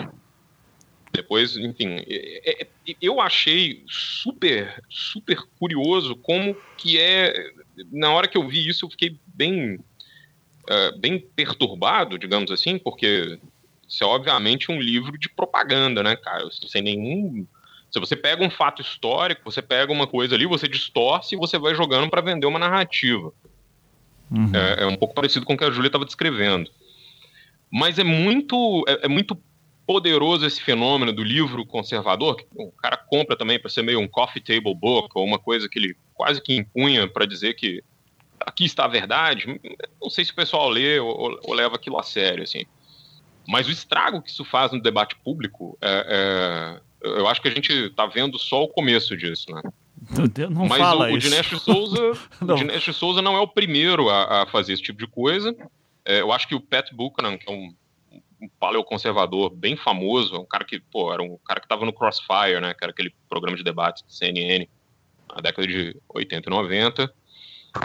Depois, 1.12 1.56
enfim, 1.56 1.96
é, 2.06 2.62
é, 2.62 2.68
eu 3.00 3.20
achei 3.20 3.82
super, 3.88 4.82
super 4.88 5.42
curioso 5.58 6.14
como 6.16 6.56
que 6.76 6.98
é. 6.98 7.52
Na 7.90 8.12
hora 8.12 8.28
que 8.28 8.36
eu 8.36 8.46
vi 8.46 8.68
isso, 8.68 8.84
eu 8.84 8.90
fiquei 8.90 9.18
bem 9.26 9.78
é, 10.68 10.92
bem 10.92 11.18
perturbado, 11.18 12.18
digamos 12.18 12.50
assim, 12.50 12.78
porque 12.78 13.38
isso 13.88 14.04
é 14.04 14.06
obviamente 14.06 14.70
um 14.70 14.78
livro 14.78 15.18
de 15.18 15.28
propaganda, 15.28 16.02
né, 16.02 16.14
cara? 16.14 16.46
Sem 16.50 16.82
nenhum. 16.82 17.46
Se 17.90 17.98
você 17.98 18.14
pega 18.14 18.44
um 18.44 18.50
fato 18.50 18.82
histórico, 18.82 19.50
você 19.50 19.62
pega 19.62 19.90
uma 19.90 20.06
coisa 20.06 20.34
ali, 20.34 20.46
você 20.46 20.68
distorce 20.68 21.34
e 21.34 21.38
você 21.38 21.58
vai 21.58 21.74
jogando 21.74 22.10
para 22.10 22.20
vender 22.20 22.46
uma 22.46 22.58
narrativa. 22.58 23.32
Uhum. 24.30 24.52
É, 24.54 24.82
é, 24.82 24.86
um 24.86 24.96
pouco 24.96 25.14
parecido 25.14 25.46
com 25.46 25.54
o 25.54 25.56
que 25.56 25.64
a 25.64 25.70
Júlia 25.70 25.88
estava 25.88 26.04
descrevendo. 26.04 26.70
Mas 27.70 27.98
é 27.98 28.04
muito, 28.04 28.84
é, 28.86 29.06
é, 29.06 29.08
muito 29.08 29.38
poderoso 29.86 30.44
esse 30.44 30.60
fenômeno 30.60 31.14
do 31.14 31.24
livro 31.24 31.64
conservador, 31.64 32.36
que 32.36 32.46
o 32.54 32.70
cara 32.72 32.98
compra 32.98 33.36
também 33.36 33.58
para 33.58 33.70
ser 33.70 33.82
meio 33.82 34.00
um 34.00 34.06
coffee 34.06 34.42
table 34.42 34.74
book, 34.74 35.08
ou 35.14 35.24
uma 35.24 35.38
coisa 35.38 35.66
que 35.66 35.78
ele 35.78 35.96
quase 36.12 36.42
que 36.42 36.54
impunha 36.54 37.08
para 37.08 37.24
dizer 37.24 37.54
que 37.54 37.82
aqui 38.40 38.64
está 38.64 38.84
a 38.84 38.88
verdade. 38.88 39.60
Não 40.00 40.10
sei 40.10 40.24
se 40.24 40.32
o 40.32 40.34
pessoal 40.34 40.68
lê 40.68 40.98
ou, 40.98 41.38
ou, 41.42 41.54
leva 41.54 41.76
aquilo 41.76 41.98
a 41.98 42.02
sério, 42.02 42.42
assim. 42.42 42.64
Mas 43.46 43.66
o 43.66 43.70
estrago 43.70 44.20
que 44.22 44.30
isso 44.30 44.44
faz 44.44 44.72
no 44.72 44.80
debate 44.80 45.16
público, 45.16 45.78
é, 45.80 46.80
é, 47.02 47.18
eu 47.18 47.26
acho 47.26 47.40
que 47.40 47.48
a 47.48 47.50
gente 47.50 47.72
está 47.72 48.06
vendo 48.06 48.38
só 48.38 48.62
o 48.62 48.68
começo 48.68 49.16
disso, 49.16 49.46
né? 49.52 49.62
Deus, 50.32 50.50
não 50.50 50.66
Mas 50.66 50.78
fala 50.78 51.10
o, 51.10 51.14
o 51.14 51.18
Dinesh 51.18 51.60
Souza, 51.60 52.12
não. 52.40 52.54
o 52.54 52.58
Dinesh 52.58 52.94
Souza 52.94 53.20
não 53.20 53.36
é 53.36 53.40
o 53.40 53.48
primeiro 53.48 54.08
a, 54.08 54.42
a 54.42 54.46
fazer 54.46 54.72
esse 54.72 54.82
tipo 54.82 54.98
de 54.98 55.06
coisa. 55.06 55.54
É, 56.04 56.20
eu 56.20 56.32
acho 56.32 56.46
que 56.46 56.54
o 56.54 56.60
Pat 56.60 56.92
Buchanan, 56.92 57.36
que 57.36 57.50
é 57.50 57.52
um, 57.52 57.74
um 58.40 58.48
paleoconservador 58.60 59.50
bem 59.50 59.76
famoso, 59.76 60.40
um 60.40 60.46
cara 60.46 60.64
que, 60.64 60.78
pô, 60.78 61.12
era 61.12 61.22
um 61.22 61.36
cara 61.44 61.60
que 61.60 61.66
estava 61.66 61.84
no 61.84 61.92
Crossfire, 61.92 62.60
né? 62.60 62.74
Que 62.74 62.84
era 62.84 62.92
aquele 62.92 63.12
programa 63.28 63.56
de 63.56 63.64
debates 63.64 64.04
de 64.06 64.14
CNN 64.14 64.68
na 65.34 65.40
década 65.42 65.66
de 65.66 65.96
80 66.08 66.48
e 66.48 66.50
90. 66.50 67.14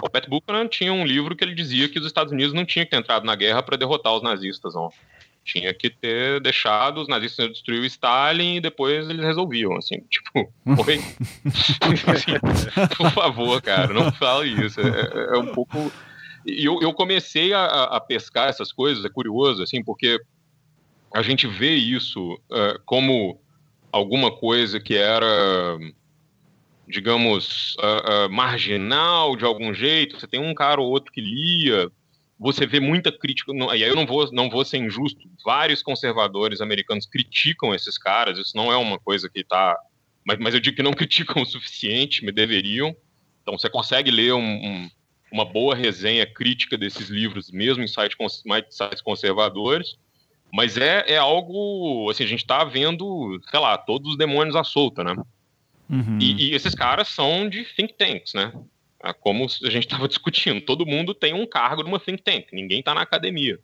O 0.02 0.08
Pat 0.08 0.28
Buchanan 0.28 0.68
tinha 0.68 0.92
um 0.92 1.04
livro 1.04 1.36
que 1.36 1.44
ele 1.44 1.54
dizia 1.54 1.88
que 1.88 1.98
os 1.98 2.06
Estados 2.06 2.32
Unidos 2.32 2.52
não 2.52 2.64
tinham 2.64 2.84
que 2.84 2.90
ter 2.90 2.96
entrado 2.96 3.24
na 3.24 3.34
guerra 3.34 3.62
para 3.62 3.76
derrotar 3.76 4.14
os 4.14 4.22
nazistas, 4.22 4.74
não. 4.74 4.90
Tinha 5.44 5.74
que 5.74 5.90
ter 5.90 6.40
deixado 6.40 7.02
os 7.02 7.08
nazistas 7.08 7.50
destruir 7.50 7.80
o 7.80 7.84
Stalin 7.84 8.56
e 8.56 8.60
depois 8.60 9.08
eles 9.08 9.22
resolviam, 9.24 9.76
assim, 9.76 10.00
tipo, 10.08 10.50
oi? 10.66 11.00
assim, 12.10 12.96
por 12.96 13.10
favor, 13.10 13.60
cara, 13.60 13.92
não 13.92 14.10
fala 14.12 14.46
isso. 14.46 14.80
É, 14.80 14.84
é, 14.84 15.36
é 15.36 15.38
um 15.38 15.52
pouco. 15.52 15.92
E 16.46 16.64
eu, 16.64 16.80
eu 16.80 16.92
comecei 16.92 17.52
a, 17.52 17.64
a, 17.64 18.00
pescar 18.00 18.48
essas 18.48 18.72
coisas, 18.72 19.04
é 19.04 19.08
curioso, 19.08 19.62
assim, 19.62 19.82
porque 19.82 20.20
a 21.14 21.22
gente 21.22 21.46
vê 21.46 21.74
isso 21.74 22.34
uh, 22.34 22.80
como 22.84 23.40
alguma 23.90 24.30
coisa 24.30 24.80
que 24.80 24.96
era 24.96 25.78
digamos, 26.88 27.76
uh, 27.76 28.26
uh, 28.26 28.32
marginal 28.32 29.36
de 29.36 29.44
algum 29.44 29.72
jeito, 29.72 30.18
você 30.18 30.26
tem 30.26 30.40
um 30.40 30.54
cara 30.54 30.80
ou 30.80 30.88
outro 30.88 31.12
que 31.12 31.20
lia, 31.20 31.90
você 32.38 32.66
vê 32.66 32.80
muita 32.80 33.10
crítica, 33.10 33.52
e 33.52 33.82
aí 33.84 33.88
eu 33.88 33.94
não 33.94 34.06
vou, 34.06 34.30
não 34.32 34.50
vou 34.50 34.64
ser 34.64 34.78
injusto, 34.78 35.20
vários 35.44 35.82
conservadores 35.82 36.60
americanos 36.60 37.06
criticam 37.06 37.74
esses 37.74 37.96
caras, 37.96 38.38
isso 38.38 38.56
não 38.56 38.72
é 38.72 38.76
uma 38.76 38.98
coisa 38.98 39.28
que 39.28 39.40
está. 39.40 39.78
Mas, 40.26 40.38
mas 40.38 40.54
eu 40.54 40.60
digo 40.60 40.76
que 40.76 40.82
não 40.82 40.92
criticam 40.94 41.42
o 41.42 41.46
suficiente, 41.46 42.24
me 42.24 42.32
deveriam. 42.32 42.94
Então 43.42 43.58
você 43.58 43.68
consegue 43.68 44.10
ler 44.10 44.32
um, 44.32 44.40
um, 44.40 44.90
uma 45.30 45.44
boa 45.44 45.74
resenha 45.74 46.26
crítica 46.26 46.76
desses 46.76 47.08
livros, 47.08 47.50
mesmo 47.50 47.82
em 47.82 47.86
sites, 47.86 48.16
sites 48.70 49.02
conservadores. 49.02 49.96
Mas 50.52 50.76
é, 50.76 51.04
é 51.08 51.16
algo. 51.16 52.08
Assim, 52.10 52.24
a 52.24 52.28
gente 52.28 52.40
está 52.40 52.64
vendo, 52.64 53.40
sei 53.50 53.58
lá, 53.58 53.76
todos 53.76 54.12
os 54.12 54.16
demônios 54.18 54.54
à 54.54 54.62
solta, 54.62 55.02
né? 55.02 55.14
Uhum. 55.88 56.18
E, 56.20 56.50
e, 56.50 56.54
esses 56.54 56.74
caras 56.74 57.08
são 57.08 57.48
de 57.48 57.64
think 57.64 57.94
tanks, 57.94 58.34
né? 58.34 58.52
É 59.02 59.12
como 59.12 59.44
a 59.44 59.70
gente 59.70 59.84
estava 59.84 60.08
discutindo. 60.08 60.60
Todo 60.60 60.86
mundo 60.86 61.14
tem 61.14 61.34
um 61.34 61.46
cargo 61.46 61.82
numa 61.82 62.00
think 62.00 62.22
tank, 62.22 62.46
ninguém 62.52 62.80
está 62.80 62.94
na 62.94 63.02
academia. 63.02 63.58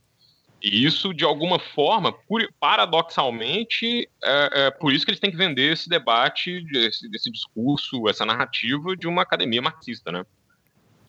E 0.62 0.84
isso, 0.84 1.14
de 1.14 1.24
alguma 1.24 1.58
forma, 1.58 2.14
paradoxalmente, 2.58 4.06
é, 4.22 4.50
é, 4.52 4.70
por 4.70 4.92
isso 4.92 5.06
que 5.06 5.10
eles 5.10 5.20
têm 5.20 5.30
que 5.30 5.36
vender 5.36 5.72
esse 5.72 5.88
debate, 5.88 6.62
esse, 6.74 7.08
esse 7.14 7.30
discurso, 7.30 8.06
essa 8.08 8.26
narrativa 8.26 8.94
de 8.94 9.08
uma 9.08 9.22
academia 9.22 9.62
marxista, 9.62 10.12
né? 10.12 10.24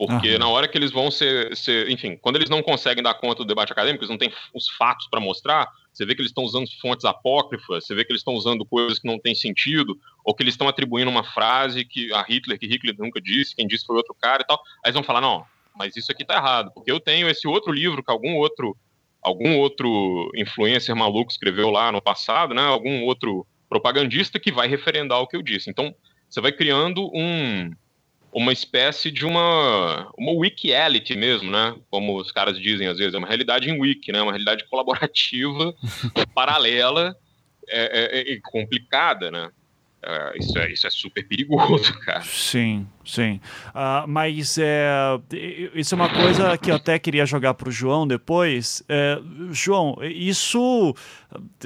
Porque 0.07 0.37
na 0.37 0.47
hora 0.47 0.67
que 0.67 0.77
eles 0.77 0.91
vão 0.91 1.11
ser, 1.11 1.55
ser, 1.55 1.89
Enfim, 1.89 2.17
quando 2.17 2.35
eles 2.35 2.49
não 2.49 2.63
conseguem 2.63 3.03
dar 3.03 3.13
conta 3.13 3.43
do 3.43 3.45
debate 3.45 3.71
acadêmico, 3.71 4.03
eles 4.03 4.09
não 4.09 4.17
têm 4.17 4.33
os 4.53 4.67
fatos 4.69 5.07
para 5.07 5.19
mostrar, 5.19 5.67
você 5.93 6.05
vê 6.05 6.15
que 6.15 6.21
eles 6.21 6.31
estão 6.31 6.43
usando 6.43 6.65
fontes 6.81 7.05
apócrifas, 7.05 7.85
você 7.85 7.93
vê 7.93 8.03
que 8.03 8.11
eles 8.11 8.21
estão 8.21 8.33
usando 8.33 8.65
coisas 8.65 8.97
que 8.97 9.07
não 9.07 9.19
têm 9.19 9.35
sentido, 9.35 9.95
ou 10.25 10.33
que 10.33 10.41
eles 10.41 10.53
estão 10.53 10.67
atribuindo 10.67 11.11
uma 11.11 11.23
frase 11.23 11.85
que 11.85 12.11
a 12.13 12.21
Hitler, 12.23 12.57
que 12.57 12.65
Hitler 12.65 12.95
nunca 12.97 13.21
disse, 13.21 13.55
quem 13.55 13.67
disse 13.67 13.85
foi 13.85 13.95
outro 13.95 14.15
cara 14.19 14.41
e 14.41 14.45
tal. 14.45 14.57
Aí 14.83 14.89
eles 14.89 14.95
vão 14.95 15.03
falar, 15.03 15.21
não, 15.21 15.45
mas 15.75 15.95
isso 15.95 16.11
aqui 16.11 16.25
tá 16.25 16.35
errado, 16.35 16.71
porque 16.73 16.91
eu 16.91 16.99
tenho 16.99 17.29
esse 17.29 17.47
outro 17.47 17.71
livro 17.71 18.03
que 18.03 18.11
algum 18.11 18.37
outro 18.37 18.75
algum 19.21 19.59
outro 19.59 20.31
influencer 20.35 20.95
maluco 20.95 21.31
escreveu 21.31 21.69
lá 21.69 21.91
no 21.91 22.01
passado, 22.01 22.55
né? 22.55 22.63
Algum 22.63 23.03
outro 23.03 23.45
propagandista 23.69 24.39
que 24.39 24.51
vai 24.51 24.67
referendar 24.67 25.19
o 25.19 25.27
que 25.27 25.37
eu 25.37 25.43
disse. 25.43 25.69
Então, 25.69 25.93
você 26.27 26.41
vai 26.41 26.51
criando 26.51 27.07
um 27.13 27.69
uma 28.33 28.53
espécie 28.53 29.11
de 29.11 29.25
uma, 29.25 30.09
uma 30.17 30.31
wikiality 30.31 31.15
mesmo, 31.15 31.51
né? 31.51 31.75
Como 31.89 32.17
os 32.17 32.31
caras 32.31 32.59
dizem 32.59 32.87
às 32.87 32.97
vezes, 32.97 33.13
é 33.13 33.17
uma 33.17 33.27
realidade 33.27 33.69
em 33.69 33.79
wiki, 33.79 34.11
né? 34.11 34.21
Uma 34.21 34.31
realidade 34.31 34.65
colaborativa, 34.69 35.73
paralela 36.33 37.15
é, 37.67 38.31
é, 38.31 38.33
é, 38.33 38.39
complicada, 38.41 39.29
né? 39.29 39.49
Uh, 40.03 40.35
isso, 40.35 40.57
é, 40.57 40.71
isso 40.71 40.87
é 40.87 40.89
super 40.89 41.27
perigoso, 41.27 41.93
cara. 42.01 42.21
Sim, 42.21 42.87
sim. 43.05 43.39
Uh, 43.67 44.07
mas 44.07 44.57
é, 44.57 44.89
isso 45.75 45.93
é 45.93 45.95
uma 45.95 46.09
coisa 46.09 46.57
que 46.57 46.71
eu 46.71 46.75
até 46.75 46.97
queria 46.97 47.23
jogar 47.23 47.53
para 47.53 47.69
o 47.69 47.71
João 47.71 48.07
depois. 48.07 48.81
É, 48.89 49.19
João, 49.51 49.95
isso. 50.01 50.95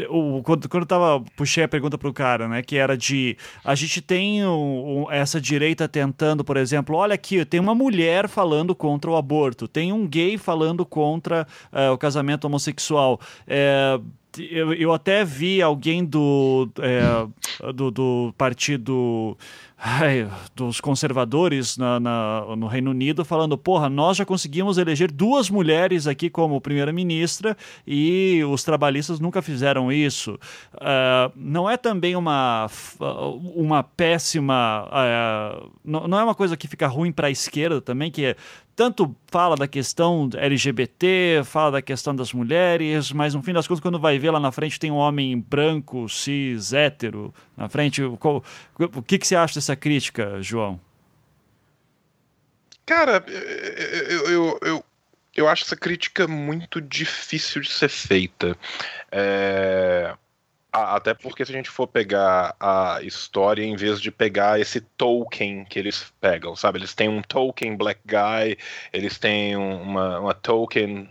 O, 0.10 0.44
quando, 0.44 0.68
quando 0.68 0.84
eu 0.84 0.88
tava, 0.88 1.24
puxei 1.38 1.64
a 1.64 1.68
pergunta 1.68 1.98
para 1.98 2.10
o 2.10 2.14
cara, 2.14 2.50
né? 2.50 2.62
Que 2.62 2.76
era 2.76 2.98
de. 2.98 3.38
A 3.64 3.74
gente 3.74 4.02
tem 4.02 4.42
essa 5.12 5.40
direita 5.40 5.88
tentando, 5.88 6.44
por 6.44 6.58
exemplo, 6.58 6.98
olha 6.98 7.16
aqui, 7.16 7.46
tem 7.46 7.62
uma 7.62 7.74
mulher 7.74 8.28
falando 8.28 8.76
contra 8.76 9.10
o 9.10 9.16
aborto, 9.16 9.66
tem 9.66 9.94
um 9.94 10.06
gay 10.06 10.38
falando 10.38 10.86
contra 10.86 11.48
uh, 11.72 11.94
o 11.94 11.98
casamento 11.98 12.46
homossexual. 12.46 13.18
É, 13.48 13.98
eu, 14.40 14.74
eu 14.74 14.94
até 14.94 15.24
vi 15.24 15.62
alguém 15.62 16.04
do, 16.04 16.70
é, 16.80 17.72
do, 17.74 17.92
do, 17.92 18.34
partido 18.38 19.38
ai, 19.88 20.28
dos 20.56 20.82
conservadores 20.82 21.78
na, 21.78 22.00
na, 22.00 22.56
no 22.56 22.66
Reino 22.66 22.90
Unido 22.90 23.24
falando: 23.24 23.56
porra, 23.56 23.88
nós 23.88 24.18
já 24.18 24.26
conseguimos 24.26 24.80
eleger 24.80 25.12
duas 25.12 25.48
mulheres 25.48 26.08
aqui 26.08 26.28
como 26.28 26.60
primeira-ministra 26.60 27.56
e 27.86 28.44
os 28.50 28.64
trabalhistas 28.64 29.20
nunca 29.20 29.44
fizeram 29.44 29.92
isso. 29.92 30.40
Uh, 30.74 31.32
não 31.36 31.70
é 31.70 31.78
também 31.78 32.16
uma, 32.16 32.68
uma 33.56 33.84
péssima. 33.84 34.90
Uh, 34.90 35.72
não, 35.84 36.08
não 36.08 36.20
é 36.20 36.24
uma 36.24 36.36
coisa 36.36 36.58
que 36.58 36.68
fica 36.68 36.88
ruim 36.88 37.12
para 37.12 37.28
a 37.28 37.32
esquerda 37.32 37.80
também, 37.80 38.10
que 38.10 38.26
é 38.26 38.36
tanto 38.76 39.16
fala 39.28 39.56
da 39.56 39.68
questão 39.68 40.30
LGBT, 40.34 41.42
fala 41.46 41.72
da 41.72 41.82
questão 41.82 42.14
das 42.14 42.34
mulheres, 42.34 43.12
mas 43.12 43.34
no 43.34 43.42
fim 43.42 43.54
das 43.54 43.68
contas, 43.68 43.82
quando 43.82 43.98
vai 43.98 44.20
ver 44.20 44.32
lá 44.32 44.40
na 44.40 44.52
frente, 44.52 44.80
tem 44.80 44.92
um 44.92 44.96
homem 44.96 45.40
branco, 45.40 46.10
cis, 46.10 46.74
hétero 46.74 47.34
na 47.56 47.70
frente. 47.70 48.04
O, 48.04 48.18
o 48.18 49.02
que, 49.02 49.18
que 49.18 49.26
você 49.26 49.36
acha 49.36 49.56
dessa 49.56 49.75
crítica, 49.76 50.42
João? 50.42 50.80
Cara, 52.86 53.24
eu, 53.28 54.30
eu, 54.30 54.60
eu, 54.62 54.86
eu 55.36 55.48
acho 55.48 55.64
essa 55.64 55.76
crítica 55.76 56.28
muito 56.28 56.80
difícil 56.80 57.62
de 57.62 57.72
ser 57.72 57.90
feita. 57.90 58.58
É 59.12 60.16
até 60.76 61.14
porque 61.14 61.46
se 61.46 61.52
a 61.52 61.56
gente 61.56 61.70
for 61.70 61.88
pegar 61.88 62.56
a 62.60 63.00
história, 63.02 63.64
em 63.64 63.76
vez 63.76 64.02
de 64.02 64.12
pegar 64.12 64.60
esse 64.60 64.82
token 64.82 65.64
que 65.66 65.80
eles 65.80 66.12
pegam, 66.20 66.56
sabe? 66.56 66.80
Eles 66.80 66.94
têm 66.94 67.08
um 67.08 67.22
token 67.22 67.78
black 67.78 68.02
guy, 68.06 68.58
eles 68.92 69.18
têm 69.18 69.56
uma, 69.56 70.20
uma 70.20 70.34
token 70.34 71.10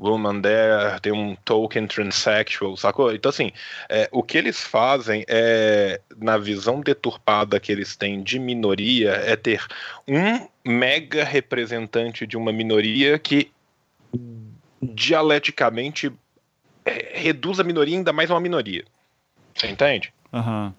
woman 0.00 0.40
there, 0.40 0.98
tem 1.00 1.12
um 1.12 1.36
token 1.44 1.86
transsexual, 1.86 2.76
sacou? 2.76 3.14
Então, 3.14 3.28
assim, 3.28 3.52
é, 3.88 4.08
o 4.10 4.22
que 4.22 4.38
eles 4.38 4.62
fazem 4.62 5.24
é, 5.28 6.00
na 6.18 6.38
visão 6.38 6.80
deturpada 6.80 7.60
que 7.60 7.70
eles 7.70 7.96
têm 7.96 8.22
de 8.22 8.38
minoria, 8.38 9.10
é 9.10 9.36
ter 9.36 9.64
um 10.08 10.48
mega 10.64 11.22
representante 11.22 12.26
de 12.26 12.36
uma 12.36 12.52
minoria 12.52 13.18
que 13.18 13.50
dialeticamente 14.82 16.10
é, 16.84 17.10
reduz 17.12 17.60
a 17.60 17.64
minoria 17.64 17.96
ainda 17.96 18.12
mais 18.12 18.30
uma 18.30 18.40
minoria. 18.40 18.84
Você 19.54 19.68
entende? 19.68 20.12
Uhum. 20.32 20.72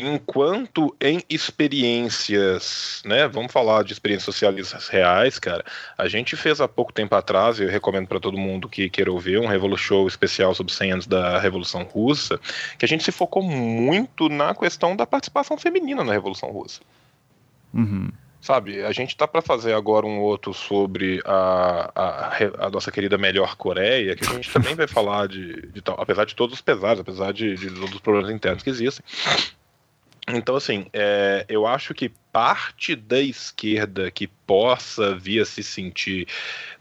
Enquanto 0.00 0.94
em 1.00 1.22
experiências, 1.28 3.02
né? 3.04 3.26
Vamos 3.26 3.52
falar 3.52 3.82
de 3.82 3.92
experiências 3.92 4.24
socialistas 4.24 4.88
reais, 4.88 5.38
cara. 5.38 5.64
A 5.96 6.06
gente 6.08 6.36
fez 6.36 6.60
há 6.60 6.68
pouco 6.68 6.92
tempo 6.92 7.14
atrás, 7.14 7.58
eu 7.58 7.68
recomendo 7.68 8.06
para 8.06 8.20
todo 8.20 8.38
mundo 8.38 8.68
que 8.68 8.88
queira 8.88 9.10
ouvir, 9.10 9.38
um 9.38 9.46
Revolution 9.46 9.88
Show 9.88 10.06
especial 10.06 10.54
sobre 10.54 10.72
100 10.72 10.92
anos 10.92 11.06
da 11.06 11.38
Revolução 11.38 11.82
Russa, 11.82 12.38
que 12.78 12.84
a 12.84 12.88
gente 12.88 13.04
se 13.04 13.10
focou 13.10 13.42
muito 13.42 14.28
na 14.28 14.54
questão 14.54 14.94
da 14.94 15.06
participação 15.06 15.56
feminina 15.56 16.04
na 16.04 16.12
Revolução 16.12 16.50
Russa. 16.50 16.80
Uhum. 17.72 18.10
Sabe, 18.40 18.84
a 18.84 18.92
gente 18.92 19.16
tá 19.16 19.26
para 19.26 19.42
fazer 19.42 19.72
agora 19.72 20.06
um 20.06 20.20
outro 20.20 20.54
sobre 20.54 21.20
a, 21.24 21.90
a, 21.94 22.66
a, 22.66 22.70
nossa 22.70 22.90
querida 22.90 23.18
melhor 23.18 23.56
Coreia, 23.56 24.14
que 24.14 24.24
a 24.24 24.32
gente 24.32 24.52
também 24.52 24.74
vai 24.76 24.86
falar 24.86 25.26
de, 25.26 25.66
de 25.68 25.82
tal, 25.82 26.00
apesar 26.00 26.24
de 26.24 26.36
todos 26.36 26.54
os 26.54 26.60
pesares, 26.60 27.00
apesar 27.00 27.32
de, 27.32 27.56
de 27.56 27.68
todos 27.68 27.94
os 27.94 28.00
problemas 28.00 28.30
internos 28.30 28.62
que 28.62 28.70
existem. 28.70 29.04
Então, 30.28 30.56
assim, 30.56 30.86
é, 30.92 31.44
eu 31.48 31.66
acho 31.66 31.94
que 31.94 32.12
parte 32.32 32.94
da 32.94 33.20
esquerda 33.20 34.10
que 34.10 34.26
possa 34.26 35.14
vir 35.14 35.42
a 35.42 35.44
se 35.44 35.62
sentir 35.62 36.26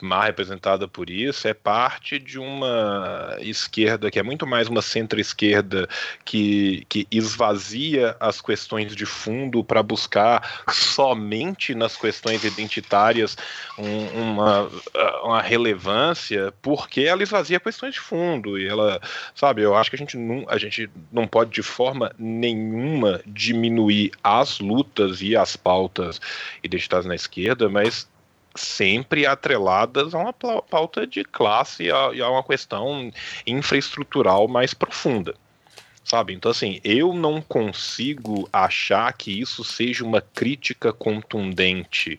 mal 0.02 0.24
representada 0.24 0.88
por 0.88 1.10
isso 1.10 1.48
é 1.48 1.54
parte 1.54 2.18
de 2.18 2.40
uma 2.40 3.36
esquerda 3.40 4.10
que 4.10 4.20
é 4.20 4.24
muito 4.24 4.48
mais 4.48 4.68
uma 4.68 4.82
centro-esquerda 4.82 5.88
que, 6.24 6.86
que 6.88 7.06
esvazia 7.12 8.16
as 8.20 8.40
questões 8.40 8.96
de 8.96 9.06
fundo 9.06 9.64
para 9.64 9.84
buscar 9.84 10.64
somente 10.70 11.76
nas 11.76 11.98
questões 11.98 12.44
identitárias 12.44 13.38
um, 13.78 14.22
uma, 14.22 14.70
uma 15.24 15.42
relevância, 15.42 16.54
porque 16.62 17.02
ela 17.02 17.24
esvazia 17.24 17.60
questões 17.60 17.94
de 17.94 18.00
fundo 18.00 18.58
e 18.58 18.68
ela, 18.68 19.02
sabe, 19.36 19.62
eu 19.62 19.76
acho 19.76 19.90
que 19.90 19.96
a 19.96 20.00
gente 20.00 20.18
não, 20.18 20.46
a 20.48 20.58
gente 20.58 20.90
não 21.12 21.28
pode 21.28 21.52
de 21.52 21.64
forma 21.64 22.14
nenhuma 22.18 23.22
diminuir 23.26 24.12
as 24.24 24.60
lutas 24.60 25.22
e 25.22 25.36
as 25.38 25.56
pautas 25.56 26.20
identitárias 26.64 27.06
na 27.06 27.16
esquerda, 27.16 27.70
mas 27.70 28.08
sempre 28.56 29.26
atreladas 29.26 30.14
a 30.14 30.18
uma 30.18 30.34
pauta 30.34 31.06
de 31.06 31.24
classe 31.24 31.84
e 31.84 31.92
a, 31.92 32.26
a 32.26 32.32
uma 32.32 32.44
questão 32.44 33.12
infraestrutural 33.46 34.48
mais 34.48 34.74
profunda 34.74 35.36
sabe? 36.08 36.34
Então, 36.34 36.50
assim, 36.50 36.80
eu 36.86 37.14
não 37.14 37.42
consigo 37.42 38.48
achar 38.52 39.12
que 39.12 39.42
isso 39.42 39.62
seja 39.62 40.06
uma 40.06 40.22
crítica 40.22 40.94
contundente 40.94 42.18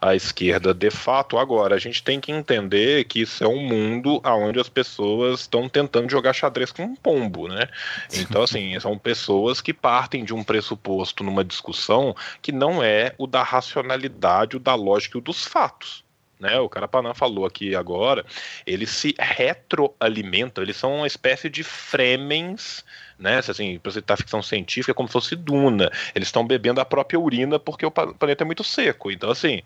à 0.00 0.14
esquerda 0.14 0.72
de 0.72 0.90
fato. 0.90 1.38
Agora, 1.38 1.74
a 1.74 1.78
gente 1.78 2.02
tem 2.02 2.20
que 2.20 2.32
entender 2.32 3.04
que 3.04 3.20
isso 3.20 3.42
é 3.42 3.48
um 3.48 3.60
mundo 3.60 4.20
onde 4.24 4.60
as 4.60 4.68
pessoas 4.68 5.40
estão 5.40 5.68
tentando 5.68 6.10
jogar 6.10 6.32
xadrez 6.32 6.70
com 6.70 6.84
um 6.84 6.96
pombo, 6.96 7.48
né? 7.48 7.68
Então, 8.12 8.42
assim, 8.42 8.78
são 8.80 8.96
pessoas 8.98 9.60
que 9.60 9.72
partem 9.72 10.24
de 10.24 10.34
um 10.34 10.44
pressuposto 10.44 11.24
numa 11.24 11.44
discussão 11.44 12.14
que 12.40 12.52
não 12.52 12.82
é 12.82 13.14
o 13.18 13.26
da 13.26 13.42
racionalidade, 13.42 14.56
o 14.56 14.60
da 14.60 14.74
lógica 14.74 15.18
e 15.18 15.20
o 15.20 15.22
dos 15.22 15.44
fatos. 15.44 16.05
Né, 16.38 16.58
o 16.58 16.68
Carapanã 16.68 17.14
falou 17.14 17.46
aqui 17.46 17.74
agora, 17.74 18.24
eles 18.66 18.90
se 18.90 19.14
retroalimentam, 19.18 20.62
eles 20.62 20.76
são 20.76 20.96
uma 20.96 21.06
espécie 21.06 21.48
de 21.48 21.62
fremens 21.62 22.84
né? 23.18 23.38
Assim, 23.38 23.78
para 23.78 23.92
citar 23.92 24.16
ficção 24.16 24.42
científica, 24.42 24.92
é 24.92 24.94
como 24.94 25.08
se 25.08 25.12
fosse 25.12 25.36
duna. 25.36 25.90
Eles 26.14 26.28
estão 26.28 26.46
bebendo 26.46 26.80
a 26.80 26.84
própria 26.84 27.18
urina 27.18 27.58
porque 27.58 27.86
o 27.86 27.90
planeta 27.90 28.44
é 28.44 28.46
muito 28.46 28.62
seco. 28.62 29.10
Então, 29.10 29.30
assim, 29.30 29.62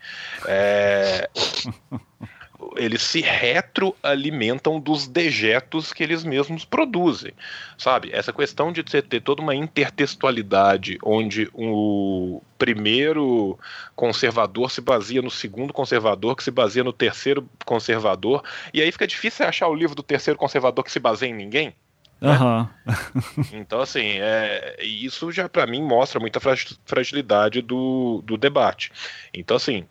é... 0.47 1.29
eles 2.77 3.03
se 3.03 3.21
retroalimentam 3.21 4.79
dos 4.79 5.07
dejetos 5.07 5.93
que 5.93 6.03
eles 6.03 6.25
mesmos 6.25 6.65
produzem, 6.65 7.33
sabe? 7.79 8.11
Essa 8.13 8.33
questão 8.33 8.73
de 8.73 8.83
você 8.83 9.01
ter 9.03 9.21
toda 9.21 9.43
uma 9.43 9.55
intertextualidade 9.55 10.99
onde 11.03 11.49
o 11.55 12.43
primeiro 12.59 13.59
conservador 13.97 14.71
se 14.71 14.81
baseia 14.81 15.23
no 15.23 15.31
segundo 15.31 15.73
conservador, 15.73 16.37
que 16.37 16.45
se 16.45 16.51
baseia 16.51 16.85
no 16.85 16.93
terceiro 16.93 17.49
conservador, 17.65 18.43
e 18.73 18.81
aí 18.81 18.93
fica 18.93 19.07
difícil 19.07 19.47
achar 19.47 19.69
o 19.69 19.75
livro 19.75 19.95
do 19.95 20.03
terceiro 20.03 20.39
conservador 20.39 20.85
que 20.85 20.93
se 20.93 21.01
baseia 21.01 21.31
em 21.31 21.35
ninguém. 21.35 21.75
Né? 22.21 22.39
Uhum. 22.39 22.69
então, 23.53 23.81
assim, 23.81 24.19
é, 24.19 24.77
isso 24.83 25.33
já 25.33 25.49
para 25.49 25.67
mim 25.67 25.83
mostra 25.83 26.21
muita 26.21 26.39
fragilidade 26.85 27.63
do, 27.63 28.23
do 28.25 28.37
debate. 28.37 28.93
Então, 29.33 29.57
assim, 29.57 29.87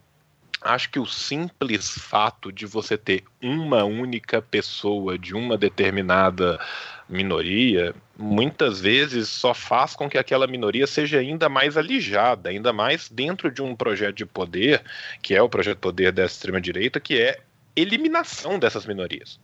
acho 0.62 0.90
que 0.90 1.00
o 1.00 1.06
simples 1.06 1.90
fato 1.90 2.52
de 2.52 2.66
você 2.66 2.98
ter 2.98 3.24
uma 3.42 3.84
única 3.84 4.42
pessoa 4.42 5.18
de 5.18 5.34
uma 5.34 5.58
determinada 5.58 6.60
minoria, 7.08 7.96
muitas 8.18 8.80
vezes 8.80 9.30
só 9.30 9.54
faz 9.54 9.96
com 9.96 10.10
que 10.10 10.18
aquela 10.18 10.46
minoria 10.46 10.86
seja 10.86 11.20
ainda 11.20 11.50
mais 11.50 11.76
alijada, 11.76 12.50
ainda 12.50 12.72
mais 12.72 13.10
dentro 13.10 13.50
de 13.50 13.62
um 13.62 13.76
projeto 13.76 14.18
de 14.18 14.26
poder, 14.26 14.84
que 15.22 15.34
é 15.34 15.42
o 15.42 15.50
projeto 15.50 15.78
de 15.78 15.82
poder 15.82 16.12
dessa 16.12 16.36
extrema-direita, 16.36 17.00
que 17.00 17.20
é 17.20 17.40
eliminação 17.76 18.60
dessas 18.60 18.86
minorias. 18.86 19.40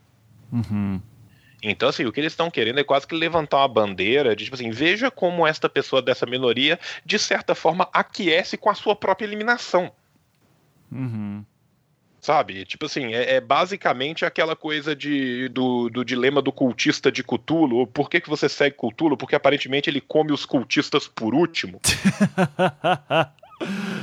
Uhum. 0.52 1.00
Então, 1.62 1.88
assim, 1.88 2.04
o 2.04 2.12
que 2.12 2.20
eles 2.20 2.32
estão 2.32 2.50
querendo 2.50 2.78
é 2.78 2.84
quase 2.84 3.06
que 3.06 3.14
levantar 3.14 3.58
uma 3.58 3.68
bandeira 3.68 4.36
de, 4.36 4.44
tipo 4.44 4.54
assim, 4.54 4.70
veja 4.70 5.10
como 5.10 5.46
esta 5.46 5.68
pessoa 5.68 6.00
dessa 6.00 6.26
minoria, 6.26 6.78
de 7.04 7.18
certa 7.18 7.54
forma, 7.54 7.88
aquece 7.92 8.56
com 8.56 8.70
a 8.70 8.74
sua 8.74 8.94
própria 8.94 9.26
eliminação. 9.26 9.90
Uhum. 10.90 11.44
Sabe? 12.20 12.64
Tipo 12.64 12.86
assim, 12.86 13.14
é, 13.14 13.36
é, 13.36 13.40
basicamente 13.40 14.24
aquela 14.24 14.56
coisa 14.56 14.96
de, 14.96 15.48
do, 15.50 15.88
do 15.88 16.04
dilema 16.04 16.42
do 16.42 16.50
cultista 16.50 17.12
de 17.12 17.22
Cthulhu. 17.22 17.86
Por 17.86 18.10
que, 18.10 18.20
que 18.20 18.28
você 18.28 18.48
segue 18.48 18.76
Cthulhu? 18.76 19.16
Porque 19.16 19.36
aparentemente 19.36 19.88
ele 19.88 20.00
come 20.00 20.32
os 20.32 20.44
cultistas 20.44 21.06
por 21.06 21.34
último. 21.34 21.80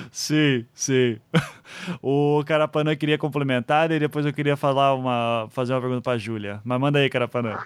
sim, 0.10 0.66
sim. 0.74 1.20
O 2.02 2.42
Carapanã 2.46 2.96
queria 2.96 3.18
complementar 3.18 3.92
e 3.92 4.00
depois 4.00 4.26
eu 4.26 4.32
queria 4.32 4.56
falar 4.56 4.94
uma, 4.94 5.48
fazer 5.50 5.74
uma 5.74 5.82
pergunta 5.82 6.02
para 6.02 6.18
Júlia. 6.18 6.62
Mas 6.64 6.80
manda 6.80 7.00
aí, 7.00 7.10
Carapanã. 7.10 7.64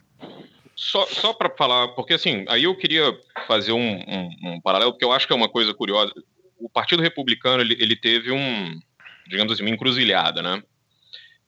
Só, 0.75 1.05
só 1.07 1.33
para 1.33 1.49
falar, 1.49 1.89
porque 1.89 2.13
assim, 2.13 2.45
aí 2.47 2.63
eu 2.63 2.75
queria 2.75 3.15
fazer 3.47 3.73
um, 3.73 3.79
um, 3.79 4.29
um, 4.43 4.61
paralelo, 4.61 4.91
porque 4.91 5.05
eu 5.05 5.11
acho 5.11 5.27
que 5.27 5.33
é 5.33 5.35
uma 5.35 5.49
coisa 5.49 5.73
curiosa. 5.73 6.11
O 6.57 6.69
Partido 6.69 7.01
Republicano 7.01 7.61
ele, 7.61 7.75
ele 7.79 7.95
teve 7.95 8.31
um, 8.31 8.79
digamos 9.27 9.53
assim, 9.53 9.63
uma 9.63 9.69
encruzilhada, 9.69 10.41
né? 10.41 10.63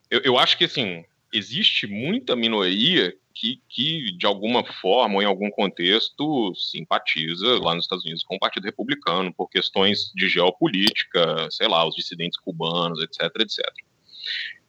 Eu, 0.09 0.21
eu 0.23 0.37
acho 0.37 0.57
que, 0.57 0.65
assim, 0.65 1.03
existe 1.33 1.87
muita 1.87 2.35
minoria 2.35 3.15
que, 3.33 3.61
que, 3.69 4.11
de 4.17 4.25
alguma 4.25 4.63
forma 4.65 5.15
ou 5.15 5.21
em 5.21 5.25
algum 5.25 5.49
contexto, 5.49 6.53
simpatiza 6.55 7.59
lá 7.59 7.73
nos 7.73 7.85
Estados 7.85 8.03
Unidos 8.03 8.23
com 8.23 8.35
o 8.35 8.39
Partido 8.39 8.65
Republicano 8.65 9.33
por 9.33 9.49
questões 9.49 10.11
de 10.13 10.27
geopolítica, 10.27 11.47
sei 11.49 11.67
lá, 11.67 11.87
os 11.87 11.95
dissidentes 11.95 12.39
cubanos, 12.39 13.01
etc, 13.01 13.31
etc. 13.39 13.63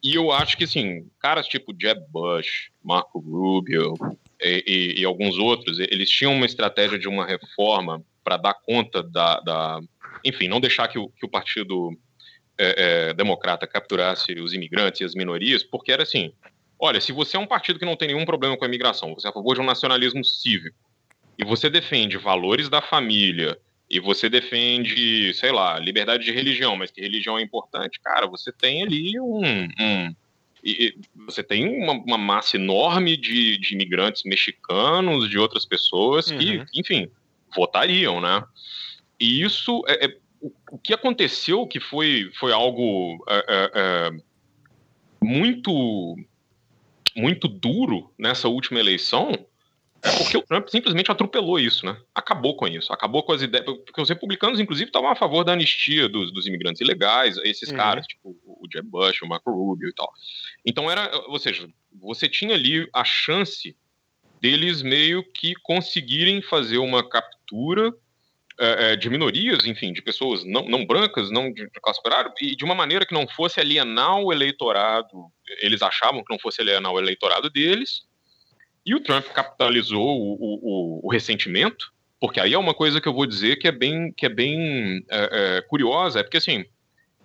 E 0.02 0.14
eu 0.14 0.30
acho 0.30 0.56
que, 0.56 0.64
assim, 0.64 1.06
caras 1.18 1.46
tipo 1.46 1.74
Jeb 1.78 2.00
Bush, 2.10 2.70
Marco 2.82 3.18
Rubio 3.18 3.94
e, 4.40 4.64
e, 4.66 5.00
e 5.00 5.04
alguns 5.04 5.36
outros, 5.36 5.78
eles 5.78 6.08
tinham 6.08 6.34
uma 6.34 6.46
estratégia 6.46 6.98
de 6.98 7.08
uma 7.08 7.26
reforma 7.26 8.02
para 8.22 8.36
dar 8.36 8.54
conta 8.54 9.02
da, 9.02 9.40
da, 9.40 9.80
Enfim, 10.24 10.48
não 10.48 10.60
deixar 10.60 10.88
que 10.88 10.98
o, 10.98 11.08
que 11.08 11.26
o 11.26 11.28
partido 11.28 11.90
é, 12.60 13.08
é, 13.08 13.14
democrata 13.14 13.66
capturasse 13.66 14.32
os 14.34 14.52
imigrantes 14.52 15.00
e 15.00 15.04
as 15.04 15.14
minorias, 15.14 15.62
porque 15.62 15.90
era 15.90 16.02
assim: 16.02 16.32
olha, 16.78 17.00
se 17.00 17.10
você 17.10 17.36
é 17.36 17.40
um 17.40 17.46
partido 17.46 17.78
que 17.78 17.84
não 17.84 17.96
tem 17.96 18.08
nenhum 18.08 18.26
problema 18.26 18.56
com 18.56 18.64
a 18.64 18.68
imigração, 18.68 19.14
você 19.14 19.26
é 19.26 19.30
a 19.30 19.32
favor 19.32 19.54
de 19.54 19.60
um 19.62 19.64
nacionalismo 19.64 20.22
cívico, 20.22 20.76
e 21.38 21.44
você 21.44 21.70
defende 21.70 22.18
valores 22.18 22.68
da 22.68 22.82
família, 22.82 23.58
e 23.88 23.98
você 23.98 24.28
defende, 24.28 25.32
sei 25.34 25.50
lá, 25.50 25.78
liberdade 25.78 26.24
de 26.24 26.32
religião, 26.32 26.76
mas 26.76 26.90
que 26.90 27.00
religião 27.00 27.38
é 27.38 27.42
importante, 27.42 27.98
cara, 28.00 28.26
você 28.26 28.52
tem 28.52 28.82
ali 28.82 29.18
um. 29.18 29.42
um 29.42 30.14
e, 30.62 30.94
você 31.26 31.42
tem 31.42 31.66
uma, 31.82 31.94
uma 31.94 32.18
massa 32.18 32.56
enorme 32.56 33.16
de, 33.16 33.56
de, 33.56 33.74
imigrantes 33.74 34.24
mexicanos, 34.24 35.28
de 35.30 35.38
outras 35.38 35.64
pessoas 35.64 36.30
que, 36.30 36.58
uhum. 36.58 36.64
enfim, 36.74 37.10
votariam, 37.56 38.20
né? 38.20 38.44
E 39.18 39.42
isso 39.42 39.82
é, 39.88 40.06
é 40.06 40.16
o, 40.40 40.78
que 40.78 40.94
aconteceu 40.94 41.66
que 41.66 41.80
foi, 41.80 42.30
foi 42.38 42.52
algo 42.52 43.22
é, 43.28 43.44
é, 43.48 43.70
é, 43.74 44.10
muito 45.22 46.16
muito 47.16 47.48
duro 47.48 48.10
nessa 48.18 48.48
última 48.48 48.80
eleição 48.80 49.32
é 50.02 50.16
porque 50.16 50.36
o 50.36 50.42
Trump 50.42 50.68
simplesmente 50.68 51.10
atropelou 51.10 51.60
isso, 51.60 51.84
né? 51.84 51.94
Acabou 52.14 52.56
com 52.56 52.66
isso, 52.66 52.90
acabou 52.90 53.22
com 53.22 53.32
as 53.32 53.42
ideias. 53.42 53.66
Porque 53.66 54.00
os 54.00 54.08
republicanos, 54.08 54.58
inclusive, 54.58 54.88
estavam 54.88 55.10
a 55.10 55.16
favor 55.16 55.44
da 55.44 55.52
anistia 55.52 56.08
dos, 56.08 56.32
dos 56.32 56.46
imigrantes 56.46 56.80
ilegais, 56.80 57.36
esses 57.44 57.68
uhum. 57.68 57.76
caras, 57.76 58.06
tipo 58.06 58.30
o 58.46 58.66
Jeb 58.72 58.88
Bush, 58.88 59.20
o 59.22 59.28
Marco 59.28 59.50
Rubio 59.50 59.88
e 59.88 59.92
tal. 59.92 60.10
Então 60.64 60.90
era, 60.90 61.10
ou 61.28 61.38
seja, 61.38 61.68
você 61.92 62.28
tinha 62.28 62.54
ali 62.54 62.88
a 62.94 63.04
chance 63.04 63.76
deles 64.40 64.80
meio 64.80 65.22
que 65.22 65.54
conseguirem 65.56 66.40
fazer 66.40 66.78
uma 66.78 67.06
captura 67.06 67.92
é, 68.60 68.92
é, 68.92 68.96
de 68.96 69.08
minorias, 69.08 69.64
enfim, 69.64 69.90
de 69.90 70.02
pessoas 70.02 70.44
não, 70.44 70.66
não 70.68 70.84
brancas, 70.84 71.30
não 71.30 71.50
de, 71.50 71.64
de 71.64 71.80
classe 71.80 71.98
operária, 71.98 72.30
e 72.42 72.54
de 72.54 72.62
uma 72.62 72.74
maneira 72.74 73.06
que 73.06 73.14
não 73.14 73.26
fosse 73.26 73.58
alienar 73.58 74.18
o 74.18 74.30
eleitorado, 74.30 75.32
eles 75.62 75.80
achavam 75.80 76.22
que 76.22 76.30
não 76.30 76.38
fosse 76.38 76.60
alienar 76.60 76.92
o 76.92 76.98
eleitorado 76.98 77.48
deles, 77.48 78.02
e 78.84 78.94
o 78.94 79.00
Trump 79.00 79.24
capitalizou 79.28 80.06
o, 80.06 80.34
o, 80.38 81.00
o, 81.06 81.10
ressentimento, 81.10 81.90
porque 82.20 82.38
aí 82.38 82.52
é 82.52 82.58
uma 82.58 82.74
coisa 82.74 83.00
que 83.00 83.08
eu 83.08 83.14
vou 83.14 83.24
dizer 83.24 83.56
que 83.56 83.66
é 83.66 83.72
bem, 83.72 84.12
que 84.12 84.26
é 84.26 84.28
bem 84.28 85.02
é, 85.10 85.56
é, 85.56 85.62
curiosa, 85.62 86.20
é 86.20 86.22
porque 86.22 86.36
assim, 86.36 86.66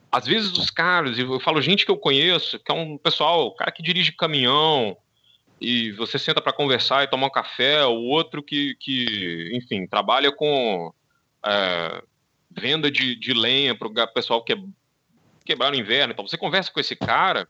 às 0.09 0.25
vezes 0.25 0.57
os 0.57 0.69
caras, 0.69 1.19
eu 1.19 1.37
falo 1.41 1.61
gente 1.61 1.85
que 1.85 1.91
eu 1.91 1.97
conheço, 1.97 2.57
que 2.59 2.71
é 2.71 2.75
um 2.75 2.97
pessoal, 2.97 3.53
cara 3.55 3.71
que 3.73 3.83
dirige 3.83 4.13
caminhão, 4.13 4.95
e 5.59 5.91
você 5.91 6.17
senta 6.17 6.41
para 6.41 6.53
conversar 6.53 7.03
e 7.03 7.09
tomar 7.09 7.27
um 7.27 7.31
café, 7.31 7.85
o 7.85 8.03
outro 8.03 8.41
que, 8.41 8.75
que 8.79 9.51
enfim, 9.53 9.85
trabalha 9.85 10.31
com 10.31 10.93
é, 11.45 12.03
venda 12.51 12.89
de, 12.89 13.15
de 13.15 13.33
lenha 13.33 13.75
para 13.75 13.87
o 13.87 14.07
pessoal 14.13 14.43
que 14.43 14.57
quebrar 15.45 15.71
no 15.71 15.77
inverno. 15.77 16.13
Então, 16.13 16.27
você 16.27 16.37
conversa 16.37 16.71
com 16.71 16.79
esse 16.79 16.95
cara, 16.95 17.47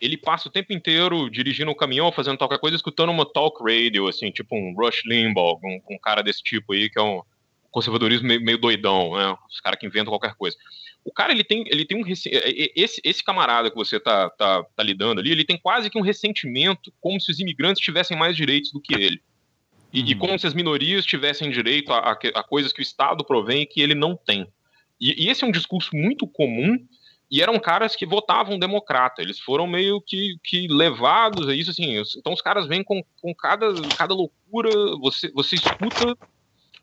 ele 0.00 0.16
passa 0.16 0.48
o 0.48 0.52
tempo 0.52 0.72
inteiro 0.72 1.30
dirigindo 1.30 1.70
um 1.70 1.74
caminhão, 1.74 2.12
fazendo 2.12 2.38
qualquer 2.38 2.58
coisa, 2.58 2.76
escutando 2.76 3.10
uma 3.10 3.24
talk 3.24 3.62
radio, 3.62 4.08
assim, 4.08 4.30
tipo 4.30 4.54
um 4.54 4.74
Rush 4.74 5.02
Limbaugh, 5.06 5.58
um, 5.64 5.80
um 5.90 5.98
cara 5.98 6.22
desse 6.22 6.42
tipo 6.42 6.72
aí, 6.72 6.90
que 6.90 6.98
é 6.98 7.02
um 7.02 7.22
conservadorismo 7.70 8.26
meio, 8.26 8.40
meio 8.40 8.58
doidão, 8.58 9.16
né? 9.16 9.36
Os 9.48 9.60
caras 9.60 9.78
que 9.78 9.86
inventam 9.86 10.10
qualquer 10.10 10.34
coisa. 10.34 10.56
O 11.04 11.12
cara, 11.12 11.32
ele 11.32 11.44
tem, 11.44 11.64
ele 11.68 11.86
tem 11.86 11.96
um 11.96 12.06
esse, 12.06 13.00
esse 13.02 13.24
camarada 13.24 13.70
que 13.70 13.76
você 13.76 13.98
tá, 13.98 14.28
tá, 14.30 14.62
tá 14.62 14.82
lidando 14.82 15.20
ali, 15.20 15.30
ele 15.30 15.44
tem 15.44 15.58
quase 15.58 15.88
que 15.88 15.98
um 15.98 16.02
ressentimento, 16.02 16.92
como 17.00 17.20
se 17.20 17.30
os 17.30 17.40
imigrantes 17.40 17.82
tivessem 17.82 18.18
mais 18.18 18.36
direitos 18.36 18.70
do 18.70 18.80
que 18.80 18.94
ele. 18.94 19.22
E, 19.92 20.00
uhum. 20.00 20.06
e 20.08 20.14
como 20.14 20.38
se 20.38 20.46
as 20.46 20.54
minorias 20.54 21.04
tivessem 21.04 21.50
direito 21.50 21.92
a, 21.92 21.98
a, 21.98 22.12
a, 22.12 22.42
coisas 22.42 22.72
que 22.72 22.80
o 22.80 22.82
Estado 22.82 23.24
provém 23.24 23.62
e 23.62 23.66
que 23.66 23.80
ele 23.80 23.94
não 23.94 24.16
tem. 24.16 24.46
E, 25.00 25.24
e, 25.24 25.28
esse 25.28 25.44
é 25.44 25.46
um 25.46 25.52
discurso 25.52 25.90
muito 25.94 26.26
comum, 26.26 26.78
e 27.30 27.40
eram 27.40 27.58
caras 27.58 27.94
que 27.94 28.04
votavam 28.04 28.58
democrata, 28.58 29.22
eles 29.22 29.38
foram 29.38 29.66
meio 29.66 30.00
que, 30.00 30.36
que 30.42 30.66
levados 30.66 31.48
a 31.48 31.54
isso, 31.54 31.70
assim, 31.70 32.02
então 32.16 32.32
os 32.32 32.42
caras 32.42 32.66
vêm 32.66 32.82
com, 32.82 33.02
com 33.22 33.34
cada, 33.34 33.72
cada 33.96 34.14
loucura, 34.14 34.70
você, 35.00 35.30
você 35.32 35.54
escuta 35.54 36.16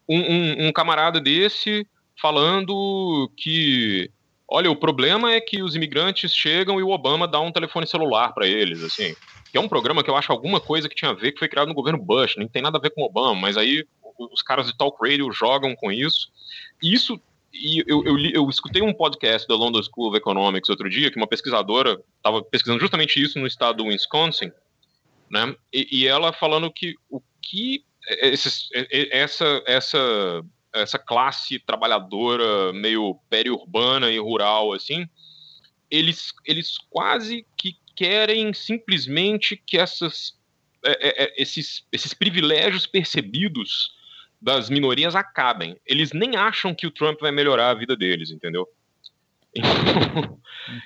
um, 0.08 0.20
um, 0.20 0.68
um 0.68 0.72
camarada 0.72 1.20
desse 1.20 1.86
falando 2.20 3.30
que 3.36 4.10
olha, 4.50 4.72
o 4.72 4.76
problema 4.76 5.34
é 5.34 5.42
que 5.42 5.62
os 5.62 5.76
imigrantes 5.76 6.34
chegam 6.34 6.80
e 6.80 6.84
o 6.84 6.90
Obama 6.90 7.28
dá 7.28 7.42
um 7.42 7.52
telefone 7.52 7.86
celular 7.86 8.34
para 8.34 8.48
eles, 8.48 8.82
assim 8.82 9.14
que 9.58 9.60
é 9.60 9.66
um 9.66 9.68
programa 9.68 10.04
que 10.04 10.10
eu 10.10 10.16
acho 10.16 10.32
alguma 10.32 10.62
coisa 10.62 10.88
que 10.88 10.94
tinha 10.94 11.10
a 11.10 11.16
ver, 11.16 11.32
que 11.32 11.40
foi 11.40 11.48
criado 11.48 11.68
no 11.68 11.74
governo 11.74 11.98
Bush, 11.98 12.36
nem 12.38 12.48
tem 12.48 12.62
nada 12.62 12.78
a 12.78 12.82
ver 12.82 12.92
com 12.92 13.02
Obama, 13.02 13.34
mas 13.34 13.58
aí 13.58 13.84
os 14.32 14.44
caras 14.44 14.68
de 14.68 14.78
talk 14.78 14.96
radio 15.02 15.32
jogam 15.32 15.76
com 15.76 15.92
isso. 15.92 16.30
E 16.82 16.94
isso 16.94 17.20
e 17.52 17.84
eu, 17.88 18.06
eu, 18.06 18.20
eu, 18.20 18.50
escutei 18.50 18.84
um 18.84 18.94
podcast 18.94 19.48
da 19.48 19.56
London 19.56 19.82
School 19.82 20.10
of 20.10 20.18
Economics 20.18 20.70
outro 20.70 20.88
dia, 20.88 21.10
que 21.10 21.18
uma 21.18 21.26
pesquisadora 21.26 22.00
estava 22.18 22.44
pesquisando 22.44 22.80
justamente 22.80 23.20
isso 23.20 23.40
no 23.40 23.48
estado 23.48 23.78
do 23.78 23.86
Wisconsin, 23.86 24.52
né? 25.28 25.56
E, 25.74 26.02
e 26.02 26.08
ela 26.08 26.32
falando 26.32 26.72
que 26.72 26.94
o 27.10 27.20
que 27.42 27.84
esses, 28.08 28.70
essa, 29.12 29.64
essa, 29.66 30.46
essa 30.72 31.00
classe 31.00 31.58
trabalhadora 31.58 32.72
meio 32.74 33.16
periurbana 33.28 34.12
e 34.12 34.20
rural, 34.20 34.72
assim, 34.72 35.10
eles, 35.90 36.32
eles 36.46 36.78
quase 36.92 37.44
que 37.58 37.76
querem 37.98 38.54
simplesmente 38.54 39.58
que 39.58 39.78
essas, 39.78 40.38
é, 40.86 40.92
é, 40.92 41.24
é, 41.24 41.34
esses, 41.36 41.84
esses 41.92 42.14
privilégios 42.14 42.86
percebidos 42.86 43.92
das 44.40 44.70
minorias 44.70 45.16
acabem. 45.16 45.76
Eles 45.84 46.14
nem 46.14 46.36
acham 46.36 46.76
que 46.76 46.86
o 46.86 46.92
Trump 46.92 47.20
vai 47.20 47.32
melhorar 47.32 47.72
a 47.72 47.74
vida 47.74 47.98
deles, 47.98 48.30
entendeu? 48.30 48.68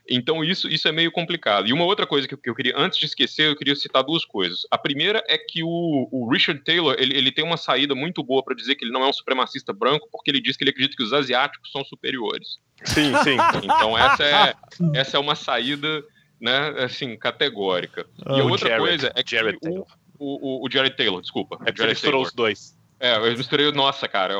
Então, 0.08 0.44
isso, 0.44 0.68
isso 0.68 0.88
é 0.88 0.92
meio 0.92 1.12
complicado. 1.12 1.68
E 1.68 1.74
uma 1.74 1.86
outra 1.86 2.06
coisa 2.06 2.28
que 2.28 2.36
eu, 2.36 2.38
que 2.38 2.50
eu, 2.50 2.54
queria, 2.54 2.78
antes 2.78 3.00
de 3.00 3.06
esquecer, 3.06 3.48
eu 3.48 3.56
queria 3.56 3.76
citar 3.76 4.04
duas 4.04 4.24
coisas. 4.24 4.62
A 4.70 4.78
primeira 4.78 5.24
é 5.28 5.38
que 5.40 5.64
o, 5.64 6.08
o 6.12 6.30
Richard 6.30 6.64
Taylor 6.64 6.96
ele, 7.00 7.18
ele 7.18 7.32
tem 7.32 7.44
uma 7.44 7.58
saída 7.58 7.96
muito 7.96 8.22
boa 8.22 8.44
para 8.44 8.56
dizer 8.56 8.76
que 8.76 8.86
ele 8.86 8.92
não 8.92 9.04
é 9.04 9.08
um 9.08 9.14
supremacista 9.14 9.74
branco, 9.74 10.08
porque 10.12 10.30
ele 10.30 10.40
diz 10.40 10.56
que 10.56 10.64
ele 10.64 10.70
acredita 10.70 10.96
que 10.96 11.04
os 11.04 11.14
asiáticos 11.14 11.72
são 11.72 11.84
superiores. 11.84 12.58
Sim, 12.84 13.12
sim. 13.24 13.38
Então, 13.64 13.98
essa 13.98 14.24
é, 14.24 14.54
essa 14.94 15.18
é 15.18 15.20
uma 15.20 15.36
saída 15.36 16.04
né, 16.42 16.70
assim, 16.80 17.16
categórica. 17.16 18.06
Oh, 18.26 18.36
e 18.36 18.42
a 18.42 18.44
outra 18.44 18.70
Jared, 18.70 18.88
coisa 18.88 19.12
é 19.16 19.24
que 19.24 19.38
o, 19.62 19.86
o, 20.20 20.66
o, 20.66 20.72
Jared 20.72 20.96
Taylor, 20.98 21.22
desculpa. 21.22 21.58
É 21.66 21.72
que 21.72 21.82
ele 21.82 21.90
misturou 21.90 22.24
os 22.24 22.34
dois. 22.34 22.76
É, 23.00 23.18
eu 23.18 23.36
misturei, 23.36 23.72
nossa, 23.72 24.08
cara, 24.08 24.36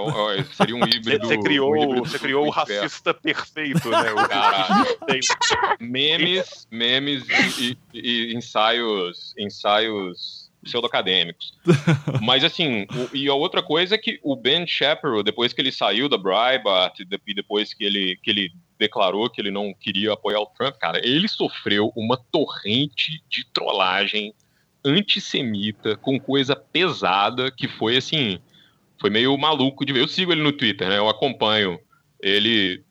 seria 0.54 0.76
um 0.76 0.86
híbrido. 0.86 1.26
Você 1.26 1.38
criou, 1.38 1.74
um 1.74 1.84
híbrido 1.84 2.08
você 2.08 2.20
criou 2.20 2.46
o 2.46 2.50
racista 2.52 3.12
perfeito, 3.12 3.90
né? 3.90 4.12
O 4.12 4.28
cara, 4.28 4.86
memes, 5.80 6.68
memes 6.70 7.24
e, 7.58 7.78
e, 7.92 8.32
e 8.32 8.36
ensaios, 8.36 9.34
ensaios 9.38 10.41
pseudo-acadêmicos. 10.64 11.54
Mas 12.22 12.44
assim, 12.44 12.84
o, 12.84 13.16
e 13.16 13.28
a 13.28 13.34
outra 13.34 13.62
coisa 13.62 13.96
é 13.96 13.98
que 13.98 14.20
o 14.24 14.36
Ben 14.36 14.66
Shapiro, 14.66 15.24
depois 15.24 15.54
que 15.54 15.62
ele 15.62 15.72
saiu 15.72 16.08
da 16.08 16.18
Breitbart 16.18 17.00
e 17.00 17.34
depois 17.34 17.74
que 17.74 17.84
ele, 17.84 18.18
que 18.22 18.30
ele 18.30 18.52
declarou 18.80 19.30
que 19.30 19.42
ele 19.42 19.52
não 19.52 19.74
queria 19.74 20.14
apoiar 20.14 20.40
o 20.40 20.46
Trump, 20.48 20.76
cara, 20.78 21.00
ele 21.04 21.28
sofreu 21.28 21.92
uma 21.96 22.18
torrente 22.32 23.22
de 23.30 23.46
trollagem 23.46 24.34
antissemita 24.84 25.96
com 25.96 26.20
coisa 26.20 26.56
pesada 26.56 27.52
que 27.52 27.68
foi 27.68 27.98
assim 27.98 28.40
foi 29.02 29.10
meio 29.10 29.36
maluco 29.36 29.84
de 29.84 29.92
ver. 29.92 30.02
Eu 30.02 30.08
sigo 30.08 30.32
ele 30.32 30.44
no 30.44 30.52
Twitter, 30.52 30.88
né? 30.88 31.00
Eu 31.00 31.10
acompanho 31.10 31.80
ele 32.22 32.84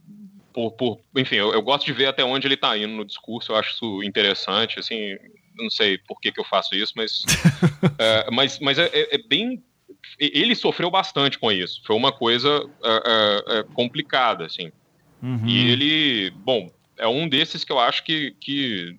por, 0.52 0.72
por 0.72 1.00
enfim, 1.16 1.36
eu, 1.36 1.52
eu, 1.52 1.62
gosto 1.62 1.86
de 1.86 1.92
ver 1.92 2.06
até 2.06 2.24
onde 2.24 2.48
ele 2.48 2.54
está 2.54 2.76
indo 2.76 2.92
no 2.92 3.04
discurso. 3.04 3.52
Eu 3.52 3.56
acho 3.56 3.74
isso 3.74 4.02
interessante, 4.02 4.80
assim. 4.80 5.16
Não 5.60 5.70
sei 5.70 5.98
por 5.98 6.20
que, 6.20 6.32
que 6.32 6.40
eu 6.40 6.44
faço 6.44 6.74
isso, 6.74 6.92
mas 6.96 7.24
é, 7.98 8.30
mas, 8.30 8.58
mas 8.60 8.78
é, 8.78 8.86
é, 8.86 9.16
é, 9.16 9.18
bem. 9.18 9.62
Ele 10.18 10.54
sofreu 10.54 10.90
bastante 10.90 11.38
com 11.38 11.52
isso. 11.52 11.82
Foi 11.84 11.94
uma 11.94 12.10
coisa 12.10 12.48
é, 12.82 13.58
é, 13.58 13.62
complicada, 13.74 14.46
assim. 14.46 14.72
Uhum. 15.22 15.46
E 15.46 15.70
ele, 15.70 16.30
bom, 16.30 16.70
é 16.96 17.06
um 17.06 17.28
desses 17.28 17.64
que 17.64 17.72
eu 17.72 17.78
acho 17.78 18.02
que, 18.04 18.34
que 18.40 18.96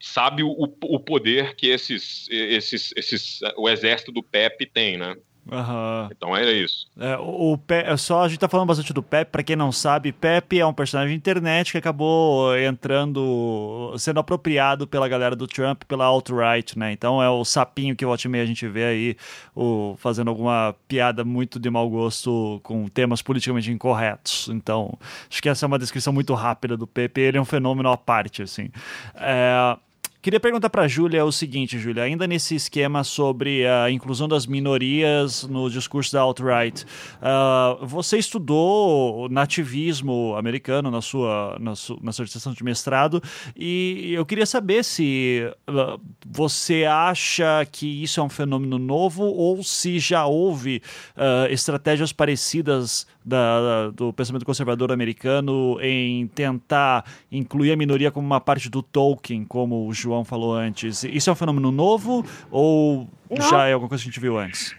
sabe 0.00 0.42
o, 0.42 0.50
o 0.50 1.00
poder 1.00 1.56
que 1.56 1.66
esses, 1.66 2.28
esses, 2.30 2.92
esses, 2.96 3.40
o 3.56 3.68
exército 3.68 4.12
do 4.12 4.22
Pepe 4.22 4.66
tem, 4.66 4.96
né? 4.96 5.16
Uhum. 5.50 6.08
Então 6.10 6.36
é 6.36 6.50
isso. 6.52 6.86
É, 6.98 7.16
o 7.18 7.58
Pe 7.58 7.74
é 7.74 7.96
só 7.96 8.22
a 8.22 8.28
gente 8.28 8.38
tá 8.38 8.48
falando 8.48 8.68
bastante 8.68 8.92
do 8.92 9.02
Pepe, 9.02 9.30
para 9.30 9.42
quem 9.42 9.56
não 9.56 9.70
sabe, 9.70 10.12
Pepe 10.12 10.58
é 10.58 10.66
um 10.66 10.72
personagem 10.72 11.10
de 11.10 11.16
internet 11.16 11.72
que 11.72 11.78
acabou 11.78 12.56
entrando, 12.56 13.94
sendo 13.98 14.20
apropriado 14.20 14.86
pela 14.86 15.06
galera 15.08 15.36
do 15.36 15.46
Trump, 15.46 15.84
pela 15.84 16.06
alt-right, 16.06 16.78
né? 16.78 16.92
Então 16.92 17.22
é 17.22 17.28
o 17.28 17.44
sapinho 17.44 17.94
que 17.94 18.06
volta 18.06 18.26
e 18.26 18.30
meia 18.30 18.44
a 18.44 18.46
gente 18.46 18.66
vê 18.66 18.84
aí 18.84 19.16
o, 19.54 19.96
fazendo 19.98 20.28
alguma 20.28 20.74
piada 20.88 21.24
muito 21.24 21.60
de 21.60 21.68
mau 21.68 21.88
gosto 21.88 22.60
com 22.62 22.88
temas 22.88 23.20
politicamente 23.20 23.70
incorretos. 23.70 24.48
Então, 24.48 24.98
acho 25.30 25.42
que 25.42 25.48
essa 25.48 25.64
é 25.64 25.68
uma 25.68 25.78
descrição 25.78 26.12
muito 26.12 26.32
rápida 26.34 26.76
do 26.76 26.86
Pepe. 26.86 27.20
Ele 27.20 27.38
é 27.38 27.40
um 27.40 27.44
fenômeno 27.44 27.90
à 27.90 27.96
parte, 27.96 28.42
assim. 28.42 28.70
É, 29.14 29.76
Queria 30.24 30.40
perguntar 30.40 30.70
para 30.70 30.84
a 30.84 30.88
Júlia 30.88 31.22
o 31.22 31.30
seguinte, 31.30 31.78
Júlia, 31.78 32.02
ainda 32.02 32.26
nesse 32.26 32.54
esquema 32.54 33.04
sobre 33.04 33.66
a 33.66 33.90
inclusão 33.90 34.26
das 34.26 34.46
minorias 34.46 35.42
no 35.42 35.68
discurso 35.68 36.14
da 36.14 36.22
alt-right, 36.22 36.86
uh, 37.20 37.86
você 37.86 38.16
estudou 38.16 39.28
nativismo 39.28 40.34
americano 40.34 40.90
na 40.90 41.02
sua, 41.02 41.58
na, 41.60 41.76
su, 41.76 41.98
na 42.02 42.10
sua 42.10 42.24
dissertação 42.24 42.54
de 42.54 42.64
mestrado 42.64 43.22
e 43.54 44.14
eu 44.14 44.24
queria 44.24 44.46
saber 44.46 44.82
se 44.82 45.42
uh, 45.68 46.00
você 46.24 46.86
acha 46.86 47.62
que 47.70 48.02
isso 48.02 48.18
é 48.18 48.22
um 48.22 48.30
fenômeno 48.30 48.78
novo 48.78 49.24
ou 49.24 49.62
se 49.62 49.98
já 49.98 50.24
houve 50.24 50.80
uh, 51.18 51.52
estratégias 51.52 52.14
parecidas 52.14 53.06
da, 53.24 53.90
do 53.90 54.12
pensamento 54.12 54.44
conservador 54.44 54.92
americano 54.92 55.78
em 55.80 56.26
tentar 56.28 57.04
incluir 57.30 57.72
a 57.72 57.76
minoria 57.76 58.10
como 58.10 58.26
uma 58.26 58.40
parte 58.40 58.68
do 58.68 58.82
Tolkien, 58.82 59.44
como 59.44 59.86
o 59.86 59.92
João 59.92 60.24
falou 60.24 60.52
antes. 60.52 61.04
Isso 61.04 61.30
é 61.30 61.32
um 61.32 61.36
fenômeno 61.36 61.72
novo 61.72 62.24
ou 62.50 63.08
Não. 63.30 63.48
já 63.48 63.66
é 63.66 63.72
alguma 63.72 63.88
coisa 63.88 64.02
que 64.02 64.08
a 64.08 64.12
gente 64.12 64.20
viu 64.20 64.38
antes? 64.38 64.76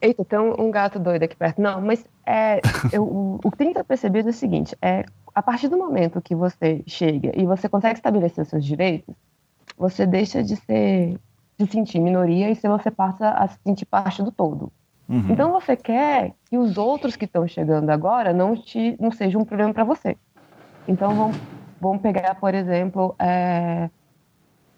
Eita, 0.00 0.24
tem 0.24 0.38
um 0.38 0.70
gato 0.70 0.98
doido 0.98 1.24
aqui 1.24 1.36
perto. 1.36 1.60
Não, 1.60 1.80
mas 1.80 2.04
é, 2.24 2.60
eu, 2.92 3.38
o 3.42 3.50
que 3.50 3.58
tem 3.58 3.68
que 3.68 3.74
ter 3.74 3.84
percebido 3.84 4.28
é 4.28 4.30
o 4.30 4.34
seguinte: 4.34 4.76
é, 4.80 5.04
a 5.34 5.42
partir 5.42 5.68
do 5.68 5.76
momento 5.76 6.22
que 6.22 6.34
você 6.34 6.82
chega 6.86 7.32
e 7.38 7.44
você 7.44 7.68
consegue 7.68 7.98
estabelecer 7.98 8.42
os 8.42 8.48
seus 8.48 8.64
direitos, 8.64 9.14
você 9.76 10.06
deixa 10.06 10.42
de 10.42 10.56
ser 10.56 11.18
de 11.58 11.70
sentir 11.70 12.00
minoria 12.00 12.50
e 12.50 12.54
você 12.54 12.90
passa 12.90 13.28
a 13.30 13.46
se 13.46 13.58
sentir 13.62 13.84
parte 13.84 14.22
do 14.22 14.32
todo. 14.32 14.72
Uhum. 15.10 15.26
Então 15.28 15.50
você 15.50 15.76
quer 15.76 16.34
que 16.48 16.56
os 16.56 16.78
outros 16.78 17.16
que 17.16 17.24
estão 17.24 17.46
chegando 17.48 17.90
agora 17.90 18.32
não, 18.32 18.54
te, 18.54 18.96
não 19.00 19.10
sejam 19.10 19.40
um 19.40 19.44
problema 19.44 19.74
para 19.74 19.82
você. 19.82 20.16
Então 20.86 21.12
vamos, 21.16 21.36
vamos 21.80 22.00
pegar, 22.00 22.36
por 22.36 22.54
exemplo, 22.54 23.16
é, 23.18 23.90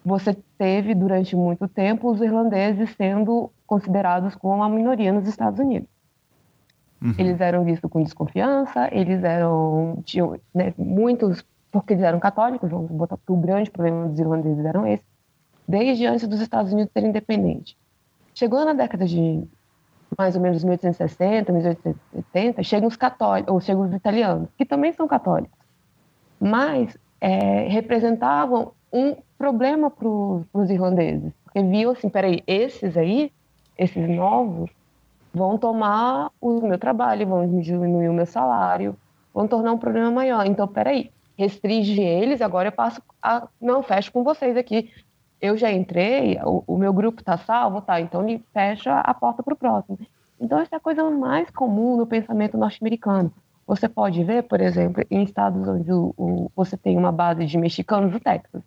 você 0.03 0.35
teve 0.57 0.95
durante 0.95 1.35
muito 1.35 1.67
tempo 1.67 2.09
os 2.09 2.19
irlandeses 2.19 2.89
sendo 2.97 3.51
considerados 3.67 4.33
como 4.33 4.55
uma 4.55 4.67
minoria 4.67 5.13
nos 5.13 5.27
Estados 5.27 5.59
Unidos. 5.59 5.87
Uhum. 6.99 7.13
Eles 7.15 7.39
eram 7.39 7.63
vistos 7.63 7.91
com 7.91 8.01
desconfiança, 8.01 8.89
eles 8.91 9.23
eram 9.23 10.01
tinham 10.03 10.39
né, 10.51 10.73
muitos 10.75 11.45
porque 11.71 11.93
eles 11.93 12.03
eram 12.03 12.19
católicos, 12.19 12.71
vamos 12.71 12.89
botar 12.89 13.17
que 13.17 13.31
o 13.31 13.35
grande 13.35 13.69
problema 13.69 14.07
dos 14.07 14.19
irlandeses 14.19 14.65
eram 14.65 14.85
esse, 14.87 15.03
desde 15.67 16.07
antes 16.07 16.27
dos 16.27 16.39
Estados 16.39 16.71
Unidos 16.71 16.91
serem 16.91 17.09
independentes. 17.09 17.75
Chegou 18.33 18.63
na 18.65 18.73
década 18.73 19.05
de 19.05 19.43
mais 20.17 20.35
ou 20.35 20.41
menos 20.41 20.63
1860, 20.63 21.51
1870, 21.51 22.63
chegam 22.63 22.87
os 22.87 22.95
católicos, 22.95 23.53
ou 23.53 23.59
chegam 23.59 23.83
os 23.83 23.93
italianos, 23.93 24.49
que 24.57 24.65
também 24.65 24.93
são 24.93 25.07
católicos, 25.07 25.57
mas 26.39 26.97
é, 27.19 27.67
representavam 27.67 28.71
um 28.91 29.15
problema 29.37 29.89
para 29.89 30.07
os 30.07 30.69
irlandeses, 30.69 31.31
porque 31.43 31.61
viam 31.63 31.91
assim, 31.91 32.09
peraí, 32.09 32.43
esses 32.45 32.95
aí, 32.95 33.31
esses 33.77 34.07
novos, 34.09 34.69
vão 35.33 35.57
tomar 35.57 36.29
o 36.39 36.61
meu 36.61 36.77
trabalho, 36.77 37.27
vão 37.27 37.59
diminuir 37.59 38.07
o 38.07 38.13
meu 38.13 38.25
salário, 38.25 38.95
vão 39.33 39.47
tornar 39.47 39.73
um 39.73 39.77
problema 39.77 40.11
maior. 40.11 40.45
Então, 40.45 40.67
peraí, 40.67 41.09
restringe 41.35 41.99
eles, 41.99 42.41
agora 42.41 42.67
eu 42.67 42.71
passo 42.71 43.01
a... 43.21 43.47
Não, 43.59 43.81
fecho 43.81 44.11
com 44.11 44.23
vocês 44.23 44.55
aqui 44.55 44.91
eu 45.43 45.57
já 45.57 45.69
entrei, 45.69 46.39
o, 46.41 46.63
o 46.65 46.77
meu 46.77 46.93
grupo 46.93 47.19
está 47.19 47.37
salvo, 47.37 47.81
tá, 47.81 47.99
então 47.99 48.25
ele 48.25 48.41
fecha 48.53 49.01
a 49.01 49.13
porta 49.13 49.43
para 49.43 49.53
o 49.53 49.57
próximo. 49.57 49.99
Então, 50.39 50.57
essa 50.57 50.75
é 50.75 50.77
a 50.77 50.79
coisa 50.79 51.03
mais 51.09 51.49
comum 51.49 51.97
no 51.97 52.07
pensamento 52.07 52.57
norte-americano. 52.57 53.29
Você 53.67 53.89
pode 53.89 54.23
ver, 54.23 54.43
por 54.43 54.61
exemplo, 54.61 55.03
em 55.11 55.21
estados 55.21 55.67
onde 55.67 55.91
o, 55.91 56.13
o, 56.17 56.51
você 56.55 56.77
tem 56.77 56.97
uma 56.97 57.11
base 57.11 57.45
de 57.45 57.57
mexicanos 57.57 58.13
do 58.13 58.21
Texas, 58.21 58.61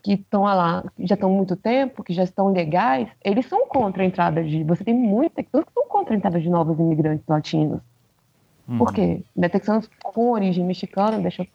que 0.00 0.12
estão 0.12 0.44
lá, 0.44 0.84
já 1.00 1.16
estão 1.16 1.28
muito 1.28 1.56
tempo, 1.56 2.04
que 2.04 2.12
já 2.12 2.22
estão 2.22 2.52
legais, 2.52 3.08
eles 3.24 3.46
são 3.46 3.66
contra 3.66 4.04
a 4.04 4.06
entrada 4.06 4.44
de. 4.44 4.62
Você 4.62 4.84
tem 4.84 4.94
muitos 4.94 5.34
texanos 5.34 5.66
que 5.66 5.72
são 5.74 5.88
contra 5.88 6.14
a 6.14 6.16
entrada 6.16 6.40
de 6.40 6.48
novos 6.48 6.78
imigrantes 6.78 7.26
latinos. 7.26 7.80
Uhum. 8.68 8.78
Por 8.78 8.92
quê? 8.92 9.24
Né, 9.34 9.48
texanos 9.48 9.90
com 10.04 10.30
origem 10.30 10.64
mexicana, 10.64 11.18
deixa 11.18 11.42
eu 11.42 11.48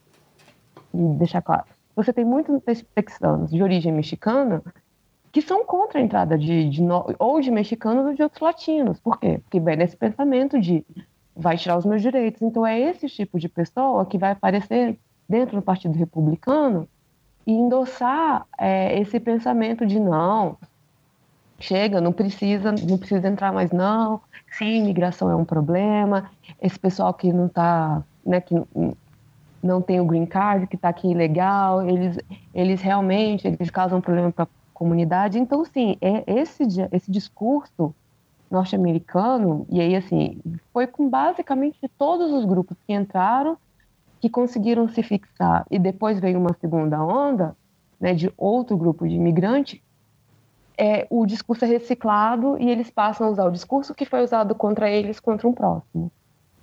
deixar 1.14 1.42
claro 1.42 1.66
você 2.04 2.14
tem 2.14 2.26
muitos 2.26 2.62
texanos 2.96 3.52
de 3.52 3.62
origem 3.62 3.92
mexicana 3.92 4.62
que 5.32 5.42
são 5.42 5.66
contra 5.66 6.00
a 6.00 6.02
entrada 6.02 6.38
de, 6.38 6.70
de 6.70 6.82
no, 6.82 7.14
ou 7.18 7.40
de 7.40 7.50
mexicanos 7.50 8.06
ou 8.06 8.14
de 8.14 8.22
outros 8.22 8.42
latinos. 8.42 9.00
Por 9.00 9.20
quê? 9.20 9.40
Porque 9.44 9.60
vem 9.60 9.78
nesse 9.78 9.96
pensamento 9.96 10.60
de 10.60 10.86
vai 11.36 11.58
tirar 11.58 11.78
os 11.78 11.86
meus 11.86 12.02
direitos. 12.02 12.42
Então 12.42 12.66
é 12.66 12.80
esse 12.80 13.08
tipo 13.08 13.40
de 13.40 13.48
pessoa 13.48 14.06
que 14.06 14.18
vai 14.18 14.32
aparecer 14.32 15.00
dentro 15.28 15.56
do 15.56 15.62
Partido 15.62 15.98
Republicano 15.98 16.88
e 17.48 17.54
endossar 17.54 18.46
é, 18.58 19.00
esse 19.00 19.20
pensamento 19.20 19.86
de 19.86 20.00
não, 20.00 20.58
chega, 21.60 22.02
não 22.02 22.12
precisa, 22.12 22.72
não 22.72 22.98
precisa 22.98 23.28
entrar 23.28 23.54
mais 23.54 23.72
não. 23.72 24.22
Sim, 24.52 24.80
imigração 24.80 25.30
é 25.30 25.36
um 25.36 25.46
problema. 25.46 26.30
Esse 26.62 26.78
pessoal 26.78 27.14
que 27.14 27.32
não 27.32 27.46
está, 27.46 28.04
né, 28.26 28.42
que 28.42 28.56
não 29.64 29.82
tem 29.82 30.00
o 30.00 30.06
green 30.06 30.26
card, 30.26 30.68
que 30.68 30.76
está 30.76 30.90
aqui 30.90 31.10
ilegal, 31.10 31.88
eles, 31.88 32.18
eles 32.54 32.82
realmente 32.82 33.48
eles 33.48 33.70
causam 33.70 34.02
problema 34.02 34.32
para 34.32 34.46
a 34.46 34.48
comunidade. 34.74 35.40
Então, 35.40 35.64
sim, 35.66 35.98
é 36.02 36.24
esse, 36.28 36.64
esse 36.92 37.12
discurso 37.12 37.94
norte-americano, 38.50 39.66
e 39.70 39.80
aí, 39.80 39.96
assim, 39.96 40.42
foi 40.74 40.86
com 40.86 41.10
basicamente 41.10 41.80
todos 41.98 42.32
os 42.32 42.44
grupos 42.44 42.76
que 42.86 42.94
entraram 42.94 43.58
que 44.20 44.30
conseguiram 44.30 44.88
se 44.90 45.02
fixar. 45.02 45.66
E 45.72 45.80
depois 45.80 46.20
veio 46.20 46.38
uma 46.38 46.54
segunda 46.60 47.02
onda, 47.04 47.56
né, 48.00 48.14
de 48.14 48.32
outro 48.38 48.76
grupo 48.78 49.08
de 49.08 49.16
imigrantes, 49.16 49.80
é, 50.78 51.06
o 51.10 51.26
discurso 51.26 51.64
é 51.66 51.68
reciclado 51.68 52.58
e 52.60 52.70
eles 52.70 52.90
passam 52.90 53.28
a 53.28 53.30
usar 53.30 53.46
o 53.46 53.52
discurso 53.52 53.94
que 53.94 54.06
foi 54.06 54.24
usado 54.24 54.56
contra 54.56 54.90
eles 54.90 55.20
contra 55.20 55.48
um 55.48 55.54
próximo. 55.54 56.12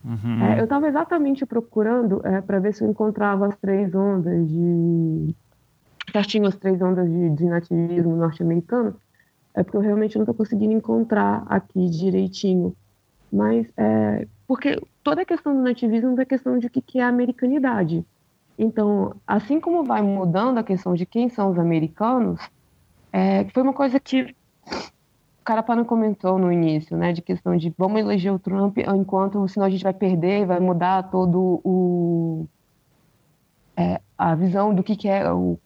Uhum. 0.05 0.43
É, 0.43 0.61
eu 0.61 0.65
estava 0.65 0.89
exatamente 0.89 1.45
procurando 1.45 2.21
é, 2.25 2.41
para 2.41 2.59
ver 2.59 2.73
se 2.73 2.83
eu 2.83 2.91
encontrava 2.91 3.47
as 3.47 3.57
três 3.57 3.95
ondas 3.95 4.49
de. 4.49 5.35
Certinho 6.13 6.47
as 6.47 6.57
três 6.57 6.81
ondas 6.81 7.09
de, 7.09 7.31
de 7.31 7.45
nativismo 7.45 8.17
norte-americano. 8.17 8.95
É 9.55 9.63
porque 9.63 9.77
eu 9.77 9.81
realmente 9.83 10.17
não 10.17 10.23
estou 10.23 10.35
conseguindo 10.35 10.73
encontrar 10.73 11.45
aqui 11.49 11.91
direitinho. 11.91 12.75
Mas, 13.31 13.67
é, 13.77 14.27
porque 14.47 14.81
toda 15.03 15.23
a 15.23 15.25
questão 15.25 15.55
do 15.55 15.63
nativismo 15.63 16.19
é 16.19 16.25
questão 16.25 16.59
de 16.59 16.67
o 16.67 16.71
que, 16.71 16.81
que 16.81 16.99
é 16.99 17.03
americanidade. 17.03 18.05
Então, 18.59 19.15
assim 19.27 19.61
como 19.61 19.85
vai 19.85 20.03
mudando 20.03 20.59
a 20.59 20.65
questão 20.65 20.95
de 20.95 21.05
quem 21.05 21.29
são 21.29 21.51
os 21.51 21.59
americanos, 21.59 22.41
é, 23.13 23.45
foi 23.51 23.63
uma 23.63 23.73
coisa 23.73 24.01
que 24.01 24.35
Carapano 25.49 25.83
comentou 25.83 26.39
no 26.39 26.53
início, 26.53 26.95
né, 26.95 27.11
de 27.11 27.23
questão 27.23 27.57
de 27.57 27.73
vamos 27.79 27.99
eleger 27.99 28.31
o 28.31 28.39
Trump 28.39 28.77
enquanto 28.77 29.49
senão 29.49 29.67
a 29.67 29.71
gente 29.71 29.83
vai 29.83 29.95
perder, 29.95 30.45
vai 30.45 30.61
mudar 30.61 31.05
todo 31.05 31.63
o 31.65 32.47
é, 33.75 33.99
a 34.19 34.35
visão 34.35 34.75
do 34.75 34.83
que, 34.83 34.95
que 34.95 35.09
é 35.09 35.33
o, 35.33 35.59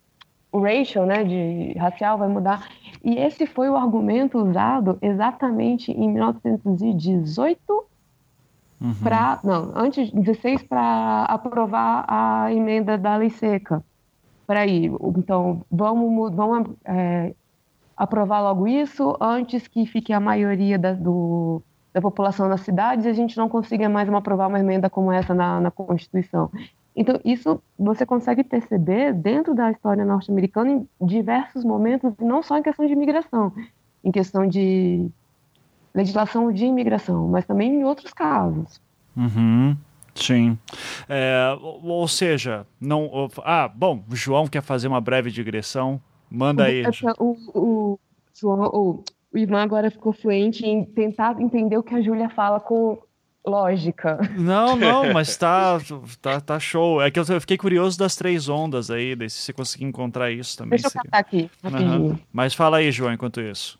o 0.53 0.61
racial, 0.61 1.05
né, 1.05 1.25
de 1.25 1.77
racial 1.77 2.17
vai 2.17 2.29
mudar. 2.29 2.65
E 3.03 3.17
esse 3.17 3.45
foi 3.45 3.69
o 3.69 3.75
argumento 3.75 4.37
usado 4.37 4.97
exatamente 5.01 5.91
em 5.91 6.09
1918 6.13 7.85
uhum. 8.79 8.93
para 9.03 9.41
não 9.43 9.73
antes 9.75 10.09
16 10.11 10.63
para 10.63 11.25
aprovar 11.25 12.05
a 12.07 12.53
emenda 12.53 12.97
da 12.97 13.17
lei 13.17 13.31
seca 13.31 13.83
para 14.47 14.65
ir 14.65 14.93
então 15.17 15.65
vamos 15.69 16.33
vamos 16.33 16.69
é, 16.85 17.35
aprovar 17.95 18.41
logo 18.41 18.67
isso 18.67 19.15
antes 19.19 19.67
que 19.67 19.85
fique 19.85 20.11
a 20.13 20.19
maioria 20.19 20.77
da, 20.77 20.93
do, 20.93 21.61
da 21.93 22.01
população 22.01 22.47
nas 22.47 22.61
cidades 22.61 23.05
e 23.05 23.09
a 23.09 23.13
gente 23.13 23.37
não 23.37 23.47
consiga 23.47 23.87
mais 23.89 24.09
uma, 24.09 24.19
aprovar 24.19 24.47
uma 24.47 24.59
emenda 24.59 24.89
como 24.89 25.11
essa 25.11 25.33
na, 25.33 25.59
na 25.59 25.71
Constituição 25.71 26.49
então 26.95 27.19
isso 27.25 27.61
você 27.77 28.05
consegue 28.05 28.43
perceber 28.43 29.13
dentro 29.13 29.53
da 29.53 29.71
história 29.71 30.05
norte-americana 30.05 30.71
em 30.71 30.87
diversos 31.01 31.63
momentos 31.63 32.13
não 32.19 32.43
só 32.43 32.57
em 32.57 32.63
questão 32.63 32.85
de 32.85 32.93
imigração 32.93 33.51
em 34.03 34.11
questão 34.11 34.47
de 34.47 35.09
legislação 35.93 36.51
de 36.51 36.65
imigração, 36.65 37.27
mas 37.27 37.45
também 37.45 37.71
em 37.71 37.83
outros 37.83 38.13
casos. 38.13 38.81
Uhum. 39.15 39.77
Sim. 40.15 40.57
É, 41.09 41.55
ou 41.61 42.07
seja, 42.07 42.67
não. 42.79 43.29
Ah, 43.43 43.67
bom, 43.67 44.03
o 44.09 44.15
João 44.15 44.47
quer 44.47 44.61
fazer 44.61 44.87
uma 44.87 45.01
breve 45.01 45.31
digressão. 45.31 45.99
Manda 46.33 46.63
aí. 46.63 46.83
O, 47.19 47.37
o, 47.53 47.99
João, 48.33 48.61
o, 48.73 49.03
o 49.31 49.37
Ivan 49.37 49.61
agora 49.61 49.91
ficou 49.91 50.11
fluente 50.11 50.65
em 50.65 50.83
tentar 50.83 51.39
entender 51.39 51.77
o 51.77 51.83
que 51.83 51.93
a 51.93 52.01
Júlia 52.01 52.27
fala 52.27 52.59
com 52.59 52.97
lógica. 53.45 54.17
Não, 54.35 54.73
não, 54.75 55.13
mas 55.13 55.37
tá, 55.37 55.79
tá, 56.19 56.41
tá 56.41 56.59
show. 56.59 56.99
É 56.99 57.11
que 57.11 57.19
eu 57.19 57.25
fiquei 57.39 57.55
curioso 57.55 57.99
das 57.99 58.15
três 58.15 58.49
ondas 58.49 58.89
aí, 58.89 59.15
se 59.29 59.43
você 59.43 59.53
conseguir 59.53 59.85
encontrar 59.85 60.31
isso 60.31 60.57
também. 60.57 60.71
Deixa 60.71 60.87
eu 60.87 60.91
seria... 60.91 61.09
aqui, 61.11 61.51
rapidinho. 61.63 62.01
Uhum. 62.01 62.19
Mas 62.31 62.55
fala 62.55 62.77
aí, 62.77 62.91
João, 62.91 63.13
enquanto 63.13 63.39
isso. 63.39 63.77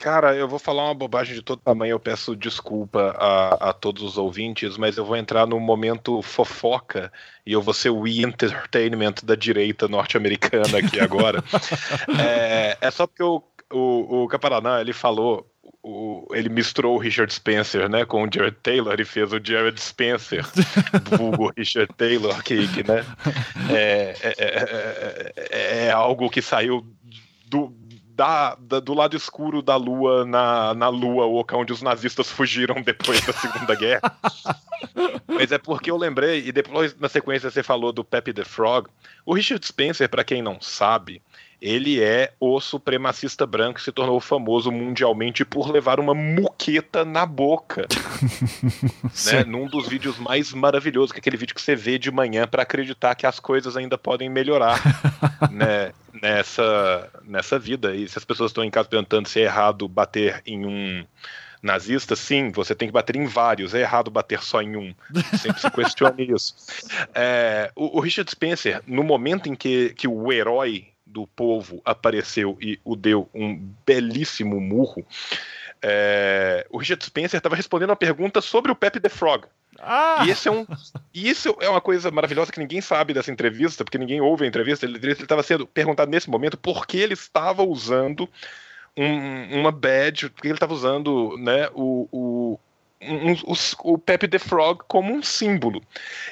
Cara, 0.00 0.34
eu 0.34 0.48
vou 0.48 0.58
falar 0.58 0.84
uma 0.86 0.94
bobagem 0.94 1.34
de 1.34 1.42
todo 1.42 1.60
tamanho, 1.60 1.92
eu 1.92 2.00
peço 2.00 2.34
desculpa 2.34 3.14
a, 3.18 3.68
a 3.68 3.72
todos 3.74 4.02
os 4.02 4.16
ouvintes, 4.16 4.78
mas 4.78 4.96
eu 4.96 5.04
vou 5.04 5.14
entrar 5.14 5.46
no 5.46 5.60
momento 5.60 6.22
fofoca 6.22 7.12
e 7.44 7.52
eu 7.52 7.60
vou 7.60 7.74
ser 7.74 7.90
o 7.90 8.08
entertainment 8.08 9.16
da 9.22 9.34
direita 9.34 9.86
norte-americana 9.86 10.78
aqui 10.78 10.98
agora. 10.98 11.44
é, 12.18 12.78
é, 12.80 12.90
só 12.90 13.06
porque 13.06 13.22
o, 13.22 13.42
o, 13.70 14.22
o 14.22 14.28
Caparanã, 14.28 14.80
ele 14.80 14.94
falou 14.94 15.46
o, 15.82 16.26
ele 16.32 16.48
misturou 16.48 16.96
o 16.96 16.98
Richard 16.98 17.32
Spencer, 17.32 17.86
né, 17.88 18.06
com 18.06 18.22
o 18.22 18.28
Jared 18.32 18.56
Taylor 18.62 18.98
e 18.98 19.04
fez 19.04 19.32
o 19.34 19.40
Jared 19.42 19.78
Spencer, 19.78 20.46
vulgo 21.16 21.52
Richard 21.54 21.92
Taylor, 21.94 22.42
que, 22.42 22.68
que 22.68 22.82
né, 22.86 23.04
é, 23.70 24.14
é, 24.22 25.34
é, 25.50 25.86
é, 25.86 25.90
algo 25.90 26.30
que 26.30 26.40
saiu 26.40 26.86
do, 27.46 27.74
da, 28.20 28.54
da, 28.60 28.80
do 28.80 28.92
lado 28.92 29.16
escuro 29.16 29.62
da 29.62 29.76
lua 29.76 30.26
na, 30.26 30.74
na 30.74 30.88
lua 30.90 31.24
oca, 31.24 31.56
onde 31.56 31.72
os 31.72 31.80
nazistas 31.80 32.28
fugiram 32.30 32.82
depois 32.82 33.24
da 33.24 33.32
Segunda 33.32 33.74
Guerra. 33.74 34.14
Mas 35.26 35.50
é 35.50 35.56
porque 35.56 35.90
eu 35.90 35.96
lembrei, 35.96 36.46
e 36.46 36.52
depois 36.52 36.94
na 37.00 37.08
sequência 37.08 37.50
você 37.50 37.62
falou 37.62 37.92
do 37.92 38.04
Pepe 38.04 38.34
the 38.34 38.44
Frog. 38.44 38.88
O 39.24 39.32
Richard 39.32 39.64
Spencer, 39.64 40.06
para 40.06 40.22
quem 40.22 40.42
não 40.42 40.60
sabe, 40.60 41.22
ele 41.60 42.02
é 42.02 42.32
o 42.40 42.58
supremacista 42.60 43.46
branco 43.46 43.74
que 43.74 43.82
se 43.82 43.92
tornou 43.92 44.18
famoso 44.20 44.72
mundialmente 44.72 45.44
por 45.44 45.70
levar 45.70 46.00
uma 46.00 46.14
muqueta 46.14 47.04
na 47.04 47.26
boca. 47.26 47.86
né? 49.26 49.44
Num 49.44 49.66
dos 49.66 49.86
vídeos 49.86 50.18
mais 50.18 50.52
maravilhosos, 50.52 51.12
que 51.12 51.18
é 51.18 51.20
aquele 51.20 51.36
vídeo 51.36 51.54
que 51.54 51.60
você 51.60 51.76
vê 51.76 51.98
de 51.98 52.10
manhã 52.10 52.46
para 52.46 52.62
acreditar 52.62 53.14
que 53.14 53.26
as 53.26 53.38
coisas 53.38 53.76
ainda 53.76 53.98
podem 53.98 54.30
melhorar 54.30 54.80
né? 55.52 55.92
nessa, 56.22 57.10
nessa 57.24 57.58
vida. 57.58 57.94
E 57.94 58.08
se 58.08 58.16
as 58.16 58.24
pessoas 58.24 58.50
estão 58.50 58.64
em 58.64 58.70
casa 58.70 58.88
perguntando 58.88 59.28
se 59.28 59.40
é 59.40 59.44
errado 59.44 59.86
bater 59.86 60.42
em 60.46 60.64
um 60.64 61.04
nazista, 61.62 62.16
sim, 62.16 62.50
você 62.50 62.74
tem 62.74 62.88
que 62.88 62.92
bater 62.92 63.16
em 63.16 63.26
vários, 63.26 63.74
é 63.74 63.80
errado 63.80 64.10
bater 64.10 64.42
só 64.42 64.62
em 64.62 64.76
um. 64.76 64.94
Sempre 65.38 65.60
se 65.60 65.70
questione 65.70 66.32
isso. 66.32 66.54
É, 67.14 67.70
o, 67.74 67.98
o, 67.98 68.00
Richard 68.00 68.30
Spencer, 68.30 68.82
no 68.86 69.02
momento 69.02 69.48
em 69.48 69.54
que, 69.54 69.90
que 69.94 70.08
o 70.08 70.32
herói 70.32 70.89
do 71.10 71.26
povo 71.26 71.80
apareceu 71.84 72.56
e 72.60 72.78
o 72.84 72.94
deu 72.94 73.28
um 73.34 73.56
belíssimo 73.84 74.60
murro, 74.60 75.04
é, 75.82 76.66
o 76.70 76.78
Richard 76.78 77.04
Spencer 77.04 77.38
estava 77.38 77.56
respondendo 77.56 77.90
uma 77.90 77.96
pergunta 77.96 78.40
sobre 78.40 78.70
o 78.70 78.76
Pepe 78.76 79.00
the 79.00 79.08
Frog. 79.08 79.46
Ah. 79.78 80.24
E, 80.26 80.30
esse 80.30 80.48
é 80.48 80.50
um, 80.50 80.66
e 81.14 81.28
isso 81.28 81.56
é 81.60 81.68
uma 81.68 81.80
coisa 81.80 82.10
maravilhosa 82.10 82.52
que 82.52 82.60
ninguém 82.60 82.80
sabe 82.80 83.14
dessa 83.14 83.30
entrevista, 83.30 83.84
porque 83.84 83.98
ninguém 83.98 84.20
ouve 84.20 84.44
a 84.44 84.48
entrevista. 84.48 84.84
Ele 84.84 85.12
estava 85.12 85.42
sendo 85.42 85.66
perguntado 85.66 86.10
nesse 86.10 86.28
momento 86.28 86.58
por 86.58 86.86
que 86.86 86.98
ele 86.98 87.14
estava 87.14 87.62
usando 87.62 88.28
um, 88.96 89.60
uma 89.60 89.72
badge, 89.72 90.28
porque 90.28 90.48
ele 90.48 90.54
estava 90.54 90.74
usando 90.74 91.36
né, 91.38 91.68
o, 91.74 92.08
o, 92.12 92.60
um, 93.00 93.32
o, 93.32 93.94
o 93.94 93.98
Pepe 93.98 94.28
the 94.28 94.38
Frog 94.38 94.82
como 94.86 95.12
um 95.12 95.22
símbolo. 95.22 95.82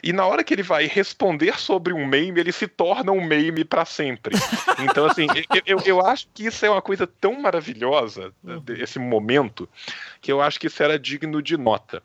E 0.02 0.12
na 0.12 0.26
hora 0.26 0.44
que 0.44 0.52
ele 0.52 0.62
vai 0.62 0.86
responder 0.86 1.58
sobre 1.58 1.92
um 1.92 2.06
meme, 2.06 2.40
ele 2.40 2.52
se 2.52 2.68
torna 2.68 3.12
um 3.12 3.24
meme 3.24 3.64
para 3.64 3.84
sempre. 3.84 4.36
Então, 4.80 5.06
assim, 5.06 5.26
eu, 5.52 5.62
eu, 5.66 5.82
eu, 5.84 6.06
acho 6.06 6.28
que 6.32 6.46
isso 6.46 6.64
é 6.64 6.70
uma 6.70 6.80
coisa 6.80 7.04
tão 7.04 7.40
maravilhosa, 7.40 8.32
uhum. 8.44 8.62
esse 8.68 8.98
momento, 8.98 9.68
que 10.20 10.30
eu 10.30 10.40
acho 10.40 10.60
que 10.60 10.68
isso 10.68 10.80
era 10.82 10.96
digno 10.98 11.42
de 11.42 11.56
nota. 11.56 12.00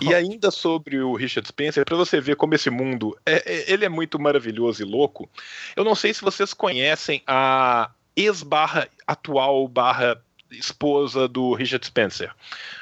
e 0.00 0.14
ainda 0.14 0.50
sobre 0.50 1.00
o 1.00 1.14
Richard 1.14 1.46
Spencer, 1.46 1.84
para 1.84 1.96
você 1.96 2.20
ver 2.20 2.36
como 2.36 2.54
esse 2.54 2.70
mundo 2.70 3.16
é, 3.26 3.42
é, 3.44 3.72
ele 3.72 3.84
é 3.84 3.88
muito 3.88 4.18
maravilhoso 4.18 4.82
e 4.82 4.86
louco. 4.86 5.28
Eu 5.76 5.84
não 5.84 5.94
sei 5.94 6.14
se 6.14 6.22
vocês 6.22 6.54
conhecem 6.54 7.22
a 7.26 7.90
ex-barra 8.16 8.88
atual 9.06 9.66
barra 9.68 10.20
esposa 10.52 11.26
do 11.28 11.54
Richard 11.54 11.84
Spencer. 11.84 12.32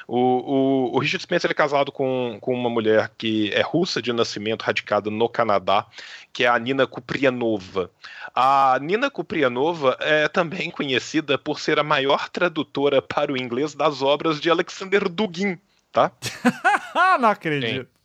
O, 0.06 0.18
o, 0.18 0.96
o, 0.96 0.98
Richard 0.98 1.22
Spencer 1.22 1.50
é 1.50 1.54
casado 1.54 1.92
com, 1.92 2.38
com 2.40 2.54
uma 2.54 2.68
mulher 2.68 3.10
que 3.16 3.50
é 3.52 3.60
russa 3.60 4.02
de 4.02 4.12
nascimento, 4.12 4.62
radicada 4.62 5.10
no 5.10 5.28
Canadá, 5.28 5.86
que 6.32 6.44
é 6.44 6.48
a 6.48 6.58
Nina 6.58 6.86
Kuprianova. 6.86 7.90
A 8.34 8.78
Nina 8.80 9.10
Kuprianova 9.10 9.96
é 10.00 10.28
também 10.28 10.70
conhecida 10.70 11.38
por 11.38 11.60
ser 11.60 11.78
a 11.78 11.84
maior 11.84 12.28
tradutora 12.28 13.00
para 13.00 13.32
o 13.32 13.36
inglês 13.36 13.74
das 13.74 14.02
obras 14.02 14.40
de 14.40 14.50
Alexander 14.50 15.08
Dugin, 15.08 15.58
tá? 15.92 16.12
Não 17.20 17.28
acredito. 17.28 17.88
Sim. 17.88 18.00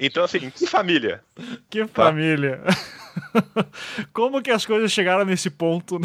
Então, 0.00 0.24
assim, 0.24 0.50
que 0.50 0.66
família. 0.66 1.22
Que 1.70 1.86
tá? 1.86 2.04
família. 2.04 2.60
Como 4.12 4.42
que 4.42 4.50
as 4.50 4.66
coisas 4.66 4.92
chegaram 4.92 5.24
nesse 5.24 5.48
ponto? 5.48 5.98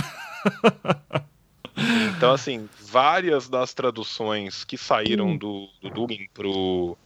Então, 2.15 2.31
assim, 2.33 2.69
várias 2.91 3.47
das 3.47 3.73
traduções 3.73 4.65
que 4.65 4.77
saíram 4.77 5.29
hum. 5.29 5.37
do, 5.37 5.69
do 5.81 5.89
Dugin 5.89 6.27
pro, 6.33 6.97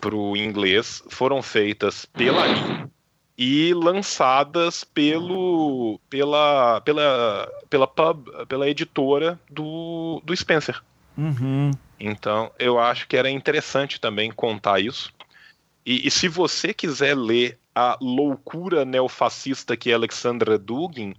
pro 0.00 0.36
inglês 0.36 1.02
foram 1.08 1.40
feitas 1.42 2.04
pela 2.04 2.46
Lin 2.46 2.90
e 3.38 3.72
lançadas 3.74 4.82
pelo, 4.82 6.00
pela, 6.10 6.80
pela, 6.80 7.52
pela 7.68 7.86
pub, 7.86 8.28
pela 8.48 8.68
editora 8.68 9.38
do, 9.48 10.20
do 10.24 10.34
Spencer. 10.34 10.82
Uhum. 11.16 11.70
Então, 12.00 12.50
eu 12.58 12.78
acho 12.78 13.06
que 13.06 13.16
era 13.16 13.30
interessante 13.30 14.00
também 14.00 14.32
contar 14.32 14.80
isso. 14.80 15.12
E, 15.84 16.06
e, 16.06 16.10
se 16.10 16.26
você 16.28 16.74
quiser 16.74 17.16
ler 17.16 17.58
a 17.74 17.96
loucura 18.00 18.84
neofascista 18.84 19.76
que 19.76 19.90
é 19.90 19.94
Alexandra 19.94 20.58
Dugin, 20.58 21.14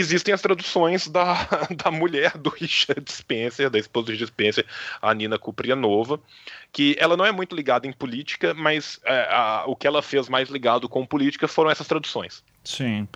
existem 0.00 0.32
as 0.32 0.40
traduções 0.40 1.08
da, 1.08 1.48
da 1.84 1.90
mulher 1.90 2.36
do 2.36 2.50
Richard 2.50 3.10
Spencer, 3.10 3.70
da 3.70 3.78
esposa 3.78 4.06
do 4.06 4.12
Richard 4.12 4.32
Spencer, 4.32 4.64
a 5.00 5.12
Nina 5.14 5.38
Kuprianova, 5.38 6.20
que 6.72 6.96
ela 6.98 7.16
não 7.16 7.24
é 7.24 7.32
muito 7.32 7.54
ligada 7.54 7.86
em 7.86 7.92
política, 7.92 8.54
mas 8.54 9.00
é, 9.04 9.28
a, 9.30 9.64
o 9.66 9.74
que 9.74 9.86
ela 9.86 10.02
fez 10.02 10.28
mais 10.28 10.48
ligado 10.48 10.88
com 10.88 11.04
política 11.06 11.48
foram 11.48 11.70
essas 11.70 11.86
traduções. 11.86 12.42
Sim. 12.64 13.08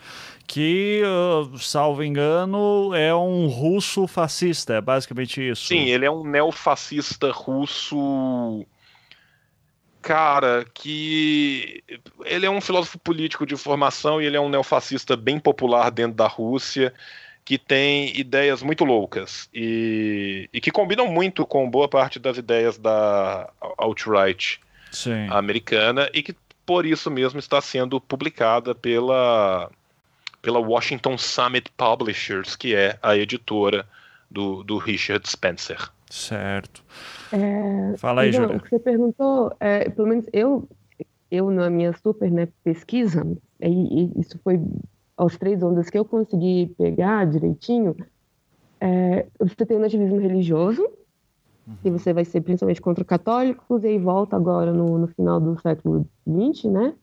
Que, 0.46 1.02
uh, 1.04 1.58
salvo 1.58 2.02
engano, 2.02 2.94
é 2.94 3.14
um 3.14 3.46
russo 3.46 4.06
fascista, 4.06 4.74
é 4.74 4.80
basicamente 4.80 5.46
isso. 5.46 5.66
Sim, 5.66 5.84
ele 5.84 6.04
é 6.04 6.10
um 6.10 6.24
neofascista 6.24 7.30
russo 7.30 8.66
cara 10.02 10.66
que 10.74 11.82
ele 12.24 12.44
é 12.44 12.50
um 12.50 12.60
filósofo 12.60 12.98
político 12.98 13.46
de 13.46 13.56
formação 13.56 14.20
e 14.20 14.26
ele 14.26 14.36
é 14.36 14.40
um 14.40 14.48
neofascista 14.48 15.16
bem 15.16 15.38
popular 15.38 15.90
dentro 15.90 16.16
da 16.16 16.26
Rússia 16.26 16.92
que 17.44 17.58
tem 17.58 18.16
ideias 18.18 18.62
muito 18.62 18.84
loucas 18.84 19.48
e, 19.52 20.48
e 20.52 20.60
que 20.60 20.70
combinam 20.70 21.08
muito 21.08 21.44
com 21.46 21.68
boa 21.68 21.88
parte 21.88 22.18
das 22.18 22.36
ideias 22.36 22.78
da 22.78 23.50
alt-right 23.78 24.60
americana 25.30 26.08
e 26.12 26.22
que 26.22 26.36
por 26.64 26.86
isso 26.86 27.10
mesmo 27.10 27.38
está 27.38 27.60
sendo 27.60 28.00
publicada 28.00 28.74
pela, 28.74 29.70
pela 30.40 30.60
Washington 30.60 31.18
Summit 31.18 31.70
Publishers, 31.76 32.54
que 32.54 32.74
é 32.74 32.98
a 33.02 33.16
editora 33.16 33.86
do, 34.30 34.62
do 34.62 34.78
Richard 34.78 35.28
Spencer. 35.28 35.90
Certo. 36.08 36.82
É, 37.32 37.96
Fala 37.96 38.22
aí, 38.22 38.30
então, 38.30 38.42
Júlia. 38.42 38.56
O 38.56 38.60
que 38.60 38.68
você 38.68 38.78
perguntou, 38.78 39.52
é, 39.58 39.88
pelo 39.88 40.08
menos 40.08 40.26
eu, 40.32 40.68
eu 41.30 41.50
na 41.50 41.70
minha 41.70 41.92
super 41.94 42.30
né, 42.30 42.48
pesquisa, 42.62 43.26
e, 43.60 44.04
e 44.04 44.20
isso 44.20 44.38
foi 44.44 44.60
aos 45.16 45.36
três 45.38 45.62
ondas 45.62 45.88
que 45.88 45.98
eu 45.98 46.04
consegui 46.04 46.74
pegar 46.76 47.26
direitinho, 47.26 47.96
é, 48.80 49.26
você 49.38 49.64
tem 49.64 49.76
o 49.76 49.80
nativismo 49.80 50.18
religioso, 50.18 50.82
uhum. 51.66 51.76
que 51.82 51.90
você 51.90 52.12
vai 52.12 52.24
ser 52.24 52.40
principalmente 52.40 52.82
contra 52.82 53.04
católicos, 53.04 53.84
e 53.84 53.88
aí 53.88 53.98
volta 53.98 54.36
agora 54.36 54.72
no, 54.72 54.98
no 54.98 55.06
final 55.06 55.40
do 55.40 55.58
século 55.60 56.06
XX, 56.28 56.64
né? 56.64 56.94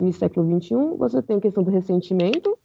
E 0.00 0.12
século 0.12 0.60
XXI, 0.60 0.74
você 0.98 1.22
tem 1.22 1.36
a 1.36 1.40
questão 1.40 1.62
do 1.62 1.70
ressentimento, 1.70 2.58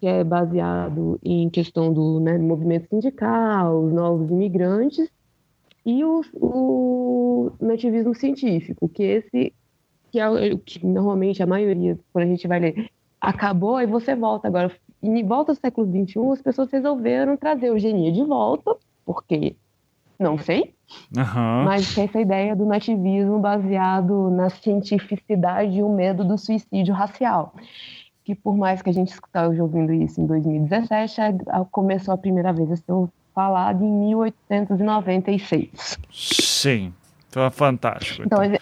que 0.00 0.06
é 0.06 0.24
baseado 0.24 1.18
em 1.22 1.48
questão 1.50 1.92
do 1.92 2.20
né, 2.20 2.38
movimento 2.38 2.88
sindical, 2.88 3.84
os 3.84 3.92
novos 3.92 4.30
imigrantes, 4.30 5.08
e 5.84 6.04
o, 6.04 6.22
o 6.34 7.52
nativismo 7.60 8.14
científico, 8.14 8.88
que 8.88 9.02
esse 9.02 9.52
que 10.10 10.18
é 10.18 10.28
o 10.28 10.58
que 10.58 10.84
normalmente 10.84 11.42
a 11.42 11.46
maioria, 11.46 11.98
quando 12.12 12.24
a 12.24 12.28
gente 12.28 12.48
vai 12.48 12.58
ler, 12.60 12.90
acabou, 13.20 13.80
e 13.80 13.86
você 13.86 14.14
volta 14.14 14.48
agora. 14.48 14.70
Em 15.02 15.24
volta 15.24 15.52
do 15.52 15.60
século 15.60 15.86
XXI, 15.86 16.32
as 16.32 16.42
pessoas 16.42 16.70
resolveram 16.70 17.36
trazer 17.36 17.66
a 17.66 17.68
eugenia 17.68 18.10
de 18.10 18.24
volta, 18.24 18.76
porque 19.04 19.54
não 20.18 20.36
sei, 20.36 20.74
uhum. 21.16 21.64
mas 21.64 21.96
essa 21.96 22.20
ideia 22.20 22.56
do 22.56 22.66
nativismo 22.66 23.38
baseado 23.38 24.30
na 24.30 24.50
cientificidade 24.50 25.78
e 25.78 25.82
o 25.82 25.88
medo 25.88 26.24
do 26.24 26.36
suicídio 26.36 26.92
racial. 26.92 27.54
Que 28.24 28.34
por 28.34 28.56
mais 28.56 28.82
que 28.82 28.90
a 28.90 28.92
gente 28.92 29.12
esteja 29.12 29.62
ouvindo 29.62 29.92
isso 29.92 30.20
em 30.20 30.26
2017, 30.26 31.20
começou 31.70 32.12
a 32.12 32.18
primeira 32.18 32.52
vez 32.52 32.70
a 32.72 32.76
ser 32.76 32.92
falado 33.38 33.84
em 33.84 33.92
1896. 34.08 35.96
Sim, 36.12 36.92
então 37.28 37.48
fantástico. 37.52 38.24
Então, 38.26 38.42
então. 38.42 38.58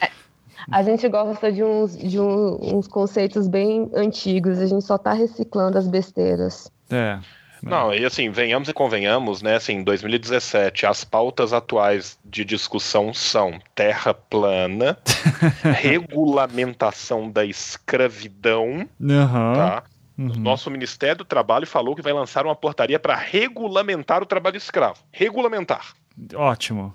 A 0.70 0.82
gente 0.82 1.09
gosta 1.09 1.51
de 1.51 1.65
uns, 1.65 1.97
de 1.97 2.20
um, 2.20 2.77
uns 2.77 2.86
conceitos 2.86 3.48
bem 3.48 3.90
antigos, 3.94 4.59
a 4.59 4.66
gente 4.66 4.85
só 4.85 4.97
está 4.97 5.15
reciclando 5.15 5.78
as 5.78 5.89
besteiras. 5.89 6.70
É. 6.90 7.19
Não, 7.62 7.94
e 7.94 8.05
assim, 8.05 8.28
venhamos 8.31 8.69
e 8.69 8.74
convenhamos, 8.74 9.40
né? 9.40 9.57
Assim, 9.57 9.77
em 9.77 9.82
2017, 9.82 10.85
as 10.85 11.05
pautas 11.05 11.55
atuais 11.55 12.19
de 12.23 12.44
discussão 12.44 13.15
são 13.15 13.59
terra 13.74 14.12
plana, 14.12 14.98
regulamentação 15.81 17.31
da 17.31 17.47
escravidão, 17.47 18.86
uhum. 19.01 19.53
tá? 19.55 19.85
Uhum. 20.18 20.32
Nosso 20.38 20.70
Ministério 20.70 21.18
do 21.18 21.24
Trabalho 21.24 21.66
falou 21.66 21.94
que 21.94 22.02
vai 22.02 22.12
lançar 22.12 22.47
uma 22.47 22.56
portaria 22.56 22.98
para 22.98 23.14
regulamentar 23.14 24.22
o 24.22 24.26
trabalho 24.26 24.56
escravo. 24.56 24.98
Regulamentar. 25.12 25.94
Ótimo. 26.34 26.94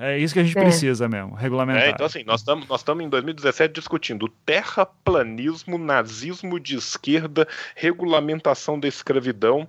É, 0.00 0.14
é 0.14 0.18
isso 0.18 0.34
que 0.34 0.40
a 0.40 0.44
gente 0.44 0.58
é. 0.58 0.60
precisa 0.60 1.08
mesmo, 1.08 1.34
regulamentar. 1.34 1.84
É, 1.84 1.90
então, 1.90 2.06
assim, 2.06 2.24
nós 2.24 2.40
estamos 2.40 2.66
nós 2.66 2.82
em 3.02 3.08
2017 3.08 3.72
discutindo 3.72 4.28
terraplanismo, 4.44 5.78
nazismo 5.78 6.58
de 6.58 6.76
esquerda, 6.76 7.46
regulamentação 7.74 8.78
da 8.78 8.88
escravidão. 8.88 9.68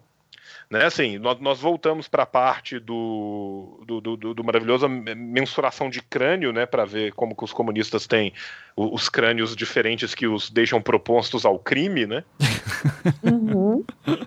Né, 0.69 0.83
assim, 0.83 1.19
nós, 1.19 1.39
nós 1.39 1.59
voltamos 1.59 2.07
para 2.07 2.23
a 2.23 2.25
parte 2.25 2.79
do, 2.79 3.83
do, 3.85 4.01
do, 4.01 4.33
do, 4.33 4.43
maravilhoso 4.43 4.89
mensuração 4.89 5.89
de 5.89 6.01
crânio, 6.01 6.51
né, 6.51 6.65
para 6.65 6.85
ver 6.85 7.13
como 7.13 7.35
que 7.35 7.43
os 7.43 7.53
comunistas 7.53 8.07
têm 8.07 8.33
os, 8.75 9.03
os 9.03 9.09
crânios 9.09 9.55
diferentes 9.55 10.15
que 10.15 10.27
os 10.27 10.49
deixam 10.49 10.81
propostos 10.81 11.45
ao 11.45 11.59
crime, 11.59 12.05
né? 12.05 12.23
Uhum. 13.23 13.83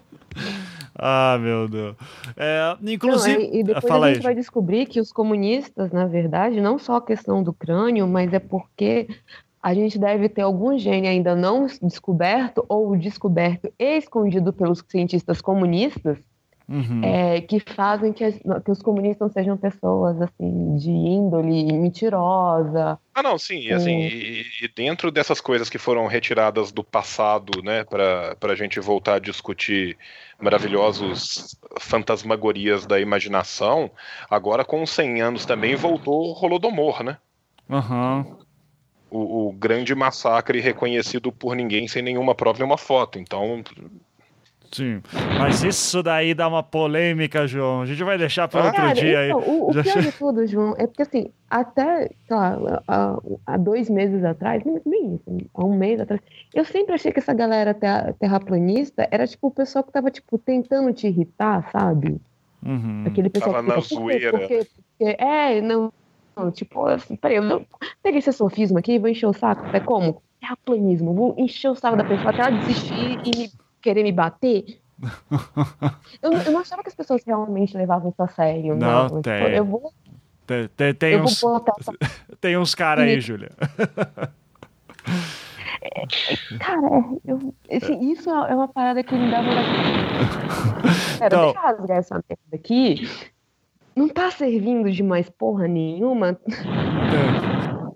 Ah, 1.00 1.38
meu 1.40 1.68
Deus. 1.68 1.96
É, 2.36 2.76
inclusive. 2.82 3.38
Não, 3.38 3.54
e 3.54 3.62
depois 3.62 3.84
Fala 3.86 4.06
a 4.06 4.08
gente 4.08 4.18
aí. 4.18 4.24
vai 4.24 4.34
descobrir 4.34 4.86
que 4.86 5.00
os 5.00 5.12
comunistas, 5.12 5.92
na 5.92 6.06
verdade, 6.06 6.60
não 6.60 6.76
só 6.76 6.96
a 6.96 7.02
questão 7.02 7.40
do 7.40 7.52
crânio, 7.52 8.06
mas 8.08 8.32
é 8.32 8.40
porque 8.40 9.06
a 9.62 9.74
gente 9.74 9.98
deve 9.98 10.28
ter 10.28 10.42
algum 10.42 10.76
gene 10.76 11.06
ainda 11.06 11.36
não 11.36 11.66
descoberto 11.82 12.64
ou 12.68 12.96
descoberto 12.96 13.72
e 13.78 13.98
escondido 13.98 14.52
pelos 14.52 14.82
cientistas 14.88 15.40
comunistas 15.40 16.18
uhum. 16.68 17.00
é, 17.02 17.40
que 17.40 17.58
fazem 17.60 18.12
que, 18.12 18.22
as, 18.22 18.34
que, 18.64 18.70
os 18.70 18.82
comunistas 18.82 19.32
sejam 19.32 19.56
pessoas 19.56 20.20
assim 20.20 20.76
de 20.76 20.90
índole 20.90 21.72
mentirosa. 21.72 22.98
Ah, 23.14 23.22
não, 23.22 23.38
sim, 23.38 23.70
assim, 23.72 23.98
e, 23.98 24.44
e 24.62 24.68
dentro 24.68 25.10
dessas 25.10 25.40
coisas 25.40 25.68
que 25.70 25.78
foram 25.78 26.06
retiradas 26.06 26.70
do 26.70 26.84
passado, 26.84 27.62
né, 27.62 27.84
para 27.84 28.36
a 28.42 28.54
gente 28.54 28.78
voltar 28.78 29.14
a 29.14 29.18
discutir 29.18 29.96
maravilhosos 30.40 31.56
fantasmagorias 31.80 32.86
da 32.86 33.00
imaginação, 33.00 33.90
agora 34.30 34.64
com 34.64 34.84
100 34.86 35.22
anos 35.22 35.46
também 35.46 35.74
voltou 35.74 36.30
o 36.30 36.44
Holodomor, 36.44 37.02
né? 37.02 37.18
Uhum. 37.68 38.36
O, 39.10 39.48
o, 39.48 39.52
grande 39.52 39.94
massacre 39.94 40.60
reconhecido 40.60 41.32
por 41.32 41.56
ninguém 41.56 41.88
sem 41.88 42.02
nenhuma 42.02 42.34
prova 42.34 42.60
e 42.60 42.62
uma 42.62 42.76
foto. 42.76 43.18
Então, 43.18 43.62
Sim, 44.70 45.00
mas 45.38 45.62
isso 45.62 46.02
daí 46.02 46.34
dá 46.34 46.46
uma 46.46 46.62
polêmica, 46.62 47.46
João. 47.46 47.82
A 47.82 47.86
gente 47.86 48.02
vai 48.04 48.18
deixar 48.18 48.48
para 48.48 48.66
outro 48.66 48.92
dia 48.94 49.26
então, 49.26 49.40
aí. 49.40 49.46
O, 49.46 49.68
o 49.68 49.82
pior 49.82 50.02
de 50.02 50.12
tudo, 50.12 50.46
João, 50.46 50.74
é 50.76 50.86
porque 50.86 51.02
assim, 51.02 51.30
até 51.48 52.10
lá, 52.28 52.82
há, 52.86 53.18
há, 53.46 53.56
dois 53.56 53.88
meses 53.88 54.22
atrás, 54.24 54.62
nem 54.84 55.14
isso, 55.14 55.48
há 55.54 55.64
um 55.64 55.74
mês 55.74 56.00
atrás, 56.00 56.20
eu 56.54 56.64
sempre 56.64 56.94
achei 56.94 57.12
que 57.12 57.18
essa 57.18 57.32
galera 57.32 57.72
terra, 57.72 58.14
terraplanista 58.18 59.08
era 59.10 59.26
tipo 59.26 59.46
o 59.46 59.50
pessoal 59.50 59.82
que 59.82 59.92
tava 59.92 60.10
tipo 60.10 60.36
tentando 60.36 60.92
te 60.92 61.06
irritar, 61.06 61.70
sabe? 61.72 62.20
Uhum. 62.62 63.04
Aquele 63.06 63.30
pessoal 63.30 63.54
tava 63.54 63.68
que 63.68 63.74
na 63.74 63.80
zoeira. 63.80 64.38
Porque, 64.38 64.66
porque, 64.98 65.16
é, 65.18 65.60
não, 65.62 65.92
não, 66.36 66.50
tipo, 66.50 66.86
assim, 66.86 67.16
peraí, 67.16 67.38
eu 67.38 67.42
não, 67.42 67.64
peguei 68.02 68.18
esse 68.18 68.32
sofismo 68.32 68.78
aqui 68.78 68.92
e 68.92 68.98
vou 68.98 69.08
encher 69.08 69.26
o 69.26 69.32
saco. 69.32 69.64
É 69.74 69.80
como? 69.80 70.22
Terraplanismo, 70.40 71.14
vou 71.14 71.34
encher 71.38 71.70
o 71.70 71.74
saco 71.74 71.96
da 71.96 72.04
pessoa 72.04 72.30
até 72.30 72.42
ela 72.42 72.50
desistir 72.50 73.18
e 73.24 73.50
querer 73.88 74.02
me 74.02 74.12
bater. 74.12 74.80
eu, 76.20 76.32
eu, 76.32 76.52
não 76.52 76.60
achava 76.60 76.82
que 76.82 76.88
as 76.88 76.94
pessoas 76.94 77.22
realmente 77.24 77.76
levavam 77.76 78.10
isso 78.10 78.22
a 78.22 78.28
sério. 78.28 78.76
Não, 78.76 79.08
não. 79.08 79.08
Tipo, 79.08 79.22
tem. 79.22 79.54
eu 79.54 79.64
vou. 79.64 79.92
Tem, 80.46 80.68
tem, 80.68 80.94
tem 80.94 81.12
eu 81.14 81.22
uns, 81.24 81.40
tem 82.40 82.58
uns 82.58 82.74
caras 82.74 83.04
aí, 83.04 83.20
Júlia. 83.20 83.50
É, 85.80 86.02
cara, 86.58 86.88
eu, 87.24 87.54
assim, 87.70 88.10
isso 88.10 88.28
é 88.28 88.54
uma 88.54 88.68
parada 88.68 89.02
que 89.02 89.14
me 89.14 89.30
dá 89.30 89.40
vontade. 89.40 89.68
Pera, 91.18 91.26
então, 91.26 91.44
deixa 91.44 91.58
eu 91.58 91.62
rasgar 91.62 91.98
essa 91.98 92.14
merda 92.14 92.54
aqui. 92.54 93.08
Não 93.94 94.08
tá 94.08 94.30
servindo 94.30 94.90
de 94.90 95.02
mais 95.02 95.28
porra 95.28 95.66
nenhuma. 95.66 96.38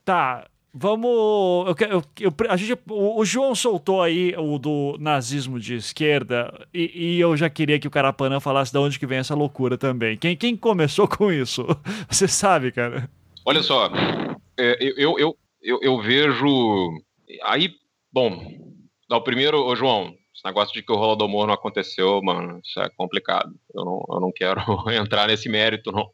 Tá, 0.04 0.46
Vamos. 0.74 1.68
Eu, 1.68 1.88
eu, 1.88 2.02
eu, 2.20 2.34
a 2.48 2.56
gente, 2.56 2.78
o, 2.88 3.20
o, 3.20 3.24
João 3.26 3.54
soltou 3.54 4.00
aí 4.00 4.34
o 4.38 4.58
do 4.58 4.96
nazismo 4.98 5.60
de 5.60 5.74
esquerda 5.74 6.66
e, 6.72 7.16
e, 7.16 7.20
eu 7.20 7.36
já 7.36 7.50
queria 7.50 7.78
que 7.78 7.86
o 7.86 7.90
Carapanã 7.90 8.40
falasse 8.40 8.72
de 8.72 8.78
onde 8.78 8.98
que 8.98 9.06
vem 9.06 9.18
essa 9.18 9.34
loucura 9.34 9.76
também. 9.76 10.16
Quem, 10.16 10.34
quem 10.34 10.56
começou 10.56 11.06
com 11.06 11.30
isso? 11.30 11.66
Você 12.08 12.26
sabe, 12.26 12.72
cara? 12.72 13.10
Olha 13.44 13.62
só, 13.62 13.90
é, 14.58 14.78
eu, 14.80 15.18
eu, 15.18 15.36
eu, 15.60 15.78
eu, 15.82 16.00
vejo. 16.00 16.90
Aí, 17.44 17.70
bom, 18.10 18.42
o 19.10 19.20
primeiro, 19.20 19.62
ô 19.62 19.76
João, 19.76 20.14
esse 20.34 20.44
negócio 20.44 20.72
de 20.72 20.82
que 20.82 20.92
o 20.92 20.96
Holodomor 20.96 21.46
não 21.46 21.54
aconteceu, 21.54 22.22
mano, 22.22 22.60
isso 22.64 22.80
é 22.80 22.88
complicado. 22.96 23.52
Eu 23.74 23.84
não, 23.84 24.04
eu 24.08 24.20
não 24.20 24.32
quero 24.32 24.62
entrar 24.90 25.28
nesse 25.28 25.50
mérito, 25.50 25.92
não. 25.92 26.08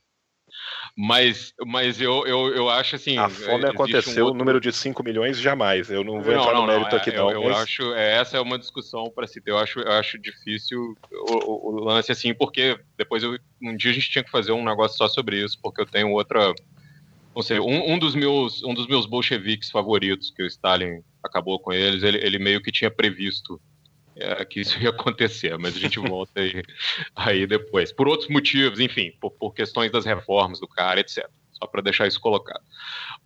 Mas, 1.00 1.54
mas 1.64 2.00
eu, 2.00 2.26
eu, 2.26 2.48
eu 2.48 2.68
acho 2.68 2.96
assim. 2.96 3.16
A 3.18 3.28
fome 3.28 3.66
aconteceu, 3.66 4.24
um 4.24 4.26
outro... 4.26 4.34
o 4.34 4.36
número 4.36 4.60
de 4.60 4.72
5 4.72 5.00
milhões 5.04 5.38
jamais. 5.38 5.88
Eu 5.88 6.02
não 6.02 6.20
vou 6.20 6.34
não, 6.34 6.40
entrar 6.40 6.54
não, 6.54 6.62
no 6.62 6.66
mérito 6.66 6.90
não, 6.90 6.98
é, 6.98 7.00
aqui, 7.00 7.12
não. 7.12 7.30
Eu, 7.30 7.44
mas... 7.44 7.58
acho. 7.58 7.94
É, 7.94 8.16
essa 8.16 8.36
é 8.36 8.40
uma 8.40 8.58
discussão 8.58 9.08
para 9.08 9.24
se 9.28 9.40
ter. 9.40 9.52
Eu 9.52 9.58
acho, 9.58 9.78
eu 9.78 9.92
acho 9.92 10.18
difícil 10.18 10.96
o, 11.12 11.68
o, 11.68 11.84
lance 11.84 12.10
assim, 12.10 12.34
porque 12.34 12.76
depois 12.96 13.22
eu, 13.22 13.38
um 13.62 13.76
dia 13.76 13.92
a 13.92 13.94
gente 13.94 14.10
tinha 14.10 14.24
que 14.24 14.30
fazer 14.30 14.50
um 14.50 14.64
negócio 14.64 14.98
só 14.98 15.06
sobre 15.06 15.40
isso, 15.40 15.56
porque 15.62 15.80
eu 15.80 15.86
tenho 15.86 16.10
outra. 16.10 16.52
Não 17.32 17.42
sei, 17.42 17.60
um, 17.60 17.92
um, 17.92 17.96
dos 17.96 18.16
meus, 18.16 18.64
um 18.64 18.74
dos 18.74 18.88
meus 18.88 19.06
bolcheviques 19.06 19.70
favoritos, 19.70 20.32
que 20.32 20.42
o 20.42 20.46
Stalin 20.46 21.00
acabou 21.22 21.60
com 21.60 21.72
eles, 21.72 22.02
ele, 22.02 22.18
ele 22.18 22.40
meio 22.40 22.60
que 22.60 22.72
tinha 22.72 22.90
previsto 22.90 23.60
é, 24.18 24.44
que 24.44 24.60
isso 24.60 24.78
ia 24.82 24.90
acontecer, 24.90 25.56
mas 25.58 25.76
a 25.76 25.78
gente 25.78 25.98
volta 25.98 26.40
aí, 26.40 26.62
aí 27.14 27.46
depois. 27.46 27.92
Por 27.92 28.08
outros 28.08 28.28
motivos, 28.28 28.80
enfim, 28.80 29.12
por, 29.20 29.30
por, 29.30 29.52
questões 29.52 29.90
das 29.90 30.04
reformas 30.04 30.60
do 30.60 30.68
cara, 30.68 31.00
etc. 31.00 31.28
Só 31.52 31.66
para 31.66 31.82
deixar 31.82 32.06
isso 32.06 32.20
colocado. 32.20 32.62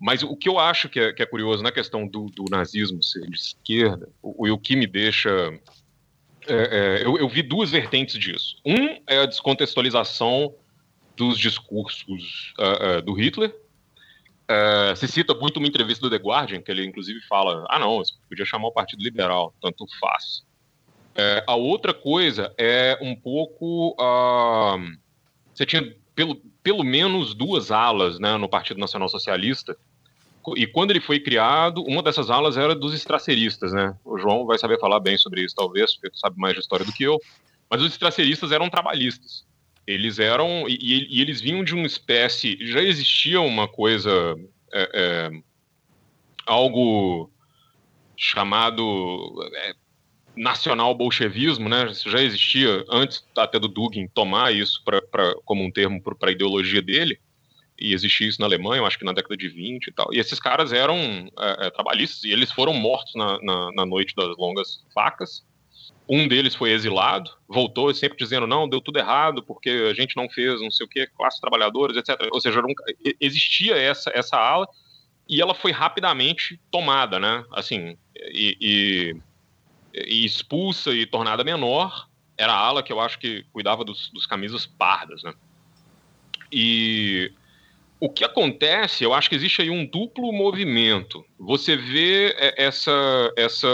Mas 0.00 0.22
o 0.22 0.36
que 0.36 0.48
eu 0.48 0.58
acho 0.58 0.88
que 0.88 0.98
é, 0.98 1.12
que 1.12 1.22
é 1.22 1.26
curioso 1.26 1.62
na 1.62 1.70
questão 1.70 2.06
do, 2.06 2.26
do, 2.26 2.44
nazismo 2.50 3.02
ser 3.02 3.28
de 3.28 3.36
esquerda, 3.36 4.08
o, 4.22 4.50
o 4.50 4.58
que 4.58 4.74
me 4.74 4.86
deixa. 4.86 5.30
É, 6.46 7.00
é, 7.00 7.06
eu, 7.06 7.16
eu, 7.18 7.28
vi 7.28 7.42
duas 7.42 7.70
vertentes 7.70 8.18
disso. 8.18 8.56
Um 8.64 9.00
é 9.06 9.18
a 9.18 9.26
descontextualização 9.26 10.54
dos 11.16 11.38
discursos 11.38 12.52
uh, 12.58 12.98
uh, 12.98 13.02
do 13.02 13.12
Hitler. 13.12 13.54
Uh, 14.50 14.96
se 14.96 15.06
cita 15.06 15.34
muito 15.34 15.58
uma 15.58 15.68
entrevista 15.68 16.02
do 16.02 16.10
The 16.10 16.22
Guardian, 16.22 16.62
que 16.62 16.70
ele 16.70 16.84
inclusive 16.84 17.20
fala: 17.28 17.64
ah, 17.68 17.78
não, 17.78 18.02
podia 18.28 18.44
chamar 18.44 18.68
o 18.68 18.72
Partido 18.72 19.02
Liberal, 19.02 19.54
tanto 19.60 19.86
faz. 20.00 20.42
A 21.46 21.54
outra 21.54 21.92
coisa 21.92 22.52
é 22.56 22.98
um 23.00 23.14
pouco. 23.14 23.96
você 25.54 25.66
tinha 25.66 25.94
pelo, 26.14 26.36
pelo 26.62 26.84
menos 26.84 27.34
duas 27.34 27.70
alas 27.70 28.18
né, 28.18 28.36
no 28.36 28.48
Partido 28.48 28.80
Nacional 28.80 29.08
Socialista. 29.08 29.76
E 30.56 30.66
quando 30.66 30.90
ele 30.90 31.00
foi 31.00 31.20
criado, 31.20 31.84
uma 31.84 32.02
dessas 32.02 32.28
alas 32.28 32.56
era 32.56 32.74
dos 32.74 32.92
estraceristas, 32.92 33.72
né? 33.72 33.96
O 34.04 34.18
João 34.18 34.44
vai 34.44 34.58
saber 34.58 34.78
falar 34.80 34.98
bem 34.98 35.16
sobre 35.16 35.42
isso, 35.42 35.54
talvez, 35.54 35.94
porque 35.94 36.16
sabe 36.18 36.36
mais 36.36 36.54
de 36.54 36.60
história 36.60 36.84
do 36.84 36.92
que 36.92 37.04
eu. 37.04 37.20
Mas 37.70 37.80
os 37.80 37.92
estraceristas 37.92 38.50
eram 38.50 38.68
trabalhistas. 38.68 39.46
Eles 39.86 40.18
eram. 40.18 40.68
E, 40.68 41.06
e 41.10 41.20
eles 41.20 41.40
vinham 41.40 41.62
de 41.62 41.74
uma 41.74 41.86
espécie. 41.86 42.58
Já 42.60 42.82
existia 42.82 43.40
uma 43.40 43.68
coisa. 43.68 44.36
É, 44.72 44.90
é, 44.94 45.30
algo 46.44 47.30
chamado 48.16 49.48
é, 49.54 49.74
nacional 50.36 50.94
bolchevismo, 50.94 51.68
né? 51.68 51.90
Isso 51.90 52.10
já 52.10 52.20
existia 52.20 52.84
antes 52.90 53.24
até 53.36 53.58
do 53.58 53.68
Dugin 53.68 54.08
tomar 54.08 54.52
isso 54.52 54.82
pra, 54.84 55.00
pra 55.02 55.34
como 55.44 55.64
um 55.64 55.70
termo 55.70 56.00
para 56.02 56.30
a 56.30 56.32
ideologia 56.32 56.80
dele, 56.80 57.18
e 57.78 57.92
existia 57.94 58.28
isso 58.28 58.40
na 58.40 58.46
Alemanha, 58.46 58.80
eu 58.80 58.86
acho 58.86 58.98
que 58.98 59.04
na 59.04 59.12
década 59.12 59.36
de 59.36 59.48
20 59.48 59.88
e 59.88 59.92
tal. 59.92 60.12
E 60.12 60.18
esses 60.18 60.38
caras 60.38 60.72
eram 60.72 60.96
é, 61.38 61.66
é, 61.66 61.70
trabalhistas, 61.70 62.22
e 62.24 62.30
eles 62.30 62.52
foram 62.52 62.72
mortos 62.72 63.12
na, 63.14 63.38
na, 63.42 63.72
na, 63.72 63.86
noite 63.86 64.14
das 64.14 64.36
longas 64.36 64.84
facas. 64.94 65.44
Um 66.08 66.28
deles 66.28 66.54
foi 66.54 66.70
exilado, 66.70 67.30
voltou 67.48 67.92
sempre 67.92 68.16
dizendo: 68.16 68.46
não, 68.46 68.68
deu 68.68 68.80
tudo 68.80 68.98
errado, 68.98 69.42
porque 69.42 69.70
a 69.90 69.94
gente 69.94 70.16
não 70.16 70.28
fez 70.28 70.60
não 70.60 70.70
sei 70.70 70.86
o 70.86 70.88
que, 70.88 71.06
classes 71.08 71.40
trabalhadoras, 71.40 71.96
etc. 71.96 72.28
Ou 72.30 72.40
seja, 72.40 72.60
existia 73.20 73.76
essa, 73.76 74.10
essa 74.14 74.36
ala, 74.36 74.66
e 75.28 75.40
ela 75.40 75.54
foi 75.54 75.72
rapidamente 75.72 76.60
tomada, 76.70 77.18
né? 77.18 77.44
Assim, 77.52 77.96
e, 78.16 78.56
e 78.60 79.16
e 79.92 80.24
expulsa 80.24 80.92
e 80.92 81.06
tornada 81.06 81.44
menor 81.44 82.08
era 82.36 82.52
a 82.52 82.58
ala 82.58 82.82
que 82.82 82.92
eu 82.92 83.00
acho 83.00 83.18
que 83.18 83.44
cuidava 83.52 83.84
dos, 83.84 84.10
dos 84.10 84.26
camisas 84.26 84.66
pardas, 84.66 85.22
né? 85.22 85.34
E 86.50 87.32
o 88.00 88.08
que 88.10 88.24
acontece, 88.24 89.04
eu 89.04 89.14
acho 89.14 89.28
que 89.28 89.36
existe 89.36 89.62
aí 89.62 89.70
um 89.70 89.86
duplo 89.86 90.32
movimento. 90.32 91.24
Você 91.38 91.76
vê 91.76 92.34
essa 92.56 93.32
essa 93.36 93.68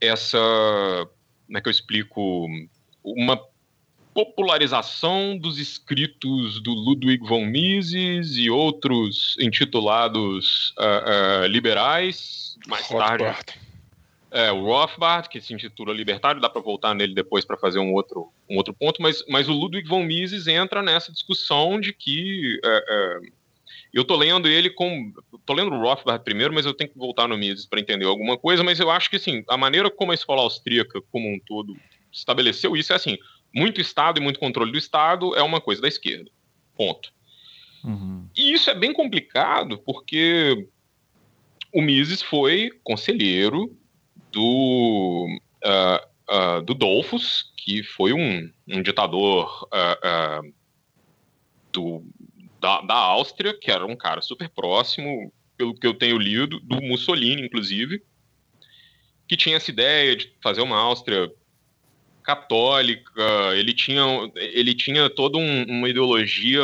essa 0.00 0.38
como 1.46 1.58
é 1.58 1.60
que 1.60 1.68
eu 1.68 1.72
explico 1.72 2.46
uma 3.02 3.40
popularização 4.14 5.36
dos 5.36 5.58
escritos 5.58 6.60
do 6.62 6.72
Ludwig 6.72 7.26
von 7.26 7.44
Mises 7.44 8.36
e 8.36 8.48
outros 8.48 9.36
intitulados 9.40 10.72
uh, 10.78 11.42
uh, 11.42 11.46
liberais 11.48 12.56
mais 12.68 12.88
tarde 12.88 13.24
é, 14.34 14.50
o 14.50 14.64
Rothbard, 14.64 15.28
que 15.28 15.40
se 15.40 15.54
intitula 15.54 15.94
Libertário, 15.94 16.40
dá 16.40 16.50
para 16.50 16.60
voltar 16.60 16.92
nele 16.92 17.14
depois 17.14 17.44
para 17.44 17.56
fazer 17.56 17.78
um 17.78 17.92
outro, 17.92 18.32
um 18.50 18.56
outro 18.56 18.74
ponto, 18.74 19.00
mas, 19.00 19.24
mas 19.28 19.48
o 19.48 19.52
Ludwig 19.52 19.88
von 19.88 20.02
Mises 20.02 20.48
entra 20.48 20.82
nessa 20.82 21.12
discussão 21.12 21.80
de 21.80 21.92
que. 21.92 22.58
É, 22.64 22.84
é, 22.88 23.20
eu 23.92 24.02
estou 24.02 24.16
lendo 24.16 24.48
ele 24.48 24.70
com. 24.70 25.12
Estou 25.32 25.54
lendo 25.54 25.72
o 25.72 25.80
Rothbard 25.80 26.24
primeiro, 26.24 26.52
mas 26.52 26.66
eu 26.66 26.74
tenho 26.74 26.90
que 26.90 26.98
voltar 26.98 27.28
no 27.28 27.38
Mises 27.38 27.64
para 27.64 27.78
entender 27.78 28.06
alguma 28.06 28.36
coisa, 28.36 28.64
mas 28.64 28.80
eu 28.80 28.90
acho 28.90 29.08
que 29.08 29.16
assim, 29.16 29.44
a 29.48 29.56
maneira 29.56 29.88
como 29.88 30.10
a 30.10 30.16
escola 30.16 30.42
austríaca, 30.42 31.00
como 31.12 31.32
um 31.32 31.38
todo, 31.38 31.76
estabeleceu 32.10 32.76
isso 32.76 32.92
é 32.92 32.96
assim: 32.96 33.16
muito 33.54 33.80
Estado 33.80 34.18
e 34.18 34.20
muito 34.20 34.40
controle 34.40 34.72
do 34.72 34.78
Estado 34.78 35.36
é 35.36 35.42
uma 35.42 35.60
coisa 35.60 35.80
da 35.80 35.86
esquerda. 35.86 36.28
Ponto. 36.76 37.12
Uhum. 37.84 38.28
E 38.36 38.52
isso 38.52 38.68
é 38.68 38.74
bem 38.74 38.92
complicado, 38.92 39.78
porque 39.78 40.66
o 41.72 41.80
Mises 41.80 42.20
foi 42.20 42.72
conselheiro 42.82 43.78
do, 44.34 45.28
uh, 45.64 46.58
uh, 46.58 46.62
do 46.62 46.74
Dolfus, 46.74 47.52
que 47.56 47.84
foi 47.84 48.12
um, 48.12 48.50
um 48.68 48.82
ditador 48.82 49.68
uh, 49.72 50.52
do, 51.72 52.04
da, 52.60 52.80
da 52.82 52.94
Áustria, 52.94 53.56
que 53.56 53.70
era 53.70 53.86
um 53.86 53.96
cara 53.96 54.20
super 54.20 54.48
próximo, 54.48 55.32
pelo 55.56 55.72
que 55.72 55.86
eu 55.86 55.94
tenho 55.94 56.18
lido, 56.18 56.58
do 56.60 56.82
Mussolini, 56.82 57.42
inclusive, 57.42 58.02
que 59.28 59.36
tinha 59.36 59.56
essa 59.56 59.70
ideia 59.70 60.16
de 60.16 60.32
fazer 60.42 60.62
uma 60.62 60.76
Áustria 60.76 61.30
católica, 62.24 63.22
ele 63.54 63.72
tinha, 63.72 64.02
ele 64.34 64.74
tinha 64.74 65.08
toda 65.08 65.38
um, 65.38 65.62
uma 65.64 65.88
ideologia 65.88 66.62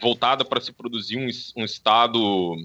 voltada 0.00 0.44
para 0.44 0.60
se 0.60 0.72
produzir 0.72 1.16
um, 1.16 1.28
um 1.56 1.64
Estado 1.64 2.56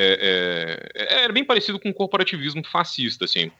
é, 0.00 0.90
é, 0.94 1.24
era 1.24 1.32
bem 1.32 1.44
parecido 1.44 1.78
com 1.78 1.90
o 1.90 1.94
corporativismo 1.94 2.64
fascista, 2.64 3.24
assim. 3.24 3.50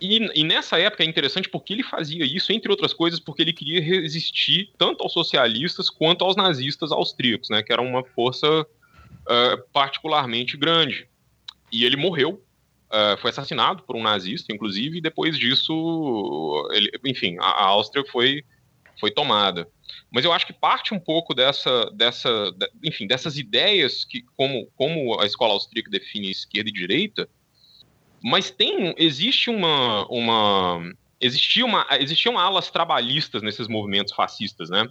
E, 0.00 0.18
e, 0.34 0.44
nessa 0.44 0.78
época 0.78 1.02
é 1.02 1.06
interessante 1.06 1.48
porque 1.48 1.72
ele 1.72 1.82
fazia 1.82 2.24
isso, 2.24 2.52
entre 2.52 2.70
outras 2.70 2.92
coisas, 2.92 3.18
porque 3.18 3.42
ele 3.42 3.52
queria 3.52 3.80
resistir 3.80 4.70
tanto 4.76 5.02
aos 5.02 5.12
socialistas 5.12 5.88
quanto 5.88 6.24
aos 6.24 6.36
nazistas 6.36 6.92
austríacos, 6.92 7.48
né, 7.48 7.62
que 7.62 7.72
era 7.72 7.80
uma 7.80 8.04
força 8.04 8.62
uh, 8.62 9.62
particularmente 9.72 10.56
grande. 10.56 11.08
E 11.72 11.84
ele 11.84 11.96
morreu, 11.96 12.42
uh, 12.90 13.16
foi 13.20 13.30
assassinado 13.30 13.82
por 13.84 13.96
um 13.96 14.02
nazista, 14.02 14.52
inclusive, 14.52 14.98
e 14.98 15.00
depois 15.00 15.38
disso, 15.38 16.68
ele, 16.72 16.90
enfim, 17.04 17.36
a, 17.40 17.44
a 17.44 17.64
Áustria 17.64 18.04
foi, 18.04 18.44
foi 19.00 19.10
tomada. 19.10 19.66
Mas 20.10 20.24
eu 20.24 20.32
acho 20.32 20.46
que 20.46 20.52
parte 20.52 20.94
um 20.94 21.00
pouco 21.00 21.34
dessa, 21.34 21.90
dessa, 21.92 22.30
enfim, 22.82 23.06
dessas 23.06 23.36
ideias 23.36 24.04
que 24.04 24.24
como, 24.36 24.66
como 24.76 25.20
a 25.20 25.26
escola 25.26 25.52
austríaca 25.52 25.90
define 25.90 26.30
esquerda 26.30 26.70
e 26.70 26.72
direita, 26.72 27.28
mas 28.22 28.50
tem 28.50 28.94
existe 28.96 29.50
uma 29.50 30.06
uma 30.06 30.92
existia 31.20 31.64
uma 31.64 31.86
existiam 31.92 32.38
alas 32.38 32.70
trabalhistas 32.70 33.42
nesses 33.42 33.68
movimentos 33.68 34.14
fascistas, 34.14 34.70
né? 34.70 34.88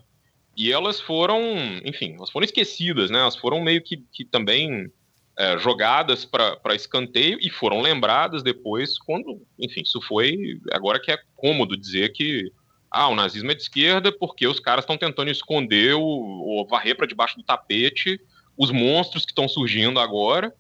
E 0.57 0.71
elas 0.71 1.01
foram, 1.01 1.41
enfim, 1.83 2.15
elas 2.17 2.29
foram 2.29 2.45
esquecidas, 2.45 3.09
né? 3.09 3.19
Elas 3.19 3.35
foram 3.35 3.61
meio 3.61 3.81
que, 3.81 3.97
que 4.11 4.23
também 4.23 4.89
é, 5.37 5.57
jogadas 5.57 6.23
para 6.23 6.75
escanteio 6.75 7.37
e 7.41 7.49
foram 7.49 7.81
lembradas 7.81 8.41
depois 8.41 8.97
quando, 8.97 9.41
enfim, 9.59 9.81
isso 9.81 9.99
foi 10.01 10.59
agora 10.71 10.99
que 10.99 11.11
é 11.11 11.19
cômodo 11.35 11.75
dizer 11.75 12.13
que 12.13 12.51
ah, 12.95 13.09
o 13.09 13.15
nazismo 13.15 13.51
é 13.51 13.53
de 13.53 13.61
esquerda 13.61 14.09
porque 14.09 14.47
os 14.47 14.57
caras 14.57 14.84
estão 14.84 14.97
tentando 14.97 15.30
esconder 15.30 15.95
o, 15.95 16.01
ou 16.01 16.65
varrer 16.65 16.95
para 16.95 17.05
debaixo 17.05 17.35
do 17.35 17.43
tapete 17.43 18.22
os 18.57 18.72
monstros 18.72 19.26
que 19.26 19.31
estão 19.31 19.49
surgindo 19.49 19.99
agora. 19.99 20.53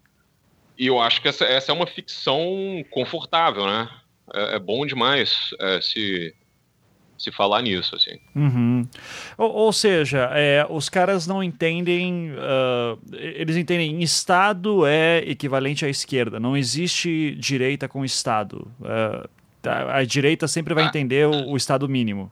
E 0.77 0.87
eu 0.87 0.99
acho 0.99 1.21
que 1.21 1.29
essa, 1.29 1.45
essa 1.45 1.71
é 1.71 1.73
uma 1.73 1.87
ficção 1.87 2.83
confortável, 2.91 3.65
né? 3.65 3.89
É, 4.33 4.55
é 4.55 4.59
bom 4.59 4.85
demais 4.85 5.51
é, 5.61 5.79
se, 5.79 6.35
se 7.17 7.31
falar 7.31 7.61
nisso, 7.61 7.95
assim. 7.95 8.19
Uhum. 8.35 8.85
Ou, 9.37 9.53
ou, 9.53 9.71
seja, 9.71 10.29
é, 10.33 10.67
os 10.69 10.89
caras 10.89 11.25
não 11.25 11.41
entendem, 11.41 12.31
uh, 12.31 12.99
eles 13.13 13.55
entendem 13.55 14.03
Estado 14.03 14.85
é 14.85 15.19
equivalente 15.19 15.85
à 15.85 15.89
esquerda, 15.89 16.37
não 16.37 16.57
existe 16.57 17.33
direita 17.35 17.87
com 17.87 18.03
Estado. 18.03 18.69
Uh, 18.81 19.44
a, 19.67 19.97
a 19.97 20.03
direita 20.03 20.47
sempre 20.47 20.73
vai 20.73 20.83
ah, 20.83 20.87
entender 20.87 21.27
o, 21.27 21.51
o, 21.51 21.57
Estado 21.57 21.87
mínimo. 21.87 22.31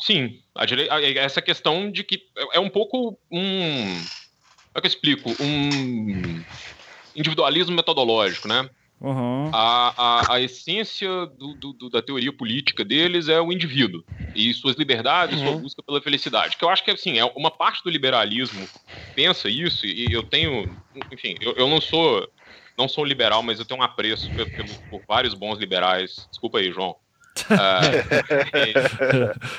Sim, 0.00 0.40
a 0.54 0.64
direita, 0.64 0.94
essa 1.18 1.40
questão 1.40 1.90
de 1.90 2.02
que 2.04 2.22
é 2.52 2.60
um 2.60 2.70
pouco 2.70 3.18
um. 3.30 3.84
Como 4.72 4.78
é 4.78 4.80
que 4.80 4.86
eu 4.86 4.88
explico? 4.88 5.30
Um 5.40 6.42
individualismo 7.14 7.74
metodológico, 7.74 8.48
né? 8.48 8.68
Uhum. 9.00 9.50
A, 9.52 9.94
a, 9.96 10.34
a, 10.34 10.40
essência 10.40 11.26
do, 11.38 11.72
do, 11.74 11.90
da 11.90 12.00
teoria 12.00 12.32
política 12.32 12.84
deles 12.84 13.28
é 13.28 13.38
o 13.38 13.52
indivíduo 13.52 14.02
e 14.34 14.54
suas 14.54 14.76
liberdades, 14.76 15.38
uhum. 15.40 15.46
sua 15.46 15.58
busca 15.58 15.82
pela 15.82 16.00
felicidade. 16.00 16.56
Que 16.56 16.64
eu 16.64 16.70
acho 16.70 16.82
que 16.82 16.90
assim, 16.90 17.18
é 17.18 17.24
uma 17.36 17.50
parte 17.50 17.84
do 17.84 17.90
liberalismo 17.90 18.66
pensa 19.14 19.48
isso, 19.48 19.84
e 19.84 20.10
eu 20.10 20.22
tenho. 20.22 20.74
Enfim, 21.12 21.34
eu, 21.40 21.52
eu 21.52 21.68
não 21.68 21.80
sou 21.80 22.26
não 22.76 22.88
sou 22.88 23.04
liberal, 23.04 23.42
mas 23.42 23.58
eu 23.58 23.64
tenho 23.64 23.80
um 23.80 23.82
apreço 23.82 24.30
por, 24.30 24.46
por 24.90 25.02
vários 25.06 25.34
bons 25.34 25.58
liberais. 25.58 26.26
Desculpa 26.30 26.58
aí, 26.58 26.72
João. 26.72 26.96
Uh, 27.42 28.04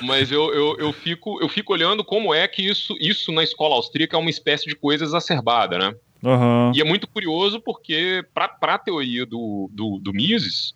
mas 0.06 0.32
eu, 0.32 0.52
eu, 0.52 0.76
eu, 0.78 0.92
fico, 0.92 1.40
eu 1.42 1.48
fico 1.48 1.72
olhando 1.72 2.02
como 2.02 2.32
é 2.34 2.48
que 2.48 2.62
isso, 2.62 2.96
isso 2.98 3.30
na 3.32 3.42
escola 3.42 3.74
austríaca 3.74 4.16
é 4.16 4.20
uma 4.20 4.30
espécie 4.30 4.66
de 4.66 4.74
coisa 4.74 5.04
exacerbada, 5.04 5.78
né? 5.78 5.94
Uhum. 6.22 6.72
E 6.74 6.80
é 6.80 6.84
muito 6.84 7.06
curioso 7.06 7.60
porque, 7.60 8.24
para 8.32 8.56
a 8.60 8.78
teoria 8.78 9.26
do, 9.26 9.70
do, 9.72 9.98
do 9.98 10.12
Mises, 10.12 10.74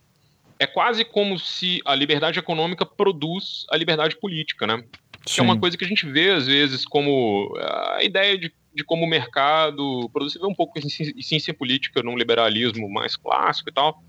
é 0.59 0.67
quase 0.67 1.05
como 1.05 1.39
se 1.39 1.81
a 1.85 1.95
liberdade 1.95 2.39
econômica 2.39 2.85
produz 2.85 3.65
a 3.71 3.77
liberdade 3.77 4.17
política, 4.19 4.67
né? 4.67 4.85
Sim. 5.27 5.35
Que 5.35 5.41
é 5.41 5.43
uma 5.43 5.59
coisa 5.59 5.77
que 5.77 5.85
a 5.85 5.89
gente 5.89 6.07
vê, 6.07 6.31
às 6.31 6.47
vezes, 6.47 6.85
como 6.85 7.53
a 7.59 8.05
ideia 8.05 8.37
de, 8.37 8.53
de 8.75 8.85
como 8.85 9.05
o 9.05 9.09
mercado 9.09 10.09
produz. 10.13 10.33
Você 10.33 10.39
vê 10.39 10.47
um 10.47 10.55
pouco 10.55 10.79
em 10.79 10.89
ciência 11.23 11.53
política 11.53 12.03
num 12.03 12.17
liberalismo 12.17 12.89
mais 12.89 13.17
clássico 13.17 13.71
e 13.71 13.73
tal. 13.73 14.03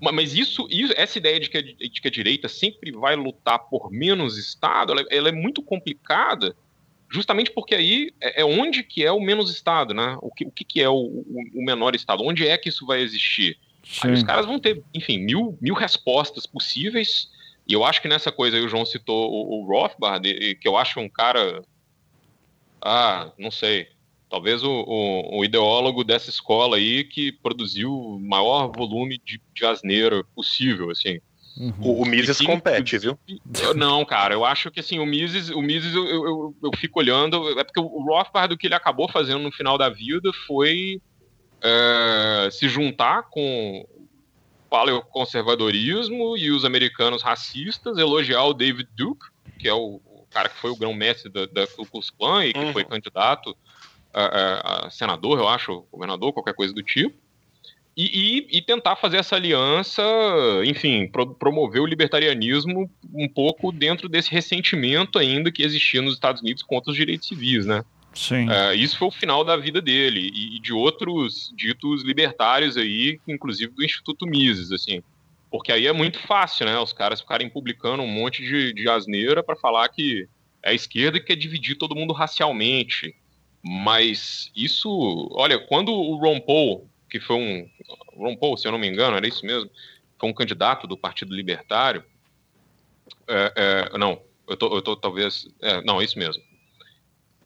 Mas 0.00 0.34
isso, 0.34 0.66
isso 0.70 0.92
essa 0.96 1.16
ideia 1.16 1.40
de 1.40 1.48
que, 1.48 1.56
a, 1.56 1.62
de 1.62 2.00
que 2.00 2.08
a 2.08 2.10
direita 2.10 2.48
sempre 2.48 2.92
vai 2.92 3.16
lutar 3.16 3.58
por 3.58 3.90
menos 3.90 4.36
Estado, 4.36 4.92
ela, 4.92 5.04
ela 5.10 5.28
é 5.28 5.32
muito 5.32 5.62
complicada, 5.62 6.54
justamente 7.08 7.50
porque 7.50 7.74
aí 7.74 8.12
é, 8.20 8.42
é, 8.42 8.44
onde 8.44 8.82
que 8.82 9.04
é 9.04 9.10
o 9.10 9.20
menos 9.20 9.50
Estado, 9.50 9.94
né? 9.94 10.18
O 10.20 10.30
que, 10.30 10.44
o 10.44 10.50
que, 10.50 10.64
que 10.64 10.82
é 10.82 10.88
o, 10.88 11.24
o, 11.54 11.64
menor 11.64 11.94
Estado? 11.94 12.22
Onde 12.22 12.46
é 12.46 12.58
que 12.58 12.68
isso 12.68 12.84
vai 12.84 13.00
existir? 13.00 13.56
Sim. 13.82 14.08
Aí 14.08 14.12
os 14.12 14.22
caras 14.22 14.44
vão 14.44 14.58
ter, 14.58 14.82
enfim, 14.92 15.18
mil, 15.18 15.56
mil 15.60 15.74
respostas 15.74 16.44
possíveis 16.44 17.28
e 17.66 17.72
eu 17.72 17.84
acho 17.84 18.00
que 18.02 18.08
nessa 18.08 18.30
coisa 18.30 18.56
aí 18.56 18.64
o 18.64 18.68
João 18.68 18.84
citou 18.84 19.30
o, 19.30 19.62
o 19.62 19.66
Rothbard, 19.66 20.54
que 20.56 20.68
eu 20.68 20.76
acho 20.76 21.00
um 21.00 21.08
cara. 21.08 21.62
Ah, 22.84 23.32
não 23.38 23.50
sei. 23.50 23.88
Talvez 24.28 24.62
o, 24.62 24.70
o, 24.70 25.38
o, 25.38 25.44
ideólogo 25.44 26.04
dessa 26.04 26.28
escola 26.28 26.76
aí 26.76 27.04
que 27.04 27.32
produziu 27.32 27.90
o 27.90 28.20
maior 28.20 28.68
volume 28.68 29.18
de, 29.24 29.40
de 29.54 29.64
asneira 29.64 30.22
possível, 30.34 30.90
assim. 30.90 31.18
Uhum. 31.56 31.72
O, 31.80 32.02
o 32.02 32.06
Mises 32.06 32.38
que, 32.38 32.44
compete, 32.44 32.98
viu? 32.98 33.18
Não, 33.76 34.04
cara, 34.04 34.34
eu 34.34 34.44
acho 34.44 34.70
que 34.70 34.80
assim, 34.80 34.98
o 34.98 35.06
Mises, 35.06 35.50
o 35.50 35.62
Mises 35.62 35.94
eu, 35.94 36.04
eu, 36.04 36.54
eu, 36.62 36.70
fico 36.76 36.98
olhando. 36.98 37.58
É 37.58 37.64
porque 37.64 37.80
o 37.80 38.02
Rothbard, 38.02 38.52
o 38.52 38.58
que 38.58 38.66
ele 38.66 38.74
acabou 38.74 39.08
fazendo 39.08 39.38
no 39.38 39.52
final 39.52 39.78
da 39.78 39.88
vida 39.88 40.30
foi 40.46 41.00
é, 41.62 42.48
se 42.50 42.68
juntar 42.68 43.22
com 43.30 43.86
paleoconservadorismo 44.68 46.36
e 46.36 46.50
os 46.50 46.64
americanos 46.64 47.22
racistas, 47.22 47.96
elogiar 47.96 48.44
o 48.44 48.52
David 48.52 48.88
Duke, 48.96 49.26
que 49.58 49.68
é 49.68 49.72
o, 49.72 50.00
o 50.04 50.13
cara 50.34 50.48
que 50.48 50.58
foi 50.58 50.70
o 50.70 50.76
grão-mestre 50.76 51.30
da, 51.30 51.46
da 51.46 51.66
Ku 51.66 51.86
Klux 51.86 52.10
Klan 52.10 52.44
e 52.44 52.52
que 52.52 52.58
uhum. 52.58 52.72
foi 52.72 52.84
candidato 52.84 53.56
a, 54.12 54.24
a, 54.24 54.86
a, 54.86 54.90
senador, 54.90 55.38
eu 55.38 55.48
acho, 55.48 55.84
governador, 55.90 56.32
qualquer 56.32 56.54
coisa 56.54 56.74
do 56.74 56.82
tipo. 56.82 57.14
E, 57.96 58.48
e, 58.50 58.58
e 58.58 58.60
tentar 58.60 58.96
fazer 58.96 59.18
essa 59.18 59.36
aliança, 59.36 60.02
enfim, 60.66 61.06
pro, 61.06 61.32
promover 61.32 61.80
o 61.80 61.86
libertarianismo 61.86 62.90
um 63.14 63.28
pouco 63.28 63.70
dentro 63.70 64.08
desse 64.08 64.32
ressentimento 64.32 65.16
ainda 65.16 65.52
que 65.52 65.62
existia 65.62 66.02
nos 66.02 66.14
Estados 66.14 66.42
Unidos 66.42 66.64
contra 66.64 66.90
os 66.90 66.96
direitos 66.96 67.28
civis, 67.28 67.64
né? 67.64 67.84
Sim. 68.12 68.48
Uh, 68.48 68.74
isso 68.74 68.98
foi 68.98 69.08
o 69.08 69.12
final 69.12 69.44
da 69.44 69.56
vida 69.56 69.80
dele 69.80 70.30
e, 70.34 70.60
de 70.60 70.72
outros 70.72 71.52
ditos 71.56 72.02
libertários 72.02 72.76
aí, 72.76 73.20
inclusive 73.28 73.72
do 73.72 73.84
Instituto 73.84 74.26
Mises, 74.26 74.72
assim. 74.72 75.00
Porque 75.54 75.70
aí 75.70 75.86
é 75.86 75.92
muito 75.92 76.18
fácil, 76.18 76.66
né? 76.66 76.76
Os 76.80 76.92
caras 76.92 77.20
ficarem 77.20 77.48
publicando 77.48 78.02
um 78.02 78.08
monte 78.08 78.42
de, 78.42 78.72
de 78.72 78.88
asneira 78.88 79.40
para 79.40 79.54
falar 79.54 79.88
que 79.88 80.28
é 80.60 80.70
a 80.70 80.74
esquerda 80.74 81.20
que 81.20 81.26
quer 81.26 81.36
dividir 81.36 81.78
todo 81.78 81.94
mundo 81.94 82.12
racialmente. 82.12 83.14
Mas 83.62 84.50
isso, 84.56 85.28
olha, 85.30 85.56
quando 85.56 85.92
o 85.92 86.16
Ron 86.16 86.40
Paul, 86.40 86.88
que 87.08 87.20
foi 87.20 87.36
um. 87.36 87.70
Ron 88.16 88.36
Paul, 88.36 88.56
se 88.56 88.66
eu 88.66 88.72
não 88.72 88.80
me 88.80 88.88
engano, 88.88 89.16
era 89.16 89.28
isso 89.28 89.46
mesmo, 89.46 89.70
foi 90.18 90.28
um 90.28 90.32
candidato 90.34 90.88
do 90.88 90.98
Partido 90.98 91.32
Libertário. 91.32 92.02
É, 93.28 93.52
é, 93.92 93.96
não, 93.96 94.20
eu 94.48 94.56
tô, 94.56 94.74
eu 94.74 94.82
tô 94.82 94.96
talvez. 94.96 95.46
É, 95.62 95.80
não, 95.82 96.00
é 96.00 96.04
isso 96.04 96.18
mesmo. 96.18 96.42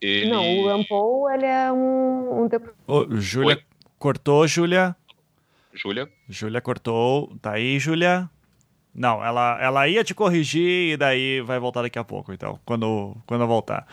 Ele... 0.01 0.31
Não, 0.31 0.57
o 0.57 0.67
Rampol, 0.67 1.29
ele 1.29 1.45
é 1.45 1.71
um... 1.71 2.45
um 2.45 2.49
oh, 2.87 3.05
Júlia, 3.17 3.63
cortou, 3.99 4.47
Júlia? 4.47 4.95
Júlia? 5.81 6.09
Júlia 6.27 6.61
cortou. 6.61 7.35
Tá 7.41 7.53
aí, 7.53 7.79
Júlia? 7.79 8.29
Não, 8.93 9.23
ela, 9.23 9.57
ela 9.61 9.87
ia 9.87 10.03
te 10.03 10.13
corrigir 10.13 10.93
e 10.93 10.97
daí 10.97 11.41
vai 11.41 11.59
voltar 11.59 11.83
daqui 11.83 11.99
a 11.99 12.03
pouco, 12.03 12.33
então, 12.33 12.59
quando, 12.65 13.15
quando 13.25 13.41
eu 13.41 13.47
voltar. 13.47 13.87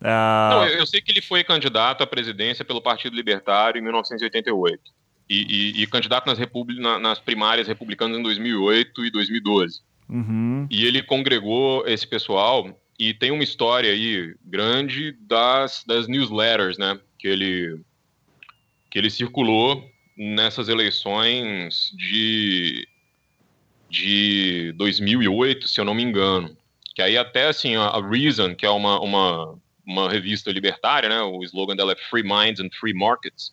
Uh... 0.00 0.50
Não, 0.50 0.66
eu, 0.66 0.78
eu 0.78 0.86
sei 0.86 1.00
que 1.00 1.10
ele 1.10 1.22
foi 1.22 1.42
candidato 1.42 2.02
à 2.02 2.06
presidência 2.06 2.64
pelo 2.64 2.82
Partido 2.82 3.16
Libertário 3.16 3.78
em 3.78 3.82
1988. 3.82 4.80
E, 5.28 5.80
e, 5.80 5.82
e 5.82 5.86
candidato 5.86 6.26
nas, 6.26 6.38
na, 6.78 6.98
nas 6.98 7.18
primárias 7.18 7.66
republicanas 7.66 8.18
em 8.18 8.22
2008 8.22 9.04
e 9.06 9.10
2012. 9.10 9.80
Uhum. 10.08 10.66
E 10.70 10.84
ele 10.84 11.02
congregou 11.02 11.86
esse 11.86 12.06
pessoal 12.06 12.68
e 12.98 13.14
tem 13.14 13.30
uma 13.30 13.42
história 13.42 13.90
aí 13.90 14.34
grande 14.44 15.12
das, 15.20 15.84
das 15.86 16.06
newsletters, 16.06 16.76
né? 16.76 17.00
Que 17.18 17.28
ele, 17.28 17.80
que 18.90 18.98
ele 18.98 19.08
circulou 19.08 19.82
nessas 20.22 20.68
eleições 20.68 21.92
de, 21.96 22.86
de 23.90 24.72
2008, 24.76 25.66
se 25.66 25.80
eu 25.80 25.84
não 25.84 25.94
me 25.94 26.02
engano. 26.02 26.56
Que 26.94 27.02
aí 27.02 27.16
até 27.18 27.48
assim, 27.48 27.74
a, 27.74 28.00
Reason, 28.00 28.54
que 28.54 28.64
é 28.64 28.70
uma, 28.70 29.00
uma, 29.00 29.58
uma 29.84 30.10
revista 30.10 30.52
libertária, 30.52 31.08
né? 31.08 31.20
O 31.22 31.42
slogan 31.42 31.74
dela 31.74 31.92
é 31.92 31.96
Free 31.96 32.22
Minds 32.22 32.60
and 32.60 32.68
Free 32.78 32.94
Markets. 32.94 33.52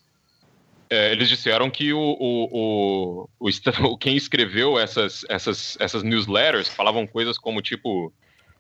É, 0.90 1.12
eles 1.12 1.30
disseram 1.30 1.70
que 1.70 1.94
o, 1.94 2.00
o, 2.00 3.28
o, 3.40 3.48
o, 3.48 3.98
quem 3.98 4.16
escreveu 4.16 4.78
essas, 4.78 5.26
essas, 5.30 5.78
essas 5.80 6.04
newsletters 6.04 6.68
falavam 6.68 7.08
coisas 7.08 7.38
como 7.38 7.62
tipo 7.62 8.14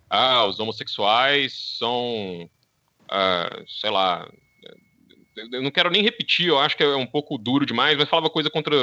ah, 0.09 0.45
os 0.45 0.59
homossexuais 0.59 1.77
são, 1.77 2.49
ah, 3.07 3.63
sei 3.67 3.91
lá, 3.91 4.27
eu 5.51 5.61
não 5.61 5.71
quero 5.71 5.89
nem 5.89 6.01
repetir, 6.01 6.47
eu 6.47 6.59
acho 6.59 6.75
que 6.75 6.83
é 6.83 6.95
um 6.95 7.05
pouco 7.05 7.37
duro 7.37 7.65
demais, 7.65 7.97
mas 7.97 8.09
falava 8.09 8.29
coisa 8.29 8.49
contra 8.49 8.75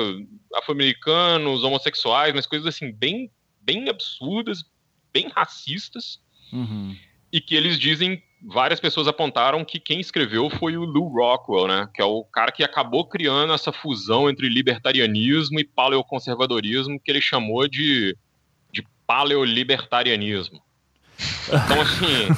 afro-americanos, 0.55 1.63
homossexuais, 1.63 2.35
mas 2.35 2.47
coisas 2.47 2.67
assim 2.67 2.93
bem, 2.93 3.31
bem 3.61 3.89
absurdas, 3.89 4.65
bem 5.13 5.29
racistas, 5.29 6.21
uhum. 6.53 6.97
e 7.33 7.41
que 7.41 7.55
eles 7.55 7.79
dizem, 7.79 8.23
várias 8.43 8.81
pessoas 8.81 9.09
apontaram 9.09 9.65
que 9.65 9.81
quem 9.81 10.01
escreveu 10.01 10.51
foi 10.51 10.77
o 10.77 10.85
Lou 10.85 11.09
Rockwell, 11.09 11.69
né, 11.69 11.89
que 11.95 12.03
é 12.03 12.05
o 12.05 12.25
cara 12.25 12.53
que 12.53 12.65
acabou 12.65 13.07
criando 13.07 13.53
essa 13.53 13.73
fusão 13.73 14.29
entre 14.29 14.49
libertarianismo 14.49 15.59
e 15.59 15.65
paleoconservadorismo, 15.65 17.01
que 17.01 17.11
ele 17.11 17.21
chamou 17.21 17.69
de, 17.69 18.17
de 18.73 18.85
paleolibertarianismo. 19.07 20.66
Então, 21.49 21.81
assim, 21.81 22.29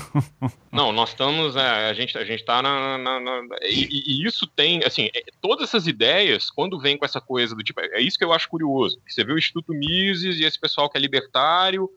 não, 0.71 0.93
nós 0.93 1.11
estamos, 1.11 1.57
é, 1.57 1.89
a 1.91 1.95
gente 1.95 2.17
a 2.17 2.25
gente 2.25 2.41
está 2.41 2.63
na, 2.63 2.99
na, 2.99 3.21
na 3.21 3.43
e, 3.63 3.89
e, 3.91 4.27
isso 4.27 4.47
tem, 4.47 4.83
assim, 4.85 5.11
é, 5.15 5.25
todas 5.41 5.69
essas 5.69 5.87
ideias, 5.87 6.51
quando 6.51 6.79
vem 6.79 6.97
com 6.97 7.05
essa 7.05 7.21
coisa 7.21 7.55
do 7.55 7.63
tipo, 7.63 7.81
é 7.81 8.01
isso 8.01 8.19
que 8.19 8.25
eu 8.25 8.33
acho 8.33 8.49
curioso, 8.49 9.01
você 9.09 9.25
vê 9.25 9.33
o 9.33 9.39
Instituto 9.39 9.73
Mises 9.75 10.39
e 10.39 10.45
esse 10.45 10.59
pessoal 10.59 10.89
que 10.89 10.97
é 10.97 11.01
libertário, 11.01 11.91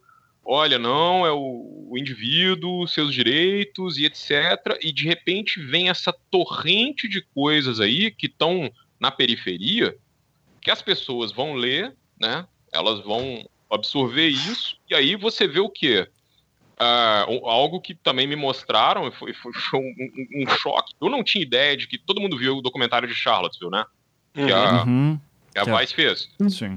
olha, 0.43 0.79
não, 0.79 1.25
é 1.25 1.31
o, 1.31 1.87
o 1.89 1.97
indivíduo, 1.97 2.87
seus 2.87 3.13
direitos 3.13 3.97
e 3.97 4.05
etc, 4.05 4.77
e 4.81 4.91
de 4.91 5.05
repente 5.05 5.61
vem 5.61 5.89
essa 5.89 6.13
torrente 6.31 7.07
de 7.07 7.21
coisas 7.21 7.79
aí 7.79 8.09
que 8.09 8.25
estão 8.25 8.71
na 8.99 9.11
periferia, 9.11 9.95
que 10.61 10.71
as 10.71 10.81
pessoas 10.81 11.31
vão 11.31 11.53
ler, 11.53 11.95
né, 12.19 12.47
elas 12.71 12.99
vão 13.01 13.47
absorver 13.69 14.27
isso, 14.27 14.77
e 14.89 14.95
aí 14.95 15.15
você 15.15 15.47
vê 15.47 15.59
o 15.59 15.69
quê? 15.69 16.07
Uh, 16.81 17.47
algo 17.47 17.79
que 17.79 17.93
também 17.93 18.25
me 18.25 18.35
mostraram 18.35 19.11
foi, 19.11 19.35
foi, 19.35 19.53
foi 19.53 19.79
um, 19.79 19.83
um, 19.83 20.43
um, 20.43 20.49
choque. 20.57 20.95
Eu 20.99 21.09
não 21.09 21.23
tinha 21.23 21.43
ideia 21.43 21.77
de 21.77 21.85
que 21.85 21.95
todo 21.95 22.19
mundo 22.19 22.35
viu 22.35 22.57
o 22.57 22.61
documentário 22.61 23.07
de 23.07 23.13
Charlottesville, 23.13 23.69
né? 23.69 23.85
Que 24.33 24.51
a, 24.51 24.83
uhum. 24.83 25.19
que 25.51 25.59
a 25.59 25.63
Vice 25.63 25.93
fez. 25.93 26.29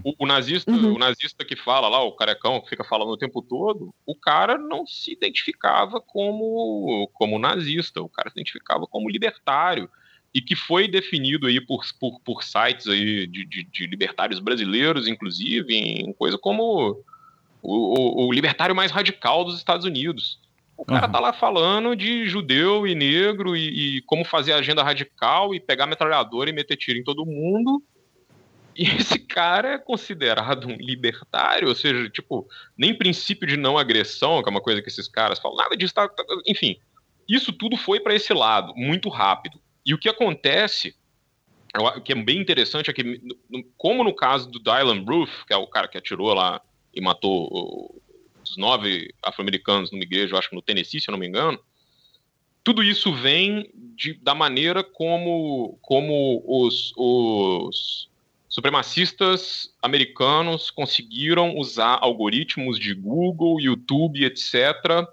O, 0.05 0.15
o, 0.25 0.27
nazista, 0.27 0.71
uhum. 0.71 0.97
o 0.97 0.99
nazista 0.99 1.43
que 1.43 1.57
fala 1.57 1.89
lá, 1.89 2.03
o 2.03 2.13
carecão 2.13 2.61
que 2.61 2.69
fica 2.69 2.85
falando 2.85 3.13
o 3.13 3.17
tempo 3.17 3.41
todo, 3.41 3.95
o 4.05 4.15
cara 4.15 4.59
não 4.59 4.87
se 4.87 5.11
identificava 5.11 6.03
como, 6.03 7.09
como 7.15 7.39
nazista, 7.39 8.03
o 8.03 8.09
cara 8.09 8.29
se 8.29 8.37
identificava 8.37 8.87
como 8.87 9.09
libertário. 9.09 9.89
E 10.35 10.43
que 10.43 10.55
foi 10.55 10.87
definido 10.87 11.47
aí 11.47 11.63
por, 11.63 11.83
por, 11.99 12.21
por 12.21 12.45
sites 12.45 12.89
aí 12.89 13.27
de, 13.27 13.47
de, 13.47 13.65
de 13.65 13.87
libertários 13.87 14.39
brasileiros, 14.39 15.09
inclusive, 15.09 15.75
em 15.75 16.13
coisa 16.13 16.37
como 16.37 17.03
o, 17.65 18.27
o, 18.27 18.33
libertário 18.33 18.75
mais 18.75 18.93
radical 18.93 19.43
dos 19.43 19.57
Estados 19.57 19.87
Unidos. 19.87 20.39
O 20.77 20.85
cara 20.85 21.07
uhum. 21.07 21.13
tá 21.13 21.21
lá 21.21 21.33
falando 21.33 21.97
de 21.97 22.27
judeu 22.27 22.87
e 22.87 22.95
negro 22.95 23.57
e, 23.57 23.97
e, 23.97 24.03
como 24.03 24.25
fazer 24.25 24.53
agenda 24.53 24.83
radical 24.83 25.55
e 25.55 25.61
pegar 25.61 25.87
metralhadora 25.87 26.51
e 26.51 26.53
meter 26.53 26.77
tiro 26.77 26.99
em 26.99 27.05
todo 27.05 27.25
mundo. 27.25 27.83
E 28.77 28.85
esse 29.01 29.19
cara 29.19 29.75
é 29.75 29.79
considerado 29.79 30.69
um 30.69 30.77
libertário, 30.77 31.69
ou 31.69 31.75
seja, 31.75 32.11
tipo, 32.11 32.47
nem 32.77 32.97
princípio 32.97 33.49
de 33.49 33.57
não 33.57 33.79
agressão, 33.79 34.43
que 34.43 34.49
é 34.49 34.53
uma 34.53 34.61
coisa 34.61 34.83
que 34.83 34.89
esses 34.89 35.09
caras 35.09 35.39
falam, 35.39 35.57
nada 35.57 35.77
disso 35.77 35.95
tá, 35.95 36.07
tá 36.07 36.23
enfim. 36.47 36.77
Isso 37.27 37.51
tudo 37.51 37.79
foi 37.79 37.99
para 38.01 38.15
esse 38.15 38.35
lado, 38.35 38.75
muito 38.77 39.09
rápido. 39.09 39.59
E 39.87 39.95
o 39.95 39.99
que 39.99 40.09
acontece, 40.09 40.95
o 41.75 42.01
que 42.03 42.13
é 42.13 42.17
bem 42.17 42.39
interessante, 42.39 42.91
é 42.91 42.93
que, 42.93 43.23
como 43.79 44.05
no 44.05 44.15
caso 44.15 44.51
do 44.51 44.59
Dylan 44.59 45.03
Roof, 45.07 45.47
que 45.47 45.55
é 45.55 45.57
o 45.57 45.67
cara 45.67 45.89
que 45.89 45.97
atirou 45.97 46.35
lá 46.35 46.61
e 46.95 47.01
matou 47.01 48.01
os 48.43 48.57
nove 48.57 49.13
afro-americanos 49.23 49.91
numa 49.91 50.03
igreja, 50.03 50.37
acho 50.37 50.51
que 50.51 50.57
no 50.57 50.63
Tennessee, 50.63 51.01
se 51.01 51.09
eu 51.09 51.13
não 51.13 51.19
me 51.19 51.27
engano. 51.27 51.59
Tudo 52.63 52.83
isso 52.83 53.13
vem 53.13 53.71
de, 53.97 54.15
da 54.15 54.35
maneira 54.35 54.83
como, 54.83 55.79
como 55.83 56.43
os, 56.47 56.93
os 56.97 58.09
supremacistas 58.49 59.75
americanos 59.83 60.71
conseguiram 60.71 61.57
usar 61.57 61.99
algoritmos 62.01 62.79
de 62.79 62.95
Google, 62.95 63.61
YouTube, 63.61 64.25
etc., 64.25 65.07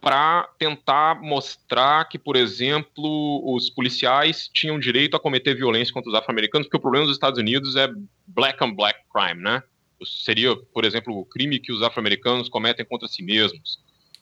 para 0.00 0.48
tentar 0.58 1.22
mostrar 1.22 2.08
que, 2.08 2.18
por 2.18 2.34
exemplo, 2.34 3.40
os 3.54 3.70
policiais 3.70 4.50
tinham 4.52 4.76
direito 4.76 5.16
a 5.16 5.20
cometer 5.20 5.54
violência 5.54 5.94
contra 5.94 6.10
os 6.10 6.16
afro-americanos, 6.16 6.66
porque 6.66 6.76
o 6.76 6.80
problema 6.80 7.06
dos 7.06 7.14
Estados 7.14 7.38
Unidos 7.38 7.76
é 7.76 7.88
black 8.26 8.62
on 8.64 8.74
black 8.74 8.98
crime, 9.12 9.40
né? 9.40 9.62
Seria, 10.04 10.56
por 10.56 10.84
exemplo, 10.84 11.16
o 11.16 11.24
crime 11.24 11.58
que 11.58 11.72
os 11.72 11.82
afro-americanos 11.82 12.48
cometem 12.48 12.84
contra 12.84 13.08
si 13.08 13.22
mesmos. 13.22 13.78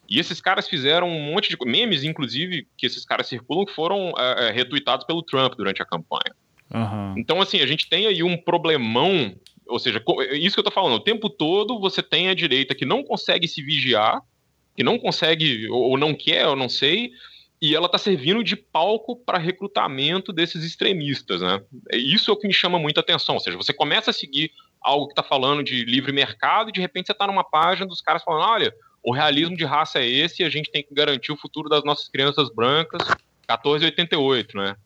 E 0.09 0.19
esses 0.19 0.41
caras 0.41 0.69
fizeram 0.69 1.09
um 1.09 1.33
monte 1.33 1.49
de 1.49 1.57
memes, 1.65 2.03
inclusive, 2.03 2.67
que 2.77 2.85
esses 2.85 3.05
caras 3.05 3.29
circulam, 3.29 3.65
que 3.65 3.73
foram 3.73 4.13
é, 4.19 4.49
é, 4.49 4.51
retuitados 4.51 5.07
pelo 5.07 5.23
Trump 5.23 5.55
durante 5.55 5.81
a 5.81 5.85
campanha. 5.85 6.35
Uhum. 6.75 7.15
Então, 7.17 7.41
assim, 7.41 7.61
a 7.61 7.67
gente 7.67 7.89
tem 7.89 8.07
aí 8.09 8.23
um 8.23 8.37
problemão, 8.37 9.33
ou 9.69 9.79
seja, 9.79 10.03
isso 10.33 10.57
que 10.57 10.61
eu 10.61 10.65
tô 10.65 10.71
falando, 10.71 10.95
o 10.95 11.01
tempo 11.01 11.31
todo 11.31 11.79
você 11.79 12.03
tem 12.03 12.29
a 12.29 12.35
direita 12.35 12.75
que 12.75 12.85
não 12.85 13.05
consegue 13.05 13.47
se 13.47 13.63
vigiar, 13.63 14.21
que 14.77 14.83
não 14.83 14.99
consegue, 14.99 15.69
ou 15.69 15.97
não 15.97 16.13
quer, 16.13 16.43
eu 16.43 16.57
não 16.57 16.69
sei, 16.69 17.13
e 17.63 17.75
ela 17.75 17.87
está 17.87 17.99
servindo 17.99 18.43
de 18.43 18.57
palco 18.57 19.15
para 19.15 19.39
recrutamento 19.39 20.33
desses 20.33 20.65
extremistas, 20.65 21.43
né? 21.43 21.61
Isso 21.93 22.31
é 22.31 22.35
o 22.35 22.37
que 22.37 22.49
me 22.49 22.55
chama 22.55 22.79
muita 22.79 23.01
atenção, 23.01 23.35
ou 23.35 23.41
seja, 23.41 23.57
você 23.57 23.73
começa 23.73 24.11
a 24.11 24.15
seguir 24.15 24.51
algo 24.83 25.07
que 25.07 25.13
está 25.13 25.23
falando 25.23 25.63
de 25.63 25.85
livre 25.85 26.13
mercado 26.13 26.71
e 26.71 26.73
de 26.73 26.81
repente 26.81 27.07
você 27.07 27.13
está 27.13 27.27
numa 27.27 27.45
página 27.45 27.87
dos 27.87 28.01
caras 28.01 28.23
falando, 28.23 28.45
olha, 28.49 28.75
o 29.03 29.13
realismo 29.13 29.57
de 29.57 29.65
raça 29.65 29.99
é 29.99 30.07
esse 30.07 30.43
e 30.43 30.47
a 30.47 30.51
gente 30.51 30.71
tem 30.71 30.83
que 30.83 30.95
garantir 30.95 31.33
o 31.33 31.37
futuro 31.37 31.69
das 31.69 31.85
nossas 31.85 32.09
crianças 32.09 32.49
brancas. 32.51 33.03
1488, 33.49 34.57
né? 34.57 34.77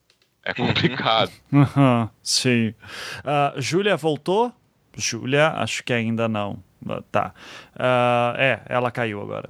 É 0.45 0.51
uhum. 0.51 0.69
complicado. 0.69 1.31
Uhum, 1.53 2.09
sim. 2.23 2.75
Uh, 3.21 3.61
Júlia 3.61 3.97
voltou? 3.97 4.53
Júlia, 4.97 5.49
acho 5.57 5.83
que 5.83 5.93
ainda 5.93 6.29
não. 6.29 6.63
Tá. 7.11 7.33
Uh, 7.75 8.37
é, 8.39 8.61
ela 8.69 8.91
caiu 8.91 9.21
agora. 9.21 9.49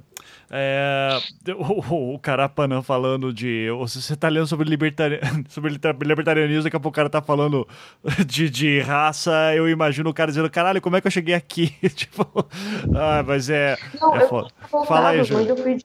É, 0.49 1.09
o, 1.57 2.13
o 2.13 2.19
Carapanã 2.19 2.81
falando 2.81 3.33
de. 3.33 3.67
Você 3.79 4.15
tá 4.15 4.29
lendo 4.29 4.47
sobre, 4.47 4.69
libertari, 4.69 5.19
sobre 5.49 5.71
libertarianismo, 6.03 6.63
daqui 6.63 6.75
a 6.75 6.79
pouco 6.79 6.93
o 6.93 6.95
cara 6.95 7.09
tá 7.09 7.21
falando 7.21 7.67
de, 8.25 8.49
de 8.49 8.79
raça. 8.79 9.31
Eu 9.55 9.67
imagino 9.67 10.09
o 10.09 10.13
cara 10.13 10.31
dizendo: 10.31 10.49
caralho, 10.49 10.81
como 10.81 10.95
é 10.95 11.01
que 11.01 11.07
eu 11.07 11.11
cheguei 11.11 11.33
aqui? 11.33 11.73
tipo, 11.89 12.25
ah, 12.95 13.23
mas 13.25 13.49
é. 13.49 13.75
Não, 13.99 14.15
é 14.15 14.27
foda. 14.27 14.49
Voltado, 14.71 14.85
Fala 14.85 15.09
aí, 15.09 15.23
Júlio. 15.23 15.49
Eu, 15.49 15.57
fui, 15.57 15.77